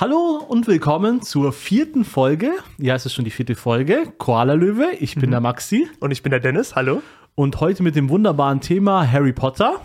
Hallo 0.00 0.42
und 0.48 0.66
willkommen 0.66 1.20
zur 1.20 1.52
vierten 1.52 2.06
Folge. 2.06 2.52
Ja, 2.78 2.94
es 2.94 3.04
ist 3.04 3.12
schon 3.12 3.26
die 3.26 3.30
vierte 3.30 3.54
Folge. 3.54 4.10
Koala 4.16 4.54
Löwe. 4.54 4.92
Ich 4.98 5.14
bin 5.14 5.30
der 5.30 5.42
Maxi. 5.42 5.90
Und 6.00 6.10
ich 6.10 6.22
bin 6.22 6.30
der 6.30 6.40
Dennis, 6.40 6.74
hallo. 6.74 7.02
Und 7.34 7.60
heute 7.60 7.82
mit 7.82 7.96
dem 7.96 8.08
wunderbaren 8.08 8.62
Thema 8.62 9.06
Harry 9.12 9.34
Potter, 9.34 9.78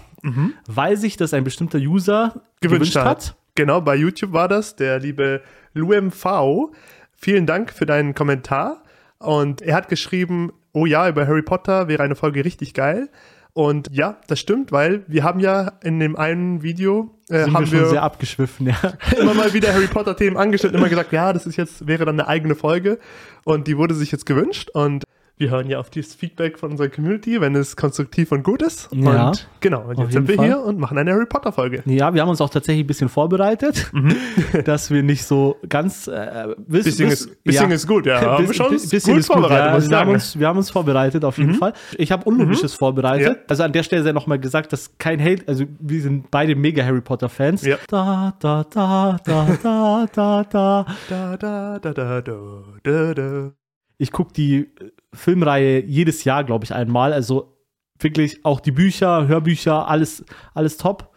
weil 0.67 0.95
sich 0.95 1.17
das 1.17 1.33
ein 1.33 1.43
bestimmter 1.43 1.79
User 1.79 2.41
gewünscht, 2.61 2.95
hat. 2.95 3.35
Genau, 3.55 3.81
bei 3.81 3.97
YouTube 3.97 4.31
war 4.31 4.47
das, 4.47 4.77
der 4.77 4.99
liebe 4.99 5.41
LuMV. 5.73 6.71
Vielen 7.17 7.45
Dank 7.45 7.73
für 7.73 7.85
deinen 7.85 8.15
Kommentar. 8.15 8.83
Und 9.19 9.61
er 9.61 9.75
hat 9.75 9.89
geschrieben, 9.89 10.53
oh 10.71 10.85
ja, 10.85 11.09
über 11.09 11.27
Harry 11.27 11.41
Potter 11.41 11.89
wäre 11.89 12.03
eine 12.03 12.15
Folge 12.15 12.45
richtig 12.45 12.73
geil. 12.73 13.09
Und 13.55 13.87
ja, 13.93 14.17
das 14.27 14.41
stimmt, 14.41 14.73
weil 14.73 15.05
wir 15.07 15.23
haben 15.23 15.39
ja 15.39 15.71
in 15.81 15.97
dem 16.01 16.17
einen 16.17 16.61
Video 16.61 17.15
äh, 17.29 17.45
Sind 17.45 17.53
haben 17.53 17.63
wir 17.63 17.67
schon 17.67 17.79
wir 17.79 17.85
sehr 17.87 18.03
abgeschwiffen, 18.03 18.67
ja. 18.67 18.75
immer 19.17 19.33
mal 19.33 19.53
wieder 19.53 19.73
Harry 19.73 19.87
Potter 19.87 20.17
Themen 20.17 20.35
angeschnitten, 20.35 20.77
immer 20.77 20.89
gesagt, 20.89 21.13
ja, 21.13 21.31
das 21.31 21.45
ist 21.45 21.55
jetzt 21.55 21.87
wäre 21.87 22.03
dann 22.03 22.19
eine 22.19 22.27
eigene 22.27 22.55
Folge 22.55 22.99
und 23.45 23.67
die 23.67 23.77
wurde 23.77 23.93
sich 23.93 24.11
jetzt 24.11 24.25
gewünscht 24.25 24.71
und 24.73 25.05
wir 25.37 25.49
hören 25.49 25.69
ja 25.69 25.79
auf 25.79 25.89
dieses 25.89 26.15
Feedback 26.15 26.57
von 26.57 26.71
unserer 26.71 26.87
Community, 26.87 27.41
wenn 27.41 27.55
es 27.55 27.75
konstruktiv 27.75 28.31
und 28.31 28.43
gut 28.43 28.61
ist. 28.61 28.87
Ja, 28.93 29.29
und 29.29 29.49
genau, 29.59 29.83
und 29.83 29.99
jetzt 29.99 30.13
sind 30.13 30.27
wir 30.29 30.35
Fall. 30.35 30.45
hier 30.45 30.59
und 30.59 30.79
machen 30.79 30.97
eine 30.97 31.11
Harry 31.11 31.25
Potter 31.25 31.51
Folge. 31.51 31.83
Ja, 31.85 32.13
wir 32.13 32.21
haben 32.21 32.29
uns 32.29 32.39
auch 32.39 32.49
tatsächlich 32.49 32.85
ein 32.85 32.87
bisschen 32.87 33.09
vorbereitet, 33.09 33.91
dass 34.65 34.91
wir 34.91 35.03
nicht 35.03 35.25
so 35.25 35.57
ganz 35.67 36.07
äh, 36.07 36.55
wissen. 36.67 36.85
Bisschen, 36.85 37.09
ist, 37.09 37.43
bisschen 37.43 37.71
ist 37.71 37.85
gut, 37.85 38.05
ja. 38.05 38.21
Haben 38.35 38.47
wir 38.47 38.53
schon 38.53 38.69
Bis- 38.69 38.89
bisschen 38.89 39.13
gut 39.13 39.19
ist 39.19 39.27
gut, 39.27 39.39
vorbereitet, 39.39 39.83
ja. 39.83 39.89
wir, 39.89 39.97
haben 39.97 40.11
uns, 40.11 40.39
wir 40.39 40.47
haben 40.47 40.57
uns 40.57 40.69
vorbereitet, 40.69 41.25
auf 41.25 41.37
jeden 41.37 41.55
Fall. 41.55 41.73
Ich 41.97 42.11
habe 42.11 42.23
Unlogisches 42.23 42.73
vorbereitet. 42.73 43.37
Ja. 43.37 43.43
Also 43.47 43.63
an 43.63 43.73
der 43.73 43.83
Stelle 43.83 44.03
sei 44.03 44.13
nochmal 44.13 44.39
gesagt, 44.39 44.71
dass 44.71 44.97
kein 44.97 45.21
Hate, 45.21 45.43
also 45.47 45.65
wir 45.79 46.01
sind 46.01 46.31
beide 46.31 46.55
mega 46.55 46.83
Harry 46.83 47.01
Potter-Fans. 47.01 47.65
Ja. 47.65 47.77
Da, 47.89 48.33
da, 48.39 48.63
da, 48.63 49.17
da, 49.25 49.57
da, 49.61 50.05
da, 50.13 50.43
da. 50.49 50.85
Da, 51.09 51.37
da, 51.37 51.79
da, 51.79 51.93
da, 51.93 52.21
da, 52.21 52.63
da, 52.83 53.13
da. 53.13 53.51
Ich 53.97 54.11
gucke 54.11 54.33
die 54.33 54.57
äh, 54.57 54.91
Filmreihe 55.15 55.83
jedes 55.83 56.23
Jahr, 56.23 56.43
glaube 56.43 56.65
ich, 56.65 56.73
einmal. 56.73 57.13
Also 57.13 57.57
wirklich 57.99 58.43
auch 58.45 58.59
die 58.59 58.71
Bücher, 58.71 59.27
Hörbücher, 59.27 59.87
alles, 59.87 60.25
alles 60.53 60.77
top. 60.77 61.09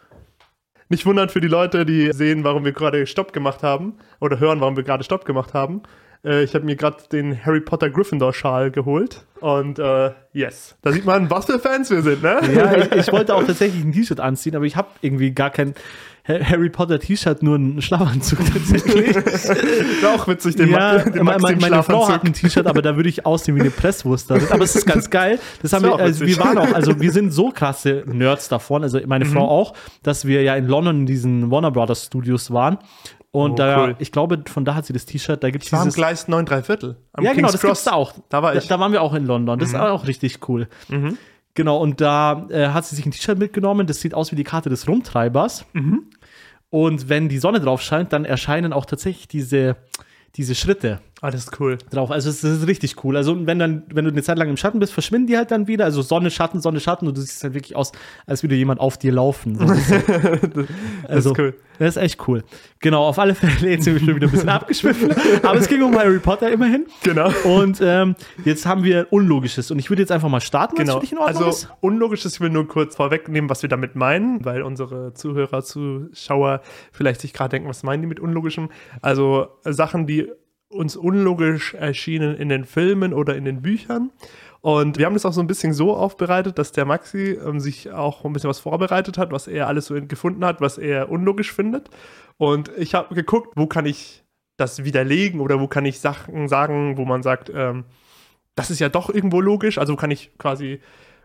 Nicht 0.88 1.04
wundern 1.04 1.28
für 1.28 1.40
die 1.40 1.48
Leute, 1.48 1.84
die 1.84 2.12
sehen, 2.12 2.44
warum 2.44 2.64
wir 2.64 2.72
gerade 2.72 3.06
Stopp 3.06 3.32
gemacht 3.32 3.62
haben 3.62 3.94
oder 4.20 4.40
hören, 4.40 4.60
warum 4.60 4.76
wir 4.76 4.84
gerade 4.84 5.04
Stopp 5.04 5.24
gemacht 5.26 5.52
haben. 5.52 5.82
Äh, 6.24 6.44
ich 6.44 6.54
habe 6.54 6.64
mir 6.64 6.76
gerade 6.76 6.96
den 7.12 7.44
Harry 7.44 7.60
Potter 7.60 7.90
Gryffindor 7.90 8.32
Schal 8.32 8.70
geholt 8.70 9.26
und 9.40 9.78
äh, 9.78 10.12
yes, 10.32 10.76
da 10.82 10.90
sieht 10.92 11.04
man, 11.04 11.30
was 11.30 11.44
für 11.46 11.58
Fans 11.58 11.90
wir 11.90 12.00
sind, 12.02 12.22
ne? 12.22 12.40
Ja, 12.54 12.74
ich, 12.76 12.90
ich 12.92 13.12
wollte 13.12 13.34
auch 13.34 13.44
tatsächlich 13.44 13.84
ein 13.84 13.92
T-Shirt 13.92 14.18
anziehen, 14.18 14.56
aber 14.56 14.64
ich 14.64 14.76
habe 14.76 14.88
irgendwie 15.02 15.30
gar 15.32 15.50
kein 15.50 15.68
Ha- 15.68 15.74
Harry 16.28 16.68
Potter 16.70 16.98
T-Shirt, 17.00 17.42
nur 17.42 17.54
einen 17.56 17.80
Schlafanzug 17.80 18.38
tatsächlich. 18.52 19.14
Wäre 20.02 20.14
auch 20.14 20.28
witzig, 20.28 20.56
den, 20.56 20.70
ja, 20.70 20.98
den 20.98 21.24
meine, 21.24 21.38
Max 21.40 21.52
im 21.52 21.58
meine 21.60 21.82
Frau 21.82 22.08
hat 22.08 22.24
ein 22.24 22.32
T-Shirt, 22.34 22.66
aber 22.66 22.82
da 22.82 22.96
würde 22.96 23.08
ich 23.08 23.24
aussehen 23.26 23.56
wie 23.56 23.60
eine 23.60 23.70
Presswurst. 23.70 24.30
damit. 24.30 24.52
Aber 24.52 24.62
es 24.64 24.76
ist 24.76 24.86
ganz 24.86 25.08
geil. 25.10 25.38
Das 25.62 25.72
haben 25.72 25.82
wär 25.84 25.92
wir, 25.92 25.98
also 26.04 26.26
wir 26.26 26.36
waren 26.38 26.58
auch, 26.58 26.72
also 26.72 27.00
wir 27.00 27.10
sind 27.12 27.30
so 27.32 27.50
krasse 27.50 28.04
Nerds 28.06 28.48
davon, 28.48 28.82
also 28.82 29.00
meine 29.06 29.24
Mhm. 29.24 29.32
Frau 29.32 29.48
auch, 29.48 29.74
dass 30.02 30.24
wir 30.26 30.42
ja 30.42 30.54
in 30.56 30.66
London 30.66 31.00
in 31.00 31.06
diesen 31.06 31.50
Warner 31.50 31.70
Brothers 31.70 32.04
Studios 32.06 32.50
waren. 32.50 32.78
Und 33.30 33.52
Oh, 33.52 33.54
da, 33.56 33.84
cool. 33.84 33.96
ich 33.98 34.10
glaube, 34.10 34.42
von 34.46 34.64
da 34.64 34.74
hat 34.74 34.86
sie 34.86 34.92
das 34.94 35.04
T-Shirt, 35.04 35.42
da 35.42 35.50
gibt 35.50 35.64
es 35.64 35.72
War 35.72 35.80
dieses. 35.82 35.94
Gleis 35.96 36.28
9 36.28 36.46
3 36.46 36.62
Viertel. 36.62 36.96
Am 37.12 37.24
Ja, 37.24 37.34
genau, 37.34 37.50
das 37.50 37.60
gibt's 37.60 37.84
da 37.84 37.92
auch. 37.92 38.12
Da 38.30 38.42
war 38.42 38.52
Da, 38.52 38.58
ich. 38.58 38.64
Mhm. 38.64 38.68
da 38.68 38.80
waren 38.80 38.92
wir 38.92 39.02
auch 39.02 39.12
in 39.14 39.26
London. 39.26 39.58
Das 39.58 39.68
ist 39.70 39.74
auch 39.74 40.06
richtig 40.06 40.48
cool. 40.48 40.66
Genau, 41.54 41.78
und 41.78 42.00
da 42.00 42.46
äh, 42.50 42.68
hat 42.68 42.84
sie 42.86 42.94
sich 42.96 43.04
ein 43.04 43.10
T-Shirt 43.10 43.38
mitgenommen, 43.38 43.86
das 43.86 44.00
sieht 44.00 44.14
aus 44.14 44.30
wie 44.30 44.36
die 44.36 44.44
Karte 44.44 44.70
des 44.70 44.86
Rumtreibers. 44.86 45.64
Mhm. 45.72 46.04
Und 46.70 47.08
wenn 47.08 47.28
die 47.28 47.38
Sonne 47.38 47.60
drauf 47.60 47.80
scheint, 47.82 48.12
dann 48.12 48.24
erscheinen 48.24 48.72
auch 48.72 48.84
tatsächlich 48.84 49.28
diese, 49.28 49.76
diese 50.36 50.54
Schritte 50.54 51.00
Das 51.20 51.34
ist 51.34 51.60
cool. 51.60 51.78
drauf. 51.90 52.10
Also 52.10 52.30
es 52.30 52.44
ist 52.44 52.66
richtig 52.66 53.02
cool. 53.04 53.16
Also 53.16 53.36
wenn 53.46 53.58
dann, 53.58 53.82
wenn 53.92 54.04
du 54.04 54.10
eine 54.10 54.22
Zeit 54.22 54.38
lang 54.38 54.48
im 54.48 54.56
Schatten 54.56 54.78
bist, 54.78 54.92
verschwinden 54.92 55.26
die 55.26 55.36
halt 55.36 55.50
dann 55.50 55.66
wieder. 55.66 55.84
Also 55.84 56.00
Sonne, 56.02 56.30
Schatten, 56.30 56.60
Sonne, 56.60 56.80
Schatten 56.80 57.06
und 57.08 57.16
du 57.16 57.20
siehst 57.20 57.42
halt 57.42 57.54
wirklich 57.54 57.74
aus, 57.76 57.92
als 58.26 58.42
würde 58.42 58.54
jemand 58.54 58.80
auf 58.80 58.98
dir 58.98 59.12
laufen. 59.12 59.56
So 59.56 59.66
bisschen. 59.66 60.68
also, 61.08 61.34
cool. 61.36 61.54
Das 61.78 61.96
ist 61.96 62.02
echt 62.02 62.28
cool. 62.28 62.42
Genau, 62.80 63.04
auf 63.06 63.18
alle 63.18 63.34
Fälle, 63.34 63.70
jetzt 63.70 63.84
sind 63.84 63.94
wir 63.94 64.00
schon 64.00 64.16
wieder 64.16 64.26
ein 64.26 64.30
bisschen 64.32 64.48
abgeschwiffen. 64.48 65.12
Aber 65.42 65.58
es 65.58 65.68
ging 65.68 65.82
um 65.82 65.96
Harry 65.96 66.18
Potter 66.18 66.50
immerhin. 66.50 66.86
Genau. 67.02 67.30
Und 67.44 67.78
ähm, 67.82 68.14
jetzt 68.44 68.66
haben 68.66 68.82
wir 68.84 69.06
Unlogisches. 69.10 69.70
Und 69.70 69.78
ich 69.78 69.90
würde 69.90 70.02
jetzt 70.02 70.12
einfach 70.12 70.28
mal 70.28 70.40
starten, 70.40 70.76
Genau. 70.76 70.94
für 70.94 71.00
dich 71.00 71.12
in 71.12 71.18
Ordnung 71.18 71.36
Also 71.44 71.50
ist. 71.50 71.68
unlogisch 71.80 72.24
ist, 72.24 72.34
ich 72.34 72.40
will 72.40 72.50
nur 72.50 72.66
kurz 72.68 72.96
vorwegnehmen, 72.96 73.48
was 73.50 73.62
wir 73.62 73.68
damit 73.68 73.96
meinen, 73.96 74.44
weil 74.44 74.62
unsere 74.62 75.14
Zuhörer, 75.14 75.62
Zuschauer 75.62 76.60
vielleicht 76.92 77.20
sich 77.20 77.32
gerade 77.32 77.50
denken, 77.50 77.68
was 77.68 77.82
meinen 77.82 78.02
die 78.02 78.08
mit 78.08 78.20
unlogischem? 78.20 78.70
Also 79.02 79.48
Sachen, 79.64 80.06
die 80.06 80.28
uns 80.68 80.96
unlogisch 80.96 81.74
erschienen 81.74 82.36
in 82.36 82.48
den 82.48 82.64
Filmen 82.64 83.12
oder 83.14 83.36
in 83.36 83.44
den 83.44 83.62
Büchern. 83.62 84.10
Und 84.60 84.98
wir 84.98 85.06
haben 85.06 85.14
das 85.14 85.24
auch 85.24 85.32
so 85.32 85.40
ein 85.40 85.46
bisschen 85.46 85.72
so 85.72 85.94
aufbereitet, 85.96 86.58
dass 86.58 86.72
der 86.72 86.84
Maxi 86.84 87.38
ähm, 87.44 87.60
sich 87.60 87.90
auch 87.92 88.24
ein 88.24 88.32
bisschen 88.32 88.50
was 88.50 88.58
vorbereitet 88.58 89.16
hat, 89.16 89.30
was 89.30 89.46
er 89.46 89.68
alles 89.68 89.86
so 89.86 89.94
gefunden 89.94 90.44
hat, 90.44 90.60
was 90.60 90.78
er 90.78 91.10
unlogisch 91.10 91.52
findet. 91.52 91.88
Und 92.36 92.70
ich 92.76 92.94
habe 92.94 93.14
geguckt, 93.14 93.52
wo 93.56 93.66
kann 93.66 93.86
ich 93.86 94.24
das 94.56 94.84
widerlegen 94.84 95.40
oder 95.40 95.60
wo 95.60 95.68
kann 95.68 95.84
ich 95.86 96.00
Sachen 96.00 96.48
sagen, 96.48 96.96
wo 96.96 97.04
man 97.04 97.22
sagt, 97.22 97.50
ähm, 97.54 97.84
das 98.56 98.70
ist 98.70 98.80
ja 98.80 98.88
doch 98.88 99.08
irgendwo 99.08 99.40
logisch. 99.40 99.78
Also 99.78 99.94
kann 99.94 100.10
ich 100.10 100.32
quasi, 100.36 100.80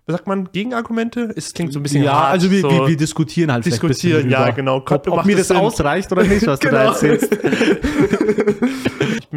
was 0.05 0.17
sagt 0.17 0.27
man, 0.27 0.51
Gegenargumente? 0.51 1.33
Es 1.35 1.53
klingt 1.53 1.73
so 1.73 1.79
ein 1.79 1.83
bisschen 1.83 2.03
ja, 2.03 2.13
hart, 2.13 2.31
also 2.33 2.51
wir, 2.51 2.61
so 2.61 2.69
wir, 2.69 2.87
wir 2.89 2.97
diskutieren 2.97 3.51
halt 3.51 3.65
diskutieren, 3.65 4.29
ja, 4.29 4.43
drüber. 4.43 4.55
genau. 4.55 4.75
Ob, 4.77 5.07
ob 5.07 5.25
mir 5.25 5.35
das 5.37 5.47
Sinn? 5.47 5.57
ausreicht 5.57 6.11
oder 6.11 6.23
nicht, 6.23 6.45
was 6.45 6.59
du 6.59 6.69
da 6.69 6.77
Genau. 6.79 6.91
erzählst. 6.91 7.35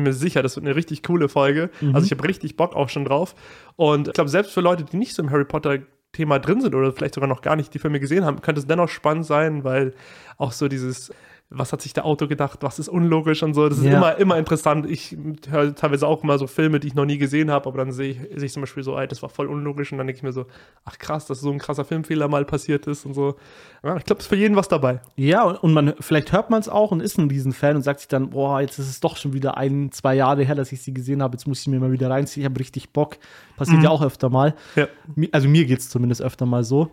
Mir 0.06 0.12
sicher, 0.12 0.42
das 0.42 0.56
wird 0.56 0.64
eine 0.64 0.76
richtig 0.76 1.02
coole 1.02 1.28
Folge. 1.28 1.70
Mhm. 1.80 1.94
Also 1.94 2.06
ich 2.06 2.12
habe 2.12 2.26
richtig 2.26 2.56
Bock 2.56 2.74
auch 2.74 2.88
schon 2.88 3.04
drauf. 3.04 3.34
Und 3.76 4.08
ich 4.08 4.14
glaube, 4.14 4.30
selbst 4.30 4.52
für 4.52 4.60
Leute, 4.60 4.84
die 4.84 4.96
nicht 4.96 5.14
so 5.14 5.22
im 5.22 5.30
Harry 5.30 5.44
Potter 5.44 5.78
Thema 6.12 6.38
drin 6.38 6.60
sind 6.60 6.74
oder 6.74 6.92
vielleicht 6.92 7.14
sogar 7.14 7.28
noch 7.28 7.42
gar 7.42 7.56
nicht 7.56 7.74
die 7.74 7.78
Filme 7.78 8.00
gesehen 8.00 8.24
haben, 8.24 8.40
könnte 8.40 8.60
es 8.60 8.66
dennoch 8.66 8.88
spannend 8.88 9.26
sein, 9.26 9.64
weil 9.64 9.92
auch 10.38 10.52
so 10.52 10.66
dieses, 10.68 11.12
was 11.48 11.72
hat 11.72 11.80
sich 11.80 11.92
der 11.92 12.04
Autor 12.04 12.26
gedacht, 12.26 12.58
was 12.62 12.78
ist 12.80 12.88
unlogisch 12.88 13.42
und 13.44 13.54
so, 13.54 13.68
das 13.68 13.78
ist 13.78 13.84
Ja. 13.84 13.96
immer, 13.98 14.16
immer 14.16 14.36
interessant. 14.36 14.84
Ich 14.90 15.16
höre 15.48 15.74
teilweise 15.76 16.06
auch 16.06 16.24
immer 16.24 16.38
so 16.38 16.46
Filme, 16.48 16.80
die 16.80 16.88
ich 16.88 16.94
noch 16.94 17.04
nie 17.04 17.18
gesehen 17.18 17.52
habe, 17.52 17.68
aber 17.68 17.78
dann 17.78 17.92
sehe 17.92 18.10
ich, 18.10 18.18
sehe 18.34 18.46
ich 18.46 18.52
zum 18.52 18.62
Beispiel 18.62 18.82
so, 18.82 18.98
ey, 18.98 19.06
das 19.06 19.22
war 19.22 19.28
voll 19.28 19.46
unlogisch 19.46 19.92
und 19.92 19.98
dann 19.98 20.08
denke 20.08 20.18
ich 20.18 20.22
mir 20.24 20.32
so, 20.32 20.46
ach 20.84 20.98
krass, 20.98 21.26
dass 21.26 21.40
so 21.40 21.50
ein 21.52 21.58
krasser 21.58 21.84
Filmfehler 21.84 22.26
mal 22.26 22.44
passiert 22.44 22.86
ist 22.88 23.06
und 23.06 23.14
so. 23.14 23.36
Ja, 23.84 23.96
ich 23.96 24.04
glaube, 24.04 24.18
es 24.18 24.24
ist 24.26 24.28
für 24.28 24.36
jeden 24.36 24.56
was 24.56 24.66
dabei. 24.66 25.00
Ja, 25.14 25.44
und, 25.44 25.56
und 25.62 25.72
man, 25.72 25.94
vielleicht 26.00 26.32
hört 26.32 26.50
man 26.50 26.58
es 26.60 26.68
auch 26.68 26.90
und 26.90 27.00
ist 27.00 27.16
ein 27.16 27.28
Riesenfan 27.30 27.76
und 27.76 27.82
sagt 27.82 28.00
sich 28.00 28.08
dann, 28.08 28.30
boah, 28.30 28.60
jetzt 28.60 28.78
ist 28.80 28.88
es 28.88 28.98
doch 28.98 29.16
schon 29.16 29.32
wieder 29.32 29.56
ein, 29.56 29.92
zwei 29.92 30.16
Jahre 30.16 30.42
her, 30.42 30.56
dass 30.56 30.72
ich 30.72 30.82
sie 30.82 30.92
gesehen 30.92 31.22
habe, 31.22 31.34
jetzt 31.34 31.46
muss 31.46 31.60
ich 31.60 31.68
mir 31.68 31.78
mal 31.78 31.92
wieder 31.92 32.10
reinziehen, 32.10 32.42
ich 32.44 32.50
habe 32.50 32.58
richtig 32.58 32.90
Bock. 32.90 33.18
Passiert 33.56 33.82
ja 33.82 33.88
auch 33.88 34.02
öfter 34.02 34.28
mal. 34.28 34.54
Ja. 34.74 34.86
Also 35.32 35.48
mir 35.48 35.64
geht 35.64 35.78
es 35.78 35.88
zumindest 35.88 36.20
öfter 36.20 36.44
mal 36.44 36.62
so. 36.64 36.90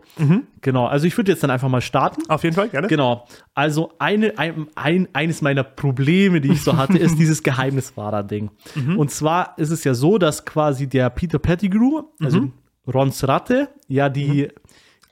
Genau, 0.62 0.86
also 0.86 1.06
ich 1.08 1.18
würde 1.18 1.32
jetzt 1.32 1.44
dann 1.44 1.50
einfach 1.50 1.68
mal 1.68 1.82
starten. 1.82 2.22
Auf 2.30 2.44
jeden 2.44 2.56
Fall, 2.56 2.70
gerne. 2.70 2.88
Genau. 2.88 3.26
Also 3.54 3.92
eine, 4.00 4.38
ein, 4.38 4.53
ein, 4.76 5.08
eines 5.14 5.42
meiner 5.42 5.64
Probleme, 5.64 6.42
die 6.42 6.52
ich 6.52 6.62
so 6.64 6.78
hatte, 6.78 6.98
ist 6.98 7.18
dieses 7.20 7.44
Geheimniswahrer-Ding. 7.44 8.50
Und 8.98 9.12
zwar 9.12 9.54
ist 9.58 9.70
es 9.72 9.84
ja 9.84 9.94
so, 9.94 10.18
dass 10.18 10.46
quasi 10.46 10.88
der 10.88 11.10
Peter 11.10 11.40
Pettigrew, 11.40 12.04
also 12.20 12.50
Rons 12.92 13.28
Ratte, 13.28 13.70
ja 13.88 14.10
die, 14.10 14.50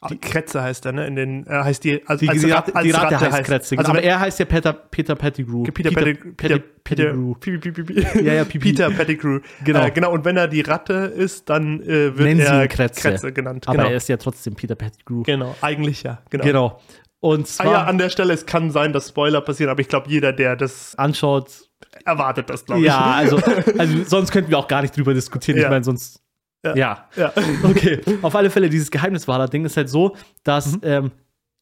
Die 0.10 0.18
Kretze 0.18 0.64
heißt 0.64 0.88
er, 0.88 0.94
ne? 0.94 1.06
In 1.06 1.16
den, 1.16 1.46
äh, 1.46 1.50
heißt 1.52 1.84
die, 1.84 2.02
also 2.08 2.22
die, 2.26 2.30
als 2.30 2.42
die, 2.42 2.50
Rat- 2.50 2.68
Ratte, 2.70 2.76
als 2.76 2.84
die 2.86 2.92
Ratte 2.92 3.20
heißt 3.32 3.44
Kretze. 3.44 3.78
Also 3.78 3.92
aber 3.92 4.00
wenn- 4.00 4.06
er 4.10 4.20
heißt 4.20 4.40
ja 4.40 4.46
Peter, 4.46 4.74
Peter 4.74 5.14
Pettigrew. 5.16 5.62
Peter, 5.64 5.92
Pettigrew. 5.92 6.32
Peter, 6.36 6.60
Pettigrew. 6.84 7.36
Peter, 7.36 7.58
Pipi, 7.60 7.84
Pipi. 7.84 8.24
Ja, 8.26 8.34
ja. 8.34 8.44
Peter 8.44 8.90
Pettigrew. 8.90 9.42
Genau. 9.64 9.86
Äh, 9.86 9.92
genau. 9.92 10.12
Und 10.12 10.26
wenn 10.26 10.38
er 10.38 10.48
die 10.48 10.62
Ratte 10.62 10.94
ist, 10.94 11.50
dann 11.52 11.82
äh, 11.82 11.88
wird 11.88 12.18
Nennen 12.18 12.40
sie 12.42 12.48
er 12.48 12.64
ihn 12.64 12.68
Kretze. 12.70 13.32
genannt. 13.32 13.68
Aber 13.68 13.78
genau. 13.78 13.90
er 13.90 13.98
ist 13.98 14.10
ja 14.10 14.18
trotzdem 14.18 14.56
Peter 14.56 14.74
Pettigrew. 14.74 15.22
genau. 15.22 15.56
Eigentlich 15.62 16.02
ja. 16.02 16.18
Genau. 16.32 16.44
Genau. 16.46 16.80
Und 17.24 17.44
Ah, 17.44 17.46
zwar 17.46 17.72
ja, 17.72 17.84
an 17.86 17.98
der 18.00 18.10
Stelle, 18.10 18.34
es 18.34 18.46
kann 18.46 18.72
sein, 18.72 18.94
dass 18.94 19.10
Spoiler 19.10 19.42
passieren, 19.42 19.70
aber 19.72 19.80
ich 19.82 19.88
glaube, 19.88 20.10
jeder, 20.10 20.34
der 20.34 20.56
das 20.56 20.96
anschaut, 20.96 21.70
erwartet, 22.04 22.50
das, 22.50 22.66
glaube 22.66 22.82
ich. 22.82 22.88
ja, 22.88 23.00
also, 23.12 23.38
also 23.78 24.04
sonst 24.06 24.32
könnten 24.32 24.50
wir 24.50 24.58
auch 24.58 24.68
gar 24.68 24.82
nicht 24.82 24.98
drüber 24.98 25.14
diskutieren. 25.14 25.58
Ich 25.58 25.64
Ja. 25.64 25.70
meine, 25.70 25.84
sonst. 25.84 26.20
Ja. 26.66 26.76
ja. 26.76 27.10
Ja. 27.16 27.34
Okay, 27.64 28.02
auf 28.24 28.36
alle 28.36 28.50
Fälle, 28.50 28.70
dieses 28.70 28.90
Geheimniswahrer-Ding 28.92 29.66
ist 29.66 29.78
halt 29.78 29.90
so, 29.90 30.16
dass 30.44 30.74
Mhm. 30.74 30.80
ähm, 30.84 31.12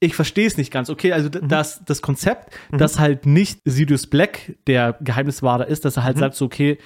ich 0.02 0.16
verstehe 0.16 0.48
es 0.48 0.56
nicht 0.56 0.72
ganz. 0.72 0.90
Okay, 0.90 1.12
also 1.12 1.28
d- 1.28 1.42
das, 1.44 1.84
das 1.84 2.02
Konzept, 2.02 2.54
dass 2.72 3.00
halt 3.00 3.26
nicht 3.26 3.60
Sirius 3.66 4.08
Black 4.08 4.56
der 4.66 4.98
Geheimniswahrer 5.02 5.68
ist, 5.68 5.84
dass 5.84 5.98
er 5.98 6.02
Mhm. 6.04 6.06
halt 6.06 6.18
sagt 6.20 6.36
so, 6.36 6.46
okay, 6.46 6.78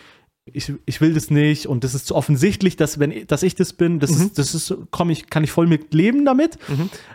ich, 0.52 0.74
ich 0.88 1.00
will 1.00 1.14
das 1.14 1.30
nicht 1.30 1.68
und 1.68 1.84
das 1.84 1.94
ist 1.94 2.08
zu 2.08 2.16
offensichtlich, 2.16 2.76
dass 2.76 2.98
wenn 3.00 3.12
ich- 3.12 3.28
dass 3.28 3.44
ich 3.44 3.54
das 3.56 3.74
bin, 3.74 4.00
das 4.00 4.12
Mhm. 4.18 4.26
ist 4.26 4.40
das 4.40 4.56
ist 4.56 4.74
komm 4.92 5.10
ich 5.12 5.30
kann 5.30 5.44
ich 5.44 5.52
voll 5.52 5.68
mit 5.68 5.94
leben 5.94 6.26
damit. 6.26 6.58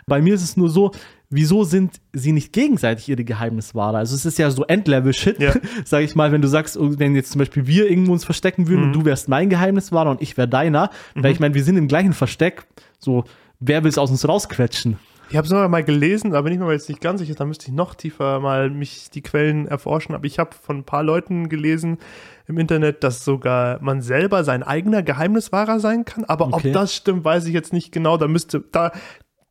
Bei 0.07 0.21
mir 0.21 0.33
ist 0.33 0.41
es 0.43 0.55
nur 0.57 0.69
so, 0.69 0.91
wieso 1.29 1.63
sind 1.63 2.01
sie 2.13 2.31
nicht 2.31 2.53
gegenseitig 2.53 3.07
ihre 3.09 3.23
Geheimniswahrer? 3.23 3.97
Also 3.99 4.15
es 4.15 4.25
ist 4.25 4.37
ja 4.39 4.49
so 4.51 4.65
Endlevel-Shit, 4.65 5.39
Ja. 5.39 5.53
sag 5.85 6.01
ich 6.03 6.15
mal, 6.15 6.31
wenn 6.31 6.41
du 6.41 6.47
sagst, 6.47 6.77
oh, 6.77 6.97
wenn 6.97 7.15
jetzt 7.15 7.31
zum 7.31 7.39
Beispiel 7.39 7.67
wir 7.67 7.89
irgendwo 7.89 8.13
uns 8.13 8.25
verstecken 8.25 8.67
würden 8.67 8.81
Mhm. 8.81 8.87
und 8.87 8.93
du 8.93 9.05
wärst 9.05 9.29
mein 9.29 9.49
Geheimniswahrer 9.49 10.09
und 10.11 10.21
ich 10.21 10.37
wär 10.37 10.47
deiner, 10.47 10.89
weil 11.15 11.31
ich 11.31 11.39
meine, 11.39 11.53
wir 11.53 11.63
sind 11.63 11.77
im 11.77 11.87
gleichen 11.87 12.13
Versteck, 12.13 12.63
so, 12.97 13.23
wer 13.59 13.83
will 13.83 13.89
es 13.89 13.97
aus 13.97 14.09
uns 14.11 14.27
rausquetschen? 14.27 14.97
Ich 15.31 15.37
habe 15.37 15.45
es 15.45 15.51
nur 15.51 15.67
mal 15.69 15.83
gelesen, 15.83 16.33
aber 16.33 16.49
nicht 16.49 16.57
mal, 16.59 16.65
weil 16.65 16.75
es 16.77 16.89
nicht 16.89 17.01
ganz 17.01 17.19
sicher 17.19 17.29
ist. 17.29 17.39
Da 17.39 17.45
müsste 17.45 17.67
ich 17.67 17.71
noch 17.73 17.93
tiefer 17.93 18.39
mal 18.39 18.71
mich 18.71 19.11
die 19.11 19.21
Quellen 19.21 19.67
erforschen. 19.67 20.15
Aber 20.15 20.25
ich 20.25 20.39
habe 20.39 20.55
von 20.59 20.77
ein 20.79 20.83
paar 20.85 21.03
Leuten 21.03 21.49
gelesen 21.49 21.99
im 22.47 22.57
Internet, 22.57 23.03
dass 23.03 23.23
sogar 23.23 23.79
man 23.79 24.01
selber 24.01 24.43
sein 24.43 24.63
eigener 24.63 25.03
Geheimniswahrer 25.03 25.79
sein 25.79 26.03
kann. 26.03 26.25
Aber 26.25 26.47
Okay. 26.47 26.69
ob 26.69 26.73
das 26.73 26.95
stimmt, 26.95 27.23
weiß 27.25 27.45
ich 27.45 27.53
jetzt 27.53 27.73
nicht 27.73 27.91
genau. 27.91 28.17
Da 28.17 28.27
müsste, 28.27 28.63
da, 28.71 28.91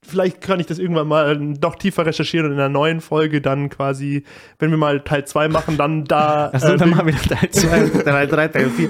vielleicht 0.06 0.40
kann 0.40 0.60
ich 0.60 0.66
das 0.66 0.78
irgendwann 0.78 1.08
mal 1.08 1.36
noch 1.36 1.74
tiefer 1.76 2.06
recherchieren 2.06 2.46
und 2.46 2.52
in 2.52 2.58
einer 2.58 2.68
neuen 2.68 3.00
Folge 3.00 3.40
dann 3.40 3.68
quasi, 3.68 4.24
wenn 4.58 4.70
wir 4.70 4.78
mal 4.78 5.00
Teil 5.00 5.24
2 5.26 5.48
machen, 5.48 5.76
dann 5.76 6.04
da. 6.04 6.50
Also, 6.52 6.68
äh, 6.74 6.76
dann 6.76 6.90
machen 6.90 7.06
wir 7.06 7.16
Teil 7.16 7.50
2, 7.50 7.88
Teil 8.04 8.26
3, 8.28 8.48
Teil 8.48 8.70
4. 8.70 8.88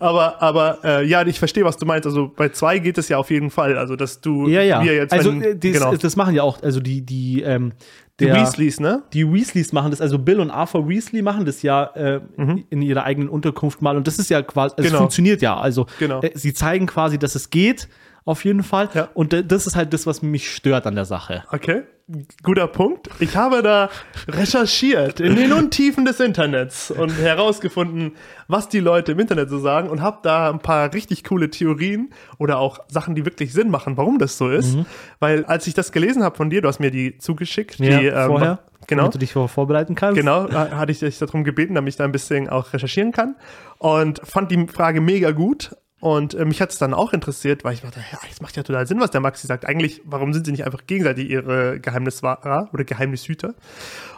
aber 0.00 0.40
aber 0.42 0.78
äh, 0.84 1.06
ja, 1.06 1.26
ich 1.26 1.38
verstehe, 1.38 1.64
was 1.64 1.76
du 1.76 1.86
meinst. 1.86 2.06
Also 2.06 2.32
bei 2.34 2.48
2 2.50 2.78
geht 2.80 2.98
es 2.98 3.08
ja 3.08 3.18
auf 3.18 3.30
jeden 3.30 3.50
Fall. 3.50 3.76
Also, 3.78 3.96
dass 3.96 4.20
du 4.20 4.48
Ja, 4.48 4.62
ja. 4.62 4.82
wir 4.84 4.94
jetzt, 4.94 5.12
also, 5.12 5.30
wenn- 5.32 5.42
äh, 5.42 5.56
dies, 5.56 5.74
genau. 5.78 5.94
das 5.96 6.16
machen 6.16 6.34
ja 6.34 6.42
auch, 6.42 6.62
also 6.62 6.80
die, 6.80 7.02
die, 7.02 7.42
ähm, 7.42 7.72
die 8.20 8.26
der, 8.26 8.36
Weasleys, 8.36 8.80
ne? 8.80 9.02
die 9.12 9.30
Weasleys 9.30 9.72
machen 9.72 9.90
das, 9.90 10.00
also 10.00 10.18
Bill 10.18 10.40
und 10.40 10.50
Arthur 10.50 10.88
Weasley 10.88 11.20
machen 11.22 11.44
das 11.44 11.60
ja 11.62 11.84
äh, 11.94 12.20
in 12.70 12.80
ihrer 12.80 13.04
eigenen 13.04 13.28
Unterkunft 13.28 13.82
mal 13.82 13.94
und 13.96 14.06
das 14.06 14.18
ist 14.18 14.30
ja 14.30 14.40
quasi, 14.42 14.74
es 14.78 14.84
Mhm. 14.84 14.88
Genau. 14.88 14.98
funktioniert 15.00 15.42
ja, 15.42 15.56
also 15.56 15.86
Genau. 15.98 16.20
äh, 16.22 16.30
sie 16.34 16.54
zeigen 16.54 16.86
quasi, 16.86 17.18
dass 17.18 17.34
es 17.34 17.50
geht, 17.50 17.88
auf 18.26 18.44
jeden 18.44 18.62
Fall 18.62 18.90
Ja. 18.92 19.08
und 19.14 19.32
das 19.50 19.66
ist 19.66 19.74
halt 19.76 19.94
das, 19.94 20.06
was 20.06 20.20
mich 20.20 20.54
stört 20.54 20.86
an 20.86 20.94
der 20.94 21.04
Sache. 21.06 21.44
Okay, 21.50 21.84
guter 22.42 22.66
Punkt. 22.66 23.08
Ich 23.20 23.34
habe 23.36 23.62
da 23.62 23.88
recherchiert 24.28 25.20
in 25.20 25.34
den 25.36 25.52
Untiefen 25.52 26.04
des 26.04 26.20
Internets 26.20 26.90
und 26.90 27.10
herausgefunden, 27.10 28.12
was 28.48 28.68
die 28.68 28.80
Leute 28.80 29.12
im 29.12 29.18
Internet 29.20 29.48
so 29.48 29.58
sagen 29.58 29.88
und 29.88 30.02
habe 30.02 30.18
da 30.22 30.50
ein 30.50 30.58
paar 30.58 30.92
richtig 30.92 31.24
coole 31.24 31.50
Theorien 31.50 32.10
oder 32.38 32.58
auch 32.58 32.78
Sachen, 32.88 33.14
die 33.14 33.24
wirklich 33.24 33.52
Sinn 33.52 33.70
machen, 33.70 33.96
warum 33.96 34.18
das 34.18 34.36
so 34.38 34.48
ist. 34.50 34.76
Weil 35.20 35.44
als 35.46 35.66
ich 35.66 35.74
das 35.74 35.90
gelesen 35.92 36.22
habe 36.22 36.36
von 36.36 36.50
dir, 36.50 36.62
du 36.62 36.68
hast 36.68 36.80
mir 36.80 36.90
die 36.90 37.18
zugeschickt, 37.18 37.78
Ja, 37.78 37.98
die, 37.98 38.06
ähm, 38.06 38.26
vorher, 38.26 38.58
genau. 38.86 39.02
damit 39.04 39.14
du 39.14 39.18
dich 39.18 39.32
vor- 39.32 39.48
vorbereiten 39.48 39.94
kannst. 39.94 40.18
Genau, 40.18 40.50
ha- 40.52 40.70
hatte 40.72 40.92
ich 40.92 40.98
dich 41.00 41.18
darum 41.18 41.44
gebeten, 41.44 41.74
damit 41.74 41.90
ich 41.94 41.96
da 41.96 42.04
ein 42.04 42.12
bisschen 42.12 42.48
auch 42.48 42.72
recherchieren 42.72 43.12
kann. 43.12 43.36
Und 43.78 44.20
fand 44.24 44.50
die 44.50 44.66
Frage 44.68 45.00
mega 45.00 45.30
gut. 45.32 45.76
Und 46.06 46.34
äh, 46.34 46.44
mich 46.44 46.60
hat 46.62 46.70
es 46.70 46.78
dann 46.78 46.94
auch 46.94 47.12
interessiert, 47.12 47.64
weil 47.64 47.74
ich 47.74 47.80
dachte, 47.80 47.98
ja, 48.12 48.18
das 48.28 48.40
macht 48.40 48.56
ja 48.56 48.62
total 48.62 48.86
Sinn, 48.86 49.00
was 49.00 49.10
der 49.10 49.20
Maxi 49.20 49.48
sagt. 49.48 49.66
Eigentlich, 49.66 50.02
warum 50.04 50.32
sind 50.32 50.46
sie 50.46 50.52
nicht 50.52 50.64
einfach 50.64 50.86
gegenseitig 50.86 51.28
ihre 51.28 51.80
Geheimniswahrer 51.80 52.70
oder 52.72 52.84
Geheimnishüter? 52.84 53.54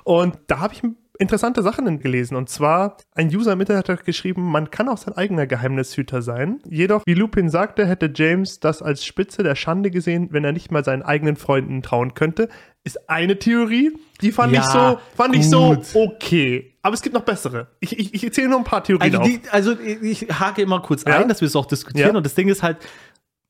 Und 0.05 0.37
da 0.49 0.61
habe 0.61 0.75
ich 0.75 0.83
interessante 1.19 1.63
Sachen 1.63 1.99
gelesen. 1.99 2.37
Und 2.37 2.51
zwar, 2.51 2.99
ein 3.15 3.35
User 3.35 3.53
im 3.55 3.61
Internet 3.63 3.89
hat 3.89 4.05
geschrieben, 4.05 4.43
man 4.43 4.71
kann 4.71 4.91
auch 4.91 4.99
sein 4.99 5.17
eigener 5.17 5.47
Geheimnishüter 5.47 6.21
sein. 6.21 6.61
Jedoch, 6.69 7.05
wie 7.07 7.15
Lupin 7.15 7.49
sagte, 7.49 7.87
hätte 7.87 8.13
James 8.15 8.61
das 8.61 8.83
als 8.83 9.03
Spitze 9.03 9.43
der 9.43 9.55
Schande 9.55 9.91
gesehen, 9.91 10.29
wenn 10.31 10.45
er 10.45 10.53
nicht 10.53 10.71
mal 10.71 10.85
seinen 10.85 11.03
eigenen 11.03 11.37
Freunden 11.37 11.81
trauen 11.81 12.13
könnte. 12.13 12.51
Ist 12.85 13.09
eine 13.09 13.39
Theorie, 13.39 13.93
die 14.21 14.31
fand 14.31 14.53
Ja, 14.53 14.61
ich 14.61 14.67
so, 14.67 14.99
fand 15.17 15.35
ich 15.35 15.49
so 15.49 15.75
gut. 15.75 15.87
okay. 15.95 16.75
Aber 16.89 16.95
es 16.95 17.03
gibt 17.03 17.15
noch 17.15 17.23
bessere. 17.23 17.67
Ich, 17.81 17.99
ich, 17.99 18.15
ich 18.15 18.25
erzähle 18.25 18.49
nur 18.49 18.59
ein 18.59 18.65
paar 18.65 18.83
Theorien 18.83 19.15
Also, 19.15 19.23
die, 19.29 19.41
also 19.51 19.75
ich 20.03 20.23
hake 20.41 20.63
immer 20.63 20.81
kurz 20.81 21.05
Ja. 21.07 21.19
ein, 21.19 21.29
dass 21.29 21.43
wir 21.43 21.47
es 21.47 21.55
auch 21.55 21.67
diskutieren 21.67 22.13
Ja. 22.13 22.17
und 22.17 22.25
das 22.25 22.35
Ding 22.35 22.49
ist 22.49 22.63
halt, 22.63 22.79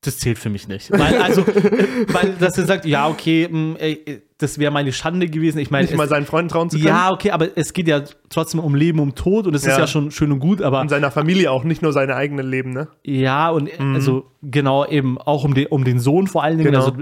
das 0.01 0.17
zählt 0.17 0.37
für 0.39 0.49
mich 0.49 0.67
nicht. 0.67 0.91
Weil, 0.91 1.21
also, 1.21 1.41
äh, 1.41 2.05
weil, 2.13 2.33
dass 2.39 2.57
er 2.57 2.65
sagt, 2.65 2.85
ja, 2.85 3.07
okay, 3.07 3.47
mh, 3.49 3.75
ey, 3.79 4.21
das 4.37 4.57
wäre 4.57 4.71
meine 4.71 4.91
Schande 4.93 5.27
gewesen. 5.27 5.59
Ich 5.59 5.71
meine, 5.71 5.85
nicht 5.87 5.95
mal 5.97 6.03
es- 6.05 6.09
seinen 6.09 6.25
Freunden 6.25 6.49
trauen 6.49 6.69
zu 6.69 6.77
können. 6.77 6.87
ja, 6.87 7.11
okay, 7.11 7.31
aber 7.31 7.57
es 7.57 7.73
geht 7.73 7.87
ja 7.89 8.01
trotzdem 8.29 8.59
um 8.61 8.75
Leben, 8.75 8.99
um 8.99 9.15
Tod 9.15 9.45
und 9.47 9.53
es 9.55 9.63
ist 9.63 9.67
Ja. 9.69 9.79
ja 9.79 9.87
schon 9.87 10.11
schön 10.11 10.31
und 10.33 10.39
gut, 10.39 10.61
aber 10.61 10.79
Und 10.81 10.89
seiner 10.89 11.11
Familie 11.11 11.49
auch, 11.51 11.63
nicht 11.65 11.81
nur 11.81 11.91
seine 11.93 12.15
eigenen 12.15 12.49
Leben, 12.49 12.71
ne? 12.71 12.87
ja, 13.03 13.49
und 13.49 13.69
also 13.79 14.31
genau 14.41 14.85
eben 14.85 15.17
auch 15.17 15.43
um 15.43 15.53
den, 15.53 15.67
um 15.67 15.83
den 15.83 15.99
Sohn 15.99 16.27
vor 16.27 16.43
allen 16.43 16.57
Dingen. 16.59 16.71
Genau. 16.71 16.85
Also, 16.85 16.97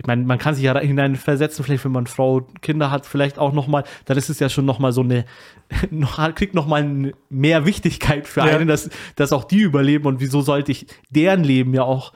ich 0.00 0.06
meine, 0.06 0.24
man 0.24 0.38
kann 0.38 0.54
sich 0.54 0.64
ja 0.64 0.78
hineinversetzen, 0.78 1.62
vielleicht 1.62 1.84
wenn 1.84 1.92
man 1.92 2.06
Frau, 2.06 2.40
Kinder 2.62 2.90
hat, 2.90 3.04
vielleicht 3.04 3.38
auch 3.38 3.52
noch 3.52 3.66
mal, 3.66 3.84
dann 4.06 4.16
ist 4.16 4.30
es 4.30 4.38
ja 4.40 4.48
schon 4.48 4.64
noch 4.64 4.78
mal 4.78 4.92
so 4.92 5.02
eine, 5.02 5.26
noch, 5.90 6.16
kriegt 6.34 6.54
noch 6.54 6.66
mal 6.66 7.12
mehr 7.28 7.66
Wichtigkeit 7.66 8.26
für 8.26 8.40
Ja. 8.40 8.56
einen, 8.56 8.66
dass, 8.66 8.88
dass 9.16 9.30
auch 9.34 9.44
die 9.44 9.60
überleben 9.60 10.06
und 10.06 10.20
wieso 10.20 10.40
sollte 10.40 10.72
ich 10.72 10.86
deren 11.10 11.44
Leben 11.44 11.74
ja 11.74 11.82
auch 11.82 12.14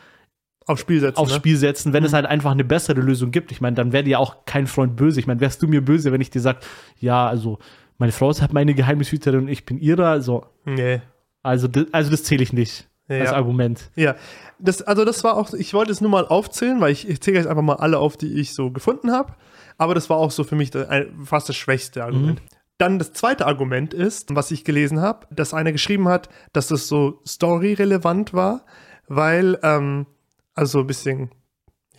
Aufs 0.67 0.81
Spiel 0.81 0.99
setzen. 1.01 1.19
aufs 1.19 1.33
ne? 1.33 1.37
Spiel 1.37 1.59
setzen, 1.59 1.93
wenn 1.93 2.05
es 2.05 2.15
halt 2.15 2.25
einfach 2.25 2.53
eine 2.53 2.65
bessere 2.65 3.03
Lösung 3.03 3.31
gibt. 3.31 3.53
Ich 3.53 3.61
meine, 3.61 3.77
dann 3.77 3.93
wäre 3.93 4.03
dir 4.03 4.13
ja 4.13 4.19
auch 4.19 4.47
kein 4.47 4.67
Freund 4.67 4.97
böse. 4.97 5.21
Ich 5.21 5.27
meine, 5.27 5.41
wärst 5.41 5.61
du 5.63 5.67
mir 5.69 5.85
böse, 5.85 6.11
wenn 6.11 6.23
ich 6.23 6.31
dir 6.31 6.41
sag, 6.41 6.61
ja, 7.01 7.27
also 7.29 7.59
meine 7.99 8.13
Frau 8.13 8.31
ist 8.31 8.41
halt 8.41 8.55
meine 8.55 8.73
Geheimnishüterin 8.73 9.41
und 9.41 9.49
ich 9.49 9.67
bin 9.67 9.79
ihrer, 9.79 10.07
also 10.09 10.47
Nee. 10.65 11.03
also, 11.43 11.69
also 11.93 12.11
das 12.11 12.23
zähle 12.25 12.43
ich 12.43 12.55
nicht 12.55 12.89
als 13.09 13.31
Ja. 13.31 13.37
Argument. 13.37 13.91
Ja, 13.95 14.17
das, 14.59 14.83
also 14.83 15.05
das 15.05 15.25
war 15.25 15.37
auch, 15.37 15.53
ich 15.53 15.75
wollte 15.75 15.93
es 15.93 16.01
nur 16.01 16.11
mal 16.11 16.27
aufzählen, 16.27 16.81
weil 16.81 16.93
ich, 16.93 17.09
ich 17.09 17.21
zähle 17.21 17.39
jetzt 17.39 17.47
einfach 17.47 17.63
mal 17.63 17.77
alle 17.77 17.99
auf, 17.99 18.17
die 18.17 18.41
ich 18.41 18.55
so 18.55 18.71
gefunden 18.71 19.13
habe. 19.13 19.35
Aber 19.77 19.95
das 19.95 20.09
war 20.09 20.17
auch 20.17 20.31
so 20.31 20.45
für 20.45 20.57
mich 20.57 20.71
das, 20.71 20.87
fast 21.25 21.49
das 21.49 21.57
schwächste 21.57 22.05
Argument. 22.05 22.41
Dann 22.79 22.99
das 22.99 23.13
zweite 23.13 23.47
Argument 23.47 23.95
ist, 23.95 24.35
was 24.35 24.51
ich 24.51 24.65
gelesen 24.65 25.01
habe, 25.01 25.27
dass 25.31 25.55
einer 25.55 25.73
geschrieben 25.73 26.09
hat, 26.09 26.29
dass 26.53 26.69
das 26.69 26.89
so 26.89 27.21
story-relevant 27.27 28.35
war, 28.35 28.65
weil, 29.07 29.59
ähm, 29.63 30.07
also 30.55 30.81
ein 30.81 30.87
bisschen, 30.87 31.31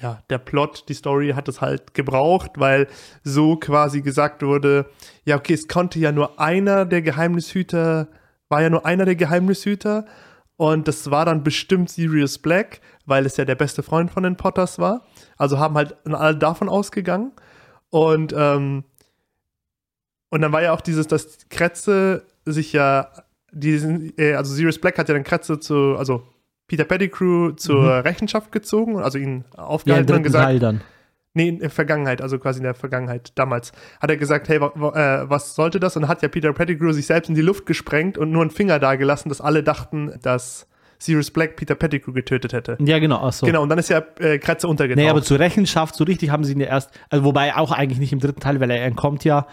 ja, 0.01 0.21
der 0.29 0.37
Plot, 0.37 0.85
die 0.89 0.93
Story 0.93 1.31
hat 1.35 1.47
es 1.47 1.61
halt 1.61 1.93
gebraucht, 1.93 2.51
weil 2.55 2.87
so 3.23 3.55
quasi 3.55 4.01
gesagt 4.01 4.43
wurde, 4.43 4.89
ja, 5.23 5.37
okay, 5.37 5.53
es 5.53 5.67
konnte 5.67 5.99
ja 5.99 6.11
nur 6.11 6.39
einer 6.39 6.85
der 6.85 7.01
Geheimnishüter, 7.01 8.09
war 8.49 8.61
ja 8.61 8.69
nur 8.69 8.85
einer 8.85 9.05
der 9.05 9.15
Geheimnishüter 9.15 10.05
und 10.57 10.87
das 10.87 11.11
war 11.11 11.25
dann 11.25 11.43
bestimmt 11.43 11.89
Sirius 11.89 12.37
Black, 12.37 12.79
weil 13.05 13.25
es 13.25 13.37
ja 13.37 13.45
der 13.45 13.55
beste 13.55 13.83
Freund 13.83 14.11
von 14.11 14.23
den 14.23 14.37
Potters 14.37 14.79
war. 14.79 15.05
Also 15.37 15.59
haben 15.59 15.75
halt 15.75 15.95
alle 16.05 16.37
davon 16.37 16.69
ausgegangen. 16.69 17.33
Und, 17.89 18.33
ähm, 18.37 18.85
und 20.29 20.41
dann 20.41 20.51
war 20.51 20.61
ja 20.61 20.73
auch 20.73 20.81
dieses, 20.81 21.07
dass 21.07 21.49
Kretze 21.49 22.25
sich 22.45 22.73
ja, 22.73 23.09
diesen, 23.51 24.17
äh, 24.17 24.33
also 24.35 24.53
Sirius 24.53 24.79
Black 24.79 24.97
hat 24.97 25.09
ja 25.09 25.13
dann 25.13 25.23
Kretze 25.23 25.59
zu, 25.59 25.95
also 25.97 26.23
Peter 26.67 26.83
Pettigrew 26.83 27.51
zur 27.51 28.03
Rechenschaft 28.03 28.51
gezogen, 28.51 28.99
also 28.99 29.17
ihn 29.17 29.35
Mhm. 29.35 29.43
Ja, 29.55 29.63
aufgehalten 29.63 30.15
und 30.15 30.23
gesagt, 30.23 30.45
Teil 30.45 30.59
dann. 30.59 30.81
Nee, 31.35 31.49
in 31.49 31.59
der 31.59 31.69
Vergangenheit, 31.69 32.21
also 32.21 32.39
quasi 32.39 32.59
in 32.59 32.63
der 32.63 32.73
Vergangenheit, 32.73 33.33
damals, 33.35 33.73
hat 34.01 34.09
er 34.09 34.15
gesagt, 34.15 34.47
hey, 34.47 34.57
äh, 34.57 35.29
was 35.29 35.53
sollte 35.53 35.81
das? 35.81 35.97
Und 35.97 36.07
hat 36.07 36.21
ja 36.21 36.29
Peter 36.29 36.53
Pettigrew 36.53 36.93
sich 36.93 37.05
selbst 37.05 37.27
in 37.27 37.35
die 37.35 37.41
Luft 37.41 37.65
gesprengt 37.65 38.17
und 38.17 38.31
nur 38.31 38.41
einen 38.41 38.51
Finger 38.51 38.79
da 38.79 38.95
gelassen, 38.95 39.27
dass 39.27 39.41
alle 39.41 39.61
dachten, 39.61 40.17
dass 40.21 40.65
Sirius 40.97 41.31
Black 41.31 41.57
Peter 41.57 41.75
Pettigrew 41.75 42.13
getötet 42.13 42.53
hätte. 42.53 42.77
Ja, 42.79 42.99
genau, 42.99 43.19
ach 43.21 43.33
so. 43.33 43.45
Genau, 43.45 43.61
und 43.63 43.69
dann 43.69 43.79
ist 43.79 43.89
ja 43.89 44.01
äh, 44.19 44.39
Kretze 44.39 44.67
untergetaucht. 44.69 45.03
Nee, 45.03 45.09
aber 45.09 45.21
zur 45.21 45.39
Rechenschaft, 45.39 45.95
so 45.95 46.05
richtig 46.05 46.29
haben 46.29 46.45
sie 46.45 46.53
ihn 46.53 46.61
ja 46.61 46.67
erst, 46.67 46.91
also 47.09 47.25
wobei 47.25 47.53
auch 47.55 47.73
eigentlich 47.73 47.99
nicht 47.99 48.13
im 48.13 48.19
dritten 48.19 48.39
Teil, 48.39 48.61
weil 48.61 48.71
er 48.71 48.85
entkommt 48.85 49.25
ja, 49.25 49.45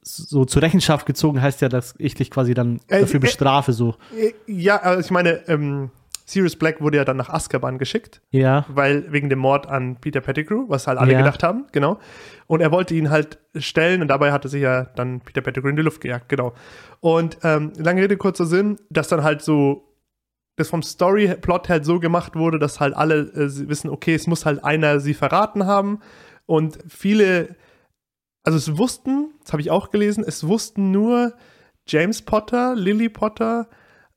so 0.00 0.44
zur 0.44 0.62
Rechenschaft 0.62 1.06
gezogen 1.06 1.40
heißt 1.42 1.60
ja, 1.60 1.68
dass 1.68 1.94
ich 1.98 2.14
dich 2.14 2.30
quasi 2.30 2.54
dann 2.54 2.80
Äh, 2.88 3.00
dafür 3.00 3.18
äh, 3.18 3.20
bestrafe, 3.20 3.72
so. 3.72 3.96
Äh, 4.16 4.32
ja, 4.46 4.78
also 4.78 5.00
ich 5.00 5.10
meine, 5.10 5.46
ähm, 5.48 5.90
Sirius 6.24 6.56
Black 6.56 6.80
wurde 6.80 6.96
ja 6.98 7.04
dann 7.04 7.16
nach 7.16 7.28
Azkaban 7.28 7.78
geschickt, 7.78 8.20
Ja. 8.30 8.64
weil 8.68 9.10
wegen 9.12 9.28
dem 9.28 9.38
Mord 9.40 9.66
an 9.68 9.96
Peter 10.00 10.20
Pettigrew, 10.20 10.64
was 10.68 10.86
halt 10.86 10.98
alle 10.98 11.12
Ja. 11.12 11.18
gedacht 11.18 11.42
haben, 11.42 11.66
genau. 11.72 11.98
Und 12.46 12.60
er 12.60 12.70
wollte 12.72 12.94
ihn 12.94 13.10
halt 13.10 13.38
stellen 13.56 14.02
und 14.02 14.08
dabei 14.08 14.32
hatte 14.32 14.48
sich 14.48 14.62
ja 14.62 14.84
dann 14.84 15.20
Peter 15.20 15.40
Pettigrew 15.40 15.68
in 15.68 15.76
die 15.76 15.82
Luft 15.82 16.00
gejagt, 16.00 16.28
genau. 16.28 16.52
Und 17.00 17.38
ähm, 17.42 17.72
lange 17.76 18.02
Rede, 18.02 18.16
kurzer 18.16 18.46
Sinn, 18.46 18.78
dass 18.90 19.08
dann 19.08 19.22
halt 19.24 19.42
so 19.42 19.88
das 20.56 20.68
vom 20.68 20.82
Storyplot 20.82 21.68
halt 21.70 21.84
so 21.86 21.98
gemacht 21.98 22.36
wurde, 22.36 22.58
dass 22.58 22.78
halt 22.78 22.94
alle 22.94 23.20
äh, 23.20 23.68
wissen, 23.68 23.88
okay, 23.88 24.14
es 24.14 24.26
muss 24.26 24.44
halt 24.44 24.62
einer 24.64 25.00
sie 25.00 25.14
verraten 25.14 25.66
haben. 25.66 26.00
Und 26.46 26.78
viele, 26.88 27.56
also 28.44 28.58
es 28.58 28.76
wussten, 28.76 29.32
das 29.42 29.52
habe 29.52 29.62
ich 29.62 29.70
auch 29.70 29.90
gelesen, 29.90 30.22
es 30.26 30.46
wussten 30.46 30.90
nur 30.90 31.32
James 31.88 32.20
Potter, 32.22 32.74
Lily 32.76 33.08
Potter, 33.08 33.68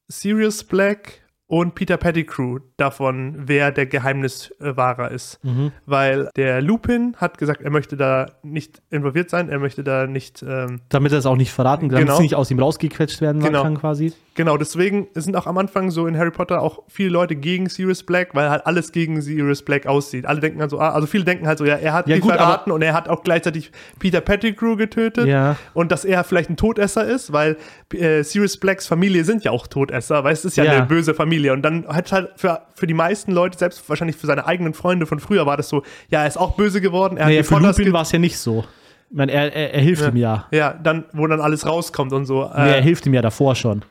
Sirius 0.08 0.64
Black 0.66 1.22
und 1.48 1.76
Peter 1.76 1.98
Pettigrew 1.98 2.60
davon, 2.78 3.36
wer 3.46 3.72
der 3.72 3.86
Geheimniswahrer 3.86 5.12
ist. 5.12 5.40
Mhm. 5.44 5.72
Weil 5.86 6.30
der 6.36 6.62
Lupin 6.62 7.16
hat 7.18 7.38
gesagt, 7.38 7.62
er 7.62 7.70
möchte 7.70 7.98
da 7.98 8.32
nicht 8.44 8.82
involviert 8.90 9.30
sein, 9.30 9.50
er 9.50 9.60
möchte 9.60 9.84
da 9.84 10.08
nicht 10.08 10.44
ähm, 10.48 10.82
Damit 10.90 11.12
er 11.12 11.20
es 11.20 11.26
auch 11.26 11.36
nicht 11.36 11.52
verraten, 11.52 11.90
damit 11.90 12.06
Genau. 12.06 12.16
es 12.16 12.20
nicht 12.22 12.36
aus 12.36 12.50
ihm 12.52 12.60
rausgequetscht 12.60 13.22
werden 13.22 13.42
Genau. 13.42 13.62
kann, 13.64 13.78
quasi. 13.78 14.14
Genau, 14.38 14.58
deswegen 14.58 15.08
sind 15.14 15.36
auch 15.38 15.48
am 15.48 15.58
Anfang 15.58 15.92
so 15.92 16.08
in 16.08 16.18
Harry 16.18 16.30
Potter 16.30 16.62
auch 16.62 16.84
viele 16.90 17.10
Leute 17.10 17.38
gegen 17.38 17.70
Sirius 17.70 18.04
Black, 18.04 18.36
weil 18.36 18.50
halt 18.50 18.66
alles 18.68 18.92
gegen 18.92 19.22
Sirius 19.22 19.64
Black 19.64 19.86
aussieht. 19.88 20.26
Alle 20.26 20.42
denken 20.42 20.60
halt 20.60 20.72
so, 20.72 20.80
ah, 20.80 20.90
also 20.90 21.08
viele 21.08 21.24
denken 21.24 21.48
halt 21.48 21.58
so, 21.58 21.64
ja, 21.66 21.76
er 21.76 21.94
hat 21.94 22.08
Ja, 22.10 22.16
die 22.16 22.22
gut, 22.22 22.34
verraten 22.34 22.72
und 22.72 22.82
er 22.82 22.94
hat 22.94 23.08
auch 23.08 23.24
gleichzeitig 23.24 23.72
Peter 23.98 24.20
Pettigrew 24.20 24.76
getötet 24.76 25.26
Ja. 25.28 25.56
und 25.74 25.90
dass 25.94 26.04
er 26.04 26.26
vielleicht 26.26 26.50
ein 26.50 26.58
Todesser 26.58 27.06
ist, 27.06 27.32
weil 27.32 27.56
äh, 27.94 28.24
Sirius 28.24 28.58
Blacks 28.58 28.88
Familie 28.88 29.24
sind 29.24 29.46
ja 29.46 29.52
auch 29.52 29.68
Todesser, 29.68 30.26
weil 30.26 30.34
es 30.34 30.44
ist 30.44 30.58
ja, 30.58 30.66
Ja. 30.66 30.72
eine 30.74 30.86
böse 30.86 31.14
Familie 31.14 31.54
und 31.54 31.62
dann 31.62 31.88
hat 31.88 32.12
halt 32.12 32.32
für, 32.36 32.62
für 32.76 32.88
die 32.88 32.94
meisten 32.94 33.32
Leute, 33.32 33.58
selbst 33.58 33.88
wahrscheinlich 33.88 34.18
für 34.18 34.28
seine 34.28 34.46
eigenen 34.46 34.74
Freunde 34.74 35.06
von 35.06 35.22
früher 35.22 35.46
war 35.46 35.56
das 35.56 35.70
so, 35.70 35.84
ja, 36.10 36.24
er 36.24 36.28
ist 36.28 36.38
auch 36.38 36.58
böse 36.58 36.82
geworden, 36.82 37.16
er 37.16 37.28
Naja, 37.28 37.40
hat 37.40 37.46
für 37.46 37.60
Lupin 37.60 37.94
war 37.94 38.02
es 38.02 38.12
ja 38.12 38.20
nicht 38.20 38.38
so. 38.38 38.66
Ich 39.10 39.16
meine, 39.16 39.32
er, 39.32 39.54
er, 39.56 39.74
er 39.76 39.82
hilft 39.82 40.06
ihm 40.10 40.18
ja. 40.18 40.46
ja, 40.52 40.74
dann, 40.74 41.06
wo 41.14 41.26
dann 41.28 41.40
alles 41.40 41.66
rauskommt 41.66 42.12
und 42.12 42.26
so. 42.26 42.44
Nee, 42.44 42.50
er 42.72 42.78
Äh, 42.80 42.82
hilft 42.82 43.06
ihm 43.06 43.14
ja 43.14 43.22
davor 43.22 43.56
schon. 43.56 43.86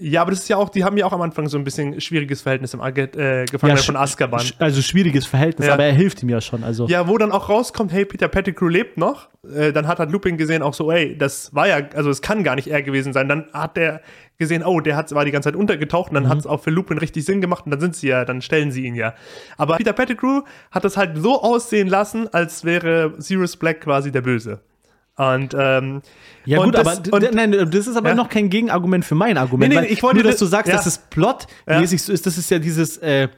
Ja, 0.00 0.22
aber 0.22 0.30
das 0.30 0.40
ist 0.40 0.48
ja 0.48 0.56
auch, 0.56 0.70
die 0.70 0.82
haben 0.82 0.96
ja 0.96 1.04
auch 1.04 1.12
am 1.12 1.20
Anfang 1.20 1.46
so 1.48 1.58
ein 1.58 1.64
bisschen 1.64 2.00
schwieriges 2.00 2.40
Verhältnis 2.40 2.72
im 2.72 2.80
äh, 2.80 2.92
Gefangenen 2.92 3.76
Ja, 3.76 3.82
von 3.84 3.96
Azkaban. 3.96 4.40
sch- 4.40 4.54
Also 4.58 4.80
schwieriges 4.80 5.26
Verhältnis, 5.26 5.68
Ja. 5.68 5.74
aber 5.74 5.84
er 5.84 5.92
hilft 5.92 6.22
ihm 6.22 6.30
ja 6.30 6.40
schon. 6.40 6.64
Also 6.64 6.86
Ja, 6.88 7.06
wo 7.06 7.18
dann 7.18 7.32
auch 7.32 7.48
rauskommt, 7.50 7.92
hey, 7.92 8.04
Peter 8.06 8.28
Pettigrew 8.28 8.68
lebt 8.68 8.96
noch. 8.96 9.28
Äh, 9.54 9.72
dann 9.72 9.86
hat 9.86 9.98
halt 9.98 10.10
Lupin 10.10 10.36
gesehen 10.38 10.62
auch 10.62 10.74
so, 10.74 10.90
ey, 10.90 11.16
das 11.18 11.54
war 11.54 11.68
ja, 11.68 11.80
also 11.94 12.08
es 12.10 12.22
kann 12.22 12.42
gar 12.44 12.54
nicht 12.56 12.68
er 12.68 12.82
gewesen 12.82 13.12
sein. 13.12 13.28
Dann 13.28 13.46
hat 13.52 13.76
der 13.76 14.00
gesehen, 14.38 14.64
oh, 14.64 14.80
der 14.80 14.96
hat, 14.96 15.12
war 15.14 15.24
die 15.26 15.30
ganze 15.32 15.48
Zeit 15.50 15.56
untergetaucht 15.56 16.10
und 16.10 16.14
dann 16.14 16.28
hat 16.30 16.38
es 16.38 16.46
auch 16.46 16.62
für 16.62 16.70
Lupin 16.70 16.96
richtig 16.96 17.24
Sinn 17.26 17.42
gemacht 17.42 17.66
und 17.66 17.70
dann 17.70 17.80
sind 17.80 17.94
sie 17.94 18.08
ja, 18.08 18.24
dann 18.24 18.40
stellen 18.40 18.70
sie 18.72 18.86
ihn 18.86 18.94
ja. 18.94 19.14
Aber 19.58 19.76
Peter 19.76 19.92
Pettigrew 19.92 20.40
hat 20.70 20.84
das 20.84 20.96
halt 20.96 21.18
so 21.18 21.42
aussehen 21.42 21.88
lassen, 21.88 22.26
als 22.32 22.64
wäre 22.64 23.12
Sirius 23.18 23.56
Black 23.58 23.82
quasi 23.82 24.10
der 24.10 24.22
Böse. 24.22 24.60
Und 25.20 25.54
ähm, 25.58 26.00
Ja, 26.46 26.58
und 26.60 26.66
gut, 26.66 26.74
das- 26.76 26.86
aber 27.12 27.16
und- 27.16 27.34
nein, 27.34 27.52
das 27.52 27.86
ist 27.86 27.96
aber 27.96 28.10
Ja. 28.10 28.14
noch 28.14 28.28
kein 28.30 28.48
Gegenargument 28.48 29.04
für 29.04 29.14
mein 29.14 29.36
Argument. 29.36 29.72
Nee, 29.74 29.80
nee, 29.82 29.86
ich 29.88 30.02
wollte 30.02 30.16
nur, 30.16 30.24
dass 30.24 30.34
das- 30.36 30.40
du 30.40 30.46
sagst, 30.46 30.68
ja. 30.70 30.76
dass 30.76 30.86
es 30.86 30.98
plotmäßig 31.10 32.02
so 32.02 32.12
ist, 32.12 32.24
das 32.24 32.38
ist 32.38 32.50
ja 32.50 32.58
dieses 32.58 32.96
äh, 32.98 33.28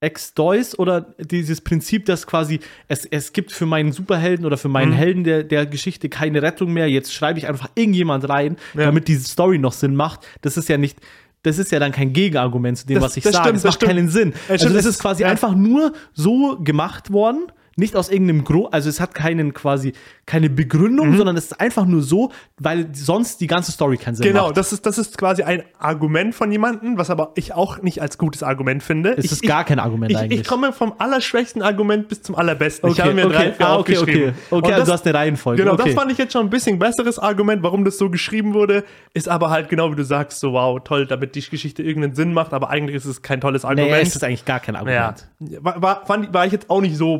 Ex-Deus 0.00 0.78
oder 0.78 1.00
dieses 1.18 1.60
Prinzip, 1.60 2.06
dass 2.06 2.24
quasi 2.26 2.60
es, 2.86 3.04
es 3.04 3.32
gibt 3.32 3.50
für 3.50 3.66
meinen 3.66 3.90
Superhelden 3.90 4.46
oder 4.46 4.56
für 4.56 4.68
Mhm. 4.68 4.72
meinen 4.74 4.92
Helden 4.92 5.24
der, 5.24 5.42
der 5.42 5.66
Geschichte 5.66 6.08
keine 6.08 6.40
Rettung 6.40 6.72
mehr. 6.72 6.88
Jetzt 6.88 7.12
schreibe 7.12 7.40
ich 7.40 7.48
einfach 7.48 7.68
irgendjemand 7.74 8.28
rein, 8.28 8.56
Ja. 8.74 8.84
damit 8.84 9.08
diese 9.08 9.24
Story 9.24 9.58
noch 9.58 9.72
Sinn 9.72 9.96
macht. 9.96 10.20
Das 10.42 10.56
ist 10.56 10.68
ja 10.68 10.78
nicht. 10.78 10.98
Das 11.42 11.58
ist 11.58 11.72
ja 11.72 11.80
dann 11.80 11.90
kein 11.92 12.12
Gegenargument 12.12 12.78
zu 12.78 12.86
dem, 12.86 12.94
Das- 12.96 13.04
was 13.04 13.16
ich 13.16 13.24
das 13.24 13.32
sage. 13.32 13.44
stimmt, 13.46 13.56
das 13.56 13.64
macht 13.64 13.74
stimmt. 13.74 13.90
keinen 13.92 14.08
Sinn. 14.08 14.30
Ja, 14.30 14.52
Also 14.52 14.66
stimmt, 14.66 14.76
das 14.78 14.84
es- 14.84 14.94
ist 14.96 15.02
quasi 15.02 15.22
ja. 15.22 15.28
einfach 15.28 15.54
nur 15.56 15.92
so 16.12 16.58
gemacht 16.62 17.12
worden, 17.12 17.46
nicht 17.78 17.96
aus 17.96 18.08
irgendeinem 18.10 18.44
Grund, 18.44 18.72
also 18.74 18.88
es 18.88 19.00
hat 19.00 19.14
keinen 19.14 19.54
quasi 19.54 19.92
keine 20.26 20.50
Begründung, 20.50 21.10
Mhm. 21.10 21.16
sondern 21.16 21.36
es 21.36 21.44
ist 21.46 21.60
einfach 21.60 21.86
nur 21.86 22.02
so, 22.02 22.30
weil 22.58 22.88
sonst 22.92 23.40
die 23.40 23.46
ganze 23.46 23.72
Story 23.72 23.96
keinen 23.96 24.16
Sinn 24.16 24.26
Genau, 24.26 24.46
macht. 24.46 24.56
das 24.56 24.72
ist, 24.72 24.84
das 24.84 24.98
ist 24.98 25.16
quasi 25.16 25.42
ein 25.44 25.62
Argument 25.78 26.34
von 26.34 26.50
jemandem, 26.52 26.98
was 26.98 27.08
aber 27.08 27.32
ich 27.36 27.54
auch 27.54 27.80
nicht 27.80 28.02
als 28.02 28.18
gutes 28.18 28.42
Argument 28.42 28.82
finde. 28.82 29.14
Es 29.16 29.24
ich, 29.26 29.32
ist 29.32 29.42
gar 29.42 29.64
kein 29.64 29.78
Argument 29.78 30.10
ich, 30.10 30.18
eigentlich. 30.18 30.40
ich 30.40 30.46
komme 30.46 30.72
vom 30.72 30.92
allerschwächsten 30.98 31.62
Argument 31.62 32.08
bis 32.08 32.22
zum 32.22 32.34
allerbesten. 32.34 32.90
ich 32.90 32.98
Okay, 32.98 33.02
habe 33.02 33.14
mir 33.14 33.28
drei, 33.28 33.48
okay, 33.48 33.52
vier 33.56 33.66
ah, 33.66 33.76
okay, 33.78 33.96
aufgeschrieben. 33.96 34.28
okay. 34.28 34.34
Okay, 34.50 34.54
Und 34.56 34.64
also 34.64 34.76
das, 34.78 34.86
du 34.88 34.92
hast 34.92 35.06
eine 35.06 35.14
Reihenfolge. 35.18 35.62
Genau, 35.62 35.74
okay. 35.74 35.82
das 35.86 35.94
fand 35.94 36.12
ich 36.12 36.18
jetzt 36.18 36.32
schon 36.32 36.46
ein 36.46 36.50
bisschen 36.50 36.78
besseres 36.78 37.18
Argument, 37.18 37.62
warum 37.62 37.84
das 37.84 37.96
so 37.96 38.10
geschrieben 38.10 38.54
wurde, 38.54 38.84
ist 39.14 39.28
aber 39.28 39.50
halt 39.50 39.68
genau 39.68 39.90
wie 39.92 39.96
du 39.96 40.04
sagst, 40.04 40.40
so 40.40 40.52
wow, 40.52 40.80
toll, 40.82 41.06
damit 41.06 41.36
die 41.36 41.48
Geschichte 41.48 41.82
irgendeinen 41.82 42.14
Sinn 42.16 42.32
macht, 42.34 42.52
aber 42.52 42.70
eigentlich 42.70 42.96
ist 42.96 43.04
es 43.04 43.22
kein 43.22 43.40
tolles 43.40 43.64
Argument. 43.64 43.90
Nee, 43.92 44.00
es 44.02 44.16
ist 44.16 44.24
eigentlich 44.24 44.44
gar 44.44 44.58
kein 44.60 44.74
ja, 44.74 44.80
Argument. 44.80 45.28
war, 45.62 45.80
war, 45.80 46.06
fand, 46.06 46.34
war 46.34 46.44
ich 46.44 46.52
jetzt 46.52 46.68
auch 46.68 46.80
nicht 46.80 46.96
so 46.96 47.18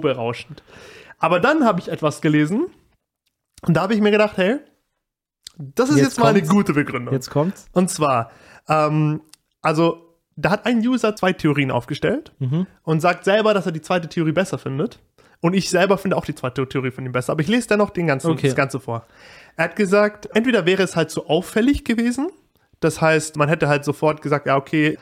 berauschend. 0.49 0.63
Aber 1.19 1.41
dann 1.41 1.65
habe 1.65 1.81
ich 1.81 1.89
etwas 1.89 2.21
gelesen 2.21 2.67
und 3.67 3.75
da 3.77 3.83
habe 3.83 3.95
ich 3.95 4.01
mir 4.01 4.11
gedacht, 4.11 4.37
hey, 4.37 4.59
das 5.57 5.89
ist 5.91 5.97
jetzt, 5.97 6.05
Jetzt 6.07 6.21
mal 6.21 6.29
eine 6.29 6.43
gute 6.43 6.73
Begründung. 6.73 7.13
Jetzt 7.13 7.31
kommt's. 7.31 7.67
Und 7.73 7.91
zwar, 7.91 8.31
ähm, 8.69 9.21
also 9.61 10.05
da 10.37 10.51
hat 10.51 10.67
ein 10.67 10.79
User 10.87 11.17
zwei 11.17 11.33
Theorien 11.33 11.73
aufgestellt 11.73 12.33
Mhm. 12.39 12.67
und 12.85 13.01
sagt 13.01 13.25
selber, 13.25 13.55
dass 13.55 13.67
er 13.67 13.73
die 13.73 13.81
zweite 13.81 14.09
Theorie 14.09 14.31
besser 14.33 14.59
findet. 14.59 15.01
Und 15.41 15.55
ich 15.55 15.69
selber 15.71 15.99
finde 15.99 16.17
auch 16.17 16.25
die 16.25 16.35
zweite 16.35 16.69
Theorie 16.69 16.91
von 16.93 17.05
ihm 17.07 17.13
besser. 17.13 17.33
Aber 17.33 17.41
ich 17.43 17.49
lese 17.49 17.69
dennoch 17.69 17.91
den 17.91 18.07
ganzen, 18.07 18.31
Okay. 18.31 18.47
das 18.49 18.57
Ganze 18.57 18.79
vor. 18.81 19.05
Er 19.57 19.65
hat 19.65 19.77
gesagt, 19.77 20.29
entweder 20.35 20.65
wäre 20.67 20.83
es 20.85 20.95
halt 20.97 21.11
so 21.11 21.27
auffällig 21.27 21.85
gewesen. 21.85 22.29
Das 22.81 23.01
heißt, 23.01 23.37
man 23.37 23.49
hätte 23.49 23.69
halt 23.69 23.85
sofort 23.85 24.23
gesagt, 24.23 24.47
ja, 24.47 24.57
okay, 24.57 24.97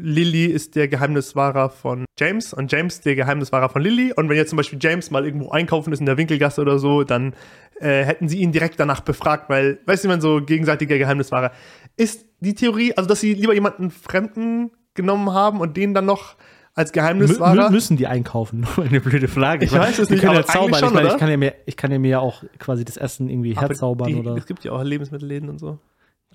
Lilly 0.00 0.46
ist 0.46 0.76
der 0.76 0.86
Geheimniswahrer 0.86 1.70
von 1.70 2.04
James 2.18 2.54
und 2.54 2.70
James 2.70 3.00
der 3.00 3.16
Geheimniswahrer 3.16 3.68
von 3.68 3.82
Lilly. 3.82 4.12
Und 4.14 4.28
wenn 4.28 4.36
jetzt 4.36 4.50
zum 4.50 4.56
Beispiel 4.56 4.78
James 4.80 5.10
mal 5.10 5.24
irgendwo 5.24 5.50
einkaufen 5.50 5.92
ist 5.92 5.98
in 5.98 6.06
der 6.06 6.16
Winkelgasse 6.16 6.60
oder 6.60 6.78
so, 6.78 7.02
dann 7.02 7.34
äh, 7.80 8.04
hätten 8.04 8.28
sie 8.28 8.38
ihn 8.38 8.52
direkt 8.52 8.78
danach 8.78 9.00
befragt, 9.00 9.50
weil, 9.50 9.80
weißt 9.86 10.04
du, 10.04 10.08
man 10.08 10.20
so 10.20 10.40
gegenseitiger 10.40 10.98
Geheimniswahrer. 10.98 11.50
Ist 11.96 12.26
die 12.38 12.54
Theorie, 12.54 12.94
also 12.96 13.08
dass 13.08 13.20
sie 13.20 13.34
lieber 13.34 13.54
jemanden 13.54 13.90
Fremden 13.90 14.70
genommen 14.94 15.32
haben 15.32 15.60
und 15.60 15.76
den 15.76 15.94
dann 15.94 16.06
noch 16.06 16.36
als 16.74 16.92
Geheimniswahrer. 16.92 17.64
mü 17.64 17.70
müssen 17.70 17.96
die 17.96 18.06
einkaufen? 18.06 18.68
Eine 18.76 19.00
blöde 19.00 19.26
Frage. 19.26 19.64
Ich 19.64 19.72
weiß 19.72 19.98
es 19.98 20.06
die 20.06 20.14
nicht, 20.14 20.22
können 20.22 20.34
ja 20.34 20.38
aber 20.40 20.46
zaubern. 20.46 20.78
schon, 20.78 20.88
ich, 20.90 20.94
meine, 20.94 21.08
ich, 21.08 21.16
kann 21.16 21.30
ja 21.30 21.36
mir, 21.36 21.54
ich 21.66 21.76
kann 21.76 21.90
ja 21.90 21.98
mir 21.98 22.08
ja 22.08 22.18
auch 22.20 22.44
quasi 22.60 22.84
das 22.84 22.96
Essen 22.96 23.28
irgendwie 23.28 23.56
Aber 23.56 23.66
herzaubern 23.66 24.08
die, 24.08 24.14
oder. 24.14 24.36
Es 24.36 24.46
gibt 24.46 24.62
ja 24.62 24.70
auch 24.70 24.82
Lebensmittelläden 24.84 25.48
und 25.48 25.58
so. 25.58 25.80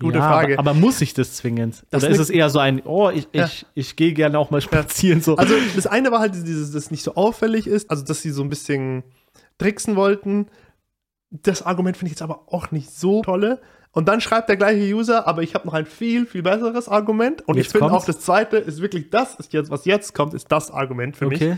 Gute 0.00 0.18
ja, 0.18 0.28
Frage. 0.28 0.58
Aber, 0.58 0.70
aber 0.70 0.78
muss 0.80 1.00
ich 1.00 1.14
das 1.14 1.34
zwingend? 1.36 1.84
Das 1.90 2.02
oder 2.02 2.12
ist 2.12 2.18
es 2.18 2.30
eher 2.30 2.50
so 2.50 2.58
ein, 2.58 2.82
oh, 2.84 3.10
ich, 3.10 3.28
Ja. 3.32 3.44
ich, 3.46 3.64
ich 3.74 3.96
gehe 3.96 4.12
gerne 4.12 4.38
auch 4.38 4.50
mal 4.50 4.60
spazieren? 4.60 5.20
So. 5.20 5.36
Also 5.36 5.54
das 5.76 5.86
eine 5.86 6.10
war 6.10 6.18
halt 6.20 6.34
dieses, 6.34 6.72
dass 6.72 6.84
es 6.84 6.90
nicht 6.90 7.02
so 7.04 7.14
auffällig 7.14 7.66
ist, 7.66 7.90
also 7.90 8.04
dass 8.04 8.20
sie 8.22 8.30
so 8.30 8.42
ein 8.42 8.48
bisschen 8.48 9.04
tricksen 9.58 9.94
wollten. 9.96 10.46
Das 11.30 11.62
Argument 11.62 11.96
finde 11.96 12.08
ich 12.08 12.12
jetzt 12.14 12.22
aber 12.22 12.52
auch 12.52 12.70
nicht 12.70 12.90
so 12.90 13.22
tolle. 13.22 13.60
Und 13.92 14.08
dann 14.08 14.20
schreibt 14.20 14.48
der 14.48 14.56
gleiche 14.56 14.92
User, 14.92 15.28
aber 15.28 15.42
ich 15.42 15.54
habe 15.54 15.66
noch 15.66 15.74
ein 15.74 15.86
viel, 15.86 16.26
viel 16.26 16.42
besseres 16.42 16.88
Argument. 16.88 17.46
Und 17.46 17.56
Jetzt 17.56 17.66
ich 17.66 17.72
finde 17.72 17.92
auch 17.92 18.04
das 18.04 18.18
zweite 18.20 18.56
ist 18.56 18.80
wirklich 18.80 19.10
das, 19.10 19.36
ist 19.36 19.52
jetzt, 19.52 19.70
was 19.70 19.84
jetzt 19.84 20.14
kommt, 20.14 20.34
ist 20.34 20.50
das 20.50 20.72
Argument 20.72 21.16
für 21.16 21.26
mich. 21.26 21.40
okay. 21.40 21.56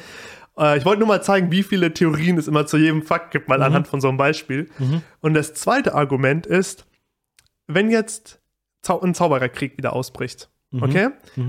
Äh, 0.59 0.78
ich 0.78 0.85
wollte 0.85 0.99
nur 1.00 1.09
mal 1.09 1.23
zeigen, 1.23 1.50
wie 1.50 1.62
viele 1.62 1.93
Theorien 1.95 2.37
es 2.38 2.49
immer 2.49 2.66
zu 2.66 2.76
jedem 2.76 3.02
Fakt 3.02 3.31
gibt, 3.31 3.49
Mhm. 3.49 3.55
mal 3.55 3.62
anhand 3.62 3.88
von 3.88 4.00
so 4.02 4.09
einem 4.09 4.19
Beispiel. 4.19 4.69
Und 5.21 5.33
das 5.35 5.55
zweite 5.55 5.95
Argument 5.95 6.47
ist, 6.47 6.86
wenn 7.66 7.90
jetzt 7.90 8.40
Zau 8.82 9.00
ein 9.00 9.14
Zaubererkrieg 9.14 9.76
wieder 9.78 9.92
ausbricht, 9.92 10.49
Mhm. 10.73 10.82
okay? 10.82 11.08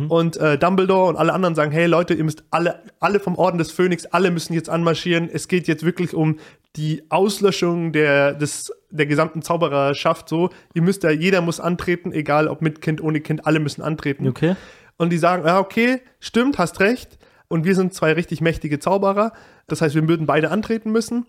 Und 0.10 0.38
äh, 0.38 0.58
Dumbledore 0.60 1.10
und 1.10 1.16
alle 1.18 1.34
anderen 1.34 1.56
sagen, 1.56 1.72
hey 1.72 1.88
Leute, 1.88 2.14
ihr 2.14 2.24
müsst 2.24 2.44
alle, 2.52 2.84
alle 3.00 3.20
vom 3.20 3.36
Orden 3.36 3.58
des 3.58 3.72
Phönix, 3.72 4.06
alle 4.06 4.30
müssen 4.30 4.54
jetzt 4.54 4.70
anmarschieren. 4.70 5.28
Es 5.32 5.48
geht 5.48 5.68
jetzt 5.68 5.84
wirklich 5.84 6.14
um 6.14 6.38
die 6.76 7.04
Auslöschung 7.10 7.92
der, 7.92 8.34
des, 8.36 8.72
der 8.92 9.08
gesamten 9.08 9.42
Zaubererschaft 9.42 10.30
so. 10.30 10.52
Ihr 10.76 10.84
müsst 10.84 11.04
da, 11.04 11.10
jeder 11.10 11.42
muss 11.42 11.60
antreten, 11.60 12.12
egal 12.12 12.48
ob 12.48 12.62
mit 12.62 12.82
Kind, 12.82 13.02
ohne 13.02 13.20
Kind, 13.20 13.48
alle 13.48 13.60
müssen 13.60 13.82
antreten. 13.82 14.28
Okay. 14.28 14.56
Und 14.98 15.10
die 15.12 15.18
sagen, 15.18 15.46
ja, 15.46 15.60
okay, 15.60 16.02
stimmt, 16.20 16.60
hast 16.60 16.80
recht. 16.80 17.18
Und 17.48 17.66
wir 17.66 17.76
sind 17.76 17.94
zwei 17.94 18.14
richtig 18.14 18.42
mächtige 18.42 18.78
Zauberer. 18.80 19.32
Das 19.68 19.82
heißt, 19.82 19.96
wir 19.96 20.08
würden 20.08 20.28
beide 20.28 20.52
antreten 20.52 20.92
müssen. 20.92 21.26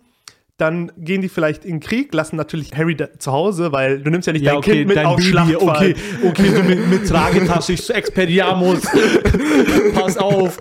Dann 0.59 0.91
gehen 0.99 1.23
die 1.23 1.29
vielleicht 1.29 1.65
in 1.65 1.75
den 1.77 1.81
Krieg, 1.81 2.13
lassen 2.13 2.35
natürlich 2.35 2.75
Harry 2.77 2.97
zu 3.19 3.31
Hause, 3.33 3.71
weil 3.71 4.01
du 4.01 4.11
nimmst 4.11 4.27
ja 4.27 4.33
nicht 4.33 4.45
Ja, 4.45 4.51
dein 4.53 4.59
okay, 4.59 4.73
Kind 4.73 4.89
mit 4.89 4.97
dein 4.97 5.07
auf 5.07 5.17
Baby, 5.17 5.29
Schlachtfall. 5.29 5.69
okay, 5.69 5.95
okay, 6.27 6.51
du 6.53 6.63
mit, 6.65 6.89
mit 6.89 7.09
Tragetasche, 7.09 7.75
ich 7.75 7.83
zu 7.85 7.95
Expelliarmus. 7.95 8.81
Pass 9.95 10.19
auf. 10.19 10.59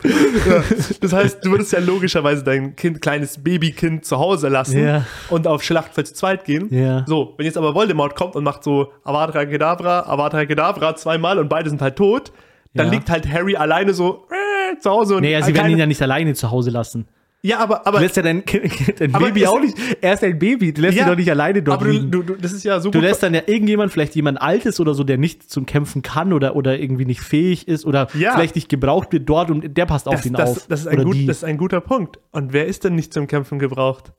Das 1.01 1.13
heißt, 1.13 1.44
du 1.44 1.50
würdest 1.51 1.74
ja 1.74 1.80
logischerweise 1.80 2.44
dein 2.44 2.75
Kind, 2.75 3.01
kleines 3.01 3.42
Babykind 3.44 4.06
zu 4.06 4.20
Hause 4.20 4.50
lassen 4.50 4.84
Ja. 4.84 5.04
und 5.30 5.48
auf 5.48 5.63
Schlachtfeld 5.63 6.08
zu 6.08 6.13
zweit 6.13 6.46
gehen. 6.46 6.68
Ja. 6.72 7.04
So, 7.08 7.34
wenn 7.38 7.48
jetzt 7.48 7.58
aber 7.58 7.74
Voldemort 7.74 8.16
kommt 8.16 8.36
und 8.36 8.44
macht 8.44 8.63
so 8.63 8.92
Avada 9.04 9.46
Kedavra, 9.46 10.01
Avada 10.08 10.46
Kedavra 10.46 10.96
zweimal 10.96 11.39
und 11.39 11.50
beide 11.50 11.70
sind 11.72 11.82
halt 11.82 11.96
tot, 11.96 12.32
dann 12.75 12.88
Ja. 12.88 12.94
liegt 12.94 13.10
halt 13.10 13.27
Harry 13.32 13.56
alleine 13.56 13.96
so 13.96 14.27
äh, 14.30 14.77
zu 14.80 14.92
Hause 14.92 15.16
und 15.16 15.22
Nee, 15.22 15.32
ja, 15.32 15.39
sie 15.42 15.54
keine- 15.54 15.63
werden 15.63 15.72
ihn 15.72 15.80
ja 15.80 15.86
nicht 15.88 16.01
alleine 16.04 16.36
zu 16.36 16.51
Hause 16.51 16.70
lassen. 16.70 17.08
Ja, 17.44 17.60
aber, 17.60 17.86
aber 17.88 18.00
Du 18.00 18.03
lässt 18.03 18.17
ja 18.17 18.24
dein, 18.24 18.44
dein 19.00 19.12
Baby 19.12 19.46
auch 19.46 19.60
nicht. 19.60 19.77
Er 20.01 20.13
ist 20.15 20.24
ein 20.24 20.38
Baby. 20.39 20.74
Du 20.74 20.82
lässt 20.82 20.98
Ja, 20.98 21.03
ihn 21.06 21.10
doch 21.10 21.15
nicht 21.15 21.29
alleine 21.29 21.62
dort 21.62 21.82
aber 21.82 21.91
du, 21.94 22.24
du, 22.24 22.36
das 22.36 22.51
ist 22.51 22.63
ja 22.63 22.79
so 22.79 22.89
Du 22.89 23.00
lässt 23.00 23.22
dann 23.24 23.34
ja 23.34 23.41
irgendjemand, 23.46 23.91
vielleicht 23.91 24.15
jemand 24.15 24.41
Altes 24.41 24.79
oder 24.79 24.94
so, 24.94 25.03
der 25.03 25.17
nicht 25.17 25.50
zum 25.50 25.65
Kämpfen 25.65 26.01
kann 26.01 26.34
oder, 26.34 26.56
oder 26.56 26.79
irgendwie 26.79 27.06
nicht 27.06 27.22
fähig 27.22 27.67
ist 27.67 27.86
oder 27.86 28.08
Ja. 28.15 28.34
vielleicht 28.34 28.56
nicht 28.56 28.70
gebraucht 28.70 29.13
wird 29.13 29.29
dort 29.29 29.51
und 29.51 29.77
der 29.77 29.86
passt 29.86 30.08
auf 30.08 30.15
das, 30.15 30.25
ihn 30.25 30.34
das, 30.34 30.50
auf. 30.50 30.67
das, 30.67 30.79
ist 30.82 30.88
ein 30.88 31.03
gut, 31.03 31.15
die. 31.15 31.25
das 31.25 31.38
ist 31.38 31.44
ein 31.44 31.58
guter 31.58 31.79
Punkt. 31.79 32.20
Und 32.32 32.53
wer 32.53 32.65
ist 32.65 32.84
denn 32.84 32.96
nicht 32.96 33.13
zum 33.13 33.27
Kämpfen 33.27 33.60
gebraucht? 33.60 34.13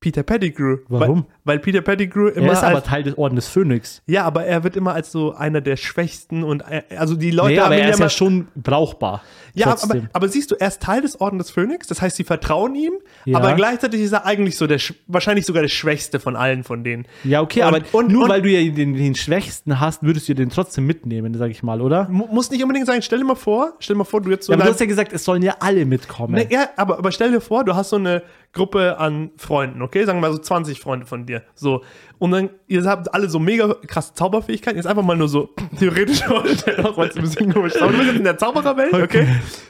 Peter 0.00 0.22
Pettigrew. 0.22 0.78
Warum? 0.88 1.24
Weil, 1.26 1.35
weil 1.46 1.58
Peter 1.60 1.80
Pettigrew 1.80 2.28
immer 2.28 2.48
er 2.48 2.52
ist 2.52 2.62
aber 2.62 2.76
als, 2.76 2.84
Teil 2.86 3.02
des 3.04 3.16
Orden 3.16 3.36
des 3.36 3.48
Phönix. 3.48 4.02
ja, 4.06 4.24
aber 4.24 4.44
er 4.44 4.62
wird 4.64 4.76
immer 4.76 4.92
als 4.92 5.10
so 5.10 5.32
einer 5.34 5.62
der 5.62 5.76
Schwächsten 5.76 6.42
und 6.44 6.60
äh, 6.68 6.82
also 6.98 7.14
die 7.14 7.30
Leute 7.30 7.54
Nee, 7.54 7.60
aber 7.60 7.76
er 7.76 7.88
ist 7.90 7.98
ja 7.98 8.04
immer- 8.04 8.10
schon 8.10 8.48
brauchbar. 8.54 9.22
Ja, 9.54 9.68
aber, 9.80 10.02
aber 10.12 10.28
siehst 10.28 10.50
du, 10.50 10.56
er 10.60 10.68
ist 10.68 10.82
Teil 10.82 11.00
des 11.00 11.18
Orden 11.18 11.38
des 11.38 11.50
Phönix, 11.50 11.86
das 11.86 12.02
heißt, 12.02 12.16
sie 12.16 12.24
vertrauen 12.24 12.74
ihm, 12.74 12.92
Ja. 13.24 13.38
aber 13.38 13.54
gleichzeitig 13.54 14.02
ist 14.02 14.12
er 14.12 14.26
eigentlich 14.26 14.58
so 14.58 14.66
der, 14.66 14.78
sch- 14.78 14.92
wahrscheinlich 15.06 15.46
sogar 15.46 15.62
der 15.62 15.70
Schwächste 15.70 16.20
von 16.20 16.36
allen 16.36 16.62
von 16.62 16.84
denen. 16.84 17.06
Ja, 17.24 17.40
okay, 17.40 17.62
Und- 17.62 17.68
aber 17.68 17.80
und- 17.92 18.10
nur 18.12 18.24
und- 18.24 18.28
weil 18.28 18.42
du 18.42 18.50
ja 18.50 18.60
den, 18.70 18.92
den 18.94 19.14
Schwächsten 19.14 19.80
hast, 19.80 20.02
würdest 20.02 20.28
du 20.28 20.34
den 20.34 20.50
trotzdem 20.50 20.84
mitnehmen, 20.86 21.32
sag 21.38 21.50
ich 21.50 21.62
mal, 21.62 21.80
oder? 21.80 22.06
Mu- 22.10 22.26
Muss 22.30 22.50
nicht 22.50 22.62
unbedingt 22.62 22.86
sein, 22.86 23.00
stell 23.00 23.20
dir 23.20 23.24
mal 23.24 23.34
vor, 23.34 23.72
stell 23.78 23.94
dir 23.94 23.98
mal 23.98 24.04
vor, 24.04 24.20
du 24.20 24.30
jetzt 24.30 24.44
so 24.46 24.52
Ja, 24.52 24.56
aber 24.58 24.64
du 24.66 24.72
hast 24.72 24.80
ja 24.80 24.86
gesagt, 24.86 25.12
es 25.14 25.24
sollen 25.24 25.42
ja 25.42 25.54
alle 25.60 25.86
mitkommen. 25.86 26.34
Ne, 26.34 26.48
ja, 26.50 26.68
aber, 26.76 26.98
aber 26.98 27.10
stell 27.12 27.30
dir 27.30 27.40
vor, 27.40 27.64
du 27.64 27.74
hast 27.74 27.90
so 27.90 27.96
eine 27.96 28.22
Gruppe 28.52 28.98
an 28.98 29.30
Freunden, 29.36 29.80
okay? 29.82 30.04
Sagen 30.04 30.18
wir 30.18 30.28
mal 30.28 30.32
so 30.32 30.38
20 30.38 30.80
Freunde 30.80 31.06
von 31.06 31.24
dir. 31.26 31.35
So. 31.54 31.82
Und 32.18 32.30
dann, 32.30 32.50
ihr 32.66 32.84
habt 32.84 33.12
alle 33.12 33.28
so 33.28 33.38
mega 33.38 33.74
krasse 33.86 34.14
Zauberfähigkeiten. 34.14 34.78
Jetzt 34.78 34.86
einfach 34.86 35.02
mal 35.02 35.16
nur 35.16 35.28
so 35.28 35.50
theoretisch 35.78 36.22
auch 36.26 36.96
weil 36.96 37.08
es 37.08 37.16
ein 37.16 37.22
bisschen 37.22 37.52
komisch 37.52 37.74
ist. 37.74 37.82
Aber 37.82 37.92
du 37.92 37.98
bist 37.98 38.08
jetzt 38.08 38.18
in 38.18 38.24
der 38.24 38.38
Zaubererwelt, 38.38 38.94
okay? 38.94 39.26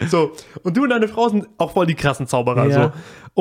So. 0.08 0.32
Und 0.62 0.76
du 0.76 0.85
und 0.85 0.90
deine 0.90 1.08
Frau 1.08 1.28
sind 1.28 1.49
auch 1.58 1.73
voll 1.73 1.87
die 1.87 1.94
krassen 1.94 2.26
Zauberer. 2.26 2.66
Ja. 2.66 2.85
So. 2.85 2.92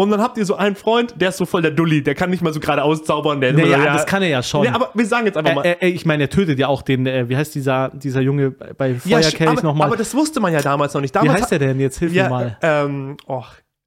Und 0.02 0.12
dann 0.12 0.22
habt 0.22 0.38
ihr 0.38 0.46
so 0.46 0.56
einen 0.56 0.76
Freund, 0.76 1.14
der 1.22 1.30
ist 1.30 1.38
so 1.38 1.46
voll 1.46 1.62
der 1.62 1.72
Dulli, 1.72 2.04
der 2.04 2.16
kann 2.16 2.30
nicht 2.30 2.42
mal 2.42 2.52
so 2.52 2.60
geradeaus 2.60 3.04
zaubern. 3.06 3.40
Der 3.40 3.54
Nee, 3.54 3.62
immer 3.62 3.72
ja, 3.72 3.78
so, 3.78 3.86
das 3.86 4.06
kann 4.06 4.22
er 4.22 4.28
ja 4.28 4.44
schon. 4.44 4.64
Nee, 4.64 4.68
aber 4.68 4.90
wir 4.94 5.06
sagen 5.06 5.26
jetzt 5.26 5.38
einfach 5.38 5.56
mal. 5.56 5.66
Äh, 5.66 5.78
äh, 5.80 5.88
ich 5.88 6.06
meine, 6.06 6.24
er 6.24 6.30
tötet 6.30 6.60
ja 6.60 6.68
auch 6.68 6.82
den, 6.82 7.06
äh, 7.08 7.30
wie 7.30 7.38
heißt 7.38 7.56
dieser, 7.56 7.92
dieser 7.94 8.20
Junge 8.20 8.52
bei 8.52 8.90
ja, 9.06 9.20
Feuerkelch 9.20 9.50
aber, 9.50 9.62
nochmal? 9.62 9.88
aber 9.88 9.96
das 9.96 10.14
wusste 10.14 10.42
man 10.42 10.52
ja 10.52 10.62
damals 10.62 10.94
noch 10.94 11.00
nicht. 11.00 11.16
Wie 11.16 11.20
Damals 11.20 11.44
heißt 11.44 11.52
der 11.52 11.60
denn 11.60 11.80
jetzt? 11.80 12.00
Hilf 12.00 12.12
mir 12.12 12.18
ja, 12.18 12.30
mal. 12.30 12.58
ähm, 12.62 13.16
oh, 13.28 13.44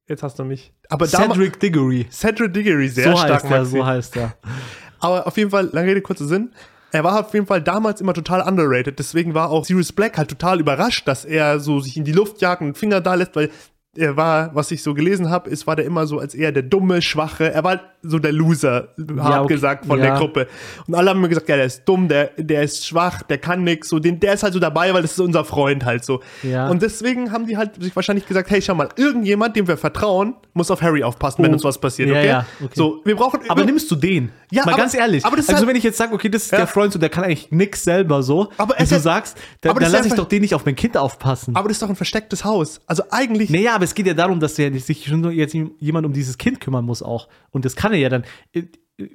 jetzt 0.09 0.23
hast 0.23 0.39
du 0.39 0.45
mich. 0.45 0.73
Aber 0.89 1.07
Cedric 1.07 1.61
Diggory. 1.61 2.07
Cedric 2.11 2.53
Diggory, 2.55 2.89
sehr 2.89 3.13
So 3.13 3.17
stark, 3.19 3.43
heißt 3.45 3.53
er, 3.53 3.65
so 3.67 3.87
heißt 3.87 4.17
er. 4.17 4.35
Aber 5.01 5.27
auf 5.27 5.37
jeden 5.37 5.51
Fall, 5.51 5.69
lange 5.73 5.89
Rede, 5.91 6.01
kurzer 6.03 6.27
Sinn. 6.27 6.51
er 6.91 7.05
war 7.05 7.21
auf 7.21 7.33
jeden 7.35 7.47
Fall 7.47 7.63
damals 7.63 8.01
immer 8.01 8.15
total 8.15 8.41
underrated. 8.41 8.99
Deswegen 8.99 9.35
war 9.35 9.51
auch 9.51 9.65
Sirius 9.65 9.93
Black 9.93 10.19
halt 10.19 10.29
total 10.29 10.59
überrascht, 10.61 11.07
dass 11.07 11.25
er 11.25 11.61
so 11.61 11.79
sich 11.81 11.97
in 11.97 12.05
die 12.05 12.13
Luft 12.13 12.41
jagt 12.41 12.63
und 12.63 12.69
einen 12.69 12.75
Finger 12.75 13.01
da 13.01 13.15
lässt, 13.15 13.37
weil 13.37 13.51
er 13.99 14.17
war, 14.17 14.55
was 14.55 14.71
ich 14.71 14.83
so 14.83 14.95
gelesen 14.95 15.29
habe, 15.31 15.51
ist, 15.51 15.67
war 15.67 15.77
der 15.77 15.85
immer 15.85 16.07
so 16.07 16.19
als 16.19 16.35
eher 16.35 16.53
der 16.53 16.63
dumme, 16.63 17.03
schwache, 17.03 17.53
er 17.53 17.65
war 17.65 17.81
so 18.03 18.19
der 18.21 18.33
Loser, 18.33 18.89
hart 19.19 19.45
okay. 19.45 19.55
gesagt, 19.55 19.87
von 19.87 19.99
Ja. 19.99 20.07
der 20.07 20.15
Gruppe. 20.15 20.47
Und 20.87 20.95
alle 20.95 21.11
haben 21.11 21.21
mir 21.21 21.29
gesagt, 21.29 21.49
ja, 21.49 21.57
der 21.57 21.65
ist 21.65 21.85
dumm, 21.85 22.07
der, 22.09 22.31
der 22.37 22.63
ist 22.63 22.87
schwach, 22.87 23.23
der 23.23 23.39
kann 23.39 23.65
nix, 23.65 23.89
so, 23.89 23.99
den, 23.99 24.21
der 24.21 24.35
ist 24.35 24.43
halt 24.45 24.53
so 24.55 24.61
dabei, 24.61 24.95
weil 24.95 25.03
das 25.03 25.13
ist 25.13 25.21
unser 25.21 25.45
Freund 25.45 25.85
halt 25.85 26.05
so. 26.05 26.21
Ja. 26.45 26.69
Und 26.69 26.81
deswegen 26.83 27.33
haben 27.33 27.47
die 27.47 27.57
halt 27.57 27.83
sich 27.83 27.95
wahrscheinlich 27.97 28.27
gesagt, 28.27 28.51
hey, 28.51 28.63
schau 28.63 28.75
mal, 28.77 28.89
irgendjemand, 28.97 29.57
dem 29.57 29.67
wir 29.67 29.77
vertrauen, 29.77 30.35
muss 30.55 30.71
auf 30.71 30.81
Harry 30.81 31.03
aufpassen, 31.03 31.43
wenn 31.43 31.51
Oh. 31.51 31.55
uns 31.55 31.65
was 31.65 31.79
passiert, 31.79 32.09
Ja, 32.09 32.15
okay? 32.17 32.27
ja, 32.29 32.47
okay. 32.63 32.73
So, 32.75 33.01
wir 33.05 33.17
brauchen 33.17 33.41
Aber 33.49 33.65
nimmst 33.65 33.91
du 33.91 33.97
den? 33.97 34.31
Ja, 34.51 34.65
Mal 34.65 34.73
aber- 34.75 34.83
ganz 34.83 34.95
ehrlich. 34.95 35.25
aber 35.25 35.37
das 35.37 35.49
also 35.49 35.59
halt- 35.61 35.69
wenn 35.69 35.77
ich 35.77 35.83
jetzt 35.85 35.99
sage, 35.99 36.15
okay, 36.15 36.29
das 36.29 36.45
ist 36.45 36.53
Ja. 36.53 36.59
der 36.59 36.67
Freund, 36.69 36.93
so 36.93 36.99
der 36.99 37.09
kann 37.11 37.25
eigentlich 37.25 37.51
nix 37.51 37.83
selber 37.85 38.23
so. 38.23 38.49
Aber 38.59 38.75
wie 38.79 38.83
es 38.85 38.89
du 38.91 38.99
sagst, 39.01 39.37
dann, 39.61 39.71
aber 39.71 39.81
dann 39.81 39.91
das 39.91 40.01
ist 40.01 40.07
lass 40.07 40.13
ich 40.13 40.19
doch 40.23 40.29
den 40.29 40.43
nicht 40.43 40.55
auf 40.55 40.65
mein 40.65 40.77
Kind 40.77 40.97
aufpassen. 40.97 41.57
aber 41.57 41.69
das 41.69 41.77
ist 41.77 41.83
doch 41.83 41.89
ein 41.91 41.97
verstecktes 41.97 42.45
Haus. 42.45 42.81
Also 42.87 43.03
eigentlich 43.11 43.51
Naja, 43.51 43.75
aber 43.75 43.88
es 43.89 43.95
geht 43.95 44.07
ja 44.07 44.15
darum, 44.15 44.39
dass 44.41 44.55
der 44.55 44.73
sich 44.79 45.07
schon 45.07 45.31
jetzt 45.33 45.55
jemand 45.81 46.07
um 46.07 46.13
dieses 46.13 46.39
Kind 46.39 46.61
kümmern 46.61 46.85
muss 46.85 47.03
auch. 47.03 47.29
Und 47.51 47.65
das 47.65 47.75
kann 47.77 47.93
er 47.93 47.99
ja 47.99 48.09
dann. 48.09 48.25
Äh, 48.53 48.63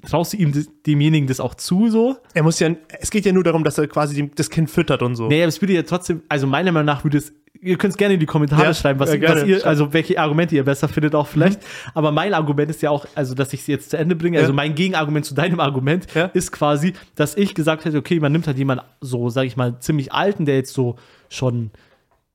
Traust 0.08 0.32
du 0.32 0.38
ihm 0.38 0.54
demjenigen 0.88 1.28
das 1.28 1.42
auch 1.42 1.56
zu 1.56 1.90
so? 1.90 2.16
Er 2.34 2.44
muss 2.44 2.58
ja, 2.62 2.70
es 3.02 3.12
geht 3.12 3.26
ja 3.26 3.34
nur 3.34 3.44
darum, 3.44 3.66
dass 3.66 3.78
er 3.78 3.86
quasi 3.88 4.32
das 4.34 4.50
Kind 4.50 4.70
füttert 4.72 5.02
und 5.02 5.18
so. 5.18 5.28
Naja, 5.28 5.44
aber 5.44 5.50
es 5.50 5.60
würde 5.62 5.74
ja 5.74 5.84
trotzdem, 5.84 6.22
also 6.30 6.48
meiner 6.48 6.72
Meinung 6.72 6.86
nach 6.86 7.04
würde 7.04 7.18
es, 7.18 7.34
ihr 7.60 7.78
könnt 7.78 7.92
es 7.92 7.98
gerne 7.98 8.14
in 8.14 8.22
die 8.22 8.26
Kommentare 8.26 8.64
Ja, 8.64 8.74
schreiben, 8.74 9.02
was, 9.02 9.14
ja, 9.14 9.22
was 9.24 9.44
ihr, 9.44 9.66
also 9.68 9.92
welche 9.92 10.18
Argumente 10.18 10.56
ihr 10.56 10.64
besser 10.64 10.88
findet 10.88 11.16
auch 11.16 11.28
vielleicht. 11.28 11.60
Aber 11.94 12.14
mein 12.14 12.34
Argument 12.34 12.70
ist 12.70 12.82
ja 12.82 12.92
auch, 12.92 13.06
also 13.14 13.36
dass 13.36 13.52
ich 13.52 13.60
es 13.60 13.68
jetzt 13.68 13.90
zu 13.90 13.98
Ende 13.98 14.16
bringe, 14.16 14.38
also 14.40 14.52
Ja. 14.52 14.56
mein 14.56 14.74
Gegenargument 14.74 15.26
zu 15.26 15.34
deinem 15.34 15.60
Argument 15.60 16.08
ist 16.34 16.54
quasi, 16.54 16.94
dass 17.16 17.36
ich 17.36 17.54
gesagt 17.54 17.84
hätte, 17.84 17.98
okay, 17.98 18.22
man 18.22 18.32
nimmt 18.32 18.48
halt 18.48 18.58
jemanden 18.58 18.86
so, 19.02 19.28
sag 19.28 19.44
ich 19.44 19.58
mal, 19.58 19.80
ziemlich 19.82 20.14
alten, 20.14 20.46
der 20.46 20.56
jetzt 20.56 20.74
so 20.74 20.96
schon 21.28 21.72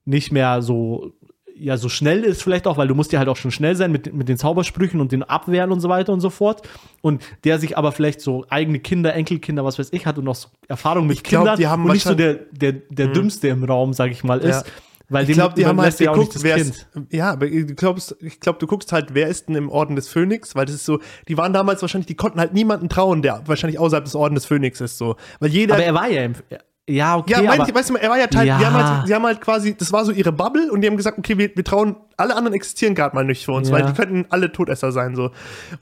nicht 0.04 0.32
mehr 0.32 0.60
so 0.60 1.12
ja 1.60 1.76
so 1.76 1.88
schnell 1.88 2.24
ist 2.24 2.42
vielleicht 2.42 2.66
auch, 2.66 2.76
weil 2.76 2.88
du 2.88 2.94
musst 2.94 3.12
ja 3.12 3.18
halt 3.18 3.28
auch 3.28 3.36
schon 3.36 3.50
schnell 3.50 3.76
sein 3.76 3.92
mit, 3.92 4.12
mit 4.14 4.28
den 4.28 4.36
Zaubersprüchen 4.36 5.00
und 5.00 5.12
den 5.12 5.22
Abwehren 5.22 5.72
und 5.72 5.80
so 5.80 5.88
weiter 5.88 6.12
und 6.12 6.20
so 6.20 6.30
fort. 6.30 6.66
Und 7.00 7.22
der 7.44 7.58
sich 7.58 7.76
aber 7.76 7.92
vielleicht 7.92 8.20
so 8.20 8.44
eigene 8.48 8.78
Kinder, 8.80 9.14
Enkelkinder, 9.14 9.64
was 9.64 9.78
weiß 9.78 9.88
ich, 9.92 10.06
hat 10.06 10.18
und 10.18 10.24
noch 10.24 10.34
so 10.34 10.48
Erfahrung 10.68 11.06
mit 11.06 11.18
Ich 11.18 11.22
glaub, 11.22 11.42
Kindern 11.42 11.58
die 11.58 11.66
haben 11.66 11.84
und 11.84 11.92
nicht 11.92 12.06
so 12.06 12.14
der, 12.14 12.34
der, 12.52 12.72
der 12.72 13.08
Dümmste 13.08 13.48
im 13.48 13.64
Raum, 13.64 13.92
sag 13.92 14.10
ich 14.10 14.24
mal, 14.24 14.38
ist. 14.38 14.66
Ja. 14.66 14.72
Weil 15.10 15.28
Ich 15.28 15.34
glaube, 15.34 15.54
die 15.54 15.64
haben 15.64 15.80
halt 15.80 15.94
auch 16.06 16.12
geguckt, 16.12 16.36
wer 16.42 16.56
ist, 16.56 16.86
ja, 17.10 17.30
aber 17.30 17.48
du 17.48 17.74
glaubst, 17.74 18.14
ich 18.20 18.40
glaube, 18.40 18.58
du 18.58 18.66
guckst 18.66 18.92
halt, 18.92 19.14
wer 19.14 19.28
ist 19.28 19.48
denn 19.48 19.54
im 19.54 19.70
Orden 19.70 19.96
des 19.96 20.08
Phönix, 20.08 20.54
weil 20.54 20.66
das 20.66 20.74
ist 20.74 20.84
so, 20.84 21.00
die 21.28 21.38
waren 21.38 21.54
damals 21.54 21.80
wahrscheinlich, 21.80 22.06
die 22.06 22.14
konnten 22.14 22.38
halt 22.38 22.52
niemanden 22.52 22.90
trauen, 22.90 23.22
der 23.22 23.42
wahrscheinlich 23.46 23.78
außerhalb 23.78 24.04
des 24.04 24.14
Orden 24.14 24.34
des 24.34 24.44
Phönix 24.44 24.82
ist, 24.82 24.98
so. 24.98 25.16
Weil 25.40 25.48
jeder, 25.48 25.74
Aber 25.74 25.84
er 25.84 25.94
war 25.94 26.08
ja 26.10 26.24
im. 26.24 26.34
Ja, 26.88 27.16
okay. 27.16 27.32
ja, 27.32 27.42
mein, 27.42 27.60
aber, 27.60 27.74
weißt 27.74 27.90
du, 27.90 27.94
er 27.96 28.08
war 28.10 28.18
ja 28.18 28.26
Teil, 28.26 28.46
Ja. 28.46 28.58
die, 28.58 28.64
haben 28.66 28.74
halt, 28.74 29.08
die 29.08 29.14
haben 29.14 29.24
halt 29.26 29.40
quasi, 29.40 29.74
das 29.76 29.92
war 29.92 30.04
so 30.04 30.12
ihre 30.12 30.32
Bubble 30.32 30.70
und 30.72 30.80
die 30.80 30.88
haben 30.88 30.96
gesagt, 30.96 31.18
okay, 31.18 31.36
wir, 31.38 31.50
wir 31.54 31.62
trauen, 31.64 31.96
alle 32.16 32.34
anderen 32.34 32.54
existieren 32.54 32.94
gerade 32.96 33.14
mal 33.14 33.24
nicht 33.24 33.44
für 33.44 33.52
uns, 33.52 33.68
Ja. 33.68 33.74
weil 33.76 33.84
die 33.84 33.92
könnten 33.92 34.24
alle 34.30 34.50
Todesser 34.50 34.90
sein, 34.90 35.14
so. 35.14 35.24
Und 35.26 35.32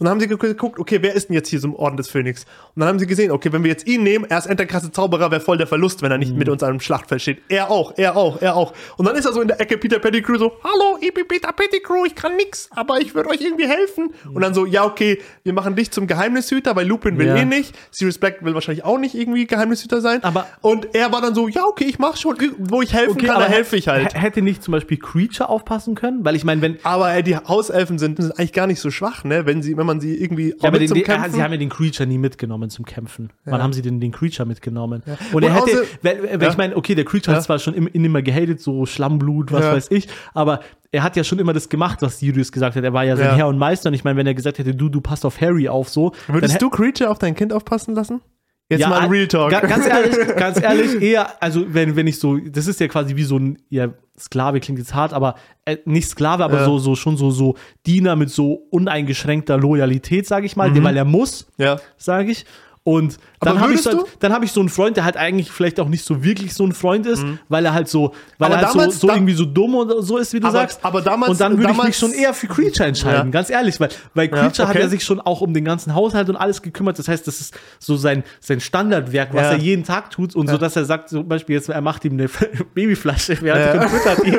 dann 0.00 0.08
haben 0.10 0.20
sie 0.20 0.28
ge- 0.28 0.36
geguckt, 0.36 0.78
okay, 0.78 0.98
wer 1.00 1.14
ist 1.14 1.28
denn 1.28 1.34
jetzt 1.34 1.48
hier 1.48 1.60
so 1.60 1.68
im 1.68 1.74
Orden 1.74 1.96
des 1.96 2.08
Phönix? 2.08 2.44
Und 2.74 2.80
dann 2.80 2.88
haben 2.88 2.98
sie 2.98 3.06
gesehen, 3.06 3.30
okay, 3.30 3.52
wenn 3.52 3.62
wir 3.62 3.70
jetzt 3.70 3.86
ihn 3.86 4.02
nehmen, 4.02 4.26
er 4.28 4.38
ist 4.38 4.46
endlich 4.46 4.68
Zauberer, 4.92 5.30
wäre 5.30 5.40
voll 5.40 5.56
der 5.56 5.66
Verlust, 5.66 6.02
wenn 6.02 6.10
er 6.12 6.18
nicht 6.18 6.32
Mhm. 6.32 6.38
mit 6.38 6.48
uns 6.48 6.62
an 6.62 6.70
einem 6.70 6.80
Schlachtfeld 6.80 7.22
steht. 7.22 7.38
Er 7.48 7.70
auch, 7.70 7.94
er 7.96 8.16
auch, 8.16 8.42
er 8.42 8.56
auch. 8.56 8.74
Und 8.98 9.06
dann 9.06 9.16
ist 9.16 9.24
er 9.24 9.32
so 9.32 9.40
in 9.40 9.48
der 9.48 9.60
Ecke 9.60 9.78
Peter 9.78 9.98
Pettigrew 9.98 10.36
so, 10.36 10.52
hallo, 10.62 10.98
ich 11.00 11.14
bin 11.14 11.26
Peter 11.26 11.52
Pettigrew, 11.52 12.04
ich 12.04 12.14
kann 12.14 12.36
nix, 12.36 12.68
aber 12.74 13.00
ich 13.00 13.14
würde 13.14 13.30
euch 13.30 13.40
irgendwie 13.40 13.66
helfen. 13.68 14.10
Und 14.34 14.42
dann 14.42 14.52
so, 14.52 14.66
ja, 14.66 14.84
okay, 14.84 15.20
wir 15.44 15.52
machen 15.54 15.74
dich 15.76 15.90
zum 15.90 16.06
Geheimnishüter, 16.06 16.74
weil 16.76 16.86
Lupin 16.86 17.16
will 17.16 17.28
Ja. 17.28 17.36
eh 17.36 17.44
nicht. 17.44 17.74
Sirius 17.90 18.18
Black 18.18 18.44
will 18.44 18.52
wahrscheinlich 18.54 18.84
auch 18.84 18.98
nicht 18.98 19.14
irgendwie 19.14 19.46
Geheimnishüter 19.46 20.00
sein. 20.02 20.22
Aber- 20.24 20.46
und 20.60 20.94
er 20.96 21.12
war 21.12 21.20
dann 21.20 21.34
so, 21.34 21.48
ja, 21.48 21.62
okay, 21.64 21.84
ich 21.84 21.98
mach 21.98 22.16
schon, 22.16 22.36
wo 22.58 22.82
ich 22.82 22.92
helfen 22.94 23.18
kann, 23.18 23.38
da 23.40 23.46
helfe 23.46 23.76
ich 23.76 23.88
halt. 23.88 24.14
hä- 24.14 24.18
Hätte 24.18 24.42
nicht 24.42 24.62
zum 24.62 24.72
Beispiel 24.72 24.96
Creature 24.98 25.48
aufpassen 25.48 25.94
können? 25.94 26.24
Weil 26.24 26.34
ich 26.36 26.44
meine, 26.44 26.60
wenn. 26.62 26.78
Aber 26.82 27.14
äh, 27.14 27.22
die 27.22 27.36
Hauselfen 27.36 27.98
sind, 27.98 28.16
sind 28.20 28.38
eigentlich 28.38 28.52
gar 28.52 28.66
nicht 28.66 28.80
so 28.80 28.90
schwach, 28.90 29.24
ne? 29.24 29.46
Wenn 29.46 29.62
sie, 29.62 29.76
wenn 29.76 29.86
man 29.86 30.00
sie 30.00 30.14
irgendwie 30.16 30.54
Ja, 30.60 30.68
aber 30.68 30.78
den, 30.78 30.88
zum 30.88 30.96
den, 30.96 31.04
Kämpfen- 31.04 31.32
sie 31.32 31.42
haben 31.42 31.52
ja 31.52 31.58
den 31.58 31.68
Creature 31.68 32.06
nie 32.08 32.18
mitgenommen 32.18 32.70
zum 32.70 32.84
Kämpfen. 32.84 33.30
Wann 33.44 33.62
haben 33.62 33.72
sie 33.72 33.82
denn 33.82 34.00
den 34.00 34.12
Creature 34.12 34.46
mitgenommen? 34.48 35.02
Und 35.32 35.34
Und 35.34 35.42
er 35.44 35.54
hätte, 35.54 35.84
wenn, 36.02 36.22
wenn 36.22 36.40
Ja. 36.40 36.48
ich 36.48 36.56
meine, 36.56 36.76
okay, 36.76 36.94
der 36.94 37.04
Creature 37.04 37.32
Ja. 37.32 37.38
hat 37.38 37.44
zwar 37.44 37.58
schon 37.58 37.74
im, 37.74 37.86
immer 37.88 38.22
gehatet, 38.22 38.60
so 38.60 38.86
Schlammblut, 38.86 39.52
was 39.52 39.64
Ja. 39.64 39.72
weiß 39.72 39.90
ich, 39.90 40.08
aber 40.34 40.60
er 40.92 41.02
hat 41.02 41.16
ja 41.16 41.24
schon 41.24 41.38
immer 41.38 41.52
das 41.52 41.68
gemacht, 41.68 42.00
was 42.00 42.18
Sirius 42.20 42.52
gesagt 42.52 42.76
hat. 42.76 42.84
Er 42.84 42.92
war 42.92 43.04
ja 43.04 43.16
sein 43.16 43.26
Ja. 43.26 43.34
Herr 43.36 43.48
und 43.48 43.58
Meister. 43.58 43.88
Und 43.88 43.94
ich 43.94 44.04
meine, 44.04 44.16
wenn 44.18 44.26
er 44.26 44.34
gesagt 44.34 44.58
hätte, 44.58 44.74
du, 44.74 44.88
du 44.88 45.00
passt 45.00 45.26
auf 45.26 45.40
Harry 45.40 45.68
auf, 45.68 45.88
so. 45.88 46.12
Würdest 46.28 46.62
du 46.62 46.70
Creature 46.70 47.10
auf 47.10 47.18
dein 47.18 47.34
Kind 47.34 47.52
aufpassen 47.52 47.94
lassen? 47.94 48.20
Jetzt 48.68 48.80
Ja, 48.80 48.88
mal 48.88 49.06
Real 49.06 49.28
Talk. 49.28 49.50
ga- 49.50 49.60
Ganz 49.60 49.86
ehrlich, 49.86 50.16
ganz 50.36 50.60
ehrlich, 50.60 51.00
eher, 51.00 51.40
also 51.42 51.72
wenn, 51.72 51.94
wenn 51.94 52.06
ich 52.08 52.18
so, 52.18 52.36
das 52.38 52.66
ist 52.66 52.80
ja 52.80 52.88
quasi 52.88 53.14
wie 53.14 53.22
so 53.22 53.38
ein, 53.38 53.58
ja, 53.68 53.88
Sklave 54.18 54.60
klingt 54.60 54.78
jetzt 54.78 54.94
hart, 54.94 55.12
aber 55.12 55.34
äh, 55.66 55.76
nicht 55.84 56.08
Sklave, 56.08 56.42
aber 56.42 56.58
Ja. 56.60 56.64
so, 56.64 56.78
so 56.78 56.96
schon 56.96 57.16
so, 57.16 57.30
so 57.30 57.54
Diener 57.86 58.16
mit 58.16 58.30
so 58.30 58.54
uneingeschränkter 58.70 59.58
Loyalität, 59.58 60.26
sage 60.26 60.46
ich 60.46 60.56
mal, 60.56 60.72
den, 60.72 60.82
weil 60.82 60.96
er 60.96 61.04
muss, 61.04 61.46
ja. 61.58 61.78
sage 61.96 62.30
ich. 62.32 62.44
Und 62.86 63.18
dann 63.40 63.58
habe 63.60 63.72
ich, 63.74 63.82
so, 63.82 64.06
dann 64.20 64.32
hab 64.32 64.44
ich 64.44 64.52
so 64.52 64.60
einen 64.60 64.68
Freund, 64.68 64.96
der 64.96 65.04
halt 65.04 65.16
eigentlich 65.16 65.50
vielleicht 65.50 65.80
auch 65.80 65.88
nicht 65.88 66.04
so 66.04 66.22
wirklich 66.22 66.54
so 66.54 66.64
ein 66.64 66.70
Freund 66.70 67.04
ist, 67.04 67.24
weil 67.48 67.64
er 67.64 67.74
halt 67.74 67.88
so, 67.88 68.12
weil 68.38 68.48
Mhm. 68.50 68.54
Aber 68.54 68.54
er 68.54 68.58
halt 68.58 68.68
so, 68.72 68.78
damals- 68.78 69.00
so 69.00 69.06
da- 69.08 69.14
irgendwie 69.14 69.32
so 69.34 69.44
dumm 69.44 69.74
und 69.74 70.02
so 70.04 70.18
ist, 70.18 70.32
wie 70.32 70.38
du 70.38 70.46
Aber- 70.46 70.56
sagst. 70.58 70.78
aber 70.84 71.02
damals- 71.02 71.32
und 71.32 71.40
dann 71.40 71.58
würde 71.58 71.72
ich 71.72 71.82
mich 71.82 71.98
schon 71.98 72.12
eher 72.12 72.32
für 72.32 72.46
Creature 72.46 72.88
entscheiden, 72.88 73.26
Ja. 73.26 73.30
ganz 73.32 73.50
ehrlich, 73.50 73.80
weil, 73.80 73.88
weil 74.14 74.28
Ja, 74.30 74.36
Creature 74.40 74.68
hat 74.68 74.76
okay. 74.76 74.84
ja 74.84 74.88
sich 74.88 75.02
schon 75.02 75.20
auch 75.20 75.40
um 75.40 75.52
den 75.52 75.64
ganzen 75.64 75.96
Haushalt 75.96 76.28
und 76.30 76.36
alles 76.36 76.62
gekümmert. 76.62 76.96
Das 76.96 77.08
heißt, 77.08 77.26
das 77.26 77.40
ist 77.40 77.58
so 77.80 77.96
sein, 77.96 78.22
sein 78.38 78.60
Standardwerk, 78.60 79.34
was 79.34 79.42
Ja. 79.42 79.50
er 79.54 79.58
jeden 79.58 79.82
Tag 79.82 80.10
tut 80.12 80.36
und 80.36 80.48
so, 80.48 80.56
dass 80.56 80.76
er 80.76 80.84
sagt, 80.84 81.08
zum 81.08 81.26
Beispiel 81.26 81.56
jetzt, 81.56 81.68
er 81.68 81.80
macht 81.80 82.04
ihm 82.04 82.12
eine 82.12 82.28
Babyflasche, 82.74 83.36
wer 83.40 83.58
Ja. 83.58 83.80
hat 83.80 83.90
füttert 83.90 84.24
ihn. 84.24 84.36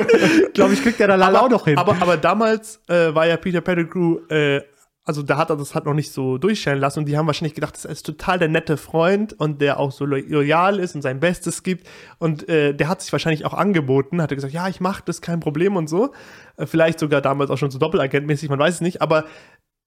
Glaube 0.53 0.73
ich, 0.73 0.81
kriegt 0.81 1.01
er 1.01 1.09
da 1.09 1.37
auch 1.37 1.49
noch 1.49 1.65
hin. 1.65 1.77
Aber, 1.77 1.97
aber 1.99 2.15
damals 2.15 2.79
äh, 2.87 3.13
war 3.13 3.27
ja 3.27 3.35
Peter 3.35 3.59
Pettigrew, 3.59 4.19
äh, 4.29 4.61
also 5.07 5.23
da 5.23 5.37
hat 5.37 5.49
er 5.49 5.55
das 5.55 5.73
halt 5.73 5.85
noch 5.85 5.93
nicht 5.93 6.11
so 6.11 6.37
durchstellen 6.37 6.79
lassen 6.79 6.99
und 6.99 7.05
die 7.05 7.17
haben 7.17 7.25
wahrscheinlich 7.27 7.55
gedacht, 7.55 7.75
das 7.75 7.85
ist 7.85 8.05
total 8.05 8.37
der 8.39 8.49
nette 8.49 8.75
Freund 8.77 9.33
und 9.39 9.61
der 9.61 9.79
auch 9.79 9.91
so 9.91 10.05
lo- 10.05 10.17
loyal 10.17 10.79
ist 10.79 10.95
und 10.95 11.01
sein 11.01 11.19
Bestes 11.19 11.63
gibt 11.63 11.87
und 12.19 12.47
äh, 12.49 12.73
der 12.73 12.89
hat 12.89 13.01
sich 13.01 13.11
wahrscheinlich 13.11 13.45
auch 13.45 13.53
angeboten, 13.53 14.21
hat 14.21 14.31
er 14.31 14.35
gesagt, 14.35 14.53
ja, 14.53 14.67
ich 14.67 14.81
mach 14.81 15.01
das, 15.01 15.21
kein 15.21 15.39
Problem 15.39 15.75
und 15.77 15.87
so. 15.87 16.13
Äh, 16.57 16.65
vielleicht 16.65 16.99
sogar 16.99 17.21
damals 17.21 17.49
auch 17.49 17.57
schon 17.57 17.71
so 17.71 17.79
doppelagentmäßig, 17.79 18.49
man 18.49 18.59
weiß 18.59 18.75
es 18.75 18.81
nicht, 18.81 19.01
aber 19.01 19.23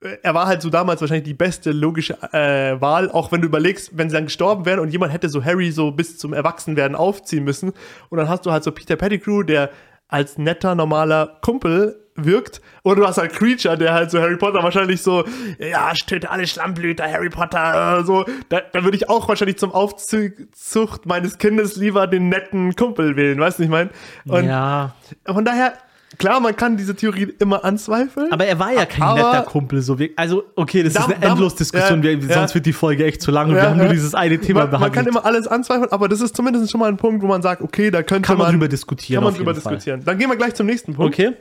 äh, 0.01 0.17
er 0.23 0.35
war 0.35 0.47
halt 0.47 0.63
so 0.63 0.71
damals 0.71 1.01
wahrscheinlich 1.03 1.25
die 1.25 1.35
beste 1.35 1.73
logische 1.73 2.15
äh, 2.33 2.81
Wahl, 2.81 3.11
auch 3.11 3.31
wenn 3.31 3.43
du 3.43 3.47
überlegst, 3.47 3.99
wenn 3.99 4.09
sie 4.09 4.15
dann 4.15 4.25
gestorben 4.25 4.65
wären 4.65 4.81
und 4.81 4.89
jemand 4.89 5.13
hätte 5.13 5.29
so 5.29 5.45
Harry 5.45 5.71
so 5.71 5.93
bis 5.93 6.17
zum 6.17 6.33
Erwachsenwerden 6.33 6.97
aufziehen 6.97 7.45
müssen 7.45 7.73
und 8.09 8.19
dann 8.19 8.29
hast 8.29 8.47
du 8.47 8.53
halt 8.53 8.65
so 8.65 8.73
Peter 8.73 8.97
Pettigrew, 8.97 9.43
der 9.43 9.71
als 10.11 10.39
netter, 10.39 10.75
normaler 10.75 11.39
Kumpel 11.41 11.97
wirkt. 12.17 12.61
Und 12.83 12.99
du 12.99 13.07
hast 13.07 13.19
halt 13.19 13.33
Creature, 13.33 13.77
der 13.77 13.93
halt 13.93 14.11
so 14.11 14.21
Harry 14.21 14.37
Potter 14.37 14.63
wahrscheinlich 14.63 15.03
so, 15.03 15.25
ja, 15.59 15.93
ich 15.93 16.05
töte 16.07 16.31
alle 16.31 16.47
Schlammblüter, 16.47 17.11
Harry 17.11 17.31
Potter, 17.31 17.99
äh, 18.01 18.05
so, 18.05 18.25
da, 18.49 18.61
da 18.61 18.85
würde 18.85 18.97
ich 18.97 19.09
auch 19.09 19.29
wahrscheinlich 19.29 19.59
zum 19.59 19.73
Aufzucht 19.73 21.07
meines 21.07 21.39
Kindes 21.39 21.77
lieber 21.77 22.07
den 22.07 22.29
netten 22.29 22.75
Kumpel 22.77 23.17
wählen, 23.17 23.39
weißt 23.39 23.59
du, 23.59 23.65
ich 23.65 23.69
meine? 23.69 23.91
Und 24.27 24.45
ja, 24.45 24.95
von 25.27 25.45
daher, 25.45 25.75
klar, 26.21 26.39
man 26.39 26.55
kann 26.55 26.77
diese 26.77 26.95
Theorie 26.95 27.35
immer 27.41 27.65
anzweifeln. 27.65 28.31
aber 28.31 28.47
er 28.47 28.61
war 28.61 28.73
ja 28.73 28.87
kein 28.87 29.15
netter 29.17 29.43
Kumpel, 29.43 29.83
so 29.83 29.99
wie, 29.99 30.13
also, 30.15 30.45
okay, 30.55 30.85
das 30.85 30.93
Dam- 30.93 31.03
ist 31.03 31.09
eine 31.17 31.21
dam- 31.21 31.31
Endlosdiskussion, 31.33 32.03
ja, 32.05 32.11
ja. 32.11 32.35
sonst 32.35 32.55
wird 32.55 32.67
die 32.67 32.73
Folge 32.73 33.05
echt 33.05 33.21
zu 33.23 33.33
lang 33.33 33.49
und 33.49 33.57
Ja, 33.57 33.63
wir 33.63 33.71
haben 33.71 33.79
nur 33.79 33.89
dieses 33.89 34.15
eine 34.15 34.39
Thema 34.39 34.61
man, 34.61 34.71
man 34.71 34.81
behandelt. 34.81 34.95
kann 34.95 35.07
immer 35.07 35.25
alles 35.25 35.49
anzweifeln, 35.49 35.91
aber 35.91 36.09
das 36.09 36.21
ist 36.21 36.37
zumindest 36.37 36.71
schon 36.71 36.79
mal 36.79 36.89
ein 36.89 36.97
Punkt, 36.97 37.21
wo 37.23 37.27
man 37.27 37.43
sagt, 37.43 37.63
okay, 37.63 37.91
da 37.91 38.03
könnte 38.05 38.27
Kann 38.29 38.39
man 38.39 38.47
man, 38.47 38.55
drüber 38.55 38.69
diskutieren, 38.69 39.23
Kann 39.23 39.33
man 39.33 39.35
drüber 39.35 39.51
jeden 39.53 39.63
Fall. 39.63 39.73
diskutieren. 39.75 40.03
Dann 40.05 40.19
gehen 40.19 40.29
wir 40.31 40.37
gleich 40.37 40.55
zum 40.55 40.67
nächsten 40.67 40.95
Punkt. 40.95 41.15
Okay. 41.19 41.33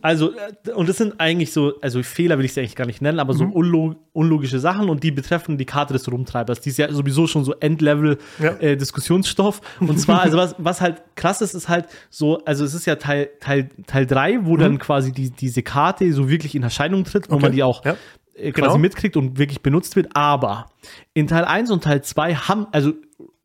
Also, 0.00 0.30
äh, 0.32 0.70
und 0.72 0.88
das 0.88 0.96
sind 0.96 1.14
eigentlich 1.18 1.52
so, 1.52 1.74
also 1.82 2.02
Fehler 2.02 2.38
will 2.38 2.44
ich 2.44 2.52
es 2.52 2.58
eigentlich 2.58 2.76
gar 2.76 2.86
nicht 2.86 3.02
nennen, 3.02 3.18
aber 3.20 3.34
so 3.34 3.44
Mhm. 3.44 3.52
unlog 3.52 3.96
unlogische 4.12 4.58
Sachen 4.58 4.88
und 4.88 5.04
die 5.04 5.12
betreffen 5.12 5.58
die 5.58 5.64
Karte 5.64 5.92
des 5.92 6.10
Rumtreibers. 6.10 6.60
Die 6.60 6.70
ist 6.70 6.78
ja 6.78 6.92
sowieso 6.92 7.28
schon 7.28 7.44
so. 7.44 7.54
Endlevel-Diskussionsstoff. 7.60 9.60
und 9.80 9.98
zwar, 10.00 10.22
also 10.22 10.36
was, 10.36 10.54
was 10.58 10.80
halt 10.80 11.02
krass 11.14 11.40
ist, 11.40 11.54
ist 11.54 11.68
halt 11.68 11.86
so, 12.10 12.42
also 12.44 12.64
es 12.64 12.74
ist 12.74 12.86
ja 12.86 12.96
Teil, 12.96 13.28
Teil, 13.40 13.68
Teil 13.86 14.06
3, 14.06 14.27
wo 14.42 14.56
dann 14.56 14.78
quasi 14.78 15.12
die, 15.12 15.30
diese 15.30 15.62
Karte 15.62 16.12
so 16.12 16.28
wirklich 16.28 16.54
in 16.54 16.62
Erscheinung 16.62 17.04
tritt, 17.04 17.28
wo 17.28 17.34
Mhm. 17.34 17.36
Okay. 17.36 17.42
man 17.46 17.52
die 17.52 17.62
auch 17.62 17.84
Ja. 17.84 17.96
äh, 18.34 18.52
quasi 18.52 18.68
Genau. 18.68 18.78
mitkriegt 18.78 19.16
und 19.16 19.38
wirklich 19.38 19.62
benutzt 19.62 19.96
wird. 19.96 20.08
Aber 20.14 20.66
in 21.14 21.26
Teil 21.26 21.44
1 21.44 21.70
und 21.70 21.84
Teil 21.84 22.02
2 22.02 22.34
haben, 22.34 22.66
also, 22.72 22.92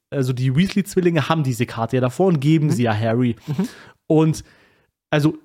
also 0.10 0.34
die 0.34 0.56
Weasley-Zwillinge 0.56 1.30
haben 1.30 1.44
diese 1.44 1.66
Karte 1.66 1.96
ja 1.98 2.02
davor 2.02 2.28
und 2.28 2.36
Mhm. 2.36 2.40
geben 2.42 2.70
sie 2.72 2.84
ja 2.84 2.94
Harry. 2.96 3.36
Und 4.08 4.44
also 5.10 5.38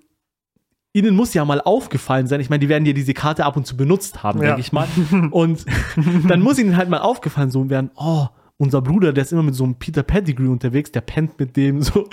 ihnen 0.95 1.15
muss 1.15 1.33
ja 1.35 1.45
mal 1.45 1.61
aufgefallen 1.61 2.27
sein. 2.27 2.41
Ich 2.41 2.51
meine, 2.51 2.61
die 2.61 2.69
werden 2.69 2.85
ja 2.87 2.93
diese 2.93 3.15
Karte 3.15 3.45
ab 3.45 3.57
und 3.57 3.67
zu 3.67 3.77
benutzt 3.77 4.23
haben, 4.23 4.41
Ja. 4.41 4.47
denke 4.49 4.61
ich 4.63 4.73
mal. 4.73 4.87
Und 5.31 5.65
dann 6.29 6.41
muss 6.41 6.59
ihnen 6.59 6.77
halt 6.77 6.89
mal 6.89 6.99
aufgefallen 6.99 7.51
so 7.51 7.69
werden, 7.71 7.91
oh, 7.97 8.27
unser 8.59 8.83
Bruder, 8.83 9.13
der 9.13 9.23
ist 9.23 9.33
immer 9.33 9.45
mit 9.45 9.55
so 9.55 9.65
einem 9.65 9.77
Peter 9.77 10.03
Pettigrew 10.03 10.51
unterwegs, 10.51 10.91
der 10.93 11.01
pennt 11.01 11.39
mit 11.39 11.57
dem 11.57 11.81
so. 11.81 12.09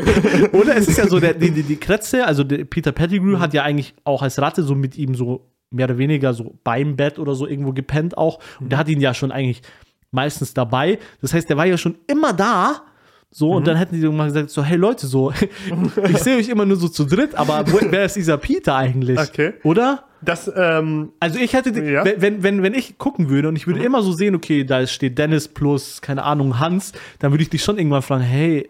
Oder 0.52 0.76
es 0.76 0.88
ist 0.88 0.98
ja 0.98 1.06
so, 1.06 1.20
der, 1.20 1.34
die, 1.34 1.50
die, 1.52 1.62
die 1.62 1.76
Kretze, 1.76 2.26
also 2.26 2.42
der 2.44 2.64
Peter 2.64 2.92
Pettigrew 2.92 3.38
hat 3.38 3.54
ja 3.54 3.62
eigentlich 3.62 3.94
auch 4.04 4.22
als 4.22 4.38
Ratte 4.40 4.62
so 4.64 4.74
mit 4.74 4.96
ihm 4.98 5.14
so 5.14 5.46
mehr 5.70 5.86
oder 5.86 5.98
weniger 5.98 6.34
so 6.34 6.56
beim 6.62 6.94
Bett 6.96 7.18
oder 7.18 7.34
so 7.34 7.46
irgendwo 7.46 7.72
gepennt 7.72 8.16
auch. 8.18 8.38
Und 8.60 8.70
der 8.70 8.78
hat 8.78 8.88
ihn 8.88 9.00
ja 9.00 9.14
schon 9.14 9.32
eigentlich 9.32 9.62
meistens 10.10 10.54
dabei. 10.54 10.98
Das 11.20 11.32
heißt, 11.34 11.48
der 11.48 11.56
war 11.56 11.66
ja 11.66 11.76
schon 11.76 11.96
immer 12.06 12.32
da. 12.32 12.82
So, 13.30 13.50
Mhm. 13.50 13.56
und 13.56 13.66
dann 13.66 13.76
hätten 13.76 14.00
die 14.00 14.08
mal 14.08 14.26
gesagt, 14.28 14.50
so, 14.50 14.62
hey 14.62 14.76
Leute, 14.76 15.08
so, 15.08 15.32
ich 16.08 16.18
sehe 16.18 16.36
euch 16.36 16.48
immer 16.48 16.64
nur 16.64 16.76
so 16.76 16.88
zu 16.88 17.04
dritt, 17.04 17.34
aber 17.34 17.64
wer 17.90 18.04
ist 18.04 18.14
dieser 18.14 18.36
Peter 18.38 18.76
eigentlich? 18.76 19.18
Okay. 19.18 19.54
Oder? 19.64 20.04
Das, 20.24 20.50
ähm, 20.54 21.12
Also 21.20 21.38
ich 21.38 21.52
hätte, 21.52 21.70
Ja. 21.82 22.04
wenn- 22.04 22.42
wenn, 22.42 22.62
wenn, 22.62 22.74
ich 22.74 22.98
gucken 22.98 23.28
würde 23.28 23.48
und 23.48 23.56
ich 23.56 23.66
würde 23.66 23.82
immer 23.82 24.02
so 24.02 24.12
sehen, 24.12 24.34
okay, 24.34 24.64
da 24.64 24.86
steht 24.86 25.18
Dennis 25.18 25.48
plus, 25.48 26.00
keine 26.00 26.22
Ahnung, 26.22 26.58
Hans, 26.60 26.92
dann 27.18 27.32
würde 27.32 27.42
ich 27.42 27.50
dich 27.50 27.62
schon 27.62 27.78
irgendwann 27.78 28.02
fragen, 28.02 28.22
hey, 28.22 28.68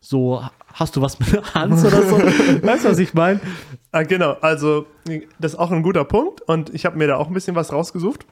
so, 0.00 0.42
hast 0.74 0.96
du 0.96 1.00
was 1.02 1.18
mit 1.18 1.28
Hans 1.54 1.84
oder 1.84 2.02
so? 2.02 2.16
weißt 2.62 2.84
du, 2.84 2.88
was 2.90 2.98
ich 2.98 3.14
meine? 3.14 3.40
Ah, 3.92 4.02
genau, 4.02 4.32
also 4.40 4.86
das 5.38 5.52
ist 5.52 5.58
auch 5.58 5.70
ein 5.70 5.82
guter 5.82 6.04
Punkt 6.04 6.42
und 6.42 6.74
ich 6.74 6.84
habe 6.86 6.98
mir 6.98 7.06
da 7.06 7.16
auch 7.16 7.28
ein 7.28 7.34
bisschen 7.34 7.54
was 7.56 7.72
rausgesucht. 7.72 8.26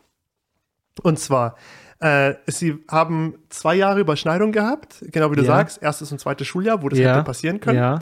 Und 1.03 1.19
zwar, 1.19 1.57
äh, 2.01 2.35
sie 2.47 2.79
haben 2.91 3.35
zwei 3.51 3.77
Jahre 3.77 4.01
Überschneidung 4.01 4.51
gehabt, 4.53 5.05
genau 5.13 5.31
wie 5.31 5.37
du 5.37 5.43
Ja. 5.43 5.47
sagst, 5.49 5.83
erstes 5.83 6.11
und 6.13 6.19
zweites 6.19 6.47
Schuljahr, 6.47 6.83
wo 6.83 6.89
das 6.89 6.99
hätte 6.99 7.23
passieren 7.23 7.61
können. 7.61 7.79
Ja. 7.79 7.99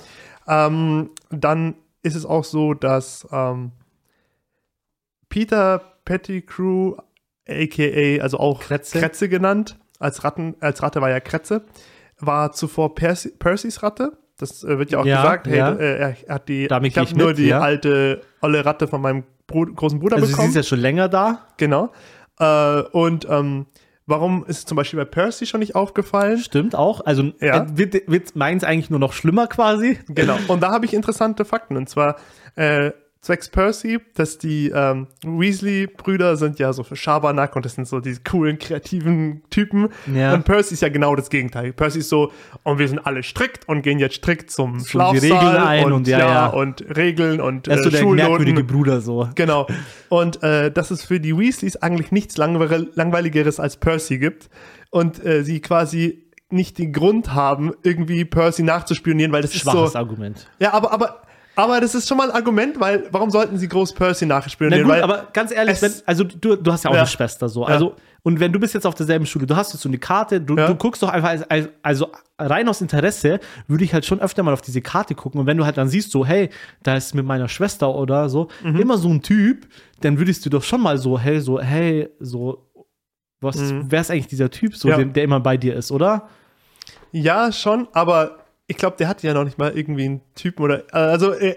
Ähm, 0.48 1.10
dann 1.30 1.74
ist 2.02 2.14
es 2.14 2.24
auch 2.24 2.44
so, 2.44 2.72
dass 2.74 3.26
ähm, 3.32 3.72
Peter 5.36 5.82
Pettigrew, 6.06 6.94
aka, 7.46 8.22
also 8.22 8.38
auch 8.38 8.58
Kretze. 8.60 8.98
Kretze, 8.98 9.28
genannt, 9.28 9.76
als, 9.98 10.24
Ratten, 10.24 10.54
als 10.60 10.82
Ratte 10.82 11.02
war 11.02 11.10
ja 11.10 11.20
Kretze, 11.20 11.66
war 12.18 12.52
zuvor 12.52 12.94
Percy, 12.94 13.32
Percys 13.38 13.82
Ratte. 13.82 14.16
Das 14.38 14.64
äh, 14.64 14.78
wird 14.78 14.92
ja 14.92 15.00
auch 15.00 15.04
Ja, 15.04 15.20
gesagt, 15.20 15.46
hey, 15.46 15.58
ja. 15.58 15.72
äh, 15.74 15.98
er, 15.98 16.16
hat 16.34 16.48
die, 16.48 16.68
Damit 16.68 16.92
ich 16.92 16.96
habe 16.96 17.14
nur 17.18 17.28
mit, 17.28 17.38
die 17.38 17.48
ja. 17.48 17.60
alte 17.60 18.22
olle 18.40 18.64
Ratte 18.64 18.88
von 18.88 19.02
meinem 19.02 19.24
Bru 19.46 19.66
großen 19.66 20.00
Bruder 20.00 20.16
Also 20.16 20.24
sie 20.24 20.32
bekommen. 20.32 20.48
ist 20.48 20.54
ja 20.54 20.62
schon 20.62 20.80
länger 20.80 21.10
da. 21.10 21.46
Genau. 21.58 21.92
Äh, 22.38 22.80
und 22.92 23.28
ähm, 23.28 23.66
warum 24.06 24.42
ist 24.46 24.60
es 24.60 24.64
zum 24.64 24.76
Beispiel 24.76 24.98
bei 24.98 25.04
Percy 25.04 25.44
schon 25.44 25.60
nicht 25.60 25.74
aufgefallen? 25.74 26.38
Stimmt 26.38 26.74
auch. 26.74 27.04
Also 27.04 27.24
äh, 27.40 27.62
wird, 27.74 28.10
wird 28.10 28.36
meins 28.36 28.64
eigentlich 28.64 28.88
nur 28.88 29.00
noch 29.00 29.12
schlimmer 29.12 29.48
quasi. 29.48 29.98
Genau. 30.08 30.38
Und 30.48 30.62
da 30.62 30.70
habe 30.72 30.86
ich 30.86 30.94
interessante 30.94 31.44
Fakten. 31.44 31.76
Und 31.76 31.90
zwar 31.90 32.16
äh, 32.54 32.92
zwecks 33.26 33.48
Percy, 33.48 33.98
dass 34.14 34.38
die 34.38 34.70
ähm, 34.74 35.08
Weasley-Brüder 35.24 36.36
sind 36.36 36.58
ja 36.58 36.72
so 36.72 36.84
für 36.84 36.94
Schabernack 36.94 37.56
und 37.56 37.64
das 37.64 37.74
sind 37.74 37.88
so 37.88 38.00
diese 38.00 38.20
coolen, 38.22 38.58
kreativen 38.58 39.42
Typen. 39.50 39.88
Ja. 40.14 40.32
Und 40.32 40.44
Percy 40.44 40.74
ist 40.74 40.80
ja 40.80 40.88
genau 40.88 41.16
das 41.16 41.28
Gegenteil. 41.28 41.72
Percy 41.72 41.98
ist 41.98 42.08
so, 42.08 42.32
und 42.62 42.78
wir 42.78 42.88
sind 42.88 43.00
alle 43.00 43.22
strikt 43.22 43.68
und 43.68 43.82
gehen 43.82 43.98
jetzt 43.98 44.16
strikt 44.16 44.50
zum 44.50 44.78
die 44.78 44.84
Schlafsaal 44.84 45.18
Regeln 45.20 45.56
ein 45.56 45.92
und 45.92 46.06
ja, 46.06 46.18
ja. 46.18 46.46
und 46.46 46.84
Regeln 46.96 47.40
und 47.40 47.66
Er 47.66 47.76
ist 47.76 47.82
so 47.82 47.88
äh, 47.88 47.92
der 47.92 47.98
Schulnoten. 47.98 48.28
merkwürdige 48.28 48.64
Bruder 48.64 49.00
so. 49.00 49.28
Genau. 49.34 49.66
Und 50.08 50.42
äh, 50.44 50.70
dass 50.70 50.92
es 50.92 51.04
für 51.04 51.18
die 51.18 51.36
Weasleys 51.36 51.76
eigentlich 51.76 52.12
nichts 52.12 52.36
langweil 52.36 52.88
langweiligeres 52.94 53.58
als 53.58 53.76
Percy 53.76 54.18
gibt. 54.18 54.48
Und 54.90 55.24
äh, 55.26 55.42
sie 55.42 55.60
quasi 55.60 56.26
nicht 56.48 56.78
den 56.78 56.92
Grund 56.92 57.34
haben, 57.34 57.72
irgendwie 57.82 58.24
Percy 58.24 58.62
nachzuspionieren, 58.62 59.32
weil 59.32 59.42
das 59.42 59.52
Schwaches 59.52 59.86
ist 59.86 59.92
so. 59.92 59.98
Argument. 59.98 60.48
Ja, 60.60 60.72
aber, 60.72 60.92
aber, 60.92 61.22
aber 61.56 61.80
das 61.80 61.94
ist 61.94 62.06
schon 62.08 62.16
mal 62.18 62.30
ein 62.30 62.36
Argument, 62.36 62.78
weil 62.78 63.08
warum 63.10 63.30
sollten 63.30 63.58
sie 63.58 63.66
groß 63.68 63.92
Percy 63.94 64.26
Na 64.26 64.36
nachspionieren? 64.36 64.84
gut, 64.84 64.92
weil, 64.92 65.02
aber 65.02 65.28
ganz 65.32 65.50
ehrlich, 65.52 65.80
wenn, 65.82 65.92
also 66.06 66.22
du, 66.24 66.54
du 66.56 66.72
hast 66.72 66.84
ja 66.84 66.90
auch 66.90 66.94
Ja. 66.94 67.00
eine 67.00 67.08
Schwester 67.08 67.48
so. 67.48 67.64
Also, 67.64 67.94
und 68.22 68.40
wenn 68.40 68.52
du 68.52 68.58
bist 68.58 68.74
jetzt 68.74 68.86
auf 68.86 68.94
derselben 68.94 69.24
Schule, 69.24 69.46
du 69.46 69.54
hast 69.56 69.72
jetzt 69.72 69.82
so 69.82 69.88
eine 69.88 69.98
Karte, 69.98 70.40
du, 70.40 70.56
Ja. 70.56 70.66
du 70.66 70.74
guckst 70.74 71.02
doch 71.02 71.08
einfach, 71.08 71.28
als, 71.30 71.42
als, 71.50 71.68
also 71.82 72.10
rein 72.38 72.68
aus 72.68 72.80
Interesse 72.80 73.38
würde 73.68 73.84
ich 73.84 73.94
halt 73.94 74.04
schon 74.04 74.20
öfter 74.20 74.42
mal 74.42 74.52
auf 74.52 74.62
diese 74.62 74.82
Karte 74.82 75.14
gucken. 75.14 75.40
Und 75.40 75.46
wenn 75.46 75.56
du 75.56 75.64
halt 75.64 75.76
dann 75.76 75.88
siehst, 75.88 76.10
so, 76.10 76.26
hey, 76.26 76.50
da 76.82 76.96
ist 76.96 77.14
mit 77.14 77.24
meiner 77.24 77.48
Schwester 77.48 77.94
oder 77.94 78.28
so, 78.28 78.48
Mhm. 78.64 78.80
immer 78.80 78.98
so 78.98 79.08
ein 79.08 79.22
Typ, 79.22 79.66
dann 80.00 80.18
würdest 80.18 80.44
du 80.44 80.50
doch 80.50 80.62
schon 80.64 80.80
mal 80.80 80.98
so, 80.98 81.18
hey, 81.18 81.40
so, 81.40 81.60
hey, 81.60 82.08
so, 82.18 82.66
was, 83.40 83.56
wer 83.88 84.00
ist 84.00 84.10
eigentlich 84.10 84.26
dieser 84.26 84.50
Typ, 84.50 84.74
so, 84.76 84.88
Mhm. 84.88 84.90
Ja. 84.92 84.96
der, 84.98 85.06
der 85.06 85.24
immer 85.24 85.40
bei 85.40 85.56
dir 85.56 85.76
ist, 85.76 85.90
oder? 85.92 86.28
ja, 87.12 87.50
schon, 87.52 87.86
aber 87.92 88.38
ich 88.66 88.76
glaube, 88.76 88.96
der 88.98 89.08
hat 89.08 89.22
ja 89.22 89.32
noch 89.34 89.44
nicht 89.44 89.58
mal 89.58 89.76
irgendwie 89.76 90.04
einen 90.04 90.20
Typen 90.34 90.62
oder, 90.64 90.80
äh, 90.92 90.96
also, 90.96 91.32
äh, 91.32 91.56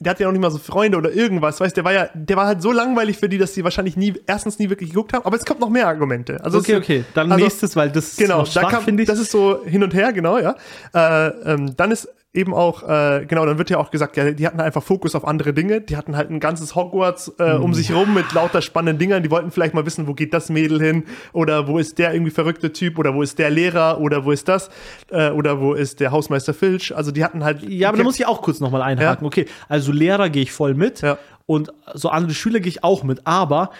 der 0.00 0.10
hat 0.10 0.20
ja 0.20 0.26
noch 0.26 0.32
nicht 0.32 0.40
mal 0.40 0.50
so 0.50 0.58
Freunde 0.58 0.96
oder 0.96 1.10
irgendwas, 1.12 1.60
weißt 1.60 1.76
der 1.76 1.84
war 1.84 1.92
ja, 1.92 2.08
der 2.14 2.36
war 2.36 2.46
halt 2.46 2.62
so 2.62 2.70
langweilig 2.72 3.18
für 3.18 3.28
die, 3.28 3.36
dass 3.36 3.52
die 3.52 3.64
wahrscheinlich 3.64 3.96
nie, 3.96 4.14
erstens 4.26 4.58
nie 4.58 4.70
wirklich 4.70 4.90
geguckt 4.90 5.12
haben, 5.12 5.24
aber 5.26 5.36
es 5.36 5.44
kommt 5.44 5.60
noch 5.60 5.68
mehr 5.70 5.88
Argumente. 5.88 6.42
Also 6.44 6.58
Okay, 6.58 6.76
okay, 6.76 7.04
dann 7.14 7.30
also- 7.32 7.44
nächstes, 7.44 7.74
weil 7.76 7.90
das 7.90 8.16
Genau, 8.16 8.42
ist 8.44 8.54
da 8.56 8.60
schwach, 8.70 8.82
finde 8.82 9.02
ich. 9.02 9.08
das 9.08 9.18
ist 9.18 9.30
so 9.32 9.64
hin 9.64 9.82
und 9.82 9.92
her, 9.92 10.12
genau, 10.12 10.38
ja. 10.38 10.54
Äh, 10.94 11.28
ähm, 11.52 11.76
dann 11.76 11.90
ist 11.90 12.08
eben 12.34 12.52
auch, 12.52 12.82
äh, 12.82 13.24
genau, 13.26 13.46
dann 13.46 13.58
wird 13.58 13.70
ja 13.70 13.78
auch 13.78 13.92
gesagt, 13.92 14.16
ja, 14.16 14.32
die 14.32 14.44
hatten 14.46 14.60
einfach 14.60 14.82
Fokus 14.82 15.14
auf 15.14 15.24
andere 15.24 15.52
Dinge. 15.54 15.80
Die 15.80 15.96
hatten 15.96 16.16
halt 16.16 16.30
ein 16.30 16.40
ganzes 16.40 16.74
Hogwarts 16.74 17.28
äh, 17.38 17.56
Mhm. 17.58 17.62
um 17.62 17.74
sich 17.74 17.94
rum 17.94 18.12
mit 18.12 18.32
lauter 18.32 18.60
spannenden 18.60 18.98
Dingern. 18.98 19.22
Die 19.22 19.30
wollten 19.30 19.52
vielleicht 19.52 19.72
mal 19.72 19.86
wissen, 19.86 20.06
wo 20.08 20.14
geht 20.14 20.34
das 20.34 20.50
Mädel 20.50 20.80
hin 20.82 21.04
oder 21.32 21.68
wo 21.68 21.78
ist 21.78 21.98
der 21.98 22.12
irgendwie 22.12 22.32
verrückte 22.32 22.72
Typ 22.72 22.98
oder 22.98 23.14
wo 23.14 23.22
ist 23.22 23.38
der 23.38 23.50
Lehrer 23.50 24.00
oder 24.00 24.24
wo 24.24 24.32
ist 24.32 24.48
das 24.48 24.68
äh, 25.10 25.30
oder 25.30 25.60
wo 25.60 25.74
ist 25.74 26.00
der 26.00 26.10
Hausmeister 26.10 26.54
Filch. 26.54 26.94
Also 26.94 27.12
die 27.12 27.22
hatten 27.24 27.44
halt. 27.44 27.62
Ja, 27.62 27.88
aber 27.88 27.98
da 27.98 28.04
muss 28.04 28.18
ich 28.18 28.26
auch 28.26 28.42
kurz 28.42 28.58
nochmal 28.58 28.82
einhaken. 28.82 29.24
Okay, 29.26 29.46
also 29.68 29.92
Lehrer 29.92 30.28
gehe 30.28 30.42
ich 30.42 30.50
voll 30.52 30.74
mit 30.74 31.02
Ja. 31.02 31.18
und 31.46 31.72
so 31.94 32.08
andere 32.08 32.34
Schüler 32.34 32.58
gehe 32.58 32.68
ich 32.70 32.82
auch 32.82 33.04
mit, 33.04 33.26
aber 33.28 33.70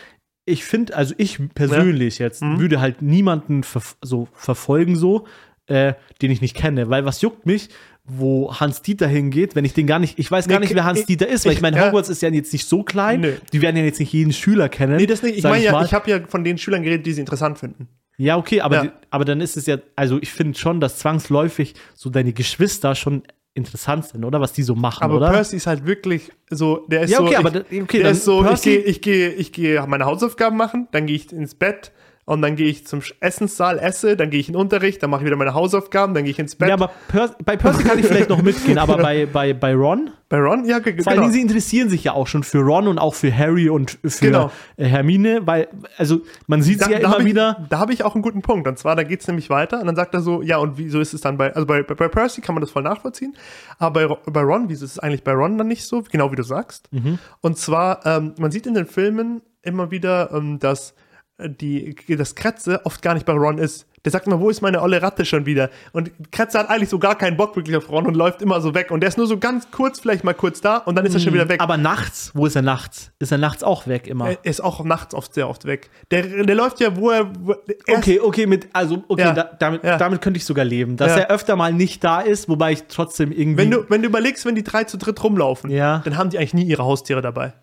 ich 0.46 0.64
finde, 0.64 0.94
also 0.94 1.14
ich 1.18 1.40
persönlich 1.54 2.18
jetzt 2.20 2.42
Mhm. 2.42 2.60
würde 2.60 2.80
halt 2.80 3.02
niemanden 3.02 3.64
verf 3.64 3.96
so 4.02 4.28
verfolgen, 4.34 4.94
so, 4.94 5.26
äh, 5.66 5.94
den 6.22 6.30
ich 6.30 6.40
nicht 6.42 6.54
kenne, 6.54 6.90
weil 6.90 7.04
was 7.06 7.20
juckt 7.22 7.46
mich, 7.46 7.70
wo 8.06 8.52
Hans 8.54 8.82
Dieter 8.82 9.06
hingeht, 9.08 9.54
wenn 9.56 9.64
ich 9.64 9.72
den 9.72 9.86
gar 9.86 9.98
nicht, 9.98 10.18
ich 10.18 10.30
weiß 10.30 10.46
gar 10.46 10.58
Nee, 10.60 10.66
nicht, 10.66 10.74
wer 10.74 10.84
Hans 10.84 11.00
ich- 11.00 11.06
Dieter 11.06 11.26
ist, 11.26 11.46
weil 11.46 11.52
ich, 11.52 11.58
ich- 11.58 11.62
meine, 11.62 11.76
ja. 11.78 11.86
Hogwarts 11.86 12.10
ist 12.10 12.20
ja 12.20 12.28
jetzt 12.28 12.52
nicht 12.52 12.68
so 12.68 12.82
klein, 12.82 13.20
Nö. 13.22 13.32
die 13.52 13.62
werden 13.62 13.76
ja 13.76 13.82
jetzt 13.84 13.98
nicht 13.98 14.12
jeden 14.12 14.32
Schüler 14.32 14.68
kennen. 14.68 14.96
Nee, 14.96 15.06
das 15.06 15.22
nicht. 15.22 15.38
Ich 15.38 15.44
meine 15.44 15.64
ja, 15.64 15.82
ich 15.84 15.94
habe 15.94 16.10
ja 16.10 16.20
von 16.28 16.44
den 16.44 16.58
Schülern 16.58 16.82
geredet, 16.82 17.06
die 17.06 17.12
sie 17.12 17.20
interessant 17.20 17.58
finden. 17.58 17.88
Ja, 18.18 18.36
okay, 18.36 18.60
aber, 18.60 18.76
Ja. 18.76 18.82
Die, 18.84 18.90
aber 19.10 19.24
dann 19.24 19.40
ist 19.40 19.56
es 19.56 19.66
ja, 19.66 19.78
also 19.96 20.18
ich 20.20 20.30
finde 20.32 20.56
schon, 20.58 20.80
dass 20.80 20.98
zwangsläufig 20.98 21.74
so 21.94 22.10
deine 22.10 22.32
Geschwister 22.32 22.94
schon 22.94 23.22
interessant 23.54 24.04
sind, 24.06 24.24
oder? 24.24 24.40
Was 24.40 24.52
die 24.52 24.62
so 24.64 24.74
machen, 24.74 25.02
Aber 25.02 25.16
oder? 25.16 25.30
Percy 25.30 25.56
ist 25.56 25.66
halt 25.66 25.86
wirklich 25.86 26.30
so, 26.50 26.84
der 26.88 27.02
ist 27.02 27.10
Ja, 27.10 27.20
okay, 27.20 27.32
so, 27.34 27.38
aber 27.38 27.62
ich, 27.70 27.82
okay, 27.82 27.98
der 28.02 28.10
ist 28.10 28.24
so, 28.24 28.42
ich 28.42 28.48
Percy- 28.48 28.70
gehe, 28.70 28.78
ich 28.82 29.00
gehe, 29.00 29.28
ich 29.30 29.52
gehe 29.52 29.86
meine 29.86 30.04
Hausaufgaben 30.04 30.56
machen, 30.56 30.88
dann 30.92 31.06
gehe 31.06 31.16
ich 31.16 31.32
ins 31.32 31.54
Bett 31.54 31.92
und 32.26 32.40
dann 32.42 32.56
gehe 32.56 32.68
ich 32.68 32.86
zum 32.86 33.00
Essenssaal, 33.20 33.78
esse, 33.78 34.16
dann 34.16 34.30
gehe 34.30 34.40
ich 34.40 34.48
in 34.48 34.54
den 34.54 34.60
Unterricht, 34.60 35.02
dann 35.02 35.10
mache 35.10 35.20
ich 35.22 35.26
wieder 35.26 35.36
meine 35.36 35.54
Hausaufgaben, 35.54 36.14
dann 36.14 36.24
gehe 36.24 36.30
ich 36.30 36.38
ins 36.38 36.56
Bett. 36.56 36.68
Ja, 36.68 36.74
aber 36.74 36.90
Per 37.08 37.34
bei 37.44 37.56
Percy 37.56 37.82
kann 37.84 37.98
ich 37.98 38.06
vielleicht 38.06 38.28
noch 38.30 38.42
mitgehen, 38.42 38.78
aber 38.78 38.96
bei, 38.98 39.26
bei, 39.32 39.52
bei 39.52 39.74
Ron, 39.74 40.10
Bei 40.30 40.38
Ron, 40.38 40.64
ja, 40.64 40.78
ge- 40.78 41.02
vor 41.02 41.12
allen 41.12 41.20
genau. 41.20 41.22
Dingen, 41.22 41.32
sie 41.32 41.40
interessieren 41.42 41.88
sich 41.88 42.04
ja 42.04 42.12
auch 42.14 42.26
schon 42.26 42.42
für 42.42 42.60
Ron 42.60 42.88
und 42.88 42.98
auch 42.98 43.14
für 43.14 43.36
Harry 43.36 43.68
und 43.68 43.98
für 44.04 44.26
Genau. 44.26 44.50
äh, 44.76 44.86
Hermine, 44.86 45.46
weil, 45.46 45.68
also 45.98 46.22
man 46.46 46.62
sieht 46.62 46.82
sie 46.82 46.90
ja 46.92 46.98
da 46.98 47.08
immer 47.08 47.18
ich, 47.20 47.26
wieder. 47.26 47.66
Da 47.68 47.78
habe 47.78 47.92
ich 47.92 48.04
auch 48.04 48.14
einen 48.14 48.22
guten 48.22 48.40
Punkt. 48.42 48.66
Und 48.66 48.78
zwar, 48.78 48.96
da 48.96 49.02
geht 49.02 49.20
es 49.20 49.28
nämlich 49.28 49.50
weiter. 49.50 49.80
Und 49.80 49.86
dann 49.86 49.96
sagt 49.96 50.14
er 50.14 50.20
so, 50.22 50.40
ja, 50.42 50.56
und 50.58 50.78
wieso 50.78 51.00
ist 51.00 51.12
es 51.14 51.20
dann 51.20 51.36
bei, 51.36 51.52
also 51.54 51.66
bei, 51.66 51.82
bei, 51.82 51.94
bei 51.94 52.08
Percy 52.08 52.40
kann 52.40 52.54
man 52.54 52.62
das 52.62 52.70
voll 52.70 52.82
nachvollziehen. 52.82 53.36
Aber 53.78 54.06
bei, 54.08 54.32
bei 54.32 54.40
Ron, 54.40 54.68
wieso 54.68 54.84
ist 54.86 54.92
es 54.92 54.98
eigentlich 54.98 55.24
bei 55.24 55.32
Ron 55.32 55.58
dann 55.58 55.68
nicht 55.68 55.84
so? 55.84 56.02
Genau 56.10 56.32
wie 56.32 56.36
du 56.36 56.42
sagst. 56.42 56.88
Mhm. 56.92 57.18
Und 57.42 57.58
zwar, 57.58 58.04
ähm, 58.06 58.34
man 58.38 58.50
sieht 58.50 58.66
in 58.66 58.74
den 58.74 58.86
Filmen 58.86 59.42
immer 59.62 59.90
wieder, 59.90 60.30
ähm, 60.32 60.58
dass 60.58 60.94
die, 61.38 61.94
das 62.16 62.34
Kretze 62.34 62.80
oft 62.84 63.02
gar 63.02 63.14
nicht 63.14 63.26
bei 63.26 63.32
Ron 63.32 63.58
ist. 63.58 63.86
Der 64.04 64.12
sagt 64.12 64.26
immer, 64.26 64.38
wo 64.38 64.50
ist 64.50 64.60
meine 64.60 64.82
olle 64.82 65.00
Ratte 65.00 65.24
schon 65.24 65.46
wieder? 65.46 65.70
Und 65.92 66.12
Kretze 66.30 66.58
hat 66.58 66.68
eigentlich 66.68 66.90
so 66.90 66.98
gar 66.98 67.16
keinen 67.16 67.38
Bock 67.38 67.56
wirklich 67.56 67.74
auf 67.74 67.88
Ron 67.88 68.06
und 68.06 68.14
läuft 68.14 68.42
immer 68.42 68.60
so 68.60 68.74
weg. 68.74 68.90
Und 68.90 69.00
der 69.00 69.08
ist 69.08 69.16
nur 69.16 69.26
so 69.26 69.38
ganz 69.38 69.70
kurz, 69.70 69.98
vielleicht 69.98 70.24
mal 70.24 70.34
kurz 70.34 70.60
da 70.60 70.76
und 70.76 70.94
dann 70.94 71.06
ist 71.06 71.14
er 71.14 71.20
schon 71.20 71.32
wieder 71.32 71.48
weg. 71.48 71.60
Aber 71.62 71.78
nachts, 71.78 72.30
wo 72.34 72.44
ist 72.44 72.54
er 72.54 72.60
nachts? 72.60 73.12
Ist 73.18 73.32
er 73.32 73.38
nachts 73.38 73.64
auch 73.64 73.86
weg 73.86 74.06
immer? 74.06 74.28
er 74.28 74.44
ist 74.44 74.62
auch 74.62 74.84
nachts 74.84 75.14
oft 75.14 75.32
sehr 75.32 75.48
oft 75.48 75.64
weg. 75.64 75.88
Der, 76.10 76.22
der 76.22 76.54
läuft 76.54 76.80
ja, 76.80 76.94
wo 76.96 77.10
er. 77.10 77.30
Wo, 77.40 77.52
er 77.86 77.96
Okay, 77.98 78.20
okay, 78.20 78.46
mit, 78.46 78.68
also, 78.74 79.02
okay, 79.08 79.22
Ja, 79.22 79.32
da, 79.32 79.44
damit, 79.58 79.82
ja. 79.82 79.96
damit 79.96 80.20
könnte 80.20 80.36
ich 80.36 80.44
sogar 80.44 80.66
leben, 80.66 80.98
dass 80.98 81.12
Ja. 81.16 81.22
er 81.22 81.30
öfter 81.30 81.56
mal 81.56 81.72
nicht 81.72 82.04
da 82.04 82.20
ist, 82.20 82.48
wobei 82.48 82.72
ich 82.72 82.84
trotzdem 82.88 83.32
irgendwie. 83.32 83.62
Wenn 83.62 83.70
du, 83.70 83.86
wenn 83.88 84.02
du 84.02 84.08
überlegst, 84.08 84.44
wenn 84.44 84.54
die 84.54 84.64
drei 84.64 84.84
zu 84.84 84.98
dritt 84.98 85.24
rumlaufen, 85.24 85.70
dann 85.70 86.18
haben 86.18 86.28
die 86.28 86.36
eigentlich 86.38 86.54
nie 86.54 86.64
ihre 86.64 86.84
Haustiere 86.84 87.22
dabei. 87.22 87.54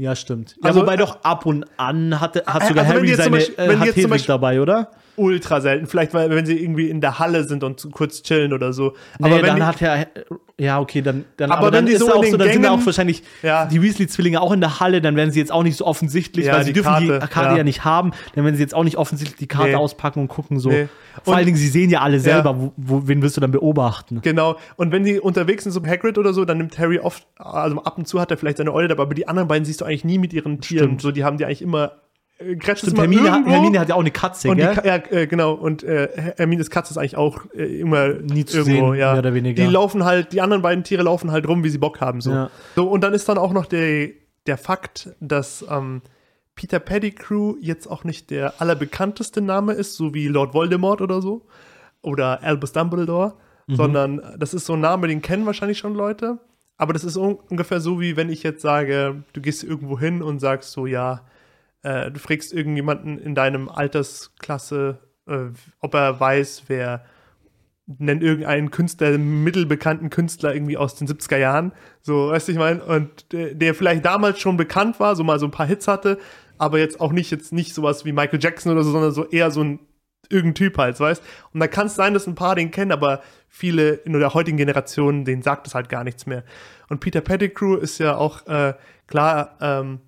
Ja, 0.00 0.16
stimmt. 0.16 0.56
Ja, 0.62 0.68
Also, 0.68 0.80
wobei 0.80 0.94
äh, 0.94 0.98
doch 0.98 1.22
ab 1.22 1.46
und 1.46 1.64
an 1.76 2.20
hatte, 2.20 2.42
hat 2.46 2.66
sogar 2.66 2.84
also 2.84 2.96
Harry 2.96 3.14
seine, 3.14 3.30
Beispiel- 3.30 3.54
äh, 3.64 3.76
hat 3.76 3.96
Hedwig 3.96 4.26
dabei, 4.26 4.60
oder? 4.60 4.88
Ultra 5.20 5.60
selten. 5.60 5.86
Vielleicht, 5.86 6.14
weil, 6.14 6.30
wenn 6.30 6.46
sie 6.46 6.58
irgendwie 6.62 6.88
in 6.88 7.00
der 7.00 7.18
Halle 7.18 7.44
sind 7.44 7.62
und 7.64 7.78
zu 7.78 7.90
kurz 7.90 8.22
chillen 8.22 8.52
oder 8.52 8.72
so. 8.72 8.94
Nee, 9.18 9.26
Aber 9.26 9.36
wenn 9.36 9.46
dann 9.46 9.56
die, 9.56 9.62
hat 9.62 9.80
ja, 9.80 10.04
ja, 10.58 10.80
okay, 10.80 11.00
dann, 11.02 11.24
dann 11.36 11.50
Aber 11.50 11.70
dann 11.70 11.80
wenn 11.80 11.86
die 11.86 11.92
ist 11.92 12.00
so 12.00 12.08
er 12.08 12.16
auch 12.16 12.24
so, 12.24 12.36
dann 12.36 12.48
sind 12.52 12.62
ja 12.62 12.70
Gängen- 12.70 12.80
auch 12.82 12.86
wahrscheinlich 12.86 13.22
Ja. 13.42 13.66
die 13.66 13.80
Weasley-Zwillinge 13.82 14.40
auch 14.40 14.52
in 14.52 14.60
der 14.60 14.80
Halle, 14.80 15.00
dann 15.00 15.16
werden 15.16 15.30
sie 15.30 15.38
jetzt 15.40 15.52
auch 15.52 15.62
nicht 15.62 15.76
so 15.76 15.86
offensichtlich, 15.86 16.46
Ja, 16.46 16.54
weil 16.54 16.64
sie 16.64 16.72
die 16.72 16.82
dürfen 16.82 17.00
die 17.00 17.08
Karte, 17.08 17.28
Karte 17.28 17.50
ja. 17.52 17.56
ja. 17.58 17.64
nicht 17.64 17.84
haben, 17.84 18.12
dann 18.34 18.44
werden 18.44 18.56
sie 18.56 18.62
jetzt 18.62 18.74
auch 18.74 18.84
nicht 18.84 18.96
offensichtlich 18.96 19.38
die 19.38 19.46
Karte 19.46 19.70
Nee. 19.70 19.74
auspacken 19.76 20.20
und 20.20 20.28
gucken 20.28 20.58
so. 20.58 20.68
Nee. 20.70 20.88
Vor 21.22 21.32
Und- 21.32 21.36
allen 21.38 21.46
Dingen, 21.46 21.58
sie 21.58 21.68
sehen 21.68 21.90
ja 21.90 22.00
alle 22.00 22.20
selber, 22.20 22.60
wo, 22.60 22.72
wo, 22.76 23.02
wen 23.08 23.22
wirst 23.22 23.36
du 23.36 23.40
dann 23.40 23.50
beobachten? 23.50 24.20
Genau. 24.22 24.56
Und 24.76 24.92
wenn 24.92 25.04
die 25.04 25.18
unterwegs 25.20 25.64
sind, 25.64 25.72
so 25.72 25.84
Hagrid 25.84 26.18
oder 26.18 26.32
so, 26.32 26.44
dann 26.44 26.58
nimmt 26.58 26.78
Harry 26.78 26.98
oft, 26.98 27.26
also 27.36 27.82
ab 27.82 27.98
und 27.98 28.06
zu 28.06 28.20
hat 28.20 28.30
er 28.30 28.36
vielleicht 28.36 28.58
seine 28.58 28.72
Eule 28.72 28.88
dabei, 28.88 29.02
aber 29.02 29.14
die 29.14 29.26
anderen 29.28 29.48
beiden 29.48 29.64
siehst 29.64 29.80
du 29.80 29.84
eigentlich 29.84 30.04
nie 30.04 30.18
mit 30.18 30.32
ihren 30.32 30.60
Tieren. 30.60 30.84
Stimmt. 30.86 31.00
So, 31.02 31.10
die 31.10 31.24
haben 31.24 31.36
die 31.38 31.44
eigentlich 31.46 31.62
immer. 31.62 31.92
Äh, 32.40 32.56
Gretchen 32.56 32.88
Stimmt, 32.90 32.98
Hermine, 32.98 33.30
hat. 33.32 33.46
Hermine 33.46 33.78
hat 33.80 33.88
ja 33.88 33.94
auch 33.94 34.00
eine 34.00 34.10
Katze, 34.10 34.48
und 34.50 34.56
die, 34.56 34.62
gell? 34.62 34.74
Ka- 34.74 34.84
ja, 34.86 34.96
äh, 35.10 35.26
genau, 35.26 35.52
und 35.54 35.82
äh, 35.82 36.08
Hermines 36.36 36.70
Katze 36.70 36.92
ist 36.92 36.98
eigentlich 36.98 37.16
auch 37.16 37.44
äh, 37.54 37.80
immer 37.80 38.08
Nie 38.14 38.44
zu 38.44 38.58
irgendwo, 38.58 38.92
sehen, 38.92 39.00
ja. 39.00 39.12
mehr 39.12 39.18
oder 39.20 39.34
weniger. 39.34 39.62
Die 39.64 39.70
laufen 39.70 40.04
halt, 40.04 40.32
die 40.32 40.40
anderen 40.40 40.62
beiden 40.62 40.84
Tiere 40.84 41.02
laufen 41.02 41.30
halt 41.30 41.46
rum, 41.46 41.62
wie 41.64 41.68
sie 41.68 41.78
Bock 41.78 42.00
haben. 42.00 42.20
So, 42.20 42.30
Ja. 42.32 42.50
so 42.74 42.88
und 42.88 43.02
dann 43.02 43.12
ist 43.14 43.28
dann 43.28 43.38
auch 43.38 43.52
noch 43.52 43.66
der, 43.66 44.08
der 44.46 44.56
Fakt, 44.58 45.10
dass 45.20 45.64
ähm, 45.70 46.02
Peter 46.54 46.78
Pettigrew 46.78 47.56
jetzt 47.60 47.86
auch 47.86 48.04
nicht 48.04 48.30
der 48.30 48.60
allerbekannteste 48.60 49.40
Name 49.40 49.72
ist, 49.72 49.96
so 49.96 50.14
wie 50.14 50.28
Lord 50.28 50.52
Voldemort 50.54 51.00
oder 51.00 51.20
so. 51.22 51.46
Oder 52.02 52.42
Albus 52.42 52.72
Dumbledore. 52.72 53.34
Sondern 53.72 54.20
das 54.36 54.52
ist 54.52 54.66
so 54.66 54.72
ein 54.72 54.80
Name, 54.80 55.06
den 55.06 55.22
kennen 55.22 55.46
wahrscheinlich 55.46 55.78
schon 55.78 55.94
Leute. 55.94 56.38
Aber 56.76 56.92
das 56.92 57.04
ist 57.04 57.16
un 57.16 57.38
ungefähr 57.50 57.80
so, 57.80 58.00
wie 58.00 58.16
wenn 58.16 58.28
ich 58.28 58.42
jetzt 58.42 58.62
sage, 58.62 59.22
du 59.32 59.40
gehst 59.40 59.62
irgendwo 59.62 59.96
hin 59.96 60.22
und 60.22 60.40
sagst 60.40 60.72
so, 60.72 60.86
ja, 60.86 61.20
äh, 61.82 62.10
du 62.10 62.18
fragst 62.18 62.52
irgendjemanden 62.52 63.18
in 63.18 63.34
deinem 63.34 63.68
Altersklasse, 63.68 64.98
äh, 65.26 65.46
ob 65.80 65.94
er 65.94 66.20
weiß, 66.20 66.64
wer 66.68 67.04
nennt 67.98 68.22
irgendeinen 68.22 68.70
Künstler, 68.70 69.18
mittelbekannten 69.18 70.10
Künstler 70.10 70.54
irgendwie 70.54 70.76
aus 70.76 70.94
den 70.94 71.08
70er 71.08 71.38
Jahren. 71.38 71.72
So, 72.02 72.28
weißt 72.28 72.48
du, 72.48 72.52
ich 72.52 72.58
meine? 72.58 72.84
Und 72.84 73.32
der, 73.32 73.54
der 73.54 73.74
vielleicht 73.74 74.04
damals 74.04 74.38
schon 74.38 74.56
bekannt 74.56 75.00
war, 75.00 75.16
so 75.16 75.24
mal 75.24 75.40
so 75.40 75.46
ein 75.46 75.50
paar 75.50 75.66
Hits 75.66 75.88
hatte, 75.88 76.18
aber 76.58 76.78
jetzt 76.78 77.00
auch 77.00 77.12
nicht 77.12 77.30
jetzt 77.30 77.52
nicht 77.52 77.74
sowas 77.74 78.04
wie 78.04 78.12
Michael 78.12 78.40
Jackson 78.40 78.70
oder 78.72 78.84
so, 78.84 78.92
sondern 78.92 79.12
so 79.12 79.26
eher 79.26 79.50
so 79.50 79.62
ein 79.62 79.80
irgendein 80.28 80.54
Typ 80.54 80.78
halt, 80.78 81.00
weißt? 81.00 81.22
Und 81.52 81.60
da 81.60 81.66
kann 81.66 81.88
es 81.88 81.96
sein, 81.96 82.14
dass 82.14 82.26
ein 82.26 82.36
paar 82.36 82.54
den 82.54 82.70
kennen, 82.70 82.92
aber 82.92 83.20
viele 83.48 83.94
in 83.94 84.12
der 84.12 84.32
heutigen 84.32 84.56
Generation, 84.56 85.24
denen 85.24 85.42
sagt 85.42 85.66
es 85.66 85.74
halt 85.74 85.88
gar 85.88 86.04
nichts 86.04 86.26
mehr. 86.26 86.44
Und 86.88 87.00
Peter 87.00 87.20
Pettigrew 87.20 87.74
ist 87.76 87.98
ja 87.98 88.16
auch 88.16 88.46
äh, 88.46 88.74
klar, 89.08 89.56
ähm, 89.60 90.00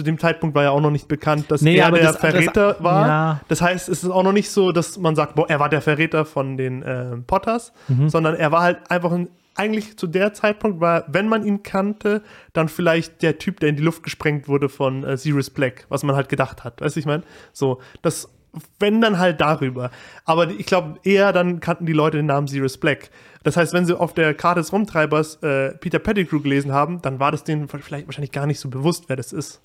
zu 0.00 0.04
dem 0.04 0.18
Zeitpunkt 0.18 0.54
war 0.56 0.62
ja 0.62 0.70
auch 0.70 0.80
noch 0.80 0.90
nicht 0.90 1.08
bekannt, 1.08 1.50
dass 1.50 1.60
Nee, 1.60 1.76
er 1.76 1.90
der 1.90 2.02
das- 2.04 2.16
Verräter 2.16 2.72
das- 2.74 2.82
war. 2.82 3.06
ja. 3.06 3.40
Das 3.48 3.60
heißt, 3.60 3.88
es 3.90 4.02
ist 4.02 4.10
auch 4.10 4.22
noch 4.22 4.32
nicht 4.32 4.50
so, 4.50 4.72
dass 4.72 4.96
man 4.98 5.14
sagt, 5.14 5.34
boah, 5.34 5.48
er 5.50 5.60
war 5.60 5.68
der 5.68 5.82
Verräter 5.82 6.24
von 6.24 6.56
den 6.56 6.82
äh, 6.82 7.16
Potters, 7.26 7.72
Mhm. 7.88 8.08
sondern 8.08 8.34
er 8.34 8.50
war 8.50 8.62
halt 8.62 8.90
einfach 8.90 9.12
ein, 9.12 9.28
eigentlich 9.56 9.98
zu 9.98 10.06
der 10.06 10.32
Zeitpunkt 10.32 10.80
war, 10.80 11.04
wenn 11.08 11.28
man 11.28 11.44
ihn 11.44 11.62
kannte, 11.62 12.22
dann 12.54 12.68
vielleicht 12.70 13.20
der 13.20 13.36
Typ, 13.38 13.60
der 13.60 13.68
in 13.68 13.76
die 13.76 13.82
Luft 13.82 14.02
gesprengt 14.02 14.48
wurde 14.48 14.68
von 14.70 15.04
äh, 15.04 15.16
Sirius 15.18 15.50
Black, 15.50 15.84
was 15.90 16.02
man 16.02 16.16
halt 16.16 16.28
gedacht 16.30 16.64
hat. 16.64 16.80
Weißt 16.80 16.96
du, 16.96 17.00
ich 17.00 17.06
meine? 17.06 17.24
So, 17.52 17.78
das, 18.00 18.30
wenn 18.78 19.00
dann 19.02 19.18
halt 19.18 19.40
darüber. 19.40 19.90
Aber 20.24 20.48
ich 20.50 20.64
glaube, 20.66 20.98
eher 21.04 21.32
dann 21.34 21.60
kannten 21.60 21.84
die 21.84 21.92
Leute 21.92 22.16
den 22.16 22.26
Namen 22.26 22.46
Sirius 22.46 22.78
Black. 22.78 23.10
Das 23.42 23.56
heißt, 23.56 23.72
wenn 23.72 23.86
sie 23.86 23.98
auf 23.98 24.12
der 24.12 24.34
Karte 24.34 24.60
des 24.60 24.72
Rumtreibers 24.72 25.36
äh, 25.42 25.70
Peter 25.78 25.98
Pettigrew 25.98 26.40
gelesen 26.40 26.72
haben, 26.72 27.00
dann 27.02 27.20
war 27.20 27.30
das 27.32 27.42
denen 27.44 27.68
vielleicht 27.68 28.06
wahrscheinlich 28.06 28.32
gar 28.32 28.46
nicht 28.46 28.60
so 28.60 28.68
bewusst, 28.68 29.04
wer 29.08 29.16
das 29.16 29.32
ist. 29.32 29.62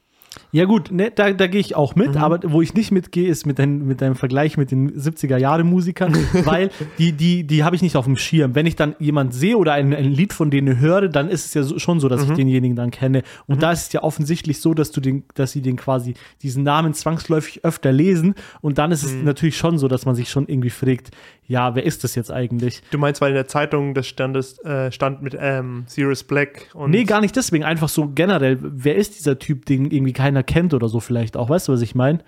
Ja, 0.51 0.65
gut, 0.65 0.91
ne, 0.91 1.11
da, 1.13 1.31
da 1.31 1.47
gehe 1.47 1.59
ich 1.59 1.75
auch 1.75 1.95
Mhm. 1.95 2.01
mit, 2.03 2.17
aber 2.17 2.39
wo 2.51 2.61
ich 2.61 2.73
nicht 2.73 2.91
mitgehe, 2.91 3.27
ist 3.29 3.45
mit, 3.45 3.59
dein, 3.59 3.85
mit 3.85 4.01
deinem 4.01 4.15
Vergleich 4.15 4.57
mit 4.57 4.71
den 4.71 4.91
70er-Jahre-Musikern, 5.39 6.13
weil 6.45 6.69
die, 6.97 7.11
die, 7.13 7.43
die 7.45 7.63
habe 7.63 7.75
ich 7.75 7.81
nicht 7.81 7.95
auf 7.97 8.05
dem 8.05 8.17
Schirm. 8.17 8.55
Wenn 8.55 8.65
ich 8.65 8.75
dann 8.75 8.95
jemand 8.99 9.33
sehe 9.33 9.57
oder 9.57 9.73
ein, 9.73 9.93
ein 9.93 10.05
Lied 10.11 10.33
von 10.33 10.49
denen 10.51 10.79
höre, 10.79 11.07
dann 11.09 11.29
ist 11.29 11.45
es 11.45 11.53
ja 11.53 11.63
so, 11.63 11.77
schon 11.79 11.99
so, 11.99 12.07
dass 12.09 12.23
Mhm. 12.25 12.31
ich 12.31 12.37
denjenigen 12.37 12.75
dann 12.75 12.91
kenne. 12.91 13.23
Und 13.47 13.61
da 13.63 13.71
ist 13.71 13.87
es 13.87 13.93
ja 13.93 14.03
offensichtlich 14.03 14.59
so, 14.61 14.73
dass 14.73 14.91
du 14.91 15.01
den, 15.01 15.23
dass 15.35 15.51
sie 15.51 15.61
den 15.61 15.75
quasi 15.75 16.13
diesen 16.41 16.63
Namen 16.63 16.93
zwangsläufig 16.93 17.63
öfter 17.65 17.91
lesen. 17.91 18.35
Und 18.61 18.77
dann 18.77 18.91
ist 18.91 19.03
es 19.03 19.13
Mhm. 19.13 19.23
natürlich 19.25 19.57
schon 19.57 19.77
so, 19.77 19.87
dass 19.87 20.05
man 20.05 20.15
sich 20.15 20.29
schon 20.29 20.47
irgendwie 20.47 20.69
fragt, 20.69 21.11
ja, 21.47 21.75
wer 21.75 21.83
ist 21.83 22.03
das 22.03 22.15
jetzt 22.15 22.31
eigentlich? 22.31 22.81
Du 22.91 22.97
meinst, 22.97 23.21
weil 23.21 23.29
in 23.29 23.35
der 23.35 23.47
Zeitung 23.47 23.93
das 23.93 24.07
standes, 24.07 24.57
äh, 24.65 24.91
stand 24.91 25.21
mit 25.21 25.35
ähm, 25.39 25.83
Sirius 25.87 26.23
Black 26.23 26.69
und 26.73 26.91
Nee, 26.91 27.03
gar 27.03 27.21
nicht 27.21 27.35
deswegen, 27.35 27.63
einfach 27.63 27.89
so 27.89 28.09
generell, 28.13 28.57
wer 28.61 28.95
ist 28.95 29.17
dieser 29.17 29.37
Typ, 29.39 29.65
den 29.65 29.91
irgendwie 29.91 30.13
keiner 30.13 30.43
kennt 30.43 30.73
oder 30.73 30.89
so 30.89 30.99
vielleicht 30.99 31.37
auch, 31.37 31.49
weißt 31.49 31.67
du, 31.67 31.73
was 31.73 31.81
ich 31.81 31.93
meine? 31.95 32.19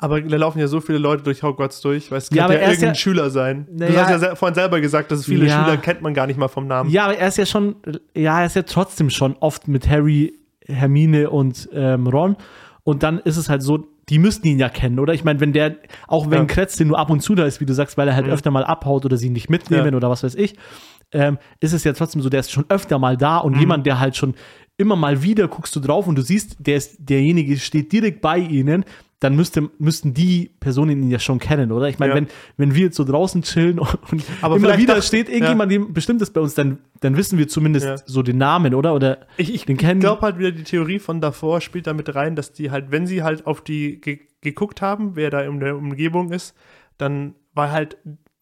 Aber 0.00 0.20
da 0.20 0.36
laufen 0.36 0.60
ja 0.60 0.68
so 0.68 0.80
viele 0.80 0.98
Leute 0.98 1.24
durch 1.24 1.42
Hogwarts 1.42 1.80
durch, 1.80 2.10
weil 2.12 2.18
es 2.18 2.28
Ja, 2.30 2.44
könnte 2.44 2.44
aber 2.44 2.54
ja, 2.54 2.60
er 2.60 2.68
irgendein 2.68 2.88
ja- 2.90 2.94
Schüler 2.94 3.30
sein. 3.30 3.66
Du 3.68 3.96
hast 3.96 4.22
ja 4.22 4.34
vorhin 4.36 4.54
selber 4.54 4.80
gesagt, 4.80 5.10
dass 5.10 5.24
viele 5.24 5.46
Ja. 5.46 5.64
Schüler 5.64 5.76
kennt 5.76 6.02
man 6.02 6.14
gar 6.14 6.28
nicht 6.28 6.38
mal 6.38 6.46
vom 6.46 6.68
Namen. 6.68 6.88
Ja, 6.90 7.06
aber 7.06 7.16
er 7.18 7.26
ist 7.26 7.36
ja 7.36 7.46
schon, 7.46 7.74
ja, 8.14 8.38
er 8.40 8.46
ist 8.46 8.54
ja 8.54 8.62
trotzdem 8.62 9.10
schon 9.10 9.34
oft 9.40 9.66
mit 9.66 9.88
Harry, 9.88 10.34
Hermine 10.66 11.30
und 11.30 11.68
ähm, 11.72 12.06
Ron. 12.06 12.36
Und 12.84 13.02
dann 13.02 13.18
ist 13.18 13.36
es 13.38 13.48
halt 13.48 13.62
so, 13.62 13.88
die 14.08 14.18
müssten 14.18 14.46
ihn 14.48 14.58
ja 14.58 14.68
kennen, 14.68 14.98
oder? 14.98 15.14
Ich 15.14 15.24
meine, 15.24 15.40
wenn 15.40 15.52
der, 15.52 15.76
auch 16.06 16.30
wenn 16.30 16.40
Ja. 16.40 16.44
Kretz 16.46 16.76
den 16.76 16.88
nur 16.88 16.98
ab 16.98 17.10
und 17.10 17.20
zu 17.20 17.34
da 17.34 17.44
ist, 17.44 17.60
wie 17.60 17.66
du 17.66 17.74
sagst, 17.74 17.96
weil 17.98 18.08
er 18.08 18.14
halt 18.14 18.26
Mhm. 18.26 18.32
öfter 18.32 18.50
mal 18.50 18.64
abhaut 18.64 19.04
oder 19.04 19.16
sie 19.16 19.30
nicht 19.30 19.48
mitnehmen 19.50 19.92
Ja. 19.92 19.96
oder 19.96 20.10
was 20.10 20.22
weiß 20.22 20.34
ich, 20.34 20.54
ähm, 21.12 21.38
ist 21.60 21.72
es 21.72 21.84
ja 21.84 21.92
trotzdem 21.92 22.20
so, 22.22 22.28
der 22.28 22.40
ist 22.40 22.50
schon 22.50 22.66
öfter 22.68 22.98
mal 22.98 23.16
da 23.16 23.38
und 23.38 23.54
Mhm. 23.54 23.60
jemand, 23.60 23.86
der 23.86 23.98
halt 24.00 24.16
schon 24.16 24.34
immer 24.76 24.94
mal 24.96 25.22
wieder 25.22 25.48
guckst 25.48 25.74
du 25.74 25.80
drauf 25.80 26.06
und 26.06 26.16
du 26.16 26.22
siehst, 26.22 26.56
der 26.60 26.76
ist, 26.76 26.96
derjenige 27.00 27.56
steht 27.58 27.90
direkt 27.92 28.20
bei 28.20 28.38
ihnen, 28.38 28.84
dann 29.20 29.34
müsste, 29.34 29.68
müssten 29.78 30.14
die 30.14 30.50
Personen 30.60 31.02
ihn 31.02 31.10
ja 31.10 31.18
schon 31.18 31.40
kennen, 31.40 31.72
oder? 31.72 31.88
Ich 31.88 31.98
meine, 31.98 32.12
Ja. 32.12 32.16
wenn, 32.16 32.28
wenn 32.56 32.74
wir 32.74 32.82
jetzt 32.84 32.96
so 32.96 33.02
draußen 33.04 33.42
chillen 33.42 33.78
und, 33.80 33.98
und 34.12 34.22
Aber 34.42 34.56
immer 34.56 34.78
wieder 34.78 34.94
dacht- 34.94 35.06
steht 35.06 35.28
irgendjemand, 35.28 35.72
dem 35.72 35.92
Bestimmtes 35.92 36.30
bei 36.30 36.40
uns, 36.40 36.54
dann, 36.54 36.78
dann 37.00 37.16
wissen 37.16 37.36
wir 37.38 37.48
zumindest 37.48 37.86
Ja. 37.86 37.96
so 38.06 38.22
den 38.22 38.38
Namen, 38.38 38.74
oder? 38.74 38.94
Oder 38.94 39.26
Ich, 39.36 39.52
ich 39.52 39.64
den 39.64 39.76
kennen. 39.76 39.98
glaube 40.00 40.22
halt 40.22 40.38
wieder, 40.38 40.52
die 40.52 40.62
Theorie 40.62 41.00
von 41.00 41.20
davor 41.20 41.60
spielt 41.60 41.86
da 41.88 41.94
mit 41.94 42.14
rein, 42.14 42.36
dass 42.36 42.52
die 42.52 42.70
halt, 42.70 42.92
wenn 42.92 43.06
sie 43.08 43.22
halt 43.24 43.46
auf 43.46 43.60
die 43.62 44.00
ge 44.00 44.20
geguckt 44.40 44.80
haben, 44.82 45.16
wer 45.16 45.30
da 45.30 45.40
in 45.40 45.58
der 45.58 45.76
Umgebung 45.76 46.30
ist, 46.30 46.54
dann 46.96 47.34
war 47.54 47.72
halt 47.72 47.96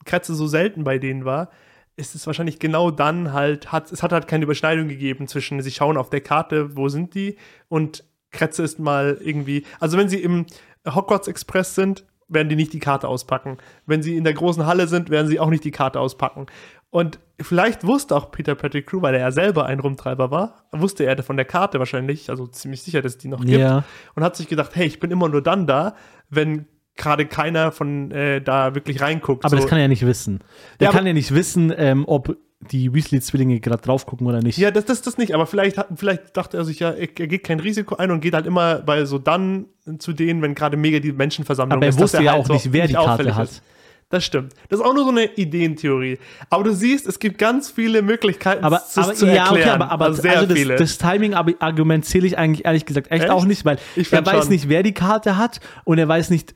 Kratze 0.05 0.35
so 0.35 0.47
selten 0.47 0.85
bei 0.85 0.99
denen 0.99 1.25
war, 1.25 1.49
ist 1.97 2.15
es 2.15 2.27
wahrscheinlich 2.27 2.59
genau 2.59 2.91
dann 2.91 3.33
halt, 3.33 3.73
hat, 3.73 3.91
es 3.91 4.03
hat 4.03 4.13
halt 4.13 4.29
keine 4.29 4.45
Überschneidung 4.45 4.89
gegeben 4.89 5.27
zwischen, 5.27 5.63
sie 5.63 5.71
schauen 5.71 5.97
auf 5.97 6.11
der 6.11 6.21
Karte, 6.21 6.77
wo 6.77 6.91
sind 6.91 7.15
die 7.15 7.37
und 7.71 8.05
Kretze 8.33 8.63
ist 8.63 8.79
mal 8.79 9.19
irgendwie, 9.21 9.65
also 9.81 9.97
wenn 9.99 10.09
sie 10.09 10.23
im 10.23 10.47
Hogwarts 10.87 11.29
Express 11.29 11.75
sind, 11.75 12.05
werden 12.29 12.49
die 12.49 12.57
nicht 12.57 12.73
die 12.73 12.81
Karte 12.81 13.09
auspacken. 13.09 13.59
Wenn 13.87 14.03
sie 14.03 14.17
in 14.17 14.25
der 14.25 14.35
großen 14.35 14.67
Halle 14.67 14.89
sind, 14.89 15.11
werden 15.11 15.29
sie 15.29 15.39
auch 15.39 15.51
nicht 15.51 15.65
die 15.65 15.71
Karte 15.71 16.01
auspacken. 16.01 16.47
Und 16.91 17.19
vielleicht 17.41 17.87
wusste 17.87 18.17
auch 18.17 18.31
Peter 18.31 18.55
Pettigrew, 18.55 19.03
weil 19.03 19.15
er 19.15 19.21
ja 19.21 19.31
selber 19.31 19.67
ein 19.67 19.81
Rumtreiber 19.81 20.31
war, 20.31 20.65
wusste 20.73 21.05
er 21.05 21.23
von 21.23 21.37
der 21.37 21.45
Karte 21.45 21.79
wahrscheinlich, 21.79 22.31
also 22.31 22.47
ziemlich 22.47 22.83
sicher, 22.83 23.03
dass 23.03 23.13
es 23.13 23.19
die 23.19 23.29
noch 23.29 23.41
gibt, 23.41 23.59
Ja. 23.59 23.85
und 24.15 24.25
hat 24.25 24.37
sich 24.37 24.49
gedacht, 24.49 24.75
hey, 24.75 24.87
ich 24.87 24.99
bin 25.01 25.11
immer 25.11 25.29
nur 25.29 25.43
dann 25.43 25.67
da, 25.67 25.95
wenn 26.31 26.67
gerade 26.97 27.27
keiner 27.27 27.73
von 27.73 28.11
äh, 28.11 28.41
da 28.41 28.75
wirklich 28.75 29.01
reinguckt. 29.01 29.45
Aber 29.45 29.51
so. 29.51 29.57
das 29.57 29.67
kann 29.67 29.79
er 29.79 29.83
ja 29.83 29.89
nicht 29.89 30.07
wissen. 30.07 30.41
Der 30.81 30.87
Ja, 30.87 30.93
kann 30.93 31.07
ja 31.07 31.13
nicht 31.13 31.35
wissen, 31.35 31.73
ähm, 31.77 32.05
ob 32.07 32.37
die 32.73 32.93
Weasley-Zwillinge 32.93 33.61
gerade 33.61 33.83
drauf 33.83 34.07
gucken 34.07 34.27
oder 34.27 34.41
nicht. 34.41 34.59
Ja, 34.59 34.71
das, 34.71 34.85
das, 34.85 35.03
das 35.03 35.19
nicht, 35.19 35.35
aber 35.35 35.47
vielleicht, 35.47 35.79
hat, 35.79 35.89
vielleicht 35.97 36.37
dachte 36.37 36.57
er 36.57 36.65
sich 36.65 36.81
ja, 36.81 36.91
er, 36.91 37.09
er 37.19 37.27
geht 37.27 37.45
kein 37.45 37.61
Risiko 37.61 37.97
ein 37.97 38.11
und 38.11 38.21
geht 38.21 38.35
halt 38.35 38.47
immer 38.47 38.77
bei 38.77 39.05
so 39.05 39.19
dann 39.19 39.67
zu 39.99 40.13
denen, 40.13 40.43
wenn 40.43 40.55
gerade 40.55 40.77
mega 40.77 40.99
die 40.99 41.13
Menschenversammlung 41.13 41.77
Aber 41.79 41.87
er 41.87 41.91
ist. 41.91 41.97
dass 41.97 42.13
wusste 42.13 42.23
ja 42.23 42.33
halt 42.33 42.45
auch 42.45 42.49
nicht, 42.49 42.73
wer 42.73 42.87
die 42.87 42.95
Karte 42.95 43.35
hat. 43.35 43.51
Ist. 43.51 43.63
Das 44.09 44.25
stimmt. 44.25 44.53
Das 44.69 44.79
ist 44.79 44.87
auch 44.87 44.95
nur 44.95 45.03
so 45.03 45.11
eine 45.11 45.25
Ideentheorie. 45.35 46.19
Aber 46.49 46.63
du 46.63 46.73
siehst, 46.73 47.09
es 47.09 47.19
gibt 47.19 47.39
ganz 47.39 47.71
viele 47.71 48.03
Möglichkeiten, 48.03 48.65
aber, 48.65 48.77
das 48.77 48.97
aber 48.99 49.15
zu 49.15 49.27
ja, 49.27 49.47
erklären. 49.47 49.63
okay, 49.63 49.71
aber, 49.71 49.91
aber 49.91 50.05
also 50.07 50.23
sehr 50.23 50.37
also 50.37 50.47
das, 50.47 50.57
viele. 50.57 50.77
das 50.77 50.99
Timing-Argument 50.99 52.05
zähle 52.05 52.27
ich 52.27 52.39
eigentlich 52.39 52.65
ehrlich 52.65 52.87
gesagt 52.87 53.11
echt, 53.11 53.25
Echt? 53.25 53.33
auch 53.33 53.45
nicht, 53.45 53.65
weil 53.65 53.79
er 53.97 54.05
find 54.05 54.27
weiß 54.27 54.45
schon. 54.45 54.53
nicht, 54.53 54.69
wer 54.69 54.85
die 54.85 54.95
Karte 54.95 55.37
hat 55.37 55.59
und 55.85 55.99
er 55.99 56.07
weiß 56.07 56.31
nicht, 56.31 56.55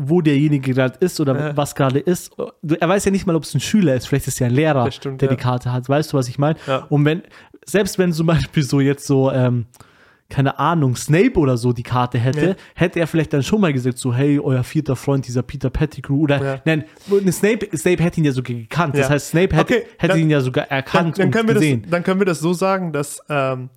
wo 0.00 0.20
derjenige 0.22 0.72
gerade 0.72 0.96
ist 1.00 1.18
oder 1.20 1.36
Ja. 1.48 1.56
was 1.56 1.74
gerade 1.74 1.98
ist. 1.98 2.32
Er 2.80 2.88
weiß 2.88 3.04
ja 3.04 3.10
nicht 3.10 3.26
mal, 3.26 3.34
ob 3.36 3.42
es 3.42 3.52
ein 3.54 3.60
Schüler 3.60 3.94
ist. 3.96 4.06
Vielleicht 4.06 4.28
ist 4.28 4.34
es 4.34 4.38
ja 4.38 4.46
ein 4.46 4.54
Lehrer, 4.54 4.90
stimmt, 4.92 5.20
der 5.20 5.28
ja. 5.28 5.34
die 5.34 5.42
Karte 5.42 5.72
hat. 5.72 5.88
Weißt 5.88 6.12
du, 6.12 6.16
was 6.16 6.28
ich 6.28 6.38
meine? 6.38 6.56
Ja. 6.66 6.86
Und 6.88 7.04
wenn, 7.04 7.22
selbst 7.66 7.98
wenn 7.98 8.12
zum 8.12 8.26
Beispiel 8.28 8.62
so 8.62 8.80
jetzt 8.80 9.06
so, 9.06 9.30
ähm, 9.32 9.66
keine 10.30 10.58
Ahnung, 10.58 10.94
Snape 10.94 11.38
oder 11.38 11.56
so 11.56 11.72
die 11.72 11.82
Karte 11.82 12.18
hätte, 12.18 12.54
hätte 12.74 13.00
er 13.00 13.06
vielleicht 13.06 13.32
dann 13.32 13.42
schon 13.42 13.60
mal 13.62 13.72
gesagt, 13.72 13.96
so, 13.98 14.14
hey, 14.14 14.38
euer 14.38 14.62
vierter 14.62 14.94
Freund, 14.94 15.26
dieser 15.26 15.42
Peter 15.42 15.70
Pettigrew, 15.70 16.20
oder, 16.20 16.60
nein, 16.66 16.84
Snape, 17.32 17.66
Snape 17.76 18.02
hätte 18.02 18.20
ihn 18.20 18.24
ja 18.26 18.32
sogar 18.32 18.54
gekannt. 18.54 18.94
Das 18.96 19.08
heißt, 19.08 19.28
Snape 19.30 19.56
hätte, 19.56 19.74
Okay, 19.78 19.86
hätte 19.96 20.12
dann- 20.12 20.18
ihn 20.20 20.30
ja 20.30 20.40
sogar 20.42 20.66
dann, 20.66 20.76
erkannt 20.76 21.18
dann, 21.18 21.26
und 21.26 21.32
können 21.32 21.48
wir 21.48 21.54
gesehen. 21.54 21.82
das, 21.82 21.90
dann 21.90 22.02
können 22.04 22.20
wir 22.20 22.26
das 22.26 22.40
so 22.40 22.52
sagen, 22.52 22.92
dass 22.92 23.20
ähm, 23.30 23.70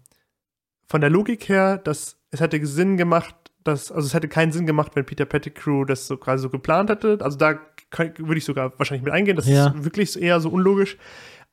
von 0.87 0.99
der 1.01 1.09
Logik 1.09 1.47
her, 1.47 1.77
dass 1.77 2.17
es 2.31 2.41
hätte 2.41 2.63
Sinn 2.67 2.97
gemacht, 2.97 3.33
dass, 3.63 3.91
also 3.91 4.05
es 4.07 4.13
hätte 4.13 4.27
keinen 4.27 4.51
Sinn 4.51 4.65
gemacht, 4.65 4.91
wenn 4.95 5.05
Peter 5.05 5.25
Pettigrew 5.25 5.85
das 5.85 6.07
so 6.07 6.17
quasi 6.17 6.41
so 6.43 6.49
geplant 6.49 6.89
hätte. 6.89 7.17
Also 7.21 7.37
da 7.37 7.55
kann- 7.89 8.13
würde 8.17 8.37
ich 8.37 8.45
sogar 8.45 8.71
wahrscheinlich 8.77 9.03
mit 9.03 9.13
eingehen. 9.13 9.35
Das 9.35 9.47
Ja. 9.47 9.67
ist 9.67 9.83
wirklich 9.83 10.19
eher 10.21 10.39
so 10.39 10.49
unlogisch. 10.49 10.97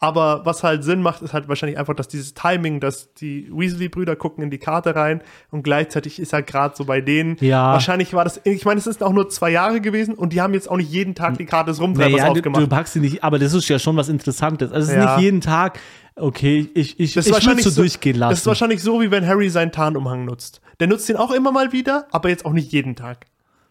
Aber 0.01 0.43
was 0.47 0.63
halt 0.63 0.85
Sinn 0.85 1.03
macht, 1.03 1.23
ist 1.23 1.33
halt 1.33 1.49
wahrscheinlich 1.49 1.77
einfach, 1.77 1.93
dass 1.95 2.07
dieses 2.07 2.33
Timing, 2.33 2.79
dass 2.79 3.13
die 3.15 3.51
Weasley-Brüder 3.53 4.15
gucken 4.15 4.45
in 4.45 4.51
die 4.51 4.59
Karte 4.59 4.95
rein 4.95 5.23
und 5.51 5.65
gleichzeitig 5.65 6.21
ist 6.21 6.33
er 6.33 6.43
gerade 6.43 6.77
so 6.77 6.85
bei 6.85 7.01
denen. 7.01 7.37
Ja. 7.41 7.73
Wahrscheinlich 7.73 8.15
war 8.15 8.23
das, 8.23 8.41
ich 8.45 8.65
meine, 8.65 8.79
es 8.79 8.87
ist 8.87 9.03
auch 9.03 9.13
nur 9.13 9.29
zwei 9.29 9.51
Jahre 9.51 9.81
gewesen 9.81 10.15
und 10.15 10.33
die 10.33 10.41
haben 10.41 10.55
jetzt 10.55 10.71
auch 10.71 10.77
nicht 10.77 10.89
jeden 10.93 11.17
Tag 11.17 11.37
die 11.39 11.47
Karte 11.47 11.73
des 11.73 11.81
Rumtreibers 11.81 12.13
Naja, 12.13 12.27
du, 12.27 12.31
aufgemacht. 12.39 12.63
du 12.63 12.69
packst 12.69 12.93
sie 12.93 13.01
nicht, 13.01 13.25
aber 13.25 13.41
das 13.41 13.53
ist 13.55 13.69
ja 13.69 13.81
schon 13.81 13.97
was 13.97 14.09
Interessantes. 14.09 14.71
Also 14.71 14.85
es 14.89 14.97
ist 14.97 15.03
Ja. 15.05 15.17
nicht 15.17 15.25
jeden 15.25 15.41
Tag, 15.41 15.81
okay, 16.21 16.69
ich, 16.75 16.99
ich, 17.01 17.15
Das 17.15 17.27
ich 17.27 17.47
würde 17.47 17.63
so 17.63 17.83
durchgehen 17.83 18.17
lassen. 18.17 18.31
Das 18.31 18.41
ist 18.41 18.47
wahrscheinlich 18.47 18.83
so, 18.83 19.01
wie 19.01 19.11
wenn 19.11 19.27
Harry 19.27 19.49
seinen 19.49 19.73
Tarnumhang 19.73 20.25
nutzt. 20.25 20.61
Der 20.81 20.87
nutzt 20.87 21.09
ihn 21.09 21.17
auch 21.17 21.31
immer 21.31 21.53
mal 21.53 21.73
wieder, 21.73 22.07
aber 22.11 22.29
jetzt 22.29 22.45
auch 22.45 22.53
nicht 22.53 22.73
jeden 22.73 22.97
Tag. 22.97 23.27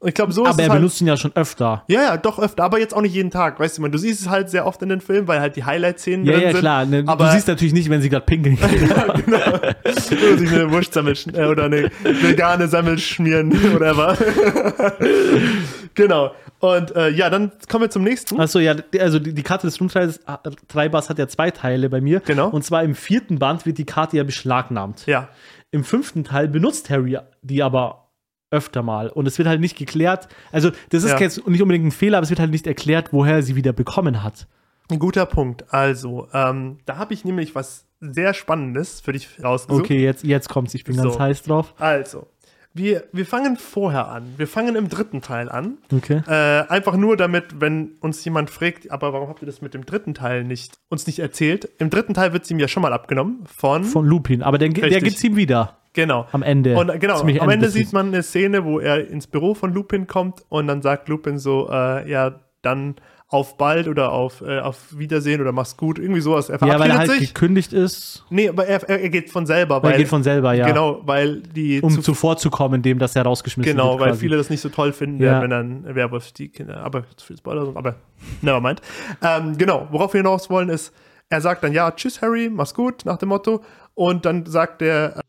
Ich 0.06 0.14
glaube, 0.14 0.32
so 0.32 0.44
ist 0.44 0.50
aber 0.52 0.62
er 0.62 0.70
halt. 0.70 0.80
benutzt 0.80 1.02
ihn 1.02 1.08
ja 1.08 1.18
schon 1.18 1.32
öfter. 1.36 1.84
ja, 1.88 2.02
ja, 2.02 2.18
doch 2.18 2.38
öfter, 2.38 2.64
aber 2.64 2.80
jetzt 2.80 2.94
auch 2.94 3.02
nicht 3.02 3.16
jeden 3.16 3.32
Tag. 3.32 3.60
Weißt 3.60 3.78
du, 3.78 3.82
man, 3.82 3.92
du 3.92 3.98
siehst 3.98 4.22
es 4.22 4.30
halt 4.30 4.48
sehr 4.48 4.68
oft 4.68 4.80
in 4.84 4.90
den 4.90 5.02
Filmen, 5.02 5.28
weil 5.28 5.40
halt 5.42 5.56
die 5.56 5.64
Highlight-Szenen 5.66 6.24
Ja, 6.26 6.34
drin 6.34 6.42
ja, 6.44 6.52
sind. 6.52 6.60
klar. 6.60 6.86
Ne, 6.86 7.04
aber 7.08 7.26
du 7.26 7.32
siehst 7.32 7.48
natürlich 7.48 7.74
nicht, 7.74 7.90
wenn 7.90 8.02
sie 8.02 8.10
gerade 8.10 8.26
pinkeln 8.26 8.58
gehen. 8.70 8.92
Oder 8.92 10.38
sich 10.38 10.52
eine 10.52 10.66
sch- 11.14 11.36
äh, 11.36 11.46
oder 11.48 11.66
eine 11.66 11.90
vegane 12.04 12.68
Sammel 12.68 12.98
schmieren, 13.00 13.52
whatever. 13.74 14.16
genau. 15.94 16.32
Und 16.60 16.96
äh, 16.96 17.10
ja, 17.10 17.30
dann 17.30 17.52
kommen 17.70 17.84
wir 17.86 17.90
zum 17.90 18.04
nächsten. 18.04 18.40
Achso, 18.40 18.60
ja, 18.60 18.76
also 19.00 19.20
die, 19.20 19.34
die 19.34 19.44
Karte 19.44 19.68
des 19.68 19.80
Rumtreibers 19.80 20.20
Treibers 20.68 21.10
hat 21.10 21.20
ja 21.20 21.28
zwei 21.28 21.52
Teile 21.52 21.90
bei 21.90 22.02
mir. 22.02 22.20
Genau. 22.22 22.50
Und 22.50 22.64
zwar 22.64 22.84
im 22.84 22.96
vierten 22.96 23.40
Band 23.40 23.66
wird 23.66 23.78
die 23.78 23.86
Karte 23.86 24.18
ja 24.18 24.24
beschlagnahmt. 24.24 25.06
Ja. 25.06 25.30
Im 25.72 25.84
fünften 25.84 26.24
Teil 26.24 26.48
benutzt 26.48 26.90
Harry 26.90 27.18
die 27.42 27.62
aber 27.62 28.07
öfter 28.52 28.82
mal. 28.84 29.10
Und 29.10 29.28
es 29.28 29.38
wird 29.38 29.48
halt 29.48 29.60
nicht 29.62 29.78
geklärt. 29.78 30.28
Also, 30.52 30.72
das 30.90 31.04
ist 31.04 31.12
Ja. 31.12 31.20
jetzt 31.20 31.48
nicht 31.48 31.62
unbedingt 31.62 31.86
ein 31.86 31.92
Fehler, 31.92 32.18
aber 32.18 32.24
es 32.24 32.30
wird 32.30 32.40
halt 32.40 32.52
nicht 32.52 32.68
erklärt, 32.68 33.12
woher 33.12 33.36
er 33.36 33.44
sie 33.44 33.56
wieder 33.56 33.74
bekommen 33.74 34.24
hat. 34.24 34.48
Ein 34.90 35.00
guter 35.00 35.26
Punkt. 35.26 35.66
Also, 35.74 36.28
ähm, 36.34 36.78
da 36.86 36.98
habe 36.98 37.14
ich 37.14 37.26
nämlich 37.26 37.56
was 37.56 37.86
sehr 38.00 38.34
Spannendes 38.34 39.02
für 39.02 39.12
dich 39.12 39.28
rausgesucht. 39.44 39.84
Okay, 39.84 40.02
jetzt, 40.04 40.24
jetzt 40.24 40.50
kommt's. 40.50 40.74
Ich 40.76 40.84
bin 40.86 40.96
ganz 40.96 41.14
So. 41.16 41.20
heiß 41.20 41.44
drauf. 41.44 41.74
Also, 41.78 42.28
wir, 42.74 43.06
wir 43.12 43.26
fangen 43.26 43.58
vorher 43.58 44.08
an. 44.08 44.36
Wir 44.38 44.48
fangen 44.48 44.76
im 44.76 44.88
dritten 44.88 45.22
Teil 45.22 45.50
an. 45.50 45.80
Okay. 45.92 46.22
Äh, 46.28 46.68
einfach 46.70 46.96
nur 46.96 47.18
damit, 47.18 47.60
wenn 47.60 47.96
uns 48.02 48.24
jemand 48.24 48.50
fragt, 48.52 48.92
aber 48.92 49.12
warum 49.14 49.28
habt 49.30 49.42
ihr 49.42 49.48
das 49.48 49.62
mit 49.62 49.74
dem 49.74 49.86
dritten 49.86 50.14
Teil 50.14 50.44
nicht 50.44 50.78
uns 50.88 51.08
nicht 51.08 51.20
erzählt? 51.20 51.68
Im 51.80 51.90
dritten 51.90 52.14
Teil 52.14 52.34
wird 52.34 52.44
es 52.44 52.52
ihm 52.52 52.60
ja 52.60 52.68
schon 52.68 52.84
mal 52.84 52.94
abgenommen 52.94 53.44
von, 53.46 53.84
Von 53.84 54.06
Lupin. 54.06 54.44
Aber 54.44 54.58
der, 54.60 54.70
der 54.70 55.02
gibt's 55.02 55.24
ihm 55.24 55.36
wieder. 55.36 55.80
Genau. 55.98 56.26
Am 56.32 56.44
Ende. 56.44 56.78
Und 56.78 56.98
genau, 57.02 57.20
am 57.20 57.28
Ende 57.50 57.66
des 57.66 57.74
sieht 57.74 57.92
man 57.92 58.08
eine 58.08 58.24
Szene, 58.24 58.64
wo 58.64 58.80
er 58.80 59.10
ins 59.10 59.28
Büro 59.28 59.54
von 59.54 59.74
Lupin 59.74 60.08
kommt 60.08 60.44
und 60.50 60.68
dann 60.68 60.82
sagt 60.82 61.10
Lupin 61.10 61.38
so, 61.40 61.70
äh, 61.70 62.10
ja, 62.10 62.40
dann 62.62 62.96
auf 63.30 63.58
bald 63.58 63.90
oder 63.90 64.14
auf, 64.14 64.40
äh, 64.42 64.60
auf 64.62 64.98
Wiedersehen 64.98 65.42
oder 65.42 65.52
mach's 65.52 65.76
gut, 65.76 66.00
irgendwie 66.00 66.22
sowas. 66.22 66.48
Er 66.50 66.66
Ja, 66.66 66.80
weil 66.80 66.90
er 66.92 66.98
halt 67.00 67.12
sich. 67.12 67.34
gekündigt 67.34 67.74
ist. 67.74 68.24
Nee, 68.30 68.48
aber 68.48 68.66
er, 68.68 68.88
er, 68.90 69.10
geht 69.10 69.30
von 69.30 69.46
selber, 69.46 69.76
Weil 69.78 69.84
weil 69.84 69.92
er 69.92 69.98
geht 69.98 70.08
von 70.08 70.24
selber, 70.24 70.54
ja. 70.54 70.66
genau, 70.66 71.02
weil 71.04 71.42
die 71.42 71.82
um 71.82 71.92
zu- 71.92 72.02
zuvorzukommen, 72.02 72.82
dem, 72.82 73.00
dass 73.00 73.18
er 73.18 73.24
rausgeschmissen 73.24 73.70
Genau, 73.70 73.92
wird. 73.92 74.00
weil 74.00 74.08
quasi. 74.12 74.20
viele 74.22 74.38
das 74.38 74.50
nicht 74.50 74.62
so 74.62 74.70
toll 74.70 74.94
finden, 74.94 75.22
Ja. 75.22 75.42
wenn 75.42 75.50
dann 75.50 75.94
Werwolf 75.94 76.32
die 76.32 76.48
Kinder, 76.48 76.78
aber 76.78 77.04
zu 77.18 77.26
viel 77.28 77.38
Spoiler, 77.38 77.68
aber 77.76 77.96
never 78.42 78.62
mind. 78.62 78.82
Ähm, 79.22 79.58
genau, 79.58 79.90
worauf 79.92 80.14
wir 80.14 80.20
hinaus 80.20 80.50
wollen 80.50 80.70
ist, 80.70 80.94
er 81.30 81.42
sagt 81.42 81.66
dann, 81.66 81.74
ja, 81.74 81.92
tschüss 81.92 82.22
Harry, 82.22 82.50
mach's 82.50 82.74
gut, 82.74 83.04
nach 83.04 83.18
dem 83.18 83.28
Motto, 83.28 83.62
und 83.94 84.26
dann 84.26 84.46
sagt 84.46 84.82
er, 84.82 85.20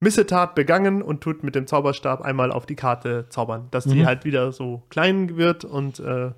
Missetat 0.00 0.54
begangen 0.54 1.02
und 1.02 1.20
tut 1.20 1.42
mit 1.42 1.54
dem 1.54 1.66
Zauberstab 1.66 2.20
einmal 2.22 2.52
auf 2.52 2.66
die 2.66 2.76
Karte 2.76 3.26
zaubern, 3.30 3.68
dass 3.70 3.84
die 3.84 4.00
Mhm. 4.00 4.06
halt 4.06 4.24
wieder 4.24 4.52
so 4.52 4.82
klein 4.90 5.36
wird 5.36 5.64
und 5.64 5.98
äh, 6.00 6.30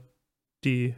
die 0.65 0.95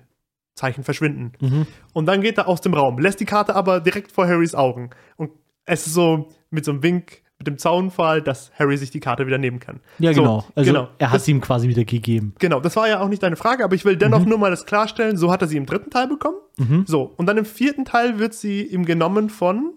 Zeichen 0.54 0.84
verschwinden. 0.84 1.32
Mhm. 1.40 1.66
Und 1.92 2.06
dann 2.06 2.20
geht 2.20 2.38
er 2.38 2.46
aus 2.48 2.60
dem 2.60 2.74
Raum, 2.74 2.98
lässt 2.98 3.20
die 3.20 3.24
Karte 3.24 3.56
aber 3.56 3.80
direkt 3.80 4.12
vor 4.12 4.26
Harrys 4.28 4.54
Augen. 4.54 4.90
Und 5.16 5.30
es 5.64 5.86
ist 5.86 5.94
so 5.94 6.28
mit 6.50 6.64
so 6.64 6.72
einem 6.72 6.82
Wink, 6.82 7.22
mit 7.38 7.46
dem 7.48 7.58
Zaunpfahl, 7.58 8.22
dass 8.22 8.52
Harry 8.56 8.76
sich 8.76 8.90
die 8.90 9.00
Karte 9.00 9.26
wieder 9.26 9.38
nehmen 9.38 9.58
kann. 9.58 9.80
Ja, 9.98 10.12
So, 10.12 10.20
genau. 10.22 10.44
Also 10.54 10.72
genau. 10.72 10.88
er 10.98 11.08
hat 11.08 11.16
Das- 11.16 11.24
sie 11.24 11.32
ihm 11.32 11.40
quasi 11.40 11.66
wieder 11.68 11.84
gegeben. 11.84 12.34
Genau, 12.38 12.60
das 12.60 12.76
war 12.76 12.86
ja 12.88 13.00
auch 13.00 13.08
nicht 13.08 13.22
deine 13.22 13.34
Frage, 13.36 13.64
aber 13.64 13.74
ich 13.74 13.84
will 13.84 13.96
dennoch 13.96 14.24
nur 14.24 14.38
mal 14.38 14.50
das 14.50 14.66
klarstellen. 14.66 15.16
So 15.16 15.32
hat 15.32 15.42
er 15.42 15.48
sie 15.48 15.56
im 15.56 15.66
dritten 15.66 15.90
Teil 15.90 16.06
bekommen. 16.06 16.36
Mhm. 16.58 16.84
So, 16.86 17.02
und 17.16 17.26
dann 17.26 17.38
im 17.38 17.44
vierten 17.44 17.84
Teil 17.84 18.20
wird 18.20 18.34
sie 18.34 18.62
ihm 18.62 18.84
genommen 18.84 19.28
von. 19.30 19.72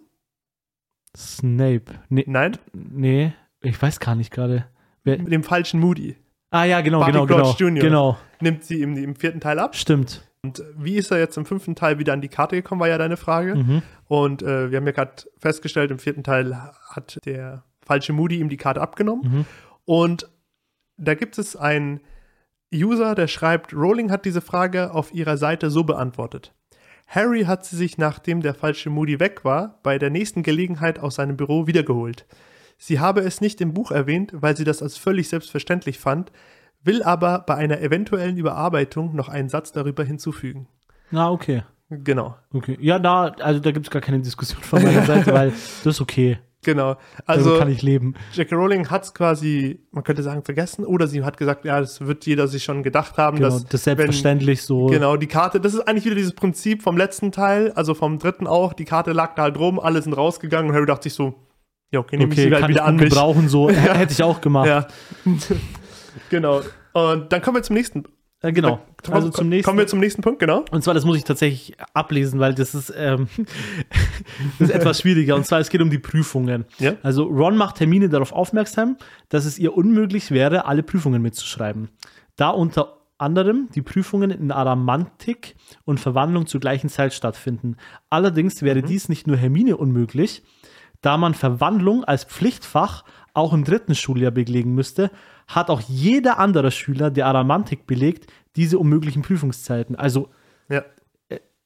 Snape. 1.15 1.85
Nee, 2.09 2.25
Nein, 2.27 2.57
nee, 2.73 3.33
ich 3.61 3.81
weiß 3.81 3.99
gar 3.99 4.15
nicht 4.15 4.31
gerade. 4.31 4.65
Wer- 5.03 5.17
dem 5.17 5.43
falschen 5.43 5.79
Moody. 5.79 6.15
Ah 6.51 6.63
ja, 6.63 6.81
genau, 6.81 6.99
Barty 6.99 7.11
genau, 7.13 7.25
genau. 7.25 7.41
Crouch 7.43 7.59
Jr.. 7.59 7.81
Genau, 7.83 8.17
Nimmt 8.41 8.63
sie 8.63 8.81
ihm 8.81 8.95
im 8.97 9.15
vierten 9.15 9.39
Teil 9.39 9.59
ab. 9.59 9.75
stimmt. 9.75 10.21
Und 10.43 10.63
wie 10.77 10.95
ist 10.95 11.09
er 11.11 11.17
jetzt 11.17 11.37
im 11.37 11.45
fünften 11.45 11.75
Teil 11.75 11.97
wieder 11.97 12.13
an 12.13 12.21
die 12.21 12.27
Karte 12.27 12.55
gekommen, 12.55 12.79
war 12.79 12.87
ja 12.87 12.99
deine 12.99 13.17
Frage. 13.17 13.55
Mhm. 13.55 13.81
Und 14.07 14.43
äh, 14.43 14.69
wir 14.69 14.77
haben 14.77 14.85
ja 14.85 14.91
gerade 14.91 15.23
festgestellt, 15.39 15.89
im 15.89 15.97
vierten 15.97 16.23
Teil 16.23 16.55
hat 16.89 17.19
der 17.25 17.63
falsche 17.83 18.13
Moody 18.13 18.39
ihm 18.39 18.49
die 18.49 18.57
Karte 18.57 18.79
abgenommen. 18.79 19.23
Mhm. 19.39 19.45
Und 19.85 20.29
da 20.97 21.15
gibt 21.15 21.39
es 21.39 21.55
einen 21.55 21.99
User, 22.73 23.15
der 23.15 23.27
schreibt, 23.27 23.73
Rowling 23.73 24.11
hat 24.11 24.25
diese 24.25 24.41
Frage 24.41 24.91
auf 24.93 25.13
ihrer 25.13 25.37
Seite 25.37 25.69
so 25.69 25.83
beantwortet. 25.83 26.53
Harry 27.07 27.43
hat 27.43 27.65
sie 27.65 27.75
sich, 27.75 27.97
nachdem 27.97 28.41
der 28.41 28.53
falsche 28.53 28.89
Moody 28.89 29.19
weg 29.19 29.45
war, 29.45 29.79
bei 29.83 29.97
der 29.97 30.09
nächsten 30.09 30.43
Gelegenheit 30.43 30.99
aus 30.99 31.15
seinem 31.15 31.37
Büro 31.37 31.67
wiedergeholt. 31.67 32.25
Sie 32.77 32.99
habe 32.99 33.21
es 33.21 33.41
nicht 33.41 33.61
im 33.61 33.73
Buch 33.73 33.91
erwähnt, 33.91 34.31
weil 34.33 34.57
sie 34.57 34.63
das 34.63 34.81
als 34.81 34.97
völlig 34.97 35.29
selbstverständlich 35.29 35.99
fand, 35.99 36.31
will 36.83 37.03
aber 37.03 37.39
bei 37.39 37.55
einer 37.55 37.79
eventuellen 37.81 38.37
Überarbeitung 38.37 39.15
noch 39.15 39.29
einen 39.29 39.49
Satz 39.49 39.71
darüber 39.71 40.03
hinzufügen. 40.03 40.67
Ah, 41.11 41.31
okay. 41.31 41.63
Genau, 41.89 42.35
Okay. 42.51 42.77
Ja, 42.81 42.97
da, 42.97 43.25
also 43.25 43.59
da 43.59 43.71
gibt 43.71 43.85
es 43.85 43.91
gar 43.91 44.01
keine 44.01 44.19
Diskussion 44.19 44.61
von 44.61 44.81
meiner 44.81 45.01
Seite, 45.05 45.31
weil 45.31 45.49
das 45.49 45.85
ist 45.95 46.01
okay. 46.01 46.39
Genau. 46.65 46.97
Also 47.25 47.57
kann 47.57 47.69
ich 47.69 47.81
leben. 47.81 48.15
J.K. 48.33 48.53
Rowling 48.55 48.89
hat 48.89 49.05
es 49.05 49.13
quasi, 49.13 49.79
man 49.91 50.03
könnte 50.03 50.21
sagen, 50.21 50.43
vergessen, 50.43 50.83
oder 50.85 51.07
sie 51.07 51.23
hat 51.23 51.37
gesagt, 51.37 51.63
ja, 51.63 51.79
das 51.79 52.01
wird 52.01 52.25
jeder 52.25 52.49
sich 52.49 52.63
schon 52.65 52.83
gedacht 52.83 53.17
haben, 53.17 53.37
Genau, 53.37 53.49
dass 53.49 53.63
das 53.63 53.75
ist 53.75 53.83
selbstverständlich 53.85 54.63
so. 54.63 54.87
Genau, 54.87 55.15
die 55.15 55.27
Karte, 55.27 55.61
das 55.61 55.73
ist 55.73 55.87
eigentlich 55.87 56.03
wieder 56.05 56.15
dieses 56.15 56.33
Prinzip 56.33 56.83
vom 56.83 56.97
letzten 56.97 57.31
Teil, 57.31 57.71
also 57.75 57.93
vom 57.93 58.19
dritten 58.19 58.47
auch. 58.47 58.73
Die 58.73 58.85
Karte 58.85 59.13
lag 59.13 59.35
da 59.35 59.43
halt 59.43 59.57
rum, 59.57 59.79
alle 59.79 60.01
sind 60.01 60.13
rausgegangen 60.13 60.69
und 60.69 60.75
Harry 60.75 60.85
dachte 60.85 61.03
sich 61.03 61.13
so, 61.13 61.35
ja, 61.91 61.99
okay, 62.01 62.17
nehme 62.17 62.33
ich 62.33 62.39
Okay, 62.39 62.49
sie 62.49 62.53
halt 62.53 62.61
kann 62.61 62.71
ich 62.71 62.75
wieder 62.75 62.85
an 62.85 62.95
mich. 62.97 63.09
gebrauchen, 63.09 63.47
so. 63.47 63.69
Hätte 63.71 64.11
ich 64.11 64.21
auch 64.21 64.41
gemacht. 64.41 64.67
Ja. 64.67 64.87
genau. 66.29 66.61
Und 66.93 67.31
dann 67.31 67.41
kommen 67.41 67.57
wir 67.57 67.63
zum 67.63 67.75
nächsten. 67.75 68.03
Äh, 68.41 68.51
genau. 68.51 68.79
Komm- 69.03 69.13
Also 69.13 69.29
zum 69.29 69.49
nächsten. 69.49 69.65
Kommen 69.65 69.79
wir 69.79 69.87
zum 69.87 69.99
nächsten 69.99 70.21
Punkt, 70.21 70.39
genau. 70.39 70.65
Und 70.71 70.83
zwar, 70.83 70.93
das 70.93 71.05
muss 71.05 71.17
ich 71.17 71.23
tatsächlich 71.23 71.75
ablesen, 71.93 72.39
weil 72.39 72.53
das 72.53 72.75
ist, 72.75 72.93
ähm, 72.95 73.27
das 74.59 74.69
ist 74.69 74.75
etwas 74.75 75.01
schwieriger. 75.01 75.35
Und 75.35 75.45
zwar, 75.45 75.59
es 75.59 75.69
geht 75.69 75.81
um 75.81 75.89
die 75.89 75.99
Prüfungen. 75.99 76.65
Ja. 76.79 76.95
Also 77.03 77.23
Ron 77.23 77.57
macht 77.57 77.79
Hermine 77.79 78.09
darauf 78.09 78.31
aufmerksam, 78.33 78.97
dass 79.29 79.45
es 79.45 79.57
ihr 79.57 79.75
unmöglich 79.75 80.31
wäre, 80.31 80.65
alle 80.65 80.83
Prüfungen 80.83 81.21
mitzuschreiben. 81.21 81.89
Da 82.35 82.49
unter 82.49 82.97
anderem 83.17 83.69
die 83.73 83.81
Prüfungen 83.81 84.29
in 84.31 84.51
Aramantik 84.51 85.55
und 85.85 85.99
Verwandlung 86.01 86.47
zur 86.47 86.59
gleichen 86.59 86.89
Zeit 86.89 87.13
stattfinden. 87.13 87.77
Allerdings 88.09 88.61
wäre 88.61 88.81
dies 88.81 89.07
nicht 89.07 89.25
nur 89.25 89.37
Hermine 89.37 89.77
unmöglich, 89.77 90.43
da 91.01 91.15
man 91.17 91.33
Verwandlung 91.33 92.03
als 92.03 92.25
Pflichtfach 92.25 93.05
auch 93.35 93.53
im 93.53 93.63
dritten 93.63 93.95
Schuljahr 93.95 94.31
belegen 94.31 94.73
müsste, 94.75 95.11
hat 95.47 95.69
auch 95.69 95.81
jeder 95.81 96.39
andere 96.39 96.71
Schüler, 96.71 97.11
der 97.11 97.27
Aramantik 97.27 97.85
belegt, 97.87 98.27
diese 98.55 98.79
unmöglichen 98.79 99.21
Prüfungszeiten. 99.21 99.95
Also 99.95 100.29
Ja. 100.69 100.83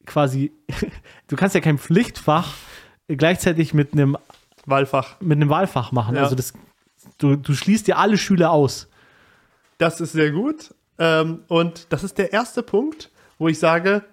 quasi, 0.06 0.52
du 1.28 1.36
kannst 1.36 1.56
ja 1.56 1.62
kein 1.62 1.78
Pflichtfach 1.78 2.54
gleichzeitig 3.08 3.74
mit 3.74 3.94
einem 3.94 4.18
Wahlfach. 4.66 5.20
mit 5.22 5.38
einem 5.38 5.50
Wahlfach 5.50 5.92
machen. 5.92 6.16
Ja. 6.16 6.24
Also 6.24 6.36
das, 6.36 6.54
du, 7.18 7.36
du 7.36 7.54
schließt 7.54 7.88
ja 7.88 7.96
alle 7.98 8.18
Schüler 8.18 8.52
aus. 8.52 8.88
Das 9.78 10.02
ist 10.02 10.12
sehr 10.12 10.32
gut. 10.32 10.74
Ähm, 10.98 11.44
und 11.48 11.88
das 11.94 12.04
ist 12.04 12.18
der 12.18 12.34
erste 12.34 12.62
Punkt, 12.62 13.10
wo 13.38 13.48
ich 13.48 13.58
sage, 13.58 14.04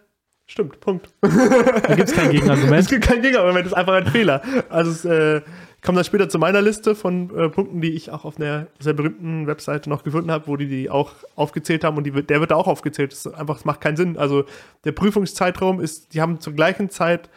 stimmt, 0.47 0.79
Punkt. 0.81 1.09
Da 1.21 1.95
gibt 1.97 2.09
es 2.09 2.15
kein 2.15 2.27
Es 2.27 2.31
Gegenargument. 2.33 2.89
gibt 2.89 3.05
kein 3.05 3.23
Gegenargument, 3.23 3.67
das 3.67 3.73
ist 3.73 3.79
einfach 3.79 3.95
ein 3.95 4.07
Fehler. 4.07 4.41
Also 4.69 4.91
es 4.93 5.05
äh, 5.05 5.43
kommt 5.87 5.97
dann 5.97 6.05
später 6.05 6.29
zu 6.29 6.39
meiner 6.39 6.61
Liste 6.61 6.95
von 6.97 7.31
äh, 7.31 7.49
Punkten, 7.49 7.81
die 7.81 7.93
ich 7.93 8.11
auch 8.11 8.25
auf 8.25 8.39
einer 8.39 8.67
sehr 8.81 8.93
berühmten 8.93 9.47
Webseite 9.47 9.89
noch 9.89 10.03
gefunden 10.03 10.33
habe, 10.33 10.49
wo 10.49 10.57
die 10.57 10.67
die 10.67 10.91
auch 10.91 11.13
aufgezählt 11.37 11.85
haben 11.85 11.97
und 11.97 12.05
die, 12.05 12.11
der 12.11 12.41
wird 12.41 12.51
da 12.51 12.57
auch 12.57 12.67
aufgezählt. 12.67 13.13
Das 13.13 13.27
einfach, 13.29 13.55
das 13.55 13.65
macht 13.65 13.81
keinen 13.81 13.97
Sinn. 13.97 14.19
Also 14.19 14.45
der 14.85 14.93
Prüfungszeitraum 14.93 15.81
ist, 15.81 16.13
die 16.13 16.21
haben 16.21 16.41
zur 16.41 16.55
gleichen 16.55 16.91
Zeit, 16.91 17.31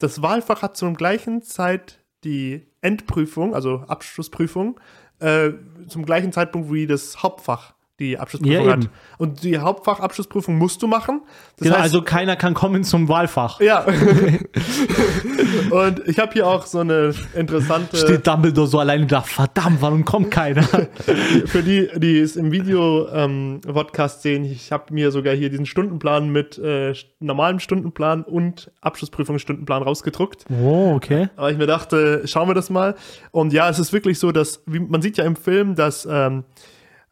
das 0.00 0.20
Wahlfach 0.20 0.62
hat 0.62 0.76
zur 0.76 0.92
gleichen 0.94 1.42
Zeit 1.42 2.00
die 2.24 2.66
Endprüfung, 2.80 3.54
also 3.54 3.84
Abschlussprüfung, 3.86 4.80
äh, 5.20 5.52
zum 5.86 6.04
gleichen 6.04 6.32
Zeitpunkt 6.32 6.72
wie 6.72 6.88
das 6.88 7.22
Hauptfach 7.22 7.74
die 8.02 8.18
Abschlussprüfung 8.18 8.66
Ja, 8.66 8.72
hat. 8.72 8.88
Und 9.18 9.42
die 9.44 9.58
Hauptfachabschlussprüfung 9.58 10.56
musst 10.58 10.82
du 10.82 10.86
machen. 10.86 11.22
Das 11.56 11.64
Genau, 11.66 11.74
heißt, 11.76 11.84
also 11.84 12.02
keiner 12.02 12.36
kann 12.36 12.54
kommen 12.54 12.84
zum 12.84 13.08
Wahlfach. 13.08 13.60
ja. 13.60 13.84
und 15.70 16.06
ich 16.08 16.18
habe 16.18 16.32
hier 16.32 16.46
auch 16.46 16.66
so 16.66 16.80
eine 16.80 17.14
interessante, 17.34 17.96
Steht 17.96 18.26
Dumbledore 18.26 18.66
so 18.66 18.78
alleine 18.78 19.06
da. 19.06 19.20
Verdammt, 19.22 19.80
warum 19.80 20.04
kommt 20.04 20.30
keiner? 20.30 20.62
für 21.46 21.62
die, 21.62 21.88
die 21.96 22.18
es 22.18 22.36
im 22.36 22.50
Video-Podcast 22.52 24.22
sehen, 24.22 24.44
ich 24.44 24.72
habe 24.72 24.92
mir 24.92 25.10
sogar 25.10 25.34
hier 25.34 25.50
diesen 25.50 25.66
Stundenplan 25.66 26.30
mit 26.30 26.58
äh, 26.58 26.94
normalem 27.20 27.60
Stundenplan 27.60 28.22
und 28.24 28.70
Abschlussprüfungsstundenplan 28.80 29.82
rausgedruckt. 29.82 30.44
Oh, 30.50 30.92
okay. 30.94 31.28
Aber 31.36 31.50
ich 31.50 31.58
mir 31.58 31.66
dachte, 31.66 32.22
schauen 32.26 32.48
wir 32.48 32.54
das 32.54 32.70
mal. 32.70 32.94
Und 33.30 33.52
ja, 33.52 33.68
es 33.68 33.78
ist 33.78 33.92
wirklich 33.92 34.18
so, 34.18 34.32
dass, 34.32 34.62
wie, 34.66 34.80
man 34.80 35.02
sieht 35.02 35.16
ja 35.16 35.24
im 35.24 35.36
Film, 35.36 35.74
dass 35.74 36.06
ähm, 36.10 36.44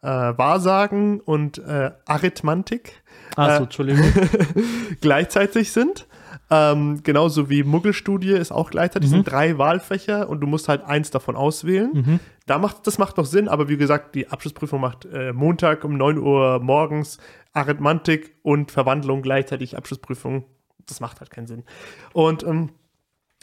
äh, 0.03 0.07
Wahrsagen 0.09 1.21
und 1.21 1.59
äh, 1.59 1.91
Arithmantik 2.07 3.03
Achso, 3.37 3.61
Äh, 3.61 3.63
Entschuldigung. 3.65 4.05
gleichzeitig 5.01 5.73
sind. 5.73 6.07
Ähm, 6.53 7.03
genauso 7.05 7.49
wie 7.49 7.63
Muggelstudie 7.63 8.33
ist 8.33 8.51
auch 8.51 8.71
gleichzeitig, 8.71 9.09
Mhm. 9.11 9.15
sind 9.17 9.31
drei 9.31 9.57
Wahlfächer 9.59 10.29
und 10.29 10.41
du 10.41 10.47
musst 10.49 10.69
halt 10.69 10.83
eins 10.83 11.11
davon 11.11 11.37
auswählen. 11.37 11.91
Mhm. 11.93 12.21
Da 12.47 12.59
macht, 12.59 12.87
das 12.89 12.99
macht 12.99 13.17
noch 13.19 13.27
Sinn, 13.27 13.47
aber 13.49 13.69
wie 13.69 13.77
gesagt, 13.77 14.15
die 14.17 14.29
Abschlussprüfung 14.29 14.81
macht 14.81 15.05
äh, 15.05 15.33
Montag 15.33 15.85
um 15.85 15.97
9 15.97 16.19
Uhr 16.19 16.59
morgens 16.61 17.19
Arithmantik 17.53 18.35
und 18.43 18.73
Verwandlung 18.73 19.23
gleichzeitig 19.23 19.77
Abschlussprüfung. 19.77 20.45
Das 20.87 20.99
macht 21.01 21.21
halt 21.21 21.31
keinen 21.31 21.47
Sinn. 21.47 21.63
Und 22.13 22.43
ähm, 22.43 22.71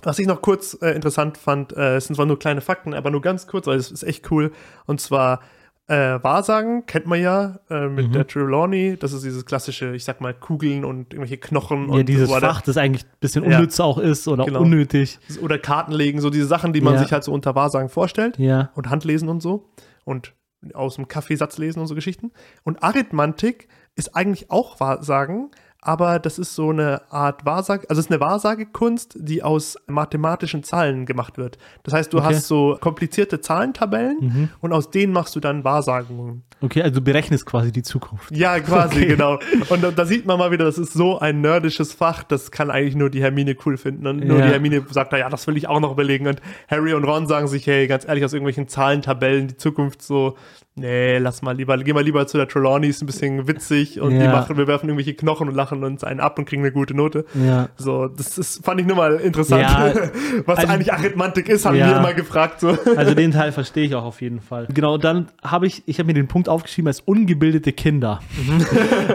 was 0.04 0.20
ich 0.20 0.28
noch 0.28 0.42
kurz 0.42 0.78
äh, 0.82 0.90
interessant 0.92 1.38
fand, 1.38 1.72
äh, 1.78 1.96
es 1.96 2.08
sind 2.08 2.16
zwar 2.18 2.26
nur 2.26 2.38
kleine 2.40 2.62
Fakten, 2.62 2.94
aber 2.94 3.10
nur 3.10 3.22
ganz 3.22 3.48
kurz, 3.48 3.68
weil 3.68 3.78
es 3.78 3.90
ist 3.92 4.04
echt 4.04 4.30
cool. 4.32 4.52
Und 4.86 5.00
zwar 5.00 5.40
äh, 5.88 6.22
Wahrsagen 6.22 6.86
kennt 6.86 7.06
man 7.08 7.22
ja 7.22 7.60
äh, 7.70 7.88
mit 7.88 8.08
Mhm. 8.10 8.12
der 8.12 8.28
Trelawney. 8.28 8.98
Das 9.00 9.14
ist 9.14 9.24
dieses 9.24 9.46
klassische, 9.46 9.96
ich 9.96 10.04
sag 10.04 10.20
mal, 10.20 10.34
Kugeln 10.34 10.84
und 10.84 11.14
irgendwelche 11.14 11.38
Knochen 11.38 11.88
Ja, 11.88 11.96
und 11.96 12.10
dieses 12.10 12.30
so. 12.30 12.36
Fach, 12.36 12.62
das 12.62 12.76
eigentlich 12.78 13.06
ein 13.06 13.10
bisschen 13.22 13.50
Ja. 13.50 13.58
unnütz 13.58 13.80
auch 13.80 13.98
ist 13.98 14.28
oder 14.28 14.44
Genau. 14.46 14.62
unnötig. 14.62 15.18
Oder 15.42 15.58
Karten 15.58 15.94
legen, 15.94 16.20
so 16.20 16.30
diese 16.30 16.46
Sachen, 16.46 16.74
die 16.74 16.82
man 16.82 16.96
Ja. 16.96 17.00
sich 17.00 17.14
halt 17.14 17.24
so 17.24 17.32
unter 17.32 17.56
Wahrsagen 17.56 17.88
vorstellt. 17.90 18.38
Ja. 18.38 18.72
Und 18.76 18.90
Handlesen 18.90 19.30
und 19.30 19.42
so. 19.42 19.70
Und 20.04 20.34
aus 20.74 20.96
dem 20.96 21.08
Kaffeesatz 21.08 21.58
lesen 21.58 21.80
und 21.80 21.88
so 21.88 21.96
Geschichten. 21.96 22.32
Und 22.64 22.84
Arithmantik 22.84 23.68
ist 23.96 24.16
eigentlich 24.16 24.52
auch 24.52 24.80
Wahrsagen, 24.80 25.52
aber 25.88 26.20
das 26.20 26.38
ist 26.38 26.54
so 26.54 26.70
eine 26.72 27.02
Art 27.12 27.46
Wahrsage, 27.46 27.90
also 27.90 28.00
es 28.00 28.06
ist 28.08 28.12
eine 28.12 28.20
Wahrsagekunst, 28.20 29.16
die 29.20 29.42
aus 29.42 29.78
mathematischen 29.88 30.64
Zahlen 30.64 31.06
gemacht 31.06 31.38
wird. 31.38 31.58
Das 31.84 31.94
heißt, 31.94 32.12
du 32.14 32.18
Okay. 32.18 32.28
hast 32.28 32.48
so 32.48 32.78
komplizierte 32.82 33.40
Zahlentabellen 33.42 34.50
und 34.62 34.74
aus 34.74 34.90
denen 34.92 35.14
machst 35.14 35.36
du 35.36 35.40
dann 35.40 35.64
Wahrsagungen. 35.64 36.44
Okay, 36.62 36.82
also 36.82 36.96
du 36.96 37.02
berechnest 37.02 37.46
quasi 37.46 37.72
die 37.72 37.84
Zukunft. 37.84 38.32
Ja, 38.36 38.60
quasi, 38.60 38.98
Okay. 38.98 39.08
genau. 39.10 39.38
Und 39.70 39.84
da, 39.84 39.92
da 39.92 40.06
sieht 40.08 40.26
man 40.26 40.40
mal 40.40 40.50
wieder, 40.50 40.66
das 40.66 40.80
ist 40.80 40.92
so 40.94 41.20
ein 41.20 41.40
nerdisches 41.42 41.94
Fach, 41.94 42.24
das 42.24 42.50
kann 42.50 42.72
eigentlich 42.72 42.96
nur 42.96 43.12
die 43.12 43.22
Hermine 43.22 43.56
cool 43.66 43.78
finden. 43.78 44.08
Und 44.08 44.26
nur 44.26 44.40
Ja. 44.40 44.46
die 44.48 44.52
Hermine 44.54 44.84
sagt, 44.90 45.12
na 45.12 45.20
ja, 45.20 45.30
das 45.30 45.46
will 45.46 45.56
ich 45.56 45.68
auch 45.68 45.80
noch 45.80 45.92
überlegen. 45.92 46.26
Und 46.28 46.42
Harry 46.68 46.94
und 46.96 47.04
Ron 47.04 47.28
sagen 47.28 47.48
sich, 47.48 47.68
hey, 47.68 47.86
ganz 47.86 48.08
ehrlich, 48.08 48.26
aus 48.26 48.34
irgendwelchen 48.34 48.68
Zahlentabellen 48.68 49.48
die 49.50 49.58
Zukunft 49.58 50.02
so, 50.02 50.36
nee, 50.78 51.18
lass 51.18 51.42
mal 51.42 51.56
lieber, 51.56 51.78
geh 51.78 51.92
mal 51.94 52.04
lieber 52.04 52.26
zu 52.28 52.38
der 52.38 52.48
Trelawney, 52.48 52.88
ist 52.88 53.02
ein 53.02 53.06
bisschen 53.08 53.48
witzig 53.48 54.00
und 54.00 54.12
die 54.12 54.18
Ja. 54.18 54.32
machen, 54.32 54.58
wir 54.58 54.68
werfen 54.68 54.88
irgendwelche 54.88 55.14
Knochen 55.16 55.50
und 55.50 55.56
lachen 55.56 55.84
uns 55.84 56.04
einen 56.04 56.20
ab 56.20 56.38
und 56.40 56.46
kriegen 56.46 56.62
eine 56.62 56.72
gute 56.72 56.94
Note. 56.94 57.26
Ja. 57.34 57.70
So, 57.78 58.08
das 58.08 58.38
ist, 58.38 58.64
fand 58.64 58.80
ich 58.82 58.88
nur 58.88 58.96
mal 58.96 59.16
interessant. 59.16 59.62
Ja, 59.64 59.94
Was 60.46 60.60
also- 60.60 60.72
eigentlich 60.72 60.94
Arithmantik 60.94 61.50
ist, 61.50 61.66
haben 61.66 61.76
Ja. 61.76 61.90
wir 61.90 61.98
immer 61.98 62.14
gefragt. 62.14 62.60
So. 62.62 62.78
Also 62.96 63.14
den 63.14 63.32
Teil 63.34 63.52
verstehe 63.52 63.86
ich 63.86 63.96
auch 63.96 64.06
auf 64.06 64.22
jeden 64.22 64.40
Fall. 64.40 64.68
Genau, 64.74 64.94
und 64.96 65.04
dann 65.04 65.28
habe 65.44 65.68
ich, 65.68 65.84
ich 65.88 66.00
habe 66.00 66.08
mir 66.08 66.14
den 66.14 66.28
Punkt 66.28 66.48
aufgeschrieben 66.50 66.88
als 66.88 67.02
ungebildete 67.02 67.74
Kinder. 67.74 68.20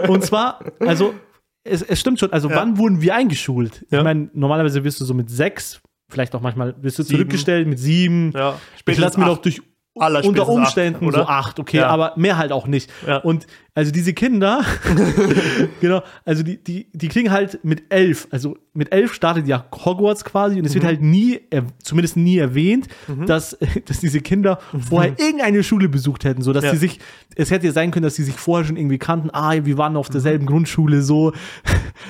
und 0.07 0.23
zwar, 0.23 0.59
also 0.79 1.13
es, 1.63 1.81
es 1.81 1.99
stimmt 1.99 2.19
schon, 2.19 2.31
also 2.33 2.49
Ja. 2.49 2.57
wann 2.57 2.77
wurden 2.77 3.01
wir 3.01 3.15
eingeschult? 3.15 3.85
Ja. 3.89 3.99
Ich 3.99 4.03
meine, 4.03 4.29
normalerweise 4.33 4.83
wirst 4.83 4.99
du 4.99 5.05
so 5.05 5.13
mit 5.13 5.29
sechs, 5.29 5.81
vielleicht 6.11 6.35
auch 6.35 6.41
manchmal 6.41 6.75
wirst 6.81 6.99
du 6.99 7.03
Sieben. 7.03 7.17
zurückgestellt 7.19 7.67
mit 7.67 7.79
sieben. 7.79 8.31
Ja, 8.35 8.59
ich 8.85 8.97
lasse 8.97 9.19
mir 9.19 9.25
doch 9.27 9.37
durch 9.39 9.61
unter 9.95 10.23
spätestens 10.23 10.47
Umständen 10.47 11.05
acht, 11.07 11.13
so 11.15 11.21
acht, 11.25 11.59
okay, 11.59 11.77
Ja. 11.77 11.87
aber 11.87 12.13
mehr 12.15 12.37
halt 12.37 12.51
auch 12.51 12.65
nicht. 12.67 12.89
Ja. 13.07 13.17
Und 13.17 13.45
also 13.75 13.91
diese 13.91 14.13
Kinder, 14.13 14.61
genau, 15.81 16.01
also 16.25 16.43
die, 16.43 16.57
die, 16.63 16.87
die 16.93 17.07
kriegen 17.07 17.31
halt 17.31 17.63
mit 17.63 17.83
elf, 17.89 18.27
also 18.31 18.57
mit 18.73 18.91
elf 18.91 19.13
startet 19.13 19.47
ja 19.47 19.65
Hogwarts 19.85 20.25
quasi 20.25 20.57
und 20.59 20.65
es 20.65 20.71
Mhm. 20.71 20.75
wird 20.75 20.85
halt 20.85 21.01
nie, 21.01 21.39
zumindest 21.83 22.17
nie 22.17 22.37
erwähnt, 22.37 22.87
dass, 23.27 23.57
dass 23.85 23.99
diese 23.99 24.21
Kinder 24.21 24.59
vorher 24.87 25.13
irgendeine 25.19 25.63
Schule 25.63 25.89
besucht 25.89 26.23
hätten, 26.25 26.41
so 26.41 26.53
dass 26.53 26.63
Mhm. 26.63 26.67
Ja. 26.67 26.73
sie 26.73 26.79
sich, 26.79 26.99
es 27.35 27.51
hätte 27.51 27.67
ja 27.67 27.71
sein 27.71 27.91
können, 27.91 28.03
dass 28.03 28.15
sie 28.15 28.23
sich 28.23 28.35
vorher 28.35 28.65
schon 28.65 28.77
irgendwie 28.77 28.97
kannten, 28.97 29.29
ah, 29.33 29.53
wir 29.63 29.77
waren 29.77 29.95
auf 29.95 30.09
Mhm. 30.09 30.13
derselben 30.13 30.45
Grundschule 30.45 31.01
so 31.01 31.33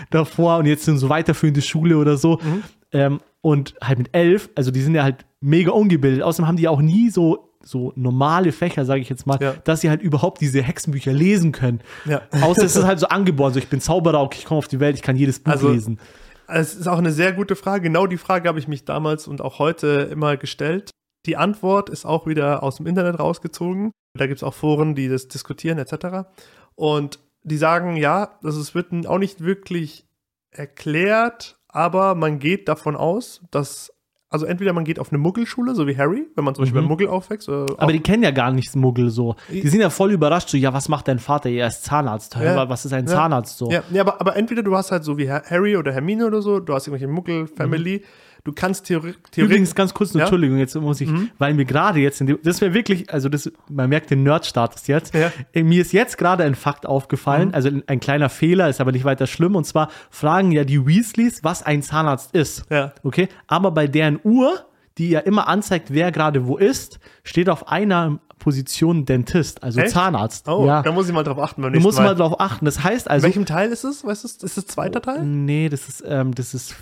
davor 0.10 0.58
und 0.58 0.66
jetzt 0.66 0.86
sind 0.86 0.98
so 0.98 1.10
weiterführende 1.10 1.62
Schule 1.62 1.98
oder 1.98 2.18
so. 2.18 2.40
Mhm. 2.42 2.64
Ähm, 2.92 3.20
und 3.42 3.74
halt 3.84 3.98
mit 3.98 4.10
elf, 4.14 4.50
also 4.56 4.72
die 4.72 4.82
sind 4.82 4.96
ja 4.96 5.04
halt 5.04 5.26
mega 5.42 5.72
ungebildet. 5.72 6.22
Außerdem 6.24 6.48
haben 6.48 6.56
die 6.58 6.68
auch 6.70 6.82
nie 6.82 7.10
so, 7.10 7.50
so 7.66 7.94
normale 7.96 8.52
Fächer, 8.52 8.86
sage 8.86 9.02
ich 9.02 9.10
jetzt 9.10 9.26
mal, 9.26 9.38
Ja. 9.42 9.54
dass 9.64 9.82
sie 9.82 9.90
halt 9.90 10.02
überhaupt 10.02 10.42
diese 10.42 10.62
Hexenbücher 10.62 11.14
lesen 11.14 11.52
können. 11.52 11.82
Ja. 12.06 12.22
Außer 12.42 12.64
es 12.66 12.76
ist 12.76 12.84
halt 12.86 13.00
so 13.00 13.08
angeboren, 13.08 13.54
so 13.54 13.60
ich 13.60 13.68
bin 13.70 13.80
Zauberer, 13.82 14.22
okay, 14.22 14.38
ich 14.40 14.46
komme 14.46 14.58
auf 14.60 14.68
die 14.68 14.80
Welt, 14.80 14.96
ich 14.96 15.02
kann 15.02 15.16
jedes 15.16 15.40
Buch 15.40 15.54
Also, 15.54 15.70
lesen. 15.72 16.00
Es 16.48 16.76
ist 16.76 16.88
auch 16.88 16.98
eine 16.98 17.12
sehr 17.12 17.32
gute 17.34 17.56
Frage. 17.56 17.84
Genau 17.84 18.06
die 18.06 18.18
Frage 18.18 18.50
habe 18.50 18.60
ich 18.60 18.68
mich 18.68 18.84
damals 18.86 19.28
und 19.28 19.42
auch 19.42 19.60
heute 19.60 20.10
immer 20.12 20.36
gestellt. 20.38 20.92
Die 21.26 21.38
Antwort 21.38 21.90
ist 21.90 22.06
auch 22.06 22.28
wieder 22.28 22.64
aus 22.64 22.76
dem 22.76 22.86
Internet 22.86 23.18
rausgezogen. 23.18 23.92
Da 24.18 24.28
gibt 24.28 24.38
es 24.40 24.44
auch 24.44 24.54
Foren, 24.54 24.94
die 24.94 25.08
das 25.08 25.30
diskutieren 25.30 25.78
etc. 25.78 26.28
Und 26.76 27.20
die 27.44 27.58
sagen, 27.58 27.96
ja, 27.96 28.38
das 28.44 28.58
ist, 28.58 28.76
wird 28.76 28.92
auch 29.08 29.18
nicht 29.20 29.42
wirklich 29.44 30.06
erklärt, 30.52 31.56
aber 31.70 32.16
man 32.16 32.40
geht 32.40 32.68
davon 32.68 32.96
aus, 32.96 33.42
dass, 33.52 33.93
also 34.34 34.46
entweder 34.46 34.74
man 34.74 34.84
geht 34.84 35.00
auf 35.00 35.12
eine 35.12 35.20
Muggelschule, 35.20 35.76
so 35.76 35.88
wie 35.88 35.98
Harry, 35.98 36.26
wenn 36.36 36.44
man 36.44 36.56
zum 36.56 36.64
Beispiel 36.64 36.82
Mhm. 36.82 36.86
bei 36.86 36.90
Muggel 36.90 37.08
aufwächst. 37.08 37.48
Oder 37.48 37.68
Aber 37.78 37.92
die 37.94 38.00
kennen 38.00 38.24
ja 38.24 38.32
gar 38.32 38.52
nichts 38.52 38.76
Muggel 38.76 39.10
so. 39.10 39.36
Die 39.50 39.68
sind 39.68 39.80
ja 39.80 39.90
voll 39.90 40.12
überrascht, 40.12 40.50
so, 40.50 40.58
ja, 40.58 40.74
was 40.74 40.90
macht 40.90 41.08
dein 41.08 41.20
Vater? 41.20 41.50
Er 41.50 41.68
ist 41.68 41.84
Zahnarzt. 41.86 42.36
Ja. 42.36 42.68
Was 42.68 42.86
ist 42.86 42.94
ein 42.94 43.06
Ja. 43.06 43.12
Zahnarzt 43.14 43.58
so? 43.58 43.70
ja, 43.72 43.84
ja 43.92 44.02
aber, 44.02 44.20
aber 44.20 44.36
entweder 44.36 44.64
du 44.64 44.76
hast 44.76 44.92
halt 44.92 45.04
so 45.04 45.18
wie 45.18 45.30
Ha- 45.32 45.44
Harry 45.50 45.78
oder 45.78 45.92
Hermine 45.94 46.26
oder 46.26 46.42
so, 46.42 46.60
du 46.60 46.74
hast 46.74 46.88
irgendwelche 46.88 47.12
Muggel-Family, 47.14 48.04
du 48.44 48.52
kannst 48.52 48.86
theori 48.86 49.14
theoretisch. 49.32 49.38
Übrigens 49.44 49.76
ganz 49.76 49.94
kurz, 49.94 50.14
Ja? 50.14 50.22
Entschuldigung, 50.22 50.58
jetzt 50.58 50.76
muss 50.76 51.00
ich, 51.02 51.10
weil 51.38 51.54
mir 51.54 51.66
gerade 51.66 52.00
jetzt, 52.00 52.20
in 52.22 52.28
dem, 52.28 52.40
das 52.44 52.60
wäre 52.62 52.74
wirklich, 52.74 53.12
also 53.14 53.30
das, 53.30 53.52
man 53.70 53.90
merkt 53.90 54.10
den 54.12 54.24
Nerd-Status 54.24 54.88
jetzt. 54.88 55.14
Ja. 55.16 55.32
Mir 55.54 55.82
ist 55.82 55.94
jetzt 55.94 56.18
gerade 56.18 56.44
ein 56.44 56.56
Fakt 56.56 56.86
aufgefallen, 56.86 57.50
Mhm. 57.50 57.54
also 57.56 57.70
ein, 57.70 57.84
ein 57.88 58.00
kleiner 58.00 58.30
Fehler, 58.30 58.70
ist 58.70 58.82
aber 58.82 58.92
nicht 58.92 59.06
weiter 59.06 59.28
schlimm. 59.28 59.56
Und 59.56 59.66
zwar 59.66 59.90
fragen 60.10 60.52
ja 60.52 60.64
die 60.64 60.86
Weasleys, 60.86 61.44
was 61.44 61.64
ein 61.64 61.82
Zahnarzt 61.82 62.34
ist. 62.36 62.66
Ja. 62.70 62.94
Okay, 63.04 63.30
aber 63.48 63.72
bei 63.72 63.88
deren 63.88 64.20
Uhr, 64.24 64.66
die 64.98 65.10
ja 65.10 65.20
immer 65.22 65.48
anzeigt, 65.48 65.94
wer 65.94 66.12
gerade 66.12 66.46
wo 66.46 66.58
ist, 66.58 67.00
steht 67.24 67.50
auf 67.50 67.68
einer 67.70 68.20
Position 68.40 69.06
Dentist, 69.06 69.64
also 69.64 69.80
Echt? 69.80 69.92
Zahnarzt. 69.92 70.50
Oh, 70.50 70.66
ja. 70.68 70.82
da 70.82 70.92
muss 70.92 71.08
ich 71.08 71.14
mal 71.14 71.24
drauf 71.24 71.40
achten 71.40 71.62
beim 71.62 71.72
Du 71.72 71.78
nächsten 71.78 71.88
musst 71.88 71.98
Mal. 71.98 72.04
mal 72.08 72.16
drauf 72.16 72.40
achten. 72.42 72.66
Das 72.66 72.84
heißt 72.84 73.06
In 73.08 73.12
also. 73.14 73.24
welchem 73.26 73.46
Teil 73.46 73.72
ist 73.72 73.86
es? 73.86 74.04
Weißt 74.06 74.24
du, 74.26 74.46
ist 74.46 74.58
es 74.58 74.68
zweiter 74.68 75.02
Teil? 75.02 75.24
Nee, 75.24 75.70
das 75.70 75.88
ist, 75.88 76.04
ähm, 76.06 76.36
das 76.36 76.54
ist 76.54 76.76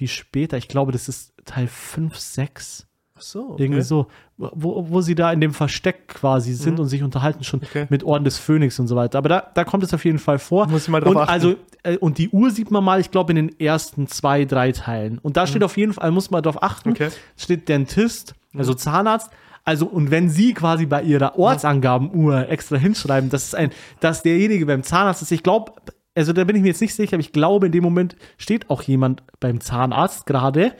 viel 0.00 0.08
später. 0.08 0.56
Ich 0.56 0.68
glaube, 0.68 0.92
das 0.92 1.08
ist 1.08 1.32
Teil 1.44 1.66
5, 1.66 2.16
6. 2.16 2.86
Ach 3.16 3.20
so. 3.22 3.50
Okay. 3.50 3.64
Irgendwie 3.64 3.82
so, 3.82 4.06
wo, 4.38 4.86
wo 4.88 5.00
sie 5.02 5.14
da 5.14 5.30
in 5.30 5.42
dem 5.42 5.52
Versteck 5.52 6.08
quasi 6.08 6.54
sind 6.54 6.80
und 6.80 6.86
sich 6.86 7.02
unterhalten 7.02 7.44
schon 7.44 7.60
Mhm. 7.60 7.66
Okay. 7.68 7.86
mit 7.90 8.02
Orden 8.02 8.24
des 8.24 8.38
Phönix 8.38 8.78
und 8.78 8.88
so 8.88 8.96
weiter. 8.96 9.18
Aber 9.18 9.28
da, 9.28 9.50
da 9.54 9.64
kommt 9.64 9.84
es 9.84 9.92
auf 9.92 10.04
jeden 10.06 10.18
Fall 10.18 10.38
vor. 10.38 10.66
Muss 10.68 10.84
ich 10.84 10.88
mal 10.88 11.00
drauf 11.00 11.10
und 11.10 11.16
achten. 11.18 11.30
Also, 11.30 11.54
äh, 11.82 11.98
und 11.98 12.16
die 12.16 12.30
Uhr 12.30 12.50
sieht 12.50 12.70
man 12.70 12.82
mal, 12.82 12.98
ich 12.98 13.10
glaube, 13.10 13.32
in 13.32 13.36
den 13.36 13.60
ersten 13.60 14.06
zwei, 14.08 14.46
drei 14.46 14.72
Teilen. 14.72 15.18
Und 15.18 15.36
da 15.36 15.46
steht 15.46 15.62
auf 15.62 15.76
jeden 15.76 15.92
Fall, 15.92 16.10
muss 16.12 16.30
man 16.30 16.42
darauf 16.42 16.62
achten, 16.62 16.88
Mhm. 16.90 16.94
Okay. 16.94 17.08
Mhm. 17.08 17.12
steht 17.36 17.68
Dentist, 17.68 18.34
also 18.56 18.72
Zahnarzt. 18.72 19.30
Also, 19.66 19.84
und 19.84 20.10
wenn 20.10 20.30
Sie 20.30 20.54
quasi 20.54 20.86
bei 20.86 21.02
Ihrer 21.02 21.38
Ortsangabenuhr 21.38 22.48
extra 22.48 22.76
hinschreiben, 22.78 23.28
dass, 23.28 23.48
es 23.48 23.54
ein, 23.54 23.70
dass 24.00 24.22
derjenige 24.22 24.64
beim 24.64 24.82
Zahnarzt 24.82 25.20
ist, 25.20 25.30
ich 25.32 25.42
glaube, 25.42 25.72
also 26.14 26.32
da 26.32 26.44
bin 26.44 26.56
ich 26.56 26.62
mir 26.62 26.68
jetzt 26.68 26.80
nicht 26.80 26.94
sicher, 26.94 27.14
aber 27.14 27.20
ich 27.20 27.32
glaube, 27.32 27.66
in 27.66 27.72
dem 27.72 27.84
Moment 27.84 28.16
steht 28.36 28.70
auch 28.70 28.82
jemand 28.82 29.22
beim 29.38 29.60
Zahnarzt 29.60 30.26
gerade, 30.26 30.74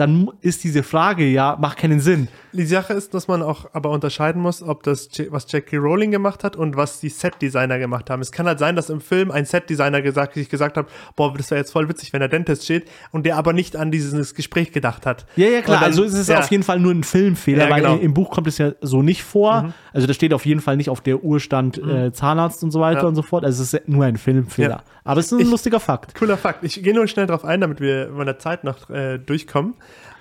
dann 0.00 0.30
ist 0.40 0.64
diese 0.64 0.82
Frage 0.82 1.24
ja, 1.26 1.56
macht 1.60 1.78
keinen 1.78 2.00
Sinn. 2.00 2.28
Die 2.52 2.64
Sache 2.64 2.94
ist, 2.94 3.14
dass 3.14 3.28
man 3.28 3.42
auch 3.42 3.66
aber 3.74 3.90
unterscheiden 3.90 4.40
muss, 4.42 4.62
ob 4.62 4.82
das, 4.82 5.08
was 5.28 5.46
Jackie 5.52 5.76
Rowling 5.76 6.10
gemacht 6.10 6.42
hat 6.42 6.56
und 6.56 6.74
was 6.76 6.98
die 6.98 7.10
Set-Designer 7.10 7.78
gemacht 7.78 8.10
haben. 8.10 8.22
Es 8.22 8.32
kann 8.32 8.46
halt 8.46 8.58
sein, 8.58 8.74
dass 8.74 8.90
im 8.90 9.00
Film 9.00 9.30
ein 9.30 9.44
Set-Designer 9.44 10.02
gesagt, 10.02 10.34
sich 10.34 10.48
gesagt 10.48 10.76
hat, 10.76 10.86
boah, 11.14 11.32
das 11.36 11.50
wäre 11.50 11.60
jetzt 11.60 11.70
voll 11.70 11.88
witzig, 11.88 12.12
wenn 12.12 12.20
der 12.20 12.28
Dentist 12.28 12.64
steht 12.64 12.88
und 13.12 13.24
der 13.26 13.36
aber 13.36 13.52
nicht 13.52 13.76
an 13.76 13.90
dieses 13.92 14.34
Gespräch 14.34 14.72
gedacht 14.72 15.06
hat. 15.06 15.26
Ja, 15.36 15.46
ja, 15.48 15.60
klar. 15.60 15.76
Dann- 15.80 15.84
also 15.90 16.02
es 16.02 16.14
ist 16.14 16.28
ja. 16.28 16.38
auf 16.40 16.50
jeden 16.50 16.62
Fall 16.64 16.80
nur 16.80 16.92
ein 16.92 17.04
Filmfehler, 17.04 17.64
Ja, 17.64 17.70
weil 17.70 17.82
genau. 17.82 17.96
im 17.98 18.14
Buch 18.14 18.30
kommt 18.30 18.46
es 18.48 18.58
ja 18.58 18.72
so 18.80 19.02
nicht 19.02 19.22
vor. 19.22 19.72
Also 19.92 20.06
da 20.06 20.14
steht 20.14 20.32
auf 20.34 20.46
jeden 20.46 20.60
Fall 20.60 20.76
nicht 20.76 20.88
auf 20.90 21.00
der 21.02 21.22
Urstand 21.22 21.78
äh, 21.78 22.10
Zahnarzt 22.12 22.64
und 22.64 22.70
so 22.70 22.80
weiter 22.80 23.02
Ja. 23.02 23.06
und 23.08 23.14
so 23.16 23.22
fort. 23.22 23.44
Also 23.44 23.62
es 23.62 23.74
ist 23.74 23.88
nur 23.88 24.04
ein 24.06 24.16
Filmfehler. 24.16 24.68
Ja. 24.70 24.82
Aber 25.04 25.20
es 25.20 25.26
ist 25.26 25.32
ein 25.32 25.40
Ich- 25.40 25.50
lustiger 25.50 25.78
Fakt. 25.80 26.14
Cooler 26.14 26.36
Fakt. 26.36 26.64
Ich 26.64 26.82
gehe 26.82 26.94
nur 26.94 27.06
schnell 27.06 27.26
drauf 27.26 27.44
ein, 27.44 27.60
damit 27.60 27.80
wir 27.80 28.10
von 28.14 28.26
der 28.26 28.38
Zeit 28.38 28.64
noch 28.64 28.90
äh, 28.90 29.18
durchkommen. 29.18 29.74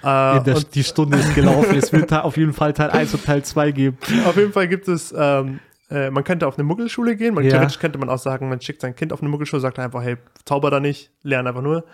Äh, 0.04 0.40
und 0.40 0.76
die 0.76 0.84
Stunde 0.84 1.18
ist 1.18 1.36
gelaufen. 1.36 1.76
es 1.78 1.92
wird 1.92 2.12
da 2.12 2.22
auf 2.22 2.38
jeden 2.38 2.54
Fall 2.54 2.74
Teil 2.74 2.90
1 2.90 3.14
und 3.14 3.26
Teil 3.26 3.44
2 3.44 3.72
geben. 3.72 3.98
auf 4.26 4.38
jeden 4.38 4.54
Fall 4.54 4.68
gibt 4.68 4.88
es, 4.88 5.14
ähm, 5.18 5.60
äh, 5.90 6.10
man 6.10 6.24
könnte 6.24 6.48
auf 6.48 6.58
eine 6.58 6.64
Muggelschule 6.64 7.16
gehen. 7.16 7.34
Man, 7.34 7.44
Ja. 7.44 7.52
Theoretisch 7.52 7.80
könnte 7.80 7.98
man 7.98 8.10
auch 8.10 8.20
sagen, 8.20 8.50
man 8.50 8.62
schickt 8.62 8.82
sein 8.82 8.96
Kind 8.96 9.12
auf 9.12 9.22
eine 9.22 9.30
Muggelschule, 9.30 9.62
sagt 9.62 9.80
einfach, 9.80 10.02
hey, 10.02 10.18
zauber 10.46 10.72
da 10.72 10.80
nicht, 10.80 11.12
lern 11.24 11.48
einfach 11.48 11.62
nur. 11.62 11.86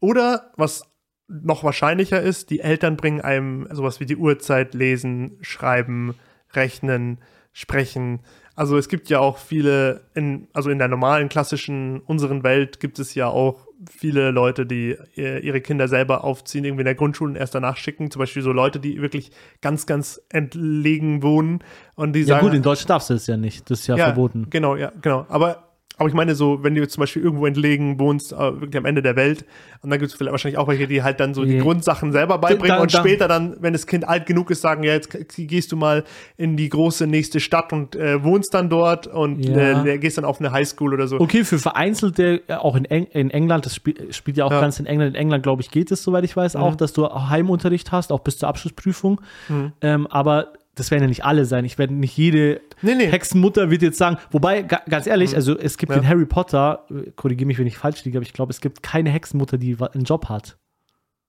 Oder 0.00 0.52
was 0.56 0.84
noch 1.26 1.64
wahrscheinlicher 1.64 2.20
ist, 2.20 2.50
die 2.50 2.60
Eltern 2.60 2.96
bringen 2.96 3.20
einem 3.20 3.68
sowas 3.70 4.00
wie 4.00 4.06
die 4.06 4.16
Uhrzeit 4.16 4.74
lesen, 4.74 5.36
schreiben, 5.40 6.14
rechnen, 6.52 7.18
sprechen. 7.52 8.20
Also 8.58 8.76
es 8.76 8.88
gibt 8.88 9.08
ja 9.08 9.20
auch 9.20 9.38
viele, 9.38 10.00
in, 10.14 10.48
also 10.52 10.70
in 10.70 10.80
der 10.80 10.88
normalen, 10.88 11.28
klassischen, 11.28 12.00
unseren 12.00 12.42
Welt 12.42 12.80
gibt 12.80 12.98
es 12.98 13.14
ja 13.14 13.28
auch 13.28 13.68
viele 13.88 14.32
Leute, 14.32 14.66
die 14.66 14.96
äh, 15.16 15.38
ihre 15.38 15.60
Kinder 15.60 15.86
selber 15.86 16.24
aufziehen, 16.24 16.64
irgendwie 16.64 16.80
in 16.80 16.86
der 16.86 16.96
Grundschule 16.96 17.30
und 17.30 17.36
erst 17.36 17.54
danach 17.54 17.76
schicken. 17.76 18.10
Zum 18.10 18.18
Beispiel 18.18 18.42
so 18.42 18.50
Leute, 18.50 18.80
die 18.80 19.00
wirklich 19.00 19.30
ganz, 19.60 19.86
ganz 19.86 20.20
entlegen 20.28 21.22
wohnen 21.22 21.60
und 21.94 22.14
die 22.14 22.22
Ja 22.22 22.26
sagen, 22.26 22.46
gut, 22.46 22.54
in 22.54 22.64
Deutschland 22.64 22.90
darfst 22.90 23.10
du 23.10 23.14
es 23.14 23.28
ja 23.28 23.36
nicht. 23.36 23.70
Das 23.70 23.78
ist 23.78 23.86
ja, 23.86 23.96
verboten. 23.96 24.48
Genau, 24.50 24.74
ja, 24.74 24.90
genau. 25.02 25.24
Aber, 25.28 25.67
aber 25.98 26.08
ich 26.08 26.14
meine 26.14 26.34
so, 26.34 26.62
wenn 26.62 26.74
du 26.74 26.80
jetzt 26.80 26.94
zum 26.94 27.02
Beispiel 27.02 27.22
irgendwo 27.22 27.46
entlegen 27.46 27.98
wohnst, 27.98 28.32
äh, 28.32 28.36
wirklich 28.38 28.76
am 28.76 28.86
Ende 28.86 29.02
der 29.02 29.16
Welt, 29.16 29.44
und 29.82 29.90
dann 29.90 29.98
gibt 29.98 30.10
es 30.10 30.16
vielleicht 30.16 30.32
wahrscheinlich 30.32 30.58
auch 30.58 30.66
welche, 30.68 30.86
die 30.88 31.02
halt 31.02 31.20
dann 31.20 31.34
so 31.34 31.44
die. 31.44 31.58
Grundsachen 31.58 32.10
selber 32.12 32.38
beibringen 32.38 32.76
Da- 32.76 32.82
und 32.82 32.90
später 32.92 33.28
dann, 33.28 33.56
wenn 33.60 33.72
das 33.72 33.86
Kind 33.86 34.08
alt 34.08 34.26
genug 34.26 34.50
ist, 34.50 34.60
sagen, 34.60 34.82
ja, 34.82 34.92
jetzt 34.92 35.10
gehst 35.36 35.70
du 35.72 35.76
mal 35.76 36.04
in 36.36 36.56
die 36.56 36.68
große 36.68 37.06
nächste 37.06 37.40
Stadt 37.40 37.72
und 37.72 37.94
äh, 37.96 38.22
wohnst 38.24 38.54
dann 38.54 38.68
dort 38.70 39.06
und 39.06 39.44
Ja. 39.44 39.84
äh, 39.84 39.98
gehst 39.98 40.18
dann 40.18 40.24
auf 40.24 40.40
eine 40.40 40.50
Highschool 40.52 40.94
oder 40.94 41.06
so. 41.06 41.20
Okay, 41.20 41.44
für 41.44 41.58
Vereinzelte, 41.58 42.42
äh, 42.48 42.54
auch 42.54 42.76
in, 42.76 42.84
Eng 42.86 43.06
in 43.12 43.30
England, 43.30 43.66
das 43.66 43.74
spiel, 43.74 44.12
spielt 44.12 44.36
ja 44.36 44.44
auch 44.44 44.50
Ja. 44.50 44.58
Mhm. 44.58 44.62
ganz 44.62 44.80
in 44.80 44.86
England. 44.86 45.14
In 45.16 45.20
England, 45.20 45.42
glaube 45.42 45.62
ich, 45.62 45.70
geht 45.70 45.90
es, 45.90 46.02
soweit 46.02 46.24
ich 46.24 46.36
weiß, 46.36 46.56
auch, 46.56 46.74
dass 46.76 46.92
du 46.92 47.06
Heimunterricht 47.08 47.92
hast, 47.92 48.12
auch 48.12 48.20
bis 48.20 48.38
zur 48.38 48.48
Abschlussprüfung. 48.48 49.20
Mhm. 49.48 49.72
Ähm, 49.80 50.06
aber 50.08 50.52
das 50.78 50.90
werden 50.90 51.02
ja 51.02 51.08
nicht 51.08 51.24
alle 51.24 51.44
sein. 51.44 51.64
Ich 51.64 51.78
werde 51.78 51.94
nicht 51.94 52.16
jede 52.16 52.60
Nee, 52.82 52.94
nee. 52.94 53.06
Hexenmutter 53.08 53.70
wird 53.70 53.82
jetzt 53.82 53.98
sagen, 53.98 54.18
wobei, 54.30 54.62
ga, 54.62 54.80
ganz 54.88 55.06
ehrlich, 55.06 55.34
also 55.34 55.58
es 55.58 55.76
gibt 55.78 55.90
Mhm. 55.90 55.96
Ja. 55.96 56.02
in 56.02 56.08
Harry 56.08 56.26
Potter, 56.26 56.86
äh, 56.90 57.10
korrigiere 57.12 57.46
mich, 57.46 57.58
wenn 57.58 57.66
ich 57.66 57.76
falsch 57.78 58.04
liege, 58.04 58.18
aber 58.18 58.22
ich 58.26 58.32
glaube, 58.32 58.50
es 58.50 58.60
gibt 58.60 58.82
keine 58.82 59.10
Hexenmutter, 59.10 59.58
die 59.58 59.76
einen 59.80 60.04
Job 60.04 60.28
hat. 60.28 60.58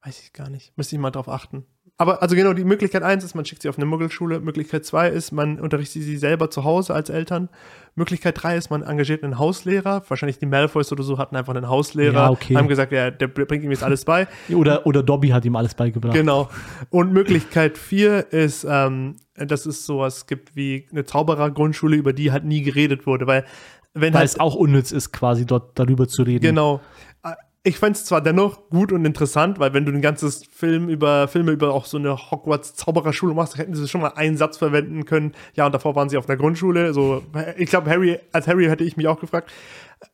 Weiß 0.03 0.21
ich 0.21 0.31
gar 0.33 0.49
nicht. 0.49 0.71
Müsste 0.77 0.95
ich 0.95 1.01
mal 1.01 1.11
drauf 1.11 1.27
achten. 1.27 1.65
Aber 2.01 2.21
also 2.21 2.33
genau, 2.33 2.53
die 2.53 2.63
Möglichkeit 2.63 3.03
eins 3.03 3.25
ist, 3.25 3.35
man 3.35 3.43
schickt 3.43 3.61
sie 3.61 3.67
auf 3.67 3.77
eine 3.77 3.85
Muggelschule. 3.85 4.39
Möglichkeit 4.39 4.85
zwei 4.85 5.09
ist, 5.09 5.33
man 5.33 5.59
unterrichtet 5.59 6.01
sie 6.03 6.15
selber 6.15 6.49
zu 6.49 6.63
Hause 6.63 6.93
als 6.93 7.09
Eltern. 7.09 7.49
Möglichkeit 7.95 8.41
drei 8.41 8.55
ist, 8.55 8.69
man 8.69 8.83
engagiert 8.83 9.21
einen 9.21 9.37
Hauslehrer. 9.37 10.03
Wahrscheinlich 10.07 10.39
die 10.39 10.45
Malfoys 10.45 10.93
oder 10.93 11.03
so 11.03 11.17
hatten 11.17 11.35
einfach 11.35 11.53
einen 11.53 11.67
Hauslehrer. 11.67 12.13
Ja, 12.13 12.29
okay. 12.29 12.55
Haben 12.55 12.69
gesagt, 12.69 12.93
ja, 12.93 13.11
der 13.11 13.27
bringt 13.27 13.65
ihm 13.65 13.71
jetzt 13.71 13.83
alles 13.83 14.05
bei. 14.05 14.29
Oder, 14.49 14.87
oder 14.87 15.03
Dobby 15.03 15.27
hat 15.29 15.43
ihm 15.43 15.57
alles 15.57 15.75
beigebracht. 15.75 16.13
Genau. 16.13 16.49
Und 16.89 17.11
Möglichkeit 17.11 17.77
vier 17.77 18.31
ist, 18.31 18.65
ähm, 18.67 19.17
dass 19.35 19.65
es 19.65 19.85
sowas 19.85 20.25
gibt 20.25 20.55
wie 20.55 20.87
eine 20.91 21.03
Zauberergrundschule, 21.03 21.97
über 21.97 22.13
die 22.13 22.31
halt 22.31 22.45
nie 22.45 22.61
geredet 22.61 23.05
wurde, 23.05 23.27
weil 23.27 23.43
wenn 23.93 24.13
Weil 24.13 24.19
halt, 24.19 24.29
es 24.29 24.39
auch 24.39 24.55
unnütz 24.55 24.91
ist, 24.91 25.11
quasi 25.11 25.45
dort 25.45 25.77
darüber 25.79 26.07
zu 26.07 26.23
reden. 26.23 26.41
Genau. 26.41 26.79
Ich 27.63 27.77
fand 27.77 27.97
es 27.97 28.05
zwar 28.05 28.21
dennoch 28.21 28.69
gut 28.69 28.93
und 28.93 29.03
interessant, 29.03 29.59
weil 29.59 29.73
wenn 29.73 29.85
du 29.85 29.91
ein 29.91 30.01
ganzes 30.01 30.43
Film 30.49 30.87
über 30.87 31.27
Filme 31.27 31.51
über 31.51 31.73
auch 31.73 31.85
so 31.85 31.97
eine 31.97 32.15
Hogwarts 32.31 32.73
Zaubererschule 32.75 33.33
machst, 33.33 33.57
hätten 33.57 33.75
sie 33.75 33.85
schon 33.89 33.99
mal 34.01 34.13
einen 34.15 34.37
Satz 34.37 34.57
verwenden 34.57 35.03
können. 35.05 35.33
Ja, 35.55 35.65
und 35.65 35.73
davor 35.75 35.93
waren 35.95 36.07
sie 36.07 36.17
auf 36.17 36.29
einer 36.29 36.37
Grundschule. 36.37 36.93
So, 36.93 37.21
ich 37.57 37.69
glaube, 37.69 37.89
Harry 37.89 38.17
als 38.31 38.47
Harry 38.47 38.65
hätte 38.67 38.85
ich 38.85 38.95
mich 38.95 39.07
auch 39.09 39.19
gefragt, 39.19 39.51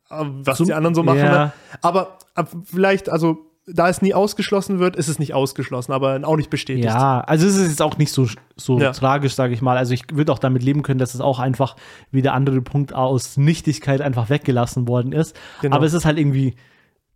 äh, 0.10 0.24
was 0.44 0.58
So- 0.58 0.66
die 0.66 0.74
anderen 0.74 0.96
so 0.96 1.04
machen. 1.04 1.20
ja. 1.20 1.32
ne? 1.46 1.54
Aber 1.84 2.18
äh, 2.36 2.44
vielleicht, 2.66 3.10
also 3.10 3.38
da 3.68 3.90
es 3.90 4.02
nie 4.02 4.14
ausgeschlossen 4.16 4.80
wird, 4.80 4.96
ist 4.96 5.08
es 5.08 5.18
nicht 5.20 5.34
ausgeschlossen, 5.36 5.92
aber 5.92 6.20
auch 6.24 6.38
nicht 6.38 6.50
bestätigt. 6.50 6.86
Ja, 6.86 7.22
also 7.22 7.48
es 7.48 7.56
ist 7.58 7.68
jetzt 7.70 7.82
auch 7.82 7.98
nicht 7.98 8.12
so, 8.12 8.28
so 8.58 8.80
Ja. 8.80 8.92
tragisch, 8.92 9.34
sage 9.36 9.54
ich 9.54 9.62
mal. 9.62 9.78
Also 9.78 9.94
ich 9.94 10.04
würde 10.14 10.32
auch 10.32 10.40
damit 10.40 10.64
leben 10.64 10.82
können, 10.84 11.00
dass 11.00 11.14
es 11.16 11.22
auch 11.22 11.40
einfach 11.40 11.76
wie 12.12 12.22
der 12.24 12.34
andere 12.34 12.62
Punkt 12.62 12.94
aus 12.94 13.38
Nichtigkeit 13.38 14.02
einfach 14.02 14.30
weggelassen 14.30 14.88
worden 14.88 15.14
ist. 15.14 15.36
Genau. 15.62 15.76
Aber 15.76 15.86
es 15.86 15.94
ist 15.94 16.06
halt 16.06 16.18
irgendwie 16.20 16.56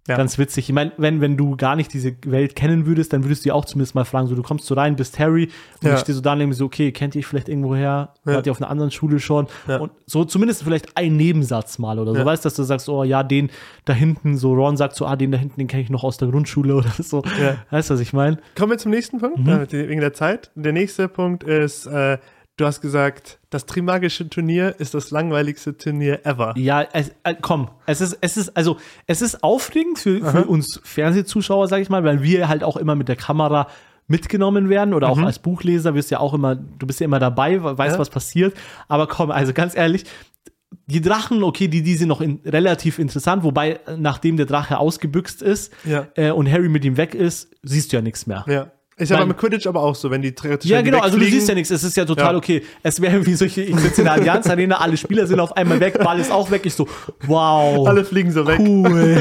Ja. 0.08 0.18
ganz 0.18 0.40
witzig. 0.40 0.68
Ich 0.70 0.74
meine, 0.74 0.92
wenn, 0.98 1.22
wenn 1.22 1.38
du 1.38 1.56
gar 1.56 1.76
nicht 1.76 1.94
diese 1.94 2.16
Welt 2.26 2.56
kennen 2.56 2.88
würdest, 2.88 3.14
dann 3.14 3.24
würdest 3.26 3.46
du 3.46 3.50
ja 3.50 3.54
auch 3.54 3.66
zumindest 3.66 3.94
mal 3.94 4.06
fragen, 4.06 4.28
so 4.28 4.34
du 4.34 4.42
kommst 4.42 4.66
so 4.66 4.74
rein, 4.74 4.96
bist 4.96 5.20
Harry 5.20 5.50
und 5.84 5.88
Ja. 5.88 5.94
ich 5.94 6.00
stehe 6.00 6.16
so 6.16 6.22
da 6.22 6.34
und 6.34 6.40
denke 6.40 6.56
so, 6.56 6.66
okay, 6.66 6.92
kennt 6.92 7.14
ihr 7.14 7.24
vielleicht 7.24 7.48
irgendwo 7.48 7.76
her? 7.76 8.14
Ja. 8.26 8.34
Wart 8.34 8.46
ihr 8.48 8.52
auf 8.52 8.60
einer 8.60 8.72
anderen 8.72 8.90
Schule 8.90 9.20
schon? 9.20 9.46
Ja. 9.68 9.78
Und 9.78 9.92
so 10.08 10.26
zumindest 10.26 10.64
vielleicht 10.64 10.98
ein 10.98 11.16
Nebensatz 11.16 11.78
mal 11.78 12.00
oder 12.00 12.14
so. 12.14 12.20
Ja. 12.20 12.26
Weißt 12.26 12.44
dass 12.44 12.56
du 12.56 12.64
sagst, 12.64 12.90
oh 12.90 13.04
ja, 13.04 13.22
den 13.22 13.52
da 13.86 13.94
hinten, 13.94 14.36
so 14.36 14.54
Ron 14.56 14.78
sagt 14.78 14.96
so, 14.96 15.06
ah, 15.06 15.16
den 15.16 15.32
da 15.32 15.38
hinten, 15.38 15.60
den 15.60 15.68
kenne 15.68 15.84
ich 15.84 15.92
noch 15.92 16.04
aus 16.04 16.18
der 16.18 16.30
Grundschule 16.30 16.74
oder 16.78 16.90
so. 16.98 17.22
Weißt 17.70 17.90
du, 17.92 17.94
was 17.94 18.02
ich 18.02 18.14
meine? 18.14 18.40
Kommen 18.58 18.72
wir 18.72 18.78
zum 18.80 18.92
nächsten 18.92 19.20
Punkt, 19.20 19.38
Mhm. 19.38 19.48
äh, 19.50 19.72
wegen 19.90 20.02
der 20.02 20.14
Zeit. 20.14 20.50
Der 20.56 20.74
nächste 20.74 21.08
Punkt 21.08 21.44
ist, 21.44 21.86
äh, 21.86 22.18
du 22.60 22.66
hast 22.66 22.82
gesagt, 22.82 23.40
das 23.50 23.66
Trimagische 23.66 24.30
Turnier 24.30 24.76
ist 24.80 24.94
das 24.94 25.12
langweiligste 25.12 25.78
Turnier 25.78 26.26
ever. 26.26 26.54
Ja, 26.58 26.82
es, 26.94 27.12
äh, 27.24 27.36
komm, 27.42 27.70
es 27.86 28.02
ist, 28.02 28.18
es 28.22 28.38
ist, 28.38 28.56
also, 28.58 28.78
es 29.08 29.22
ist 29.22 29.44
aufregend 29.44 30.00
für, 30.00 30.24
für 30.26 30.46
uns 30.46 30.80
Fernsehzuschauer, 30.84 31.68
sag 31.68 31.82
ich 31.82 31.90
mal, 31.90 32.04
weil 32.04 32.22
wir 32.24 32.48
halt 32.48 32.64
auch 32.64 32.78
immer 32.78 32.96
mit 32.96 33.08
der 33.08 33.16
Kamera 33.16 33.68
mitgenommen 34.08 34.70
werden 34.70 34.94
oder 34.94 35.10
auch 35.10 35.20
als 35.20 35.38
Buchleser 35.40 35.94
wirst 35.94 36.10
ja 36.12 36.20
auch 36.20 36.34
immer, 36.34 36.56
du 36.56 36.88
bist 36.88 37.00
ja 37.00 37.06
immer 37.06 37.20
dabei, 37.20 37.64
we- 37.64 37.78
weißt, 37.78 37.94
Ja. 37.96 38.00
was 38.00 38.10
passiert. 38.10 38.56
Aber 38.88 39.06
komm, 39.08 39.30
also 39.32 39.54
ganz 39.54 39.76
ehrlich, 39.76 40.04
die 40.88 41.02
Drachen, 41.02 41.44
okay, 41.44 41.68
die, 41.68 41.84
die 41.84 41.96
sind 41.96 42.08
noch 42.08 42.20
in, 42.22 42.40
relativ 42.46 42.98
interessant, 43.00 43.44
wobei, 43.44 43.74
äh, 43.86 43.98
nachdem 43.98 44.38
der 44.38 44.48
Drache 44.48 44.80
ausgebüxt 44.80 45.42
ist 45.44 45.72
Ja. 45.86 46.08
äh, 46.16 46.32
und 46.32 46.52
Harry 46.52 46.70
mit 46.70 46.84
ihm 46.86 46.98
weg 46.98 47.14
ist, 47.14 47.52
siehst 47.64 47.92
du 47.92 47.98
ja 47.98 48.02
nichts 48.02 48.26
mehr. 48.28 48.44
Ja. 48.48 48.72
Ist 49.00 49.10
ja 49.10 49.18
beim 49.18 49.36
Quidditch 49.36 49.66
aber 49.66 49.82
auch 49.82 49.96
so, 49.96 50.12
wenn 50.12 50.22
die 50.22 50.34
theoretisch 50.34 50.70
Ja, 50.70 50.82
genau, 50.82 51.00
also 51.00 51.18
du 51.18 51.24
siehst 51.24 51.48
ja 51.48 51.56
nichts, 51.56 51.72
es 51.72 51.84
ist 51.84 51.96
ja 51.96 52.04
total 52.04 52.34
Ja. 52.34 52.38
okay. 52.38 52.64
Es 52.84 53.02
wäre 53.02 53.26
wie 53.26 53.34
solche, 53.34 53.62
ich 53.62 53.78
sitze 53.78 54.02
in 54.02 54.06
der 54.06 54.14
Allianz 54.14 54.48
Arena, 54.48 54.78
alle 54.78 54.98
Spieler 54.98 55.26
sind 55.26 55.40
auf 55.40 55.56
einmal 55.56 55.80
weg, 55.80 55.98
Ball 56.00 56.20
ist 56.20 56.32
auch 56.32 56.52
weg, 56.52 56.66
ich 56.66 56.74
so, 56.74 56.86
wow. 57.26 57.88
Alle 57.88 58.04
fliegen 58.04 58.32
so 58.32 58.46
weg. 58.46 58.60
Cool. 58.60 59.18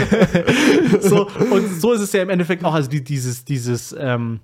so, 1.00 1.28
und 1.50 1.80
so 1.80 1.92
ist 1.92 2.00
es 2.00 2.12
ja 2.12 2.22
im 2.22 2.30
Endeffekt 2.30 2.64
auch, 2.64 2.74
also 2.74 2.90
die, 2.90 3.04
dieses, 3.04 3.44
dieses, 3.44 3.94
ähm, 3.98 4.40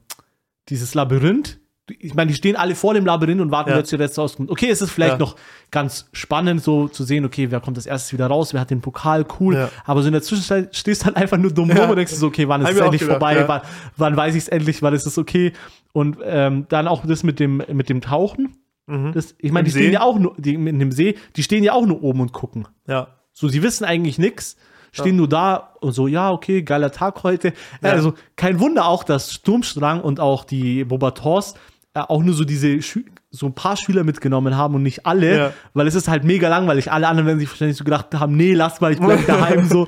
dieses 0.68 0.94
Labyrinth. 0.94 1.58
Ich 1.98 2.14
meine, 2.14 2.28
die 2.30 2.34
stehen 2.34 2.56
alle 2.56 2.74
vor 2.74 2.94
dem 2.94 3.04
Labyrinth 3.04 3.40
und 3.42 3.50
warten, 3.50 3.70
Ja. 3.70 3.76
wer 3.76 3.84
zuletzt 3.84 4.18
rauskommt. 4.18 4.50
Okay, 4.50 4.70
es 4.70 4.80
ist 4.80 4.90
vielleicht 4.90 5.14
Ja. 5.14 5.18
noch 5.18 5.36
ganz 5.70 6.08
spannend, 6.12 6.62
so 6.62 6.88
zu 6.88 7.04
sehen, 7.04 7.24
okay, 7.26 7.50
wer 7.50 7.60
kommt 7.60 7.76
als 7.76 7.84
erstes 7.86 8.12
wieder 8.14 8.26
raus, 8.26 8.54
wer 8.54 8.60
hat 8.62 8.70
den 8.70 8.80
Pokal, 8.80 9.26
cool. 9.38 9.54
Ja. 9.54 9.70
Aber 9.84 10.00
so 10.00 10.06
in 10.06 10.12
der 10.12 10.22
Zwischenzeit 10.22 10.74
stehst 10.74 11.02
du 11.02 11.06
halt 11.06 11.16
einfach 11.16 11.36
nur 11.36 11.52
dumm 11.52 11.68
Ja. 11.70 11.82
rum 11.82 11.90
und 11.90 11.96
denkst 11.96 12.14
so, 12.14 12.28
okay, 12.28 12.48
wann 12.48 12.62
ist 12.62 12.68
Hab 12.68 12.74
es 12.74 12.80
endlich 12.80 13.00
gedacht, 13.02 13.18
vorbei, 13.20 13.36
ja. 13.36 13.48
wann, 13.48 13.60
wann 13.98 14.16
weiß 14.16 14.34
ich 14.34 14.44
es 14.44 14.48
endlich, 14.48 14.80
wann 14.82 14.94
ist 14.94 15.06
es 15.06 15.18
okay. 15.18 15.52
Und 15.92 16.16
ähm, 16.24 16.66
dann 16.70 16.88
auch 16.88 17.04
das 17.06 17.22
mit 17.22 17.38
dem, 17.38 17.62
mit 17.72 17.88
dem 17.88 18.00
Tauchen. 18.00 18.56
Das, 18.86 19.34
ich 19.38 19.50
meine, 19.50 19.64
die 19.64 19.70
stehen 19.70 19.86
See? 19.86 19.92
ja 19.92 20.02
auch 20.02 20.18
nur, 20.18 20.34
die, 20.36 20.54
in 20.54 20.78
dem 20.78 20.92
See, 20.92 21.16
die 21.36 21.42
stehen 21.42 21.64
ja 21.64 21.72
auch 21.72 21.86
nur 21.86 22.02
oben 22.02 22.20
und 22.20 22.32
gucken. 22.34 22.68
Ja. 22.86 23.08
So, 23.32 23.48
sie 23.48 23.62
wissen 23.62 23.84
eigentlich 23.86 24.18
nichts, 24.18 24.56
stehen 24.92 25.16
nur 25.16 25.26
da 25.26 25.72
und 25.80 25.92
so, 25.92 26.06
ja, 26.06 26.30
okay, 26.30 26.60
geiler 26.62 26.92
Tag 26.92 27.22
heute. 27.22 27.54
Ja. 27.82 27.90
Also 27.92 28.12
kein 28.36 28.60
Wunder 28.60 28.86
auch, 28.86 29.02
dass 29.02 29.32
Sturmstrang 29.32 30.02
und 30.02 30.20
auch 30.20 30.44
die 30.44 30.84
Bobators 30.84 31.54
auch 31.94 32.22
nur 32.22 32.34
so 32.34 32.44
diese 32.44 32.82
Schü 32.82 33.04
so 33.30 33.46
ein 33.46 33.54
paar 33.54 33.76
Schüler 33.76 34.04
mitgenommen 34.04 34.56
haben 34.56 34.74
und 34.76 34.82
nicht 34.84 35.06
alle, 35.06 35.36
Ja. 35.36 35.52
weil 35.72 35.86
es 35.88 35.94
ist 35.96 36.06
halt 36.08 36.22
mega 36.22 36.48
langweilig. 36.48 36.92
Alle 36.92 37.08
anderen 37.08 37.26
werden 37.26 37.38
sich 37.40 37.48
wahrscheinlich 37.50 37.76
so 37.76 37.82
gedacht 37.84 38.14
haben, 38.14 38.36
nee, 38.36 38.54
lass 38.54 38.80
mal, 38.80 38.92
ich 38.92 39.00
bleib 39.00 39.26
daheim 39.26 39.68
so. 39.68 39.86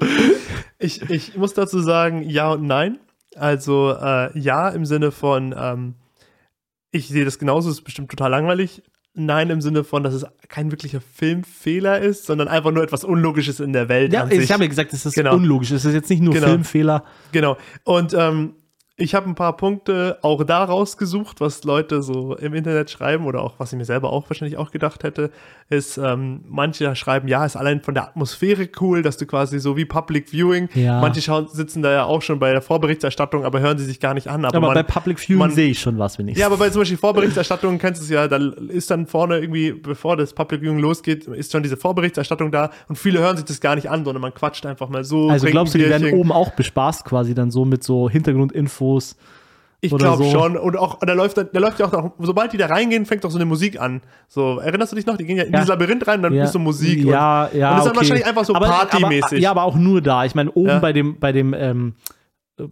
Ich, 0.78 1.08
ich 1.10 1.36
muss 1.36 1.54
dazu 1.54 1.78
sagen, 1.80 2.22
ja 2.28 2.50
und 2.52 2.64
nein. 2.66 2.98
Also 3.36 3.92
äh, 4.00 4.36
ja 4.38 4.68
im 4.70 4.84
Sinne 4.84 5.12
von, 5.12 5.54
ähm, 5.56 5.94
ich 6.90 7.08
sehe 7.08 7.24
das 7.24 7.38
genauso, 7.38 7.70
es 7.70 7.76
ist 7.78 7.84
bestimmt 7.84 8.10
total 8.10 8.30
langweilig. 8.30 8.82
Nein 9.14 9.48
im 9.48 9.60
Sinne 9.62 9.84
von, 9.84 10.02
dass 10.02 10.12
es 10.12 10.26
kein 10.48 10.70
wirklicher 10.70 11.00
Filmfehler 11.00 12.00
ist, 12.00 12.26
sondern 12.26 12.48
einfach 12.48 12.70
nur 12.72 12.82
etwas 12.82 13.02
Unlogisches 13.04 13.60
in 13.60 13.72
der 13.72 13.88
Welt 13.88 14.12
Ja, 14.12 14.26
ich 14.28 14.52
habe 14.52 14.64
ja 14.64 14.68
gesagt, 14.68 14.92
es 14.92 15.06
ist 15.06 15.14
Genau. 15.14 15.34
unlogisch. 15.36 15.70
Es 15.70 15.84
ist 15.86 15.94
jetzt 15.94 16.10
nicht 16.10 16.20
nur 16.22 16.34
Genau. 16.34 16.48
Filmfehler. 16.48 17.04
Genau. 17.32 17.56
Und 17.84 18.12
ähm, 18.12 18.55
ich 18.98 19.14
habe 19.14 19.28
ein 19.28 19.34
paar 19.34 19.56
Punkte 19.56 20.18
auch 20.22 20.42
da 20.44 20.64
rausgesucht, 20.64 21.40
was 21.40 21.64
Leute 21.64 22.02
so 22.02 22.34
im 22.36 22.54
Internet 22.54 22.90
schreiben 22.90 23.26
oder 23.26 23.42
auch, 23.42 23.58
was 23.58 23.72
ich 23.72 23.78
mir 23.78 23.84
selber 23.84 24.10
auch 24.10 24.30
wahrscheinlich 24.30 24.56
auch 24.56 24.70
gedacht 24.70 25.04
hätte, 25.04 25.30
ist, 25.68 25.98
ähm, 25.98 26.42
manche 26.48 26.94
schreiben, 26.94 27.26
ja, 27.26 27.44
ist 27.44 27.56
allein 27.56 27.80
von 27.80 27.94
der 27.94 28.04
Atmosphäre 28.04 28.68
cool, 28.80 29.02
dass 29.02 29.16
du 29.16 29.26
quasi 29.26 29.58
so 29.58 29.76
wie 29.76 29.84
Public 29.84 30.28
Viewing, 30.30 30.68
Ja. 30.74 31.00
manche 31.00 31.20
schauen, 31.20 31.48
sitzen 31.48 31.82
da 31.82 31.90
ja 31.90 32.04
auch 32.04 32.22
schon 32.22 32.38
bei 32.38 32.52
der 32.52 32.62
Vorberichterstattung, 32.62 33.44
aber 33.44 33.58
hören 33.58 33.76
sie 33.76 33.84
sich 33.84 33.98
gar 33.98 34.14
nicht 34.14 34.28
an. 34.28 34.44
Aber, 34.44 34.56
Aber 34.56 34.66
man, 34.68 34.74
bei 34.74 34.82
Public 34.84 35.18
Viewing 35.18 35.50
sehe 35.50 35.70
ich 35.70 35.80
schon 35.80 35.98
was, 35.98 36.18
wenn 36.18 36.28
ich 36.28 36.38
ja, 36.38 36.46
aber 36.46 36.56
bei 36.56 36.70
zum 36.70 36.82
Beispiel 36.82 36.96
Vorberichterstattung 36.98 37.78
kennst 37.78 38.00
du 38.00 38.04
es 38.04 38.10
ja, 38.10 38.28
da 38.28 38.36
ist 38.68 38.90
dann 38.92 39.06
vorne 39.06 39.38
irgendwie, 39.38 39.72
bevor 39.72 40.16
das 40.16 40.32
Public 40.32 40.60
Viewing 40.62 40.78
losgeht, 40.78 41.26
ist 41.26 41.50
schon 41.50 41.64
diese 41.64 41.76
Vorberichterstattung 41.76 42.52
da 42.52 42.70
und 42.88 42.96
viele 42.96 43.18
hören 43.18 43.36
sich 43.36 43.46
das 43.46 43.60
gar 43.60 43.74
nicht 43.74 43.90
an, 43.90 44.04
sondern 44.04 44.22
man 44.22 44.32
quatscht 44.34 44.64
einfach 44.66 44.88
mal 44.88 45.02
so. 45.02 45.30
Also 45.30 45.48
glaubst 45.48 45.74
du, 45.74 45.78
die 45.78 45.88
werden 45.88 46.12
oben 46.12 46.30
auch 46.30 46.52
bespaßt 46.52 47.04
quasi 47.04 47.34
dann 47.34 47.50
so 47.50 47.64
mit 47.64 47.82
so 47.82 48.08
Hintergrundinfos? 48.08 49.16
Ich 49.92 49.98
glaube 49.98 50.24
so. 50.24 50.30
schon. 50.30 50.56
Und 50.56 50.76
auch, 50.76 50.98
da 51.00 51.12
läuft, 51.12 51.36
da 51.38 51.46
läuft 51.58 51.78
ja 51.78 51.86
auch 51.86 51.92
noch, 51.92 52.12
sobald 52.20 52.52
die 52.52 52.56
da 52.56 52.66
reingehen, 52.66 53.06
fängt 53.06 53.24
doch 53.24 53.30
so 53.30 53.38
eine 53.38 53.44
Musik 53.46 53.80
an. 53.80 54.02
So, 54.28 54.58
erinnerst 54.58 54.92
du 54.92 54.96
dich 54.96 55.06
noch? 55.06 55.16
Die 55.16 55.24
gehen 55.24 55.36
ja 55.36 55.44
in 55.44 55.52
Ja. 55.52 55.58
dieses 55.60 55.68
Labyrinth 55.68 56.06
rein 56.06 56.16
und 56.20 56.22
dann 56.24 56.34
Ja, 56.34 56.44
ist 56.44 56.52
so 56.52 56.58
Musik. 56.58 57.04
Ja, 57.04 57.48
ja. 57.52 57.70
und 57.70 57.76
das 57.78 57.78
ist 57.78 57.84
dann 57.84 57.88
okay. 57.88 57.96
wahrscheinlich 57.96 58.26
einfach 58.26 58.44
so 58.44 58.54
aber, 58.54 58.66
partymäßig. 58.66 59.24
Aber, 59.24 59.36
ja, 59.38 59.50
aber 59.50 59.62
auch 59.64 59.76
nur 59.76 60.00
da. 60.00 60.24
Ich 60.24 60.34
meine, 60.34 60.50
oben 60.52 60.68
Ja. 60.68 60.78
bei 60.78 60.92
dem, 60.92 61.18
bei 61.18 61.32
dem, 61.32 61.54
ähm, 61.54 61.94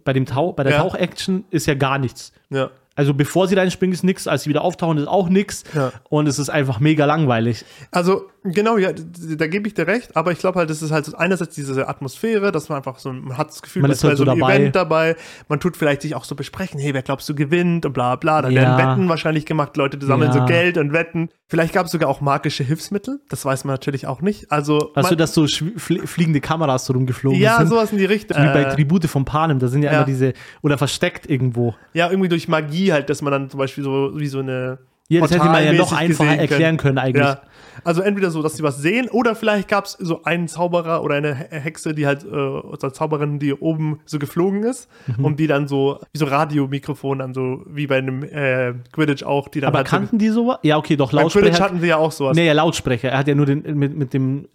bei 0.03 0.13
dem 0.13 0.25
Tau, 0.25 0.51
bei 0.53 0.63
der 0.63 0.73
Ja. 0.73 0.79
Tauchaction 0.81 1.45
ist 1.51 1.65
ja 1.67 1.75
gar 1.75 1.97
nichts. 1.99 2.31
Und, 2.49 2.57
ja. 2.57 2.69
Also 2.97 3.13
bevor 3.13 3.47
sie 3.49 3.55
reinspringen, 3.55 3.93
ist 3.93 4.03
nichts, 4.05 4.25
als 4.25 4.43
sie 4.43 4.49
wieder 4.49 4.61
auftauchen, 4.61 4.97
ist 4.97 5.07
auch 5.07 5.27
nichts. 5.27 5.65
Ja. 5.73 5.91
Und 6.09 6.27
es 6.27 6.39
ist 6.39 6.49
einfach 6.49 6.79
mega 6.79 7.03
langweilig. 7.05 7.65
Also, 7.91 8.29
genau, 8.45 8.77
ja, 8.77 8.91
da 8.93 9.47
gebe 9.47 9.67
ich 9.67 9.73
dir 9.73 9.87
recht, 9.87 10.15
aber 10.15 10.31
ich 10.31 10.39
glaube 10.39 10.59
halt, 10.59 10.69
das 10.69 10.81
ist 10.81 10.91
halt 10.91 11.13
einerseits 11.15 11.55
diese 11.55 11.87
Atmosphäre, 11.87 12.51
dass 12.51 12.69
man 12.69 12.77
einfach 12.77 12.99
so, 12.99 13.11
man 13.11 13.37
hat 13.37 13.49
das 13.49 13.61
Gefühl, 13.61 13.81
Man 13.81 13.91
ist 13.91 14.03
halt 14.03 14.17
so 14.17 14.23
einem 14.23 14.39
dabei. 14.39 14.55
Event 14.57 14.75
dabei, 14.75 15.15
man 15.49 15.59
tut 15.59 15.75
vielleicht 15.77 16.01
sich 16.03 16.15
auch 16.15 16.23
so 16.25 16.35
besprechen, 16.35 16.79
hey, 16.79 16.93
wer 16.93 17.01
glaubst 17.01 17.27
du 17.27 17.35
gewinnt 17.35 17.85
und 17.85 17.93
bla 17.93 18.15
bla, 18.15 18.41
dann 18.41 18.51
Ja. 18.51 18.61
werden 18.61 18.77
Wetten 18.77 19.09
wahrscheinlich 19.09 19.45
gemacht, 19.45 19.75
Leute 19.77 19.97
die 19.97 20.05
sammeln 20.05 20.31
Ja. 20.31 20.39
so 20.39 20.45
Geld 20.45 20.77
und 20.77 20.93
Wetten. 20.93 21.29
Vielleicht 21.47 21.73
gab 21.73 21.85
es 21.85 21.91
sogar 21.91 22.09
auch 22.09 22.21
magische 22.21 22.63
Hilfsmittel, 22.63 23.19
das 23.29 23.45
weiß 23.45 23.65
man 23.65 23.73
natürlich 23.73 24.07
auch 24.07 24.21
nicht. 24.21 24.51
Also, 24.51 24.91
Weißt 24.95 25.11
du, 25.11 25.15
dass 25.15 25.33
so 25.33 25.45
flie- 25.45 26.05
fliegende 26.07 26.41
Kameras 26.41 26.85
so 26.85 26.93
rumgeflogen 26.93 27.39
ja, 27.39 27.57
sind? 27.57 27.67
sowas 27.67 27.91
in 27.91 27.97
die 27.99 28.05
Richtung. 28.05 28.37
Wie 28.37 28.47
bei 28.47 28.63
Äh, 28.63 28.73
Tribute 28.75 29.05
von 29.05 29.25
Panem, 29.25 29.59
da 29.59 29.67
sind 29.67 29.83
ja, 29.83 29.91
ja. 29.91 29.97
immer 29.97 30.05
diese, 30.05 30.33
oder 30.61 30.77
versteckt 30.77 31.29
irgendwo. 31.29 31.75
Ja, 31.93 32.09
irgendwie 32.09 32.29
durch 32.29 32.47
Magie 32.47 32.91
halt, 32.91 33.09
dass 33.09 33.21
man 33.21 33.31
dann 33.31 33.49
zum 33.49 33.59
Beispiel 33.59 33.83
so 33.83 34.11
wie 34.15 34.27
so 34.27 34.39
eine. 34.39 34.79
Ja, 35.07 35.21
das 35.21 35.29
hätte 35.29 35.45
man 35.45 35.63
ja 35.63 35.71
noch 35.73 35.93
einfacher 35.93 36.35
erklären 36.35 36.77
können 36.77 36.97
eigentlich. 36.97 37.23
Ja. 37.23 37.41
Also 37.83 38.01
entweder 38.01 38.31
so, 38.31 38.41
dass 38.41 38.55
sie 38.57 38.63
was 38.63 38.77
sehen, 38.77 39.09
oder 39.09 39.35
vielleicht 39.35 39.67
gab 39.67 39.85
es 39.85 39.93
so 39.93 40.23
einen 40.23 40.47
Zauberer 40.47 41.03
oder 41.03 41.15
eine 41.15 41.35
He- 41.35 41.45
Hexe, 41.59 41.93
die 41.93 42.07
halt, 42.07 42.23
äh, 42.23 42.27
oder 42.27 42.93
Zauberin, 42.93 43.39
die 43.39 43.53
oben 43.53 43.99
so 44.05 44.17
geflogen 44.19 44.63
ist 44.63 44.89
Mhm. 45.17 45.25
und 45.25 45.39
die 45.39 45.47
dann 45.47 45.67
so, 45.67 45.99
wie 46.13 46.17
so 46.19 46.25
Radiomikrofon 46.25 47.19
dann 47.19 47.33
so, 47.33 47.61
wie 47.67 47.87
bei 47.87 47.97
einem 47.97 48.23
äh, 48.23 48.73
Quidditch 48.91 49.23
auch, 49.23 49.47
die 49.49 49.59
dann 49.59 49.67
Aber 49.69 49.79
halt 49.79 49.87
so, 49.87 49.95
kannten 49.97 50.17
die 50.17 50.29
sowas? 50.29 50.59
Ja, 50.63 50.77
okay, 50.77 50.95
doch, 50.95 51.11
beim 51.11 51.27
Quidditch 51.27 51.35
Lautsprecher. 51.43 51.63
hatten 51.63 51.79
sie 51.81 51.87
ja 51.87 51.97
auch 51.97 52.11
sowas. 52.11 52.35
Nee, 52.35 52.45
ja, 52.47 52.53
Lautsprecher. 52.53 53.09
Er 53.09 53.17
hat 53.19 53.27
ja 53.27 53.35
nur 53.35 53.45
den, 53.45 53.61
mit, 53.77 53.95
mit 53.95 54.13
dem, 54.13 54.47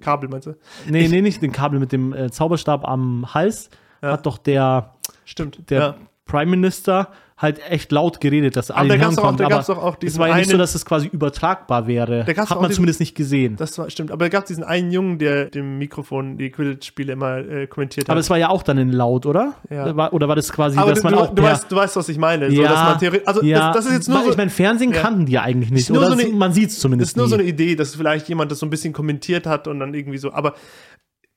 Kabel, 0.00 0.28
meinst 0.28 0.46
du? 0.46 0.54
nee, 0.88 1.08
nee, 1.08 1.20
nicht 1.20 1.42
den 1.42 1.52
Kabel, 1.52 1.80
mit 1.80 1.92
dem 1.92 2.12
äh, 2.12 2.30
Zauberstab 2.30 2.86
am 2.86 3.34
Hals. 3.34 3.70
Ja. 4.02 4.12
Hat 4.12 4.26
doch 4.26 4.38
der, 4.38 4.94
Stimmt. 5.24 5.68
der 5.70 5.78
ja. 5.80 5.94
Prime 6.26 6.50
Minister 6.50 7.08
halt 7.38 7.60
echt 7.70 7.92
laut 7.92 8.20
geredet, 8.20 8.56
dass 8.56 8.70
alle 8.72 8.88
da 8.88 8.96
gab's 8.96 9.16
auch- 9.16 9.36
da 9.36 9.44
aber 9.46 9.54
gab's 9.56 9.70
auch 9.70 9.92
es 9.94 9.98
diesen 10.00 10.18
war 10.18 10.28
ja 10.28 10.36
nicht 10.36 10.46
so, 10.46 10.52
einen- 10.54 10.58
dass 10.58 10.74
es 10.74 10.84
quasi 10.84 11.06
übertragbar 11.06 11.86
wäre. 11.86 12.26
Hat 12.26 12.50
auch 12.50 12.60
man 12.60 12.72
zumindest 12.72 12.98
nicht 12.98 13.14
gesehen. 13.14 13.54
Das 13.56 13.78
war, 13.78 13.88
stimmt. 13.90 14.10
Aber 14.10 14.24
da 14.24 14.28
gab 14.28 14.42
es 14.42 14.48
diesen 14.48 14.64
einen 14.64 14.90
Jungen, 14.90 15.18
der 15.18 15.46
dem 15.46 15.78
Mikrofon 15.78 16.36
die 16.36 16.50
Quidditch-Spiele 16.50 17.12
immer 17.12 17.38
äh, 17.38 17.66
kommentiert 17.68 18.06
hat. 18.06 18.10
aber 18.10 18.20
es 18.20 18.28
war 18.28 18.38
ja 18.38 18.48
auch 18.48 18.62
dann 18.64 18.76
in 18.78 18.90
laut, 18.92 19.24
oder? 19.24 19.54
Ja. 19.70 19.96
War, 19.96 20.12
oder 20.12 20.26
war 20.28 20.34
das 20.36 20.52
quasi, 20.52 20.76
Aber 20.78 20.90
dass 20.90 21.00
du, 21.00 21.04
man 21.04 21.14
auch 21.14 21.28
du, 21.28 21.34
per- 21.42 21.44
weißt, 21.52 21.70
du 21.70 21.76
weißt, 21.76 21.96
was 21.96 22.08
ich 22.08 22.18
meine. 22.18 22.50
So, 22.50 22.60
ja, 22.60 22.98
also 23.24 23.42
ja, 23.44 23.58
das, 23.68 23.76
das 23.76 23.86
ist 23.86 23.92
jetzt 23.92 24.08
nur 24.08 24.22
so, 24.24 24.30
ich 24.30 24.36
meine, 24.36 24.50
Fernsehen 24.50 24.92
Ja. 24.92 25.00
kannten 25.00 25.26
die 25.26 25.32
ja 25.32 25.42
eigentlich 25.42 25.70
nicht. 25.70 25.90
Oder 25.92 26.08
so 26.08 26.12
eine- 26.18 26.28
man 26.32 26.52
sieht 26.52 26.70
es 26.70 26.74
das 26.74 26.82
zumindest 26.82 27.10
ist 27.12 27.16
nur 27.16 27.28
so 27.28 27.36
nie. 27.36 27.42
eine 27.42 27.50
Idee, 27.50 27.76
dass 27.76 27.94
vielleicht 27.94 28.28
jemand 28.28 28.50
das 28.50 28.58
so 28.58 28.66
ein 28.66 28.70
bisschen 28.70 28.92
kommentiert 28.92 29.46
hat 29.46 29.68
und 29.68 29.78
dann 29.78 29.94
irgendwie 29.94 30.18
so. 30.18 30.32
Aber 30.32 30.54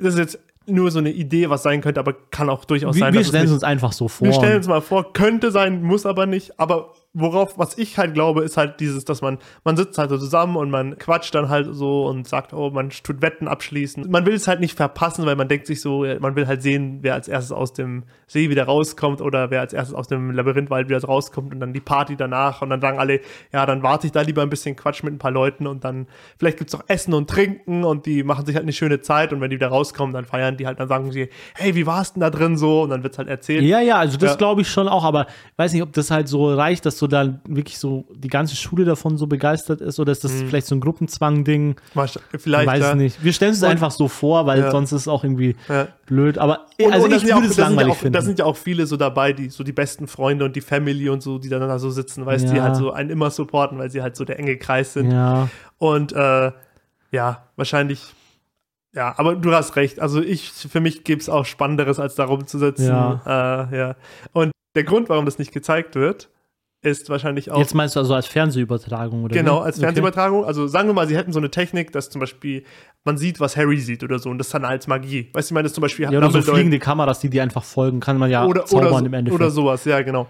das 0.02 0.14
ist 0.16 0.20
jetzt 0.20 0.40
nur 0.68 0.92
so 0.92 1.00
eine 1.00 1.12
Idee, 1.12 1.50
was 1.50 1.64
sein 1.64 1.82
könnte, 1.82 2.00
aber 2.00 2.14
kann 2.14 2.50
auch 2.50 2.66
durchaus 2.66 2.96
wir 2.96 3.00
sein, 3.00 3.14
wir 3.14 3.24
stellen 3.24 3.46
es 3.46 3.52
uns 3.52 3.64
einfach 3.64 3.92
so 3.92 4.08
vor. 4.08 4.28
Wir 4.28 4.34
stellen 4.34 4.58
uns 4.58 4.68
mal 4.68 4.82
vor, 4.82 5.14
könnte 5.14 5.52
sein, 5.52 5.82
muss 5.82 6.06
aber 6.06 6.26
nicht. 6.26 6.60
Aber 6.60 6.94
worauf, 7.14 7.58
was 7.58 7.78
ich 7.78 7.98
halt 7.98 8.14
glaube, 8.14 8.42
ist 8.44 8.56
halt 8.56 8.80
dieses, 8.80 9.04
dass 9.04 9.22
man, 9.22 9.38
man 9.66 9.76
sitzt 9.76 9.98
halt 9.98 10.10
so 10.10 10.18
zusammen 10.18 10.56
und 10.56 10.70
man 10.70 10.98
quatscht 10.98 11.36
dann 11.36 11.50
halt 11.50 11.68
so 11.72 12.06
und 12.06 12.26
sagt, 12.28 12.54
oh, 12.54 12.70
man 12.70 12.90
tut 12.90 13.22
Wetten 13.22 13.48
abschließen. 13.50 14.10
Man 14.10 14.26
will 14.26 14.34
es 14.36 14.48
halt 14.48 14.62
nicht 14.62 14.78
verpassen, 14.78 15.26
weil 15.26 15.36
man 15.36 15.50
denkt 15.50 15.68
sich 15.68 15.82
so, 15.82 16.06
ja, 16.06 16.20
man 16.20 16.36
will 16.38 16.48
halt 16.48 16.62
sehen, 16.62 17.00
wer 17.02 17.16
als 17.16 17.28
erstes 17.28 17.52
aus 17.52 17.74
dem 17.74 18.04
See 18.28 18.50
wieder 18.50 18.64
rauskommt 18.64 19.20
oder 19.20 19.52
wer 19.52 19.60
als 19.60 19.74
erstes 19.74 19.94
aus 19.94 20.08
dem 20.08 20.32
Labyrinthwald 20.32 20.88
wieder 20.88 21.02
rauskommt 21.04 21.54
und 21.54 21.60
dann 21.60 21.74
die 21.74 21.82
Party 21.82 22.16
danach 22.16 22.62
und 22.62 22.70
dann 22.70 22.80
sagen 22.80 22.98
alle, 22.98 23.20
ja, 23.52 23.66
dann 23.66 23.84
warte 23.84 24.08
ich 24.08 24.14
da 24.14 24.22
lieber 24.22 24.42
ein 24.42 24.50
bisschen 24.50 24.78
Quatsch 24.78 25.04
mit 25.04 25.14
ein 25.14 25.18
paar 25.20 25.32
Leuten 25.32 25.68
und 25.68 25.84
dann 25.84 26.08
vielleicht 26.40 26.60
gibt's 26.60 26.74
auch 26.76 26.84
Essen 26.88 27.14
und 27.14 27.30
Trinken 27.30 27.84
und 27.84 28.06
die 28.06 28.24
machen 28.24 28.46
sich 28.46 28.56
halt 28.56 28.64
eine 28.64 28.72
schöne 28.74 29.02
Zeit 29.02 29.34
und 29.34 29.42
wenn 29.42 29.50
die 29.50 29.58
wieder 29.58 29.68
rauskommen, 29.68 30.14
dann 30.14 30.24
feiern 30.24 30.56
die 30.56 30.66
halt, 30.66 30.80
dann 30.80 30.88
sagen 30.88 31.12
sie, 31.12 31.28
hey, 31.56 31.76
wie 31.76 31.86
war's 31.86 32.14
denn 32.14 32.22
da 32.22 32.30
drin 32.30 32.56
so? 32.56 32.84
Und 32.84 32.90
dann 32.92 33.04
wird's 33.04 33.18
halt 33.18 33.28
erzählt. 33.28 33.64
Ja, 33.64 33.82
ja, 33.82 33.98
also 33.98 34.18
das 34.18 34.32
Ja. 34.32 34.38
glaube 34.38 34.62
ich 34.62 34.70
schon 34.70 34.88
auch, 34.88 35.04
aber 35.04 35.26
ich 35.28 35.58
weiß 35.58 35.74
nicht, 35.74 35.84
ob 35.84 35.92
das 35.92 36.10
halt 36.10 36.30
so 36.30 36.54
reicht, 36.54 36.86
dass 36.86 37.01
so 37.02 37.08
dann 37.08 37.42
wirklich 37.46 37.78
so 37.80 38.06
die 38.16 38.30
ganze 38.30 38.56
Schule 38.56 38.86
davon 38.86 39.18
so 39.18 39.28
begeistert 39.28 39.82
ist 39.82 40.00
oder 40.00 40.14
ist 40.14 40.24
das 40.24 40.32
vielleicht 40.32 40.68
so 40.68 40.76
ein 40.76 40.80
Gruppenzwang-Ding? 40.80 41.76
Vielleicht, 42.38 42.68
weiß 42.68 42.80
ja. 42.80 42.96
nicht. 42.96 43.22
Wir 43.24 43.34
stellen 43.34 43.52
es 43.52 43.64
einfach 43.64 43.92
so 43.92 44.08
vor, 44.08 44.46
weil 44.46 44.60
Ja. 44.60 44.72
sonst 44.72 44.92
ist 44.94 45.02
es 45.02 45.08
auch 45.10 45.24
irgendwie 45.26 45.56
Ja. 45.68 45.88
blöd. 46.06 46.38
Aber 46.38 46.68
Und, 46.80 46.94
also 46.94 47.06
und 47.06 47.10
da 47.12 47.16
ich 47.18 47.22
sind 47.24 47.30
ja 47.30 47.36
würde 47.36 47.48
auch, 47.48 47.52
es 47.52 47.56
da 47.58 47.64
langweilig 47.68 47.92
auch, 47.92 47.98
finden. 47.98 48.14
da 48.14 48.22
sind 48.22 48.40
ja 48.40 48.46
auch 48.46 48.56
viele 48.56 48.86
so 48.86 48.96
dabei, 48.98 49.34
die 49.34 49.50
so 49.50 49.64
die 49.64 49.72
besten 49.74 50.08
Freunde 50.08 50.46
und 50.46 50.56
die 50.56 50.62
Family 50.62 51.10
und 51.10 51.22
so, 51.22 51.40
die 51.40 51.50
dann 51.50 51.60
da 51.62 51.80
so 51.80 51.90
sitzen, 51.90 52.26
weißt 52.26 52.48
du, 52.48 52.54
die 52.54 52.62
halt 52.62 52.76
so 52.78 52.92
einen 52.92 53.10
immer 53.10 53.30
supporten, 53.32 53.78
weil 53.80 53.90
sie 53.92 54.02
halt 54.02 54.16
so 54.16 54.24
der 54.24 54.40
enge 54.40 54.56
Kreis 54.58 54.94
sind. 54.94 55.12
ja. 55.12 55.50
Und 55.78 56.14
äh, 56.14 56.52
ja, 57.12 57.44
wahrscheinlich, 57.56 58.14
ja, 58.94 59.14
aber 59.18 59.36
du 59.36 59.52
hast 59.54 59.76
recht. 59.76 60.00
Also 60.00 60.22
ich, 60.22 60.52
für 60.52 60.80
mich 60.80 61.04
gibt 61.04 61.24
es 61.24 61.30
auch 61.30 61.46
Spannenderes, 61.46 62.00
als 62.00 62.16
da 62.16 62.26
rumzusitzen. 62.26 62.88
Ja. 62.88 63.68
Äh, 63.72 63.78
ja. 63.78 63.96
Und 64.34 64.52
der 64.76 64.84
Grund, 64.86 65.10
warum 65.10 65.26
das 65.26 65.40
nicht 65.40 65.52
gezeigt 65.52 65.96
wird, 65.96 66.30
ist 66.84 67.10
wahrscheinlich 67.10 67.52
auch. 67.52 67.60
Jetzt 67.60 67.76
meinst 67.76 67.96
du 67.96 68.00
also 68.00 68.14
als 68.16 68.26
Fernsehübertragung 68.26 69.24
oder 69.24 69.36
Genau, 69.36 69.60
als 69.60 69.76
Okay. 69.78 69.86
Fernsehübertragung. 69.86 70.46
Also 70.46 70.68
sagen 70.68 70.90
wir 70.90 70.94
mal, 70.94 71.08
sie 71.08 71.16
hätten 71.16 71.32
so 71.32 71.40
eine 71.40 71.52
Technik, 71.52 71.92
dass 71.92 72.10
zum 72.10 72.20
Beispiel 72.20 72.64
man 73.04 73.18
sieht, 73.18 73.40
was 73.40 73.56
Harry 73.56 73.78
sieht 73.80 74.04
oder 74.04 74.18
so 74.20 74.30
und 74.30 74.38
das 74.40 74.50
dann 74.50 74.66
als 74.66 74.88
Magie. 74.88 75.30
Weißt 75.34 75.50
du, 75.50 75.54
ich 75.54 75.56
meine, 75.56 75.64
das 75.68 75.74
zum 75.74 75.82
Beispiel 75.84 76.06
Ja, 76.12 76.18
oder 76.18 76.32
so 76.32 76.42
fliegende 76.42 76.80
Kameras, 76.80 77.20
die 77.20 77.30
dir 77.30 77.44
einfach 77.44 77.64
folgen, 77.64 78.00
kann 78.00 78.18
man 78.18 78.30
ja 78.32 78.46
oder, 78.46 78.66
zaubern 78.66 78.88
oder, 78.88 79.00
so- 79.00 79.06
im 79.06 79.14
Endeffekt. 79.14 79.42
oder 79.42 79.52
sowas, 79.52 79.86
ja, 79.86 80.02
genau. 80.02 80.28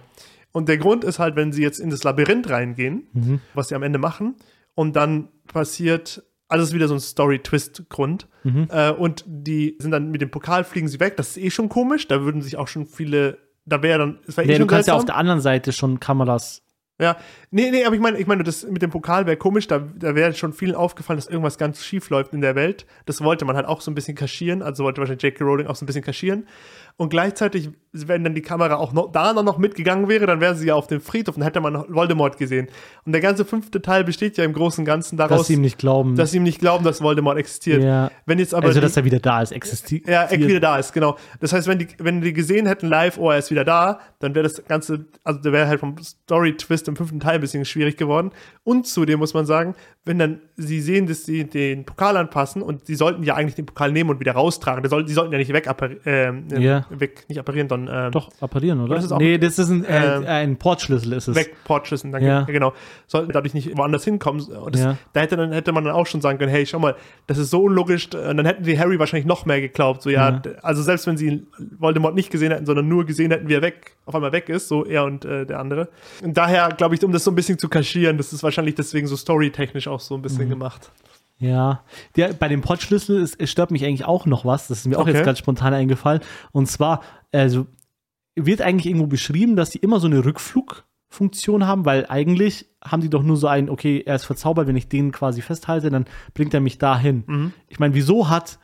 Und 0.51 0.67
der 0.67 0.77
Grund 0.77 1.03
ist 1.05 1.19
halt, 1.19 1.37
wenn 1.37 1.53
sie 1.53 1.61
jetzt 1.61 1.79
in 1.79 1.89
das 1.89 2.03
Labyrinth 2.03 2.49
reingehen, 2.49 3.07
Mhm. 3.13 3.39
was 3.53 3.69
sie 3.69 3.75
am 3.75 3.83
Ende 3.83 3.99
machen, 3.99 4.35
und 4.75 4.95
dann 4.97 5.29
passiert, 5.47 6.21
also 6.49 6.63
ist 6.65 6.73
wieder 6.73 6.89
so 6.89 6.95
ein 6.95 6.99
Story-Twist-Grund, 6.99 8.27
Mhm. 8.43 8.67
äh, 8.69 8.91
und 8.91 9.23
die 9.27 9.77
sind 9.79 9.91
dann 9.91 10.11
mit 10.11 10.21
dem 10.21 10.31
Pokal, 10.31 10.63
fliegen 10.65 10.87
sie 10.89 10.99
weg, 10.99 11.15
das 11.17 11.29
ist 11.31 11.37
eh 11.43 11.49
schon 11.49 11.69
komisch, 11.69 12.07
da 12.07 12.21
würden 12.23 12.41
sich 12.41 12.57
auch 12.57 12.67
schon 12.67 12.85
viele, 12.85 13.37
da 13.65 13.81
wäre 13.81 13.99
dann, 13.99 14.19
es 14.27 14.37
wäre 14.37 14.45
eh 14.45 14.47
Nee, 14.47 14.53
du 14.55 14.59
schon 14.61 14.67
kannst 14.67 14.87
ja 14.87 14.93
auf 14.93 15.01
seltsam. 15.01 15.13
der 15.13 15.17
anderen 15.17 15.41
Seite 15.41 15.71
schon 15.71 15.99
Kameras. 15.99 16.61
Ja, 16.99 17.17
nee, 17.49 17.71
nee, 17.71 17.83
aber 17.83 17.95
ich 17.95 18.01
meine, 18.01 18.19
ich 18.19 18.27
meine, 18.27 18.43
das 18.43 18.63
mit 18.63 18.83
dem 18.83 18.91
Pokal 18.91 19.25
wäre 19.25 19.35
komisch, 19.35 19.65
da, 19.65 19.79
da 19.79 20.13
wäre 20.13 20.35
schon 20.35 20.53
vielen 20.53 20.75
aufgefallen, 20.75 21.17
dass 21.17 21.25
irgendwas 21.27 21.57
ganz 21.57 21.83
schief 21.83 22.11
läuft 22.11 22.33
in 22.33 22.41
der 22.41 22.53
Welt. 22.53 22.85
Das 23.07 23.23
wollte 23.23 23.43
man 23.43 23.55
halt 23.55 23.65
auch 23.65 23.81
so 23.81 23.89
ein 23.89 23.95
bisschen 23.95 24.13
kaschieren, 24.13 24.61
also 24.61 24.83
wollte 24.83 25.01
wahrscheinlich 25.01 25.23
J.K. 25.23 25.43
Rowling 25.43 25.65
auch 25.65 25.75
so 25.75 25.83
ein 25.83 25.87
bisschen 25.87 26.03
kaschieren. 26.03 26.45
Und 26.97 27.09
gleichzeitig, 27.09 27.69
wenn 27.93 28.23
dann 28.23 28.35
die 28.35 28.41
Kamera 28.41 28.75
auch 28.75 28.93
noch, 28.93 29.11
da 29.11 29.33
noch 29.33 29.57
mitgegangen 29.57 30.07
wäre, 30.07 30.25
dann 30.25 30.39
wäre 30.39 30.55
sie 30.55 30.67
ja 30.67 30.75
auf 30.75 30.87
dem 30.87 31.01
Friedhof 31.01 31.35
und 31.35 31.43
hätte 31.43 31.59
man 31.59 31.73
Voldemort 31.89 32.37
gesehen. 32.37 32.67
Und 33.05 33.11
der 33.11 33.21
ganze 33.21 33.43
fünfte 33.43 33.81
Teil 33.81 34.03
besteht 34.03 34.37
ja 34.37 34.43
im 34.43 34.53
Großen 34.53 34.81
und 34.81 34.85
Ganzen 34.85 35.17
daraus, 35.17 35.39
Dass 35.39 35.47
sie 35.47 35.55
ihm 35.55 35.61
nicht 35.61 35.77
glauben. 35.77 36.15
dass 36.15 36.31
sie 36.31 36.37
ihm 36.37 36.43
nicht 36.43 36.59
glauben, 36.59 36.83
dass 36.85 37.01
Voldemort 37.01 37.37
existiert. 37.37 37.81
ja. 37.83 38.09
Wenn 38.25 38.39
jetzt 38.39 38.53
aber 38.53 38.67
also, 38.67 38.79
die- 38.79 38.85
dass 38.85 38.95
er 38.97 39.03
wieder 39.03 39.19
da 39.19 39.41
ist, 39.41 39.51
existiert. 39.51 40.07
ja, 40.07 40.25
Eck 40.25 40.39
wieder 40.47 40.59
da 40.59 40.77
ist, 40.77 40.93
genau. 40.93 41.17
Das 41.39 41.51
heißt, 41.53 41.67
wenn 41.67 41.79
die, 41.79 41.87
wenn 41.97 42.21
die 42.21 42.33
gesehen 42.33 42.65
hätten 42.67 42.87
live, 42.87 43.17
oh, 43.17 43.29
er 43.31 43.39
ist 43.39 43.51
wieder 43.51 43.65
da, 43.65 43.99
dann 44.19 44.35
wäre 44.35 44.43
das 44.43 44.63
Ganze, 44.65 45.05
also 45.23 45.39
da 45.41 45.51
wäre 45.51 45.67
halt 45.67 45.79
vom 45.79 45.95
Story-Twist 45.97 46.87
im 46.87 46.95
fünften 46.95 47.19
Teil 47.19 47.35
ein 47.35 47.41
bisschen 47.41 47.65
schwierig 47.65 47.97
geworden. 47.97 48.31
Und 48.63 48.87
zudem 48.87 49.19
muss 49.19 49.33
man 49.33 49.45
sagen, 49.45 49.75
wenn 50.05 50.17
dann 50.19 50.39
sie 50.55 50.81
sehen, 50.81 51.07
dass 51.07 51.25
sie 51.25 51.43
den 51.43 51.85
Pokal 51.85 52.17
anpassen 52.17 52.61
und 52.61 52.85
sie 52.85 52.95
sollten 52.95 53.23
ja 53.23 53.35
eigentlich 53.35 53.55
den 53.55 53.65
Pokal 53.65 53.91
nehmen 53.91 54.09
und 54.09 54.19
wieder 54.19 54.33
raustragen, 54.33 54.81
die 54.83 54.89
sollten, 54.89 55.07
die 55.07 55.13
sollten 55.13 55.31
ja 55.31 55.37
nicht 55.39 55.51
weg, 55.53 55.67
ähm, 56.05 56.45
Ja. 56.89 56.99
weg 56.99 57.25
nicht 57.27 57.37
apparieren, 57.39 57.69
sondern 57.69 58.07
ähm, 58.07 58.11
Doch, 58.11 58.29
apparieren, 58.41 58.81
oder? 58.81 58.97
Auch- 58.97 59.19
nee, 59.19 59.37
das 59.37 59.59
ist 59.59 59.69
ein, 59.69 59.85
äh, 59.85 59.89
ein 60.27 60.57
Portschlüssel, 60.57 61.13
ist 61.13 61.27
es. 61.27 61.35
weg 61.35 61.55
Portschlüsseln, 61.63 62.11
dann 62.11 62.23
Ja. 62.23 62.41
genau. 62.43 62.73
Sollten 63.07 63.31
dadurch 63.31 63.53
nicht 63.53 63.77
woanders 63.77 64.03
hinkommen. 64.03 64.45
Das, 64.71 64.81
Ja. 64.81 64.97
Da 65.13 65.19
hätte, 65.21 65.37
dann, 65.37 65.51
hätte 65.51 65.71
man 65.71 65.83
dann 65.85 65.93
auch 65.93 66.07
schon 66.07 66.21
sagen 66.21 66.37
können, 66.39 66.51
hey, 66.51 66.65
schau 66.65 66.79
mal, 66.79 66.95
das 67.27 67.37
ist 67.37 67.49
so 67.51 67.61
unlogisch. 67.63 68.05
Und 68.13 68.37
dann 68.37 68.45
hätten 68.45 68.63
die 68.63 68.79
Harry 68.79 68.97
wahrscheinlich 68.99 69.25
noch 69.27 69.45
mehr 69.45 69.61
geglaubt. 69.61 70.01
So, 70.01 70.09
ja, 70.09 70.29
Ja. 70.29 70.41
also 70.63 70.81
selbst 70.81 71.07
wenn 71.07 71.17
sie 71.17 71.45
Voldemort 71.79 72.15
nicht 72.15 72.31
gesehen 72.31 72.51
hätten, 72.51 72.65
sondern 72.65 72.87
nur 72.87 73.05
gesehen 73.05 73.31
hätten, 73.31 73.47
wie 73.47 73.53
er 73.53 73.61
weg, 73.61 73.95
auf 74.05 74.15
einmal 74.15 74.31
weg 74.31 74.49
ist, 74.49 74.67
so 74.67 74.85
er 74.85 75.03
und 75.05 75.25
äh, 75.25 75.45
der 75.45 75.59
andere. 75.59 75.89
Und 76.23 76.37
daher, 76.37 76.69
glaube 76.69 76.95
ich, 76.95 77.03
um 77.03 77.11
das 77.11 77.23
so 77.23 77.31
ein 77.31 77.35
bisschen 77.35 77.57
zu 77.59 77.69
kaschieren, 77.69 78.17
das 78.17 78.33
ist 78.33 78.43
wahrscheinlich 78.43 78.75
deswegen 78.75 79.07
so 79.07 79.15
storytechnisch 79.15 79.87
auch 79.87 79.99
so 79.99 80.15
ein 80.15 80.19
Mhm. 80.19 80.21
bisschen 80.23 80.49
gemacht. 80.49 80.91
Ja, 81.41 81.83
der, 82.15 82.33
bei 82.33 82.47
dem 82.47 82.61
Portschlüssel 82.61 83.19
ist, 83.21 83.35
es 83.39 83.49
stört 83.51 83.71
mich 83.71 83.83
eigentlich 83.83 84.05
auch 84.05 84.25
noch 84.25 84.45
was. 84.45 84.67
Das 84.67 84.77
ist 84.79 84.87
mir 84.87 84.97
auch 84.97 85.01
Okay. 85.01 85.13
jetzt 85.13 85.25
ganz 85.25 85.39
spontan 85.39 85.73
eingefallen. 85.73 86.21
Und 86.51 86.67
zwar, 86.67 87.01
also 87.31 87.65
wird 88.35 88.61
eigentlich 88.61 88.85
irgendwo 88.85 89.07
beschrieben, 89.07 89.55
dass 89.55 89.71
die 89.71 89.79
immer 89.79 89.99
so 89.99 90.07
eine 90.07 90.23
Rückflugfunktion 90.23 91.65
haben, 91.67 91.85
weil 91.85 92.05
eigentlich 92.07 92.67
haben 92.83 93.01
die 93.01 93.09
doch 93.09 93.23
nur 93.23 93.37
so 93.37 93.47
ein, 93.47 93.69
okay, 93.69 94.03
er 94.05 94.15
ist 94.15 94.25
verzaubert, 94.25 94.67
wenn 94.67 94.75
ich 94.75 94.87
den 94.87 95.11
quasi 95.11 95.41
festhalte, 95.41 95.89
dann 95.89 96.05
bringt 96.33 96.53
er 96.53 96.61
mich 96.61 96.77
dahin. 96.77 97.23
Mhm. 97.27 97.53
Ich 97.67 97.79
meine, 97.79 97.93
wieso 97.93 98.29
hat 98.29 98.59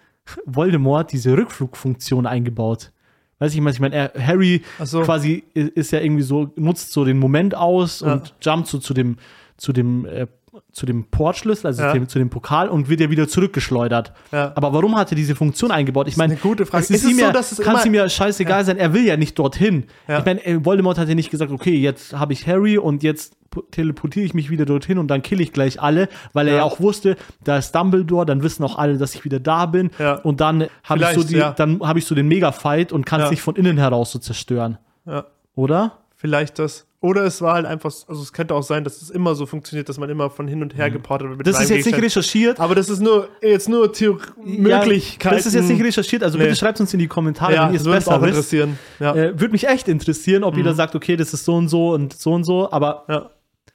Voldemort 0.45 1.11
diese 1.11 1.35
Rückflugfunktion 1.37 2.25
eingebaut? 2.25 2.91
Weiß 3.39 3.53
ich, 3.53 3.59
ich 3.63 3.79
meine, 3.79 3.95
er, 3.95 4.11
Harry 4.25 4.63
so. 4.83 5.01
quasi 5.01 5.43
ist 5.53 5.91
ja 5.91 5.99
irgendwie 5.99 6.23
so, 6.23 6.51
nutzt 6.55 6.91
so 6.91 7.05
den 7.05 7.19
Moment 7.19 7.53
aus 7.55 7.99
Ja. 7.99 8.13
und 8.13 8.33
jumpt 8.41 8.67
so 8.67 8.79
zu 8.79 8.93
dem, 8.93 9.17
zu 9.57 9.73
dem, 9.73 10.05
äh, 10.05 10.27
zu 10.71 10.85
dem 10.85 11.05
Portschlüssel, 11.09 11.67
also 11.67 11.81
Ja. 11.83 11.89
zu, 11.91 11.93
dem, 11.99 12.07
zu 12.09 12.19
dem 12.19 12.29
Pokal 12.29 12.69
und 12.69 12.89
wird 12.89 12.99
ja 12.99 13.09
wieder 13.09 13.27
zurückgeschleudert. 13.27 14.13
Ja. 14.31 14.51
Aber 14.55 14.73
warum 14.73 14.95
hat 14.95 15.11
er 15.11 15.15
diese 15.15 15.35
Funktion 15.35 15.71
eingebaut? 15.71 16.07
Ich 16.07 16.17
meine, 16.17 16.33
eine 16.33 16.41
gute 16.41 16.65
Frage. 16.65 16.83
Es 16.83 16.89
ist, 16.89 17.03
Ist 17.03 17.09
ihm 17.11 17.17
so, 17.17 17.23
ja, 17.23 17.31
dass 17.31 17.51
es 17.51 17.59
kann 17.59 17.75
es 17.75 17.85
ihm 17.85 17.93
ja 17.93 18.07
scheißegal 18.07 18.65
sein, 18.65 18.77
er 18.77 18.93
will 18.93 19.05
ja 19.05 19.17
nicht 19.17 19.37
dorthin. 19.39 19.85
Ja. 20.07 20.19
Ich 20.19 20.25
meine, 20.25 20.45
äh, 20.45 20.63
Voldemort 20.65 20.97
hat 20.97 21.09
ja 21.09 21.15
nicht 21.15 21.29
gesagt, 21.31 21.51
okay, 21.51 21.75
jetzt 21.77 22.13
habe 22.13 22.33
ich 22.33 22.45
Harry 22.47 22.77
und 22.77 23.03
jetzt 23.03 23.35
po- 23.49 23.61
teleportiere 23.71 24.25
ich 24.25 24.33
mich 24.33 24.49
wieder 24.49 24.65
dorthin 24.65 24.97
und 24.97 25.07
dann 25.07 25.21
kill 25.21 25.41
ich 25.41 25.53
gleich 25.53 25.81
alle, 25.81 26.09
weil 26.33 26.47
er 26.47 26.53
Ja. 26.53 26.59
ja 26.59 26.63
auch 26.65 26.79
wusste, 26.79 27.15
da 27.43 27.57
ist 27.57 27.73
Dumbledore, 27.73 28.25
dann 28.25 28.43
wissen 28.43 28.63
auch 28.63 28.77
alle, 28.77 28.97
dass 28.97 29.15
ich 29.15 29.23
wieder 29.25 29.39
da 29.39 29.65
bin 29.65 29.91
Ja. 29.99 30.15
und 30.15 30.41
dann 30.41 30.67
habe 30.83 31.01
ich 31.03 31.07
so 31.09 31.23
die, 31.23 31.35
ja. 31.37 31.51
dann 31.51 31.79
habe 31.81 31.99
ich 31.99 32.05
so 32.05 32.15
den 32.15 32.27
Mega-Fight 32.27 32.91
und 32.91 33.05
kann 33.05 33.19
es 33.21 33.25
Ja. 33.25 33.31
nicht 33.31 33.41
von 33.41 33.55
innen 33.55 33.77
heraus 33.77 34.11
so 34.11 34.19
zerstören, 34.19 34.77
Ja. 35.05 35.25
oder? 35.55 35.93
Vielleicht 36.15 36.59
das. 36.59 36.85
Oder 36.99 37.25
es 37.25 37.41
war 37.43 37.53
halt 37.53 37.67
einfach, 37.67 37.91
also 38.07 38.21
es 38.23 38.33
könnte 38.33 38.55
auch 38.55 38.63
sein, 38.63 38.83
dass 38.83 39.01
es 39.03 39.11
immer 39.11 39.35
so 39.35 39.45
funktioniert, 39.45 39.87
dass 39.87 39.99
man 39.99 40.09
immer 40.09 40.31
von 40.31 40.47
hin 40.47 40.63
und 40.63 40.75
her 40.75 40.89
geportet 40.89 41.29
wird. 41.29 41.39
Mhm. 41.39 41.43
Das 41.43 41.61
ist 41.61 41.69
jetzt 41.69 41.85
nicht 41.85 42.01
recherchiert. 42.01 42.59
Aber 42.59 42.73
das 42.73 42.89
ist 42.89 43.01
nur, 43.01 43.29
jetzt 43.41 43.69
nur 43.69 43.93
Theor 43.93 44.17
Möglichkeiten. 44.43 45.33
Ja, 45.35 45.37
das 45.37 45.45
ist 45.45 45.53
jetzt 45.53 45.69
nicht 45.69 45.83
recherchiert, 45.83 46.23
also 46.23 46.37
Nee. 46.39 46.45
bitte 46.45 46.55
schreibt 46.55 46.79
uns 46.79 46.91
in 46.93 46.99
die 46.99 47.07
Kommentare, 47.07 47.53
Ja, 47.53 47.65
wenn 47.67 47.73
ihr 47.75 47.79
es 47.79 47.85
besser 47.85 48.15
auch 48.15 48.21
wisst. 48.21 48.29
interessieren. 48.29 48.79
Ja. 48.99 49.13
Äh, 49.13 49.39
Würde 49.39 49.49
mich 49.51 49.67
echt 49.67 49.87
interessieren, 49.87 50.43
ob 50.43 50.53
Mhm. 50.55 50.59
jeder 50.61 50.73
sagt, 50.73 50.95
okay, 50.95 51.15
das 51.15 51.33
ist 51.33 51.45
so 51.45 51.53
und 51.55 51.67
so 51.67 51.91
und 51.93 52.13
so 52.13 52.33
und 52.33 52.43
so, 52.45 52.71
aber 52.71 53.05
ja. 53.07 53.29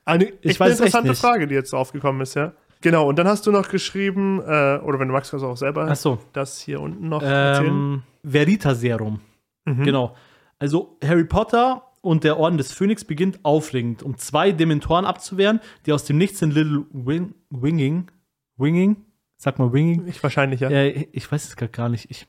Eine 0.05 0.25
Ich 0.25 0.51
echt 0.51 0.61
weiß 0.61 0.81
eine 0.81 0.87
interessante. 0.89 1.15
Frage, 1.15 1.47
die 1.47 1.55
jetzt 1.55 1.73
aufgekommen 1.73 2.21
ist, 2.23 2.35
ja. 2.35 2.53
Genau, 2.81 3.07
und 3.09 3.17
dann 3.21 3.29
hast 3.29 3.47
du 3.47 3.53
noch 3.53 3.69
geschrieben, 3.69 4.41
äh, 4.41 4.79
oder 4.83 4.99
wenn 4.99 5.07
du 5.07 5.15
magst, 5.15 5.31
kannst 5.31 5.45
du 5.45 5.49
auch 5.49 5.57
selber 5.57 5.95
so. 5.95 6.19
das 6.33 6.59
hier 6.61 6.81
unten 6.81 7.09
noch 7.09 7.23
erzählen. 7.23 7.69
Ähm, 7.69 8.03
Veritaserum. 8.25 9.21
Mhm. 9.65 9.85
Genau. 9.85 10.17
Also 10.59 10.97
Harry 11.05 11.25
Potter 11.25 11.83
und 12.03 12.25
der 12.25 12.39
Orden 12.39 12.59
des 12.59 12.73
Phönix 12.73 13.05
beginnt 13.05 13.45
aufregend, 13.45 14.03
um 14.03 14.19
zwei 14.19 14.53
Dementoren 14.53 15.07
abzuwehren, 15.07 15.61
die 15.87 15.93
aus 15.93 16.05
dem 16.05 16.19
Nichts 16.19 16.43
in 16.43 16.51
Little 16.51 16.85
Wing, 16.93 17.35
Winging, 17.49 18.11
Winging, 18.57 18.97
sag 19.37 19.59
mal 19.59 19.73
Winging, 19.73 20.07
Ich 20.07 20.23
wahrscheinlich, 20.23 20.61
ja. 20.61 20.69
äh, 20.69 21.09
ich 21.13 21.31
weiß 21.31 21.45
es 21.45 21.57
gerade 21.57 21.73
gar 21.73 21.89
nicht, 21.89 22.11
ich, 22.11 22.27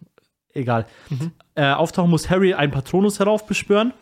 egal. 0.53 0.85
Mhm. 1.09 1.31
Äh, 1.55 1.71
auftauchen 1.71 2.09
muss 2.09 2.29
Harry 2.29 2.53
einen 2.53 2.71
Patronus 2.71 3.19
heraufbeschwören, 3.19 3.93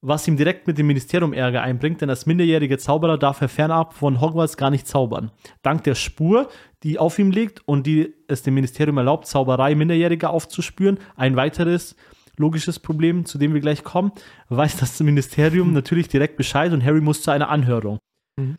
was 0.00 0.26
ihm 0.26 0.36
direkt 0.36 0.66
mit 0.66 0.78
dem 0.78 0.86
Ministerium 0.86 1.34
Ärger 1.34 1.62
einbringt, 1.62 2.00
denn 2.00 2.10
als 2.10 2.24
minderjähriger 2.24 2.78
Zauberer 2.78 3.18
darf 3.18 3.42
er 3.42 3.48
fernab 3.48 3.92
von 3.92 4.22
Hogwarts 4.22 4.56
gar 4.56 4.70
nicht 4.70 4.88
zaubern. 4.88 5.30
Dank 5.62 5.84
der 5.84 5.94
Spur, 5.94 6.48
die 6.82 6.98
auf 6.98 7.18
ihm 7.18 7.30
liegt 7.30 7.60
und 7.68 7.86
die 7.86 8.14
es 8.26 8.42
dem 8.42 8.54
Ministerium 8.54 8.96
erlaubt, 8.96 9.26
Zauberei 9.26 9.74
Minderjähriger 9.74 10.30
aufzuspüren, 10.30 10.98
ein 11.14 11.36
weiteres 11.36 11.94
logisches 12.36 12.78
Problem, 12.78 13.24
zu 13.24 13.38
dem 13.38 13.54
wir 13.54 13.60
gleich 13.60 13.84
kommen, 13.84 14.12
weiß 14.48 14.76
das 14.78 14.98
Ministerium 15.00 15.72
natürlich 15.74 16.08
direkt 16.08 16.36
Bescheid 16.36 16.72
und 16.72 16.84
Harry 16.84 17.00
muss 17.00 17.22
zu 17.22 17.30
einer 17.30 17.48
Anhörung. 17.48 17.98
Mhm. 18.36 18.56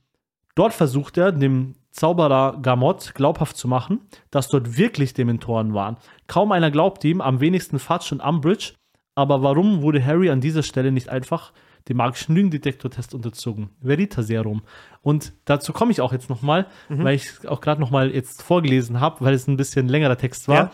Dort 0.56 0.74
versucht 0.74 1.18
er, 1.18 1.32
dem 1.32 1.76
Zauberer 1.92 2.60
Gamot 2.62 3.14
glaubhaft 3.16 3.56
zu 3.58 3.68
machen, 3.68 4.02
dass 4.32 4.48
dort 4.48 4.78
wirklich 4.78 5.14
Dementoren 5.14 5.74
waren. 5.74 5.98
Kaum 6.28 6.52
einer 6.52 6.72
glaubt 6.72 7.04
ihm, 7.04 7.22
am 7.22 7.40
wenigsten 7.40 7.80
Fudge 7.80 8.10
und 8.12 8.22
Umbridge. 8.22 8.74
Aber 9.16 9.44
warum 9.44 9.84
wurde 9.84 10.04
Harry 10.04 10.32
an 10.32 10.42
dieser 10.42 10.64
Stelle 10.64 10.92
nicht 10.92 11.10
einfach 11.10 11.54
dem 11.88 11.98
magischen 11.98 12.34
Lügendetektor-Test 12.34 13.14
unterzogen? 13.14 13.70
Veritaserum. 13.82 14.64
Und 15.04 15.34
dazu 15.46 15.72
komme 15.72 15.92
ich 15.92 16.02
auch 16.02 16.14
jetzt 16.14 16.30
nochmal, 16.32 16.66
Mhm. 16.90 17.04
weil 17.04 17.16
ich 17.16 17.26
es 17.26 17.46
auch 17.46 17.62
gerade 17.62 17.80
nochmal 17.80 18.12
jetzt 18.12 18.42
vorgelesen 18.42 19.00
habe, 19.00 19.24
weil 19.24 19.36
es 19.36 19.48
ein 19.48 19.58
bisschen 19.58 19.88
längerer 19.88 20.18
Text 20.18 20.48
war. 20.48 20.56
Ja. 20.56 20.72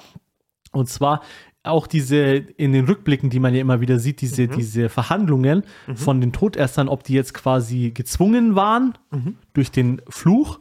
Und 0.71 0.87
zwar 0.87 1.21
auch 1.63 1.87
diese 1.87 2.17
in 2.17 2.71
den 2.73 2.85
Rückblicken, 2.85 3.29
die 3.29 3.39
man 3.39 3.53
ja 3.53 3.61
immer 3.61 3.81
wieder 3.81 3.99
sieht, 3.99 4.21
diese, 4.21 4.43
Mhm. 4.43 4.51
diese 4.55 4.89
Verhandlungen 4.89 5.63
von 5.95 6.21
den 6.21 6.31
Todessern, 6.31 6.87
ob 6.87 7.03
die 7.03 7.13
jetzt 7.13 7.33
quasi 7.33 7.91
gezwungen 7.93 8.55
waren 8.55 8.93
Mhm. 9.11 9.35
durch 9.53 9.71
den 9.71 10.01
Fluch, 10.09 10.59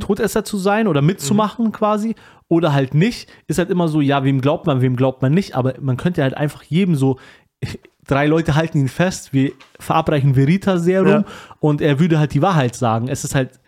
Todesser 0.00 0.42
zu 0.44 0.56
sein 0.56 0.88
oder 0.88 1.00
mitzumachen 1.02 1.70
quasi 1.70 2.14
oder 2.48 2.72
halt 2.72 2.94
nicht, 2.94 3.28
ist 3.46 3.58
halt 3.58 3.70
immer 3.70 3.86
so, 3.88 4.00
ja, 4.00 4.24
wem 4.24 4.40
glaubt 4.40 4.66
man, 4.66 4.80
wem 4.80 4.96
glaubt 4.96 5.20
man 5.22 5.32
nicht, 5.32 5.54
aber 5.54 5.74
man 5.80 5.96
könnte 5.96 6.22
halt 6.22 6.36
einfach 6.36 6.62
jedem 6.62 6.96
so, 6.96 7.18
drei 8.06 8.26
Leute 8.26 8.54
halten 8.54 8.78
ihn 8.78 8.88
fest, 8.88 9.32
wir 9.32 9.52
verabreichen 9.78 10.34
Verita-Serum 10.34 11.08
Ja. 11.08 11.24
und 11.60 11.80
er 11.82 12.00
würde 12.00 12.18
halt 12.18 12.34
die 12.34 12.42
Wahrheit 12.42 12.74
sagen. 12.74 13.08
Es 13.08 13.22
ist 13.24 13.34
halt 13.34 13.60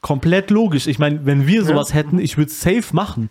komplett 0.00 0.50
logisch. 0.50 0.86
Ich 0.86 0.98
meine, 0.98 1.24
wenn 1.26 1.46
wir 1.46 1.64
sowas 1.64 1.94
hätten, 1.94 2.18
ich 2.18 2.36
würde 2.36 2.50
es 2.50 2.60
safe 2.60 2.94
machen. 2.94 3.28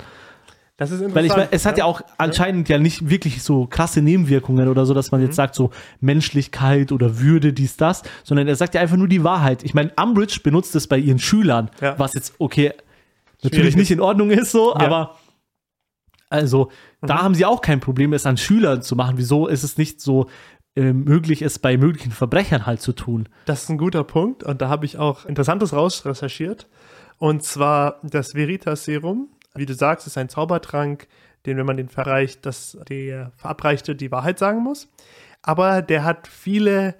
Das 0.78 0.90
ist 0.90 1.02
interessant. 1.02 1.16
Weil 1.16 1.26
ich 1.26 1.32
meine, 1.36 1.48
es 1.52 1.66
hat 1.68 1.78
ja 1.78 1.86
auch 1.86 2.02
anscheinend 2.18 2.68
ja 2.68 2.80
nicht 2.80 3.10
wirklich 3.10 3.44
so 3.44 3.68
krasse 3.68 4.02
Nebenwirkungen 4.02 4.68
oder 4.68 4.86
so, 4.88 4.94
dass 4.96 5.12
man 5.12 5.22
Mhm. 5.22 5.28
jetzt 5.28 5.36
sagt, 5.36 5.54
so 5.54 5.70
Menschlichkeit 6.02 6.92
oder 6.92 7.20
Würde, 7.20 7.54
dies, 7.54 7.78
das, 7.78 8.02
sondern 8.24 8.48
er 8.48 8.56
sagt 8.56 8.74
ja 8.74 8.82
einfach 8.82 8.98
nur 8.98 9.08
die 9.08 9.24
Wahrheit. 9.24 9.64
Ich 9.64 9.74
meine, 9.76 9.92
Umbridge 10.02 10.40
benutzt 10.44 10.76
es 10.76 10.88
bei 10.88 10.98
ihren 10.98 11.20
Schülern, 11.20 11.70
Ja. 11.80 11.98
was 12.00 12.14
jetzt, 12.16 12.34
okay, 12.40 12.74
natürlich 13.44 13.58
Schwierig 13.74 13.76
nicht 13.76 13.92
in 13.92 14.00
Ordnung 14.00 14.32
ist 14.32 14.52
so, 14.52 14.72
Ja. 14.74 14.80
aber 14.80 15.18
also 16.30 16.72
da 17.02 17.16
Mhm. 17.16 17.22
haben 17.22 17.36
sie 17.36 17.46
auch 17.46 17.62
kein 17.62 17.80
Problem, 17.80 18.12
es 18.14 18.26
an 18.26 18.38
Schülern 18.38 18.82
zu 18.82 18.96
machen. 18.96 19.18
Wieso 19.18 19.48
ist 19.48 19.64
es 19.64 19.78
nicht 19.78 20.02
so 20.02 20.28
äh, 20.76 20.92
möglich, 20.92 21.44
es 21.44 21.60
bei 21.60 21.78
möglichen 21.78 22.10
Verbrechern 22.12 22.66
halt 22.66 22.82
zu 22.82 22.94
tun? 22.94 23.30
Das 23.46 23.62
ist 23.62 23.70
ein 23.70 23.78
guter 23.78 24.04
Punkt 24.04 24.44
und 24.44 24.60
da 24.60 24.70
habe 24.70 24.88
ich 24.88 24.98
auch 24.98 25.26
Interessantes 25.26 25.72
raus 25.72 26.04
recherchiert. 26.04 26.68
Und 27.20 27.44
zwar 27.44 28.00
das 28.02 28.34
Veritas 28.34 28.86
Serum. 28.86 29.28
Wie 29.56 29.66
du 29.66 29.74
sagst, 29.74 30.08
ist 30.08 30.18
ein 30.18 30.30
Zaubertrank, 30.30 31.08
den, 31.46 31.58
wenn 31.58 31.66
man 31.66 31.78
den 31.78 31.90
verreicht, 31.90 32.46
dass 32.46 32.78
der 32.90 33.32
Verabreichte 33.36 33.96
die 33.96 34.12
Wahrheit 34.12 34.40
sagen 34.40 34.64
muss. 34.64 34.90
Aber 35.42 35.82
der 35.82 36.04
hat 36.04 36.28
viele 36.28 36.96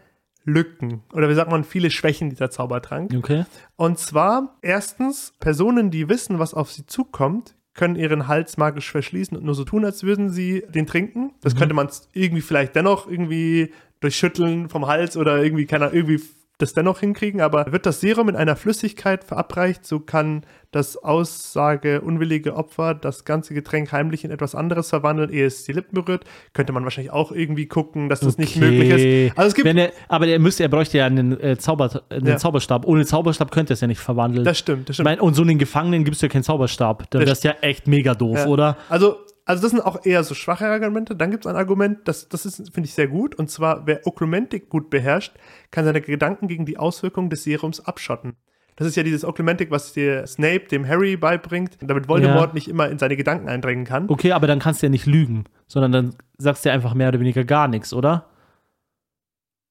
Lücken 0.46 1.02
oder 1.14 1.30
wie 1.30 1.34
sagt 1.34 1.50
man, 1.50 1.64
viele 1.64 1.90
Schwächen, 1.90 2.30
dieser 2.30 2.50
Zaubertrank. 2.50 3.14
Okay. 3.16 3.46
Und 3.76 3.98
zwar, 3.98 4.58
erstens, 4.62 5.34
Personen, 5.40 5.90
die 5.90 6.10
wissen, 6.10 6.40
was 6.40 6.54
auf 6.54 6.72
sie 6.72 6.86
zukommt, 6.86 7.56
können 7.74 7.96
ihren 7.96 8.28
Hals 8.28 8.58
magisch 8.58 8.92
verschließen 8.92 9.38
und 9.38 9.46
nur 9.46 9.56
so 9.56 9.64
tun, 9.64 9.84
als 9.86 10.04
würden 10.04 10.30
sie 10.30 10.64
den 10.70 10.86
trinken. 10.86 11.34
Das 11.42 11.56
könnte 11.56 11.74
man 11.74 11.90
irgendwie 12.12 12.42
vielleicht 12.42 12.76
dennoch 12.76 13.10
irgendwie 13.10 13.74
durch 14.00 14.16
Schütteln 14.16 14.70
vom 14.70 14.86
Hals 14.86 15.18
oder 15.18 15.42
irgendwie, 15.42 15.66
keine 15.66 15.86
Ahnung, 15.86 15.98
irgendwie 15.98 16.22
das 16.60 16.74
dennoch 16.74 17.00
hinkriegen, 17.00 17.42
aber 17.42 17.72
wird 17.72 17.86
das 17.86 18.00
Serum 18.00 18.30
in 18.30 18.36
einer 18.36 18.56
Flüssigkeit 18.56 19.24
verabreicht, 19.24 19.86
so 19.86 20.00
kann 20.00 20.44
das 20.72 20.98
aussageunwillige 20.98 22.56
Opfer 22.56 22.94
das 22.94 23.26
ganze 23.26 23.54
Getränk 23.54 23.92
heimlich 23.92 24.24
in 24.24 24.32
etwas 24.32 24.56
anderes 24.56 24.90
verwandeln, 24.90 25.30
ehe 25.32 25.46
es 25.46 25.64
die 25.66 25.74
Lippen 25.74 25.94
berührt. 25.96 26.26
Könnte 26.54 26.74
man 26.74 26.84
wahrscheinlich 26.84 27.12
auch 27.12 27.32
irgendwie 27.32 27.68
gucken, 27.68 28.10
dass 28.10 28.20
das 28.22 28.38
nicht 28.38 28.56
möglich 28.58 28.90
ist. 29.30 29.38
Also 29.38 29.48
es 29.50 29.56
gibt 29.56 29.68
er, 29.68 29.92
aber 30.08 30.28
er 30.28 30.40
müsste, 30.40 30.64
er 30.64 30.70
bräuchte 30.70 30.98
ja 30.98 31.06
einen, 31.06 31.40
äh, 31.40 31.58
Zauber, 31.58 32.04
einen 32.10 32.26
Ja. 32.28 32.38
Zauberstab. 32.38 32.86
Ohne 32.88 33.06
Zauberstab 33.06 33.52
könnte 33.52 33.74
er 33.74 33.76
es 33.76 33.82
ja 33.82 33.88
nicht 33.88 34.00
verwandeln. 34.00 34.44
das 34.46 34.58
stimmt, 34.58 34.90
das 34.90 34.94
Ich 34.94 34.96
stimmt. 34.98 35.06
meine, 35.06 35.22
und 35.22 35.34
so 35.36 35.42
einen 35.44 35.58
Gefangenen 35.58 36.04
gibst 36.04 36.22
du 36.22 36.26
ja 36.28 36.32
keinen 36.32 36.44
Zauberstab. 36.44 37.10
Dann 37.12 37.22
Das- 37.22 37.30
wär's 37.30 37.44
ja 37.44 37.52
echt 37.62 37.88
mega 37.88 38.14
doof, 38.16 38.38
Ja. 38.40 38.48
oder? 38.48 38.78
Also, 38.90 39.18
also 39.46 39.62
das 39.62 39.72
sind 39.72 39.82
auch 39.82 40.06
eher 40.06 40.24
so 40.24 40.34
schwache 40.34 40.68
Argumente. 40.68 41.16
Dann 41.16 41.32
gibt 41.32 41.46
es 41.46 41.50
ein 41.52 41.56
Argument, 41.58 42.00
das, 42.06 42.30
das 42.30 42.46
ist, 42.46 42.74
finde 42.74 42.88
ich, 42.88 42.94
sehr 42.94 43.08
gut. 43.08 43.36
Und 43.36 43.50
zwar, 43.50 43.86
wer 43.86 44.06
Oklumentik 44.08 44.70
gut 44.70 44.90
beherrscht, 44.90 45.34
kann 45.72 45.86
seine 45.86 46.02
Gedanken 46.02 46.48
gegen 46.48 46.66
die 46.66 46.78
Auswirkungen 46.78 47.30
des 47.30 47.44
Serums 47.44 47.86
abschotten. 47.86 48.36
Das 48.76 48.88
ist 48.88 48.96
ja 48.96 49.04
dieses 49.04 49.24
Oklumentik, 49.24 49.70
was 49.70 49.94
dir 49.94 50.26
Snape 50.26 50.66
dem 50.72 50.88
Harry 50.88 51.16
beibringt, 51.16 51.78
damit 51.82 52.08
Voldemort 52.08 52.50
Ja. 52.50 52.54
nicht 52.54 52.68
immer 52.68 52.90
in 52.90 52.98
seine 52.98 53.16
Gedanken 53.16 53.48
eindringen 53.48 53.86
kann. 53.86 54.10
Okay, 54.10 54.32
aber 54.32 54.48
dann 54.48 54.60
kannst 54.60 54.82
du 54.82 54.88
ja 54.88 54.90
nicht 54.90 55.06
lügen, 55.06 55.44
sondern 55.68 55.92
dann 55.92 56.16
sagst 56.38 56.66
du 56.66 56.70
ja 56.70 56.76
einfach 56.76 56.94
mehr 56.96 57.10
oder 57.10 57.20
weniger 57.20 57.44
gar 57.44 57.68
nichts, 57.68 57.94
oder? 57.94 58.26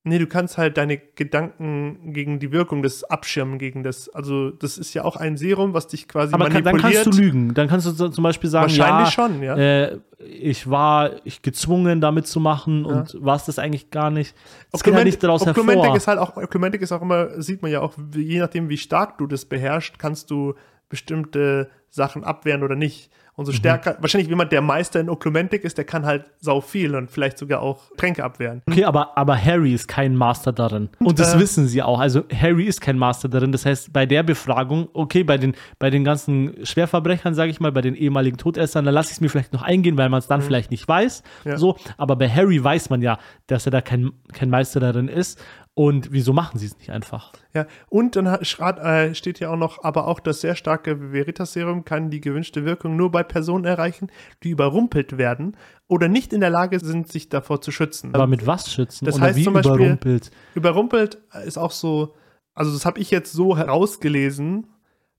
Nee, 0.04 0.18
du 0.18 0.26
kannst 0.26 0.58
halt 0.58 0.78
deine 0.78 0.98
Gedanken 0.98 2.12
gegen 2.12 2.40
die 2.40 2.50
Wirkung 2.50 2.82
des 2.82 3.04
abschirmen, 3.04 3.58
gegen 3.58 3.84
das, 3.84 4.08
also 4.08 4.50
das 4.50 4.76
ist 4.76 4.94
ja 4.94 5.04
auch 5.04 5.14
ein 5.14 5.36
Serum, 5.36 5.74
was 5.74 5.86
dich 5.86 6.08
quasi 6.08 6.34
Aber 6.34 6.48
kann, 6.48 6.64
dann 6.64 6.74
manipuliert. 6.74 7.04
kannst 7.04 7.18
du 7.18 7.22
lügen. 7.22 7.54
Dann 7.54 7.68
kannst 7.68 7.86
du 7.86 8.08
zum 8.08 8.24
Beispiel 8.24 8.50
sagen, 8.50 8.64
Wahrscheinlich 8.64 9.06
ja, 9.06 9.10
schon, 9.12 9.42
ja. 9.42 9.56
Äh, 9.56 10.00
ich 10.18 10.68
war 10.68 11.10
ich 11.24 11.42
gezwungen, 11.42 12.00
damit 12.00 12.26
zu 12.26 12.40
machen 12.40 12.84
und 12.84 13.16
war 13.20 13.36
es 13.36 13.44
das 13.44 13.60
eigentlich 13.60 13.90
gar 13.90 14.10
nicht. 14.10 14.34
Es 14.72 14.82
geht 14.82 14.94
halt 14.94 15.04
nicht 15.04 15.22
daraus 15.22 15.46
hervor. 15.46 15.96
ist 15.96 16.08
halt 16.08 16.18
auch, 16.18 16.36
Oklumentik 16.36 16.82
ist 16.82 16.90
auch 16.90 17.02
immer, 17.02 17.40
sieht 17.40 17.62
man 17.62 17.70
ja 17.70 17.80
auch, 17.80 17.94
je 18.12 18.40
nachdem, 18.40 18.68
wie 18.68 18.78
stark 18.78 19.18
du 19.18 19.28
das 19.28 19.44
beherrschst, 19.44 20.00
kannst 20.00 20.32
du 20.32 20.54
bestimmte 20.88 21.70
Sachen 21.90 22.24
abwehren 22.24 22.64
oder 22.64 22.74
nicht. 22.74 23.10
Und 23.34 23.44
Mhm. 23.44 23.46
so 23.46 23.52
stärker, 23.52 23.96
wahrscheinlich 24.00 24.28
jemand, 24.28 24.52
der 24.52 24.60
Meister 24.60 25.00
in 25.00 25.08
Oklumentik 25.08 25.64
ist, 25.64 25.78
der 25.78 25.84
kann 25.86 26.04
halt 26.04 26.26
sau 26.40 26.60
viel 26.60 26.94
und 26.94 27.10
vielleicht 27.10 27.38
sogar 27.38 27.62
auch 27.62 27.80
Tränke 27.96 28.22
abwehren. 28.22 28.60
Okay, 28.68 28.84
aber, 28.84 29.16
aber 29.16 29.42
Harry 29.42 29.72
ist 29.72 29.88
kein 29.88 30.14
Master 30.14 30.52
darin. 30.52 30.90
Und 30.98 31.18
das 31.18 31.34
Äh. 31.34 31.38
wissen 31.38 31.66
sie 31.66 31.82
auch. 31.82 31.98
Also 31.98 32.24
Harry 32.30 32.64
ist 32.64 32.80
kein 32.82 32.98
Master 32.98 33.28
darin. 33.30 33.50
Das 33.50 33.64
heißt, 33.64 33.90
bei 33.92 34.04
der 34.04 34.22
Befragung, 34.22 34.88
okay, 34.92 35.24
bei 35.24 35.38
den, 35.38 35.54
bei 35.78 35.88
den 35.88 36.04
ganzen 36.04 36.54
Schwerverbrechern, 36.66 37.34
sage 37.34 37.50
ich 37.50 37.58
mal, 37.58 37.72
bei 37.72 37.80
den 37.80 37.94
ehemaligen 37.94 38.36
Todessern, 38.36 38.84
dann 38.84 38.92
lasse 38.92 39.08
ich 39.08 39.14
es 39.14 39.20
mir 39.22 39.30
vielleicht 39.30 39.54
noch 39.54 39.62
eingehen, 39.62 39.96
weil 39.96 40.10
man 40.10 40.18
es 40.18 40.26
dann 40.26 40.42
vielleicht 40.42 40.70
nicht 40.70 40.86
weiß. 40.86 41.22
Mhm. 41.44 41.50
Ja. 41.52 41.56
So, 41.56 41.76
aber 41.96 42.16
bei 42.16 42.28
Harry 42.28 42.62
weiß 42.62 42.90
man 42.90 43.00
ja, 43.00 43.18
dass 43.46 43.64
er 43.66 43.70
da 43.72 43.80
kein, 43.80 44.12
kein 44.34 44.50
Meister 44.50 44.78
darin 44.78 45.08
ist. 45.08 45.42
Und 45.74 46.12
wieso 46.12 46.34
machen 46.34 46.58
sie 46.58 46.66
es 46.66 46.76
nicht 46.76 46.90
einfach? 46.90 47.32
Ja, 47.54 47.66
und 47.88 48.14
dann 48.14 48.26
äh, 48.26 49.14
steht 49.14 49.38
hier 49.38 49.50
auch 49.50 49.56
noch, 49.56 49.82
aber 49.82 50.06
auch 50.06 50.20
das 50.20 50.42
sehr 50.42 50.54
starke 50.54 51.12
Veritas-Serum 51.12 51.86
kann 51.86 52.10
die 52.10 52.20
gewünschte 52.20 52.66
Wirkung 52.66 52.94
nur 52.96 53.10
bei 53.10 53.22
Personen 53.22 53.64
erreichen, 53.64 54.10
die 54.42 54.50
überrumpelt 54.50 55.16
werden 55.16 55.56
oder 55.88 56.08
nicht 56.08 56.34
in 56.34 56.40
der 56.40 56.50
Lage 56.50 56.78
sind, 56.78 57.10
sich 57.10 57.30
davor 57.30 57.62
zu 57.62 57.70
schützen. 57.72 58.14
Aber 58.14 58.26
mit 58.26 58.46
was 58.46 58.70
schützen? 58.70 59.06
das 59.06 59.14
Oder 59.16 59.24
heißt 59.24 59.38
wie 59.38 59.44
zum 59.44 59.54
Beispiel- 59.54 59.72
überrumpelt? 59.76 60.30
Überrumpelt 60.54 61.18
ist 61.46 61.56
auch 61.56 61.70
so, 61.70 62.14
also 62.54 62.70
das 62.70 62.84
habe 62.84 63.00
ich 63.00 63.10
jetzt 63.10 63.32
so 63.32 63.56
herausgelesen. 63.56 64.66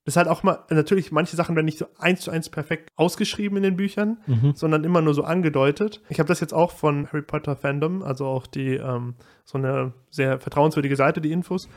Das 0.06 0.14
ist 0.14 0.18
halt 0.18 0.28
auch 0.28 0.44
mal, 0.44 0.60
natürlich, 0.70 1.12
manche 1.12 1.36
Sachen 1.38 1.56
werden 1.56 1.66
nicht 1.66 1.78
so 1.78 1.86
eins 1.98 2.22
zu 2.22 2.32
eins 2.32 2.50
perfekt 2.50 2.90
ausgeschrieben 2.98 3.56
in 3.58 3.64
den 3.64 3.78
Büchern, 3.78 4.18
Mhm. 4.28 4.54
sondern 4.54 4.84
immer 4.84 5.02
nur 5.02 5.14
so 5.14 5.24
angedeutet. 5.24 6.02
Ich 6.10 6.20
habe 6.20 6.28
das 6.28 6.40
jetzt 6.42 6.54
auch 6.54 6.72
von 6.72 7.08
Harry 7.08 7.22
Potter 7.22 7.56
Fandom, 7.56 8.02
also 8.04 8.26
auch 8.26 8.46
die, 8.46 8.76
ähm, 8.76 9.16
so 9.46 9.58
eine 9.58 9.94
sehr 10.10 10.40
vertrauenswürdige 10.40 10.96
Seite, 10.98 11.22
die 11.22 11.32
Infos. 11.32 11.70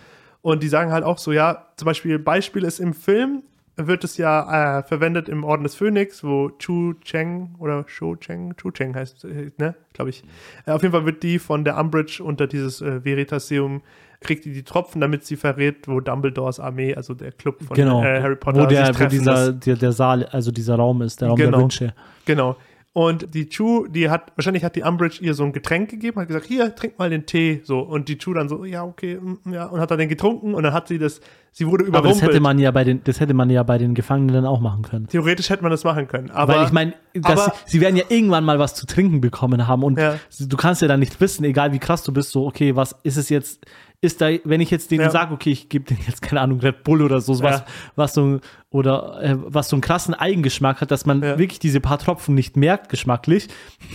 Und 0.43 0.63
die 0.63 0.69
sagen 0.69 0.93
halt 0.93 1.05
auch 1.05 1.19
so, 1.19 1.33
ja, 1.33 1.69
zum 1.77 1.87
Beispiel, 1.87 2.19
Beispiel 2.19 2.65
ist 2.65 2.79
im 2.81 2.95
Film, 2.95 3.43
wird 3.79 4.05
es 4.05 4.17
ja 4.17 4.79
äh, 4.79 4.83
verwendet 4.85 5.29
im 5.29 5.45
Orden 5.45 5.63
des 5.63 5.75
Phönix, 5.75 6.25
wo 6.25 6.49
Chu 6.59 6.95
Cheng 7.05 7.55
oder 7.59 7.85
Sho 7.87 8.17
Cheng, 8.17 8.55
Chu 8.57 8.71
Cheng 8.71 8.95
heißt, 8.97 9.25
äh, 9.27 9.51
ne, 9.59 9.75
glaube 9.93 10.11
ich. 10.11 10.25
Äh, 10.67 10.71
auf 10.73 10.83
jeden 10.83 10.93
Fall 10.93 11.05
wird 11.05 11.23
die 11.23 11.39
von 11.39 11.63
der 11.63 11.77
Umbridge 11.79 12.23
unter 12.25 12.47
dieses 12.47 12.81
äh, 12.81 13.05
Veritaseum 13.05 13.83
kriegt 14.21 14.45
die 14.45 14.53
die 14.53 14.63
Tropfen, 14.63 15.01
damit 15.01 15.25
sie 15.25 15.37
verrät, 15.37 15.87
wo 15.89 16.01
Dumbledores 16.01 16.61
Armee, 16.61 16.95
also 16.95 17.15
der 17.15 17.33
Club 17.33 17.63
von 17.63 17.75
Genau. 17.77 18.03
äh, 18.03 18.21
Harry 18.23 18.37
Potter, 18.37 18.63
wo 18.63 18.67
der, 18.67 18.87
sich 18.87 19.01
wo 19.01 19.07
dieser, 19.07 19.53
der, 19.53 19.77
der 19.77 19.93
Saal, 19.93 20.25
also 20.27 20.51
dieser 20.51 20.77
Raum 20.77 21.03
ist, 21.03 21.21
der 21.21 21.29
Raum 21.29 21.37
der 21.37 21.47
Genau. 21.47 21.61
Wünsche. 21.61 21.95
Genau. 22.25 22.57
Und 22.93 23.35
die 23.35 23.47
Chu, 23.51 23.87
die 23.89 24.09
hat, 24.09 24.33
wahrscheinlich 24.37 24.65
hat 24.65 24.75
die 24.75 24.83
Umbridge 24.83 25.19
ihr 25.21 25.35
so 25.35 25.45
ein 25.45 25.53
Getränk 25.53 25.91
gegeben, 25.91 26.19
hat 26.19 26.29
gesagt, 26.29 26.47
hier, 26.47 26.75
trink 26.75 26.99
mal 26.99 27.11
den 27.11 27.27
Tee, 27.27 27.61
so. 27.63 27.81
Und 27.81 28.09
die 28.09 28.17
Chu 28.17 28.33
dann 28.33 28.49
so, 28.49 28.65
ja, 28.65 28.85
okay, 28.85 29.19
mm, 29.21 29.53
ja, 29.53 29.67
und 29.67 29.81
hat 29.81 29.91
dann 29.91 29.99
den 29.99 30.09
getrunken 30.09 30.55
und 30.55 30.63
dann 30.63 30.73
hat 30.73 30.89
sie 30.89 30.99
das, 30.99 31.21
sie 31.53 31.67
wurde 31.67 31.85
Aber 31.85 31.91
das 31.93 32.01
überrumpelt. 32.01 32.31
hätte 32.31 32.41
man 32.41 32.59
ja 32.59 32.71
bei 32.71 32.85
den, 32.85 33.05
das 33.05 33.21
hätte 33.21 33.35
man 33.35 33.51
ja 33.51 33.63
bei 33.65 33.77
den 33.77 33.95
Gefangenen 33.95 34.35
dann 34.35 34.47
auch 34.47 34.61
machen 34.61 34.81
können. 34.81 35.09
Theoretisch 35.09 35.51
hätte 35.51 35.61
man 35.63 35.73
das 35.73 35.85
machen 35.85 36.09
können. 36.09 36.31
Aber 36.31 36.55
Weil 36.55 36.65
ich 36.65 36.73
meine, 36.73 36.95
sie, 37.13 37.21
sie 37.67 37.81
werden 37.83 37.97
ja 37.97 38.05
irgendwann 38.09 38.45
mal 38.45 38.59
was 38.59 38.75
zu 38.75 38.87
trinken 38.87 39.21
bekommen 39.21 39.67
haben 39.69 39.83
und 39.83 39.99
Ja. 39.99 40.15
du 40.41 40.57
kannst 40.57 40.81
ja 40.81 40.89
dann 40.89 41.01
nicht 41.01 41.21
wissen, 41.21 41.45
egal 41.45 41.73
wie 41.73 41.79
krass 41.79 42.03
du 42.03 42.15
bist, 42.15 42.31
so, 42.31 42.47
okay, 42.47 42.77
was 42.77 42.97
ist 43.03 43.19
es 43.19 43.29
jetzt, 43.29 43.67
ist 44.01 44.21
da, 44.21 44.29
wenn 44.45 44.61
ich 44.61 44.71
jetzt 44.71 44.91
denen 44.91 45.05
Ja. 45.05 45.11
sage, 45.11 45.33
okay, 45.35 45.51
ich 45.51 45.69
gebe 45.69 45.85
denen 45.85 46.01
jetzt, 46.07 46.23
keine 46.23 46.41
Ahnung, 46.43 46.61
Red 46.61 46.85
Bull 46.85 47.03
oder 47.03 47.21
so, 47.21 47.43
was, 47.43 47.61
Ja. 47.61 47.67
was 47.97 48.15
so, 48.15 48.41
oder 48.71 49.21
äh, 49.23 49.37
was 49.39 49.69
so 49.69 49.77
einen 49.77 49.81
krassen 49.81 50.13
Eigengeschmack 50.15 50.81
hat, 50.81 50.91
dass 50.91 51.07
man 51.07 51.23
Ja. 51.23 51.39
wirklich 51.39 51.59
diese 51.59 51.81
paar 51.81 51.99
Tropfen 51.99 52.35
nicht 52.35 52.57
merkt, 52.57 52.89
geschmacklich. 52.91 53.49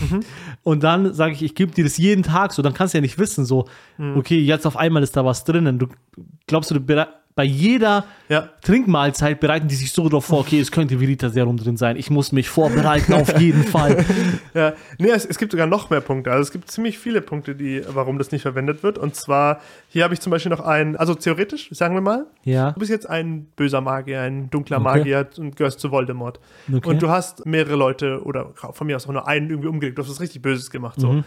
Mhm. 0.09 0.21
Und 0.63 0.83
dann 0.83 1.13
sage 1.13 1.33
ich, 1.33 1.43
ich 1.43 1.55
gebe 1.55 1.71
dir 1.71 1.83
das 1.83 1.97
jeden 1.97 2.23
Tag, 2.23 2.51
so, 2.53 2.61
dann 2.61 2.73
kannst 2.73 2.93
du 2.93 2.97
ja 2.97 3.01
nicht 3.01 3.19
wissen, 3.19 3.45
so, 3.45 3.65
Mhm. 3.97 4.17
okay, 4.17 4.39
jetzt 4.39 4.65
auf 4.65 4.75
einmal 4.77 5.03
ist 5.03 5.15
da 5.15 5.23
was 5.25 5.43
drinnen. 5.43 5.77
Du 5.79 5.87
glaubst 6.47 6.71
du, 6.71 6.75
du 6.75 6.81
Bei 7.41 7.45
jeder 7.45 8.05
Ja. 8.29 8.49
Trinkmahlzeit 8.61 9.39
bereiten 9.39 9.67
die 9.67 9.73
sich 9.73 9.91
so 9.93 10.07
darauf 10.07 10.25
vor, 10.25 10.41
okay, 10.41 10.59
es 10.59 10.71
könnte 10.71 10.99
Verita-Serum 10.99 11.57
drin 11.57 11.75
sein. 11.75 11.97
Ich 11.97 12.11
muss 12.11 12.31
mich 12.31 12.49
vorbereiten 12.49 13.13
auf 13.13 13.39
jeden 13.41 13.63
Fall. 13.63 14.05
Ja, 14.53 14.73
nee, 14.99 15.09
es, 15.09 15.25
es 15.25 15.39
gibt 15.39 15.53
sogar 15.53 15.65
noch 15.65 15.89
mehr 15.89 16.01
Punkte. 16.01 16.29
Also 16.31 16.43
es 16.43 16.51
gibt 16.51 16.69
ziemlich 16.69 16.99
viele 16.99 17.21
Punkte, 17.21 17.55
die, 17.55 17.81
warum 17.87 18.19
das 18.19 18.31
nicht 18.31 18.43
verwendet 18.43 18.83
wird. 18.83 18.99
Und 18.99 19.15
zwar, 19.15 19.59
hier 19.87 20.03
habe 20.03 20.13
ich 20.13 20.19
zum 20.19 20.29
Beispiel 20.29 20.51
noch 20.51 20.59
einen, 20.59 20.95
also 20.97 21.15
theoretisch, 21.15 21.69
sagen 21.71 21.95
wir 21.95 22.01
mal, 22.01 22.27
Ja. 22.43 22.71
du 22.73 22.79
bist 22.79 22.91
jetzt 22.91 23.09
ein 23.09 23.45
böser 23.55 23.81
Magier, 23.81 24.21
ein 24.21 24.51
dunkler 24.51 24.77
Okay. 24.77 24.83
Magier 24.99 25.27
und 25.39 25.55
gehörst 25.55 25.79
zu 25.79 25.89
Voldemort. 25.89 26.39
Okay. 26.71 26.87
Und 26.87 27.01
du 27.01 27.09
hast 27.09 27.47
mehrere 27.47 27.75
Leute 27.75 28.21
oder 28.23 28.51
von 28.73 28.85
mir 28.85 28.97
aus 28.97 29.07
auch 29.07 29.13
nur 29.13 29.27
einen 29.27 29.49
irgendwie 29.49 29.69
umgelegt. 29.69 29.97
Du 29.97 30.03
hast 30.03 30.09
was 30.11 30.21
richtig 30.21 30.43
Böses 30.43 30.69
gemacht. 30.69 30.99
So. 30.99 31.11
Mhm. 31.13 31.23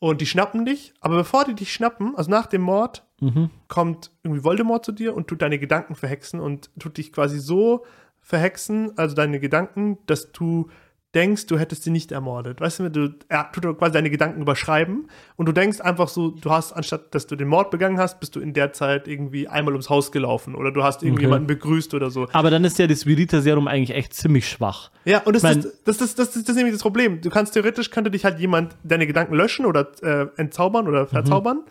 Und 0.00 0.20
die 0.20 0.26
schnappen 0.26 0.64
dich, 0.64 0.94
aber 1.00 1.16
bevor 1.16 1.44
die 1.44 1.54
dich 1.54 1.72
schnappen, 1.72 2.14
also 2.16 2.30
nach 2.30 2.46
dem 2.46 2.62
Mord, 2.62 3.04
Mhm. 3.20 3.50
kommt 3.66 4.12
irgendwie 4.22 4.44
Voldemort 4.44 4.84
zu 4.84 4.92
dir 4.92 5.12
und 5.16 5.26
tut 5.26 5.42
deine 5.42 5.58
Gedanken 5.58 5.96
verhexen 5.96 6.38
und 6.38 6.70
tut 6.78 6.98
dich 6.98 7.12
quasi 7.12 7.40
so 7.40 7.84
verhexen, 8.20 8.96
also 8.96 9.16
deine 9.16 9.40
Gedanken, 9.40 9.98
dass 10.06 10.30
du 10.30 10.68
denkst, 11.14 11.46
du 11.46 11.58
hättest 11.58 11.84
sie 11.84 11.90
nicht 11.90 12.12
ermordet. 12.12 12.60
Weißt 12.60 12.80
du, 12.80 12.90
du 12.90 13.14
er 13.28 13.50
tut 13.50 13.78
quasi 13.78 13.92
deine 13.92 14.10
Gedanken 14.10 14.42
überschreiben 14.42 15.08
und 15.36 15.46
du 15.46 15.52
denkst 15.52 15.80
einfach 15.80 16.08
so, 16.08 16.30
du 16.30 16.50
hast, 16.50 16.72
anstatt 16.72 17.14
dass 17.14 17.26
du 17.26 17.34
den 17.34 17.48
Mord 17.48 17.70
begangen 17.70 17.98
hast, 17.98 18.20
bist 18.20 18.36
du 18.36 18.40
in 18.40 18.52
der 18.52 18.74
Zeit 18.74 19.08
irgendwie 19.08 19.48
einmal 19.48 19.72
ums 19.72 19.88
Haus 19.88 20.12
gelaufen 20.12 20.54
oder 20.54 20.70
du 20.70 20.84
hast 20.84 21.02
irgendjemanden 21.02 21.46
begrüßt 21.46 21.94
oder 21.94 22.10
so. 22.10 22.28
Aber 22.32 22.50
dann 22.50 22.64
ist 22.64 22.78
ja 22.78 22.86
das 22.86 23.04
Verita-Serum 23.04 23.68
eigentlich 23.68 23.96
echt 23.96 24.12
ziemlich 24.12 24.48
schwach. 24.48 24.90
Ja, 25.06 25.20
und 25.20 25.34
das, 25.34 25.42
Mein- 25.42 25.60
ist, 25.60 25.80
das, 25.86 25.96
das, 25.96 26.14
das, 26.14 26.32
das 26.32 26.42
ist 26.42 26.56
nämlich 26.56 26.74
das 26.74 26.82
Problem. 26.82 27.22
Du 27.22 27.30
kannst 27.30 27.54
theoretisch, 27.54 27.90
könnte 27.90 28.10
dich 28.10 28.24
halt 28.24 28.38
jemand 28.38 28.76
deine 28.84 29.06
Gedanken 29.06 29.34
löschen 29.34 29.64
oder 29.64 29.88
äh, 30.02 30.26
entzaubern 30.36 30.86
oder 30.88 31.06
verzaubern. 31.06 31.62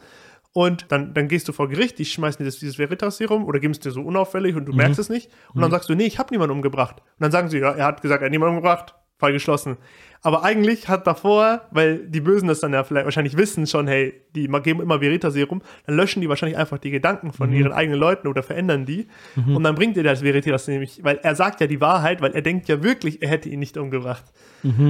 Und 0.53 0.87
dann, 0.89 1.13
dann 1.13 1.27
gehst 1.27 1.47
du 1.47 1.51
vor 1.51 1.69
Gericht, 1.69 1.99
die 1.99 2.05
schmeißen 2.05 2.39
dir 2.39 2.45
das, 2.45 2.57
dieses 2.57 2.79
Veritas-Serum 2.79 3.45
oder 3.45 3.59
geben 3.59 3.73
es 3.73 3.79
dir 3.79 3.91
so 3.91 4.01
unauffällig 4.01 4.55
und 4.55 4.65
du 4.65 4.73
merkst 4.73 4.97
es 4.97 5.07
nicht. 5.09 5.29
Und 5.53 5.61
dann 5.61 5.69
sagst 5.69 5.87
du, 5.87 5.93
nee, 5.93 6.05
ich 6.05 6.17
habe 6.17 6.33
niemanden 6.33 6.55
umgebracht. 6.55 6.95
Und 6.97 7.21
dann 7.21 7.31
sagen 7.31 7.49
sie, 7.49 7.59
ja, 7.59 7.73
er 7.73 7.85
hat 7.85 8.01
gesagt, 8.01 8.23
er 8.23 8.25
hat 8.25 8.31
niemanden 8.31 8.55
umgebracht. 8.55 8.95
Fall 9.19 9.33
geschlossen. 9.33 9.77
Aber 10.21 10.43
eigentlich 10.43 10.89
hat 10.89 11.05
davor, 11.07 11.61
weil 11.71 11.99
die 12.07 12.21
Bösen 12.21 12.47
das 12.47 12.59
dann 12.59 12.73
ja 12.73 12.83
vielleicht 12.83 13.05
wahrscheinlich 13.05 13.37
wissen 13.37 13.67
schon, 13.67 13.87
hey, 13.87 14.13
die 14.35 14.47
geben 14.63 14.81
immer 14.81 14.99
Verita-Serum, 14.99 15.61
dann 15.85 15.95
löschen 15.95 16.21
die 16.21 16.29
wahrscheinlich 16.29 16.57
einfach 16.57 16.79
die 16.79 16.89
Gedanken 16.91 17.31
von 17.31 17.53
ihren 17.53 17.71
eigenen 17.71 17.99
Leuten 17.99 18.27
oder 18.27 18.43
verändern 18.43 18.85
die. 18.85 19.07
Und 19.55 19.63
dann 19.63 19.75
bringt 19.75 19.95
dir 19.95 20.03
das 20.03 20.23
Veritas 20.23 20.67
nämlich, 20.67 21.03
weil 21.03 21.19
er 21.21 21.35
sagt 21.35 21.61
ja 21.61 21.67
die 21.67 21.79
Wahrheit, 21.81 22.21
weil 22.21 22.31
er 22.33 22.41
denkt 22.41 22.67
ja 22.67 22.81
wirklich, 22.83 23.21
er 23.21 23.29
hätte 23.29 23.47
ihn 23.49 23.59
nicht 23.59 23.77
umgebracht. 23.77 24.25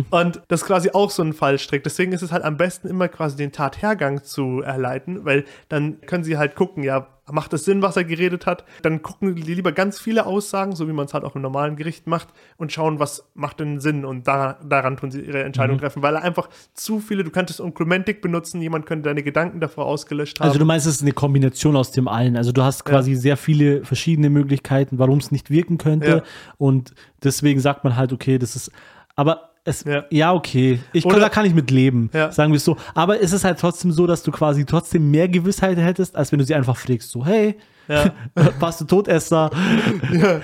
Und 0.10 0.42
das 0.48 0.62
ist 0.62 0.68
quasi 0.68 0.92
auch 0.92 1.12
so 1.12 1.24
ein 1.24 1.34
Fallstrick. 1.34 1.84
Deswegen 1.84 2.14
ist 2.14 2.22
es 2.22 2.32
halt 2.32 2.44
am 2.44 2.58
besten 2.58 2.88
immer 2.88 3.10
quasi 3.10 3.36
den 3.36 3.52
Tathergang 3.52 4.24
zu 4.24 4.62
erleiten, 4.62 5.26
weil 5.26 5.44
dann 5.70 6.02
können 6.02 6.24
sie 6.24 6.38
halt 6.38 6.56
gucken, 6.56 6.84
ja, 6.84 7.08
macht 7.32 7.54
es 7.54 7.66
Sinn, 7.66 7.82
was 7.82 7.98
er 7.98 8.04
geredet 8.04 8.46
hat? 8.46 8.64
Dann 8.82 9.02
gucken 9.02 9.36
die 9.36 9.42
lieber 9.54 9.72
ganz 9.72 10.00
viele 10.00 10.26
Aussagen, 10.26 10.76
so 10.76 10.88
wie 10.88 10.94
man 10.94 11.06
es 11.06 11.14
halt 11.14 11.24
auch 11.24 11.36
im 11.36 11.42
normalen 11.42 11.76
Gericht 11.76 12.08
macht, 12.08 12.30
und 12.58 12.72
schauen, 12.72 13.00
was 13.00 13.30
macht 13.34 13.60
denn 13.60 13.80
Sinn 13.80 14.06
und 14.06 14.28
da, 14.28 14.58
daran 14.64 14.98
tun 14.98 15.12
sie 15.12 15.22
ihre 15.22 15.44
Entscheidung 15.44 15.78
treffen, 15.78 16.02
weil 16.04 16.16
er 16.16 16.24
einfach 16.24 16.50
zu 16.74 17.00
viele, 17.00 17.24
du 17.24 17.30
könntest 17.30 17.60
Unklumentik 17.60 18.22
benutzen, 18.22 18.62
jemand 18.62 18.86
könnte 18.86 19.10
deine 19.10 19.24
Gedanken 19.24 19.60
davor 19.60 19.86
ausgelöscht 19.86 20.40
haben. 20.40 20.48
Also 20.48 20.60
du 20.60 20.66
meinst, 20.66 20.88
es 20.88 20.96
ist 20.96 21.02
eine 21.02 21.12
Kombination 21.12 21.76
aus 21.76 21.92
dem 21.92 22.08
allen. 22.08 22.38
Also 22.38 22.52
du 22.52 22.64
hast 22.64 22.86
quasi 22.86 23.16
sehr 23.16 23.38
viele 23.38 23.84
verschiedene 23.84 24.30
Möglichkeiten, 24.30 25.00
warum 25.00 25.20
es 25.20 25.32
nicht 25.32 25.50
wirken 25.50 25.78
könnte. 25.78 26.08
Ja. 26.08 26.24
Und 26.58 26.94
deswegen 27.24 27.60
sagt 27.60 27.84
man 27.84 27.96
halt, 27.96 28.14
okay, 28.14 28.38
das 28.38 28.56
ist. 28.56 28.72
Aber 29.16 29.47
es, 29.68 29.84
ja, 29.84 30.05
Ja. 30.09 30.34
okay. 30.34 30.80
Ich, 30.93 31.05
Oder- 31.05 31.20
da 31.20 31.30
kann 31.30 31.45
ich 31.45 31.53
mit 31.53 31.70
leben, 31.72 32.09
Ja. 32.13 32.32
sagen 32.32 32.51
wir 32.51 32.57
es 32.57 32.65
so. 32.65 32.78
Aber 32.95 33.22
es 33.22 33.32
ist 33.34 33.43
halt 33.43 33.59
trotzdem 33.59 33.91
so, 33.91 34.07
dass 34.07 34.24
du 34.24 34.32
quasi 34.32 34.65
trotzdem 34.65 35.11
mehr 35.11 35.28
Gewissheit 35.30 35.78
hättest, 35.78 36.15
als 36.15 36.32
wenn 36.32 36.39
du 36.39 36.45
sie 36.45 36.55
einfach 36.55 36.78
fragst, 36.78 37.09
so, 37.11 37.26
hey, 37.26 37.57
ja. 37.88 38.11
warst 38.59 38.82
du 38.82 38.86
Todesser? 38.86 39.49
ja, 40.11 40.41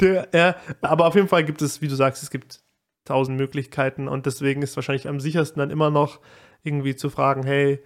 der, 0.00 0.28
ja, 0.34 0.56
aber 0.80 1.06
auf 1.06 1.14
jeden 1.14 1.28
Fall 1.28 1.44
gibt 1.44 1.62
es, 1.62 1.80
wie 1.80 1.88
du 1.88 1.94
sagst, 1.94 2.22
es 2.22 2.30
gibt 2.30 2.60
tausend 3.04 3.36
Möglichkeiten 3.38 4.08
und 4.08 4.26
deswegen 4.26 4.62
ist 4.62 4.76
wahrscheinlich 4.76 5.08
am 5.08 5.18
sichersten 5.20 5.58
dann 5.60 5.70
immer 5.70 5.90
noch 5.90 6.20
irgendwie 6.62 6.94
zu 6.94 7.10
fragen, 7.10 7.42
hey, 7.44 7.80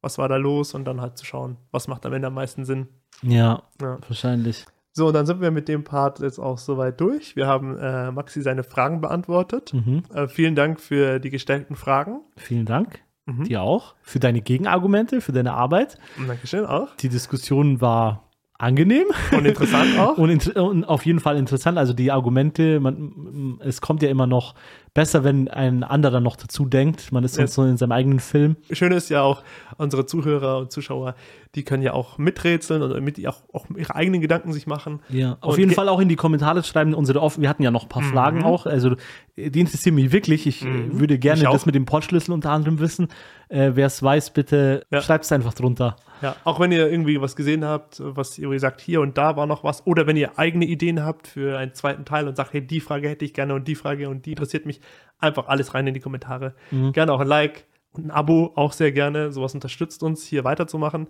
was 0.00 0.18
war 0.18 0.28
da 0.28 0.36
los 0.36 0.74
und 0.74 0.84
dann 0.84 1.00
halt 1.00 1.18
zu 1.18 1.24
schauen, 1.24 1.56
was 1.72 1.88
macht 1.88 2.06
am 2.06 2.12
Ende 2.12 2.28
am 2.28 2.34
meisten 2.34 2.64
Sinn. 2.64 2.88
Ja, 3.22 3.62
Ja. 3.80 3.98
wahrscheinlich. 4.08 4.64
So, 4.96 5.08
und 5.08 5.12
dann 5.12 5.26
sind 5.26 5.42
wir 5.42 5.50
mit 5.50 5.68
dem 5.68 5.84
Part 5.84 6.20
jetzt 6.20 6.38
auch 6.38 6.56
soweit 6.56 6.98
durch. 7.02 7.36
Wir 7.36 7.46
haben 7.46 7.76
äh, 7.76 8.10
Maxi 8.10 8.40
seine 8.40 8.62
Fragen 8.62 9.02
beantwortet. 9.02 9.74
Mhm. 9.74 10.04
Äh, 10.14 10.26
vielen 10.26 10.54
Dank 10.54 10.80
für 10.80 11.18
die 11.18 11.28
gestellten 11.28 11.76
Fragen. 11.76 12.20
Vielen 12.38 12.64
Dank. 12.64 13.00
Mhm. 13.26 13.44
Dir 13.44 13.60
auch. 13.60 13.94
Für 14.00 14.20
deine 14.20 14.40
Gegenargumente, 14.40 15.20
für 15.20 15.32
deine 15.32 15.52
Arbeit. 15.52 15.98
Dankeschön 16.26 16.64
auch. 16.64 16.96
Die 16.96 17.10
Diskussion 17.10 17.82
war 17.82 18.30
angenehm. 18.56 19.04
Und 19.32 19.44
interessant 19.44 19.86
auch. 19.98 20.16
Und, 20.16 20.30
inter- 20.30 20.64
und 20.64 20.84
auf 20.84 21.04
jeden 21.04 21.20
Fall 21.20 21.36
interessant. 21.36 21.76
Also 21.76 21.92
die 21.92 22.10
Argumente, 22.10 22.80
man, 22.80 23.60
es 23.60 23.82
kommt 23.82 24.02
ja 24.02 24.08
immer 24.08 24.26
noch 24.26 24.54
besser, 24.96 25.22
wenn 25.24 25.48
ein 25.48 25.84
anderer 25.84 26.20
noch 26.20 26.36
dazu 26.36 26.64
denkt. 26.66 27.12
Man 27.12 27.22
ist 27.22 27.36
Ja. 27.36 27.42
sonst 27.46 27.54
so 27.54 27.62
in 27.64 27.76
seinem 27.76 27.92
eigenen 27.92 28.18
Film. 28.18 28.56
Schön 28.72 28.92
ist 28.92 29.08
ja 29.10 29.22
auch, 29.22 29.42
unsere 29.76 30.06
Zuhörer 30.06 30.58
und 30.58 30.72
Zuschauer, 30.72 31.14
die 31.54 31.62
können 31.64 31.82
ja 31.82 31.92
auch 31.92 32.18
miträtseln 32.18 32.82
und 32.82 33.04
mit 33.04 33.24
auch, 33.28 33.42
auch 33.52 33.66
ihre 33.76 33.94
eigenen 33.94 34.20
Gedanken 34.20 34.52
sich 34.52 34.66
machen. 34.66 35.00
Ja, 35.08 35.36
auf 35.40 35.54
Und 35.54 35.60
jeden 35.60 35.72
Fall 35.72 35.88
auch 35.88 36.00
in 36.00 36.08
die 36.08 36.16
Kommentare 36.16 36.62
schreiben. 36.64 36.94
Unsere 36.94 37.20
offen, 37.22 37.42
wir 37.42 37.48
hatten 37.48 37.62
ja 37.62 37.70
noch 37.70 37.84
ein 37.84 37.88
paar 37.88 38.02
Fragen 38.02 38.42
auch. 38.42 38.66
Also 38.66 38.96
die 39.36 39.60
interessieren 39.60 39.94
mich 39.94 40.12
wirklich. 40.12 40.46
Ich 40.46 40.64
äh, 40.64 40.98
würde 40.98 41.18
gerne 41.18 41.42
das 41.42 41.66
mit 41.66 41.74
dem 41.74 41.84
Portschlüssel 41.84 42.32
unter 42.32 42.50
anderem 42.50 42.78
wissen. 42.80 43.08
Äh, 43.48 43.72
Wer 43.74 43.86
es 43.86 44.02
weiß, 44.02 44.30
bitte 44.30 44.84
Ja. 44.90 45.00
schreibt 45.02 45.24
es 45.24 45.32
einfach 45.32 45.54
drunter. 45.54 45.96
Ja, 46.22 46.34
auch 46.44 46.58
wenn 46.60 46.72
ihr 46.72 46.90
irgendwie 46.90 47.20
was 47.20 47.36
gesehen 47.36 47.64
habt, 47.64 48.00
was 48.02 48.38
ihr 48.38 48.58
sagt, 48.58 48.80
hier 48.80 49.00
und 49.02 49.18
da 49.18 49.36
war 49.36 49.46
noch 49.46 49.64
was, 49.64 49.86
oder 49.86 50.06
wenn 50.06 50.16
ihr 50.16 50.38
eigene 50.38 50.64
Ideen 50.64 51.04
habt 51.04 51.28
für 51.28 51.58
einen 51.58 51.74
zweiten 51.74 52.04
Teil 52.04 52.26
und 52.26 52.36
sagt, 52.36 52.52
hey, 52.54 52.66
die 52.66 52.80
Frage 52.80 53.08
hätte 53.08 53.24
ich 53.24 53.34
gerne 53.34 53.54
und 53.54 53.68
die 53.68 53.74
Frage 53.74 54.08
und 54.08 54.24
die 54.26 54.30
interessiert 54.30 54.64
mich, 54.66 54.80
einfach 55.18 55.48
alles 55.48 55.74
rein 55.74 55.86
in 55.86 55.94
die 55.94 56.00
Kommentare. 56.00 56.54
Mhm. 56.70 56.92
Gerne 56.92 57.12
auch 57.12 57.20
ein 57.20 57.26
Like 57.28 57.66
und 57.92 58.06
ein 58.06 58.10
Abo, 58.10 58.52
auch 58.56 58.72
sehr 58.72 58.92
gerne. 58.92 59.30
Sowas 59.30 59.54
unterstützt 59.54 60.02
uns, 60.02 60.24
hier 60.24 60.42
weiterzumachen. 60.44 61.06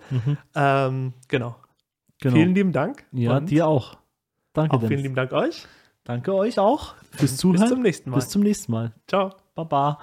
Ähm, 0.54 1.12
genau. 1.28 1.50
Mhm. 1.50 1.54
Genau. 2.20 2.34
Vielen 2.36 2.54
lieben 2.54 2.72
Dank. 2.72 3.04
ja, 3.12 3.40
dir 3.40 3.66
auch. 3.66 3.98
Danke, 4.54 4.74
auch 4.76 4.80
vielen 4.86 5.00
lieben 5.02 5.14
Dank 5.14 5.32
euch. 5.32 5.66
Danke 6.04 6.34
euch 6.34 6.58
auch 6.58 6.94
fürs 7.12 7.36
Zuhören. 7.36 7.60
Bis 7.60 7.68
zum 7.70 7.82
nächsten 7.82 8.10
Mal. 8.10 8.16
Bis 8.16 8.28
zum 8.28 8.42
nächsten 8.42 8.72
Mal. 8.72 8.92
Ciao. 9.06 9.32
Baba. 9.54 9.98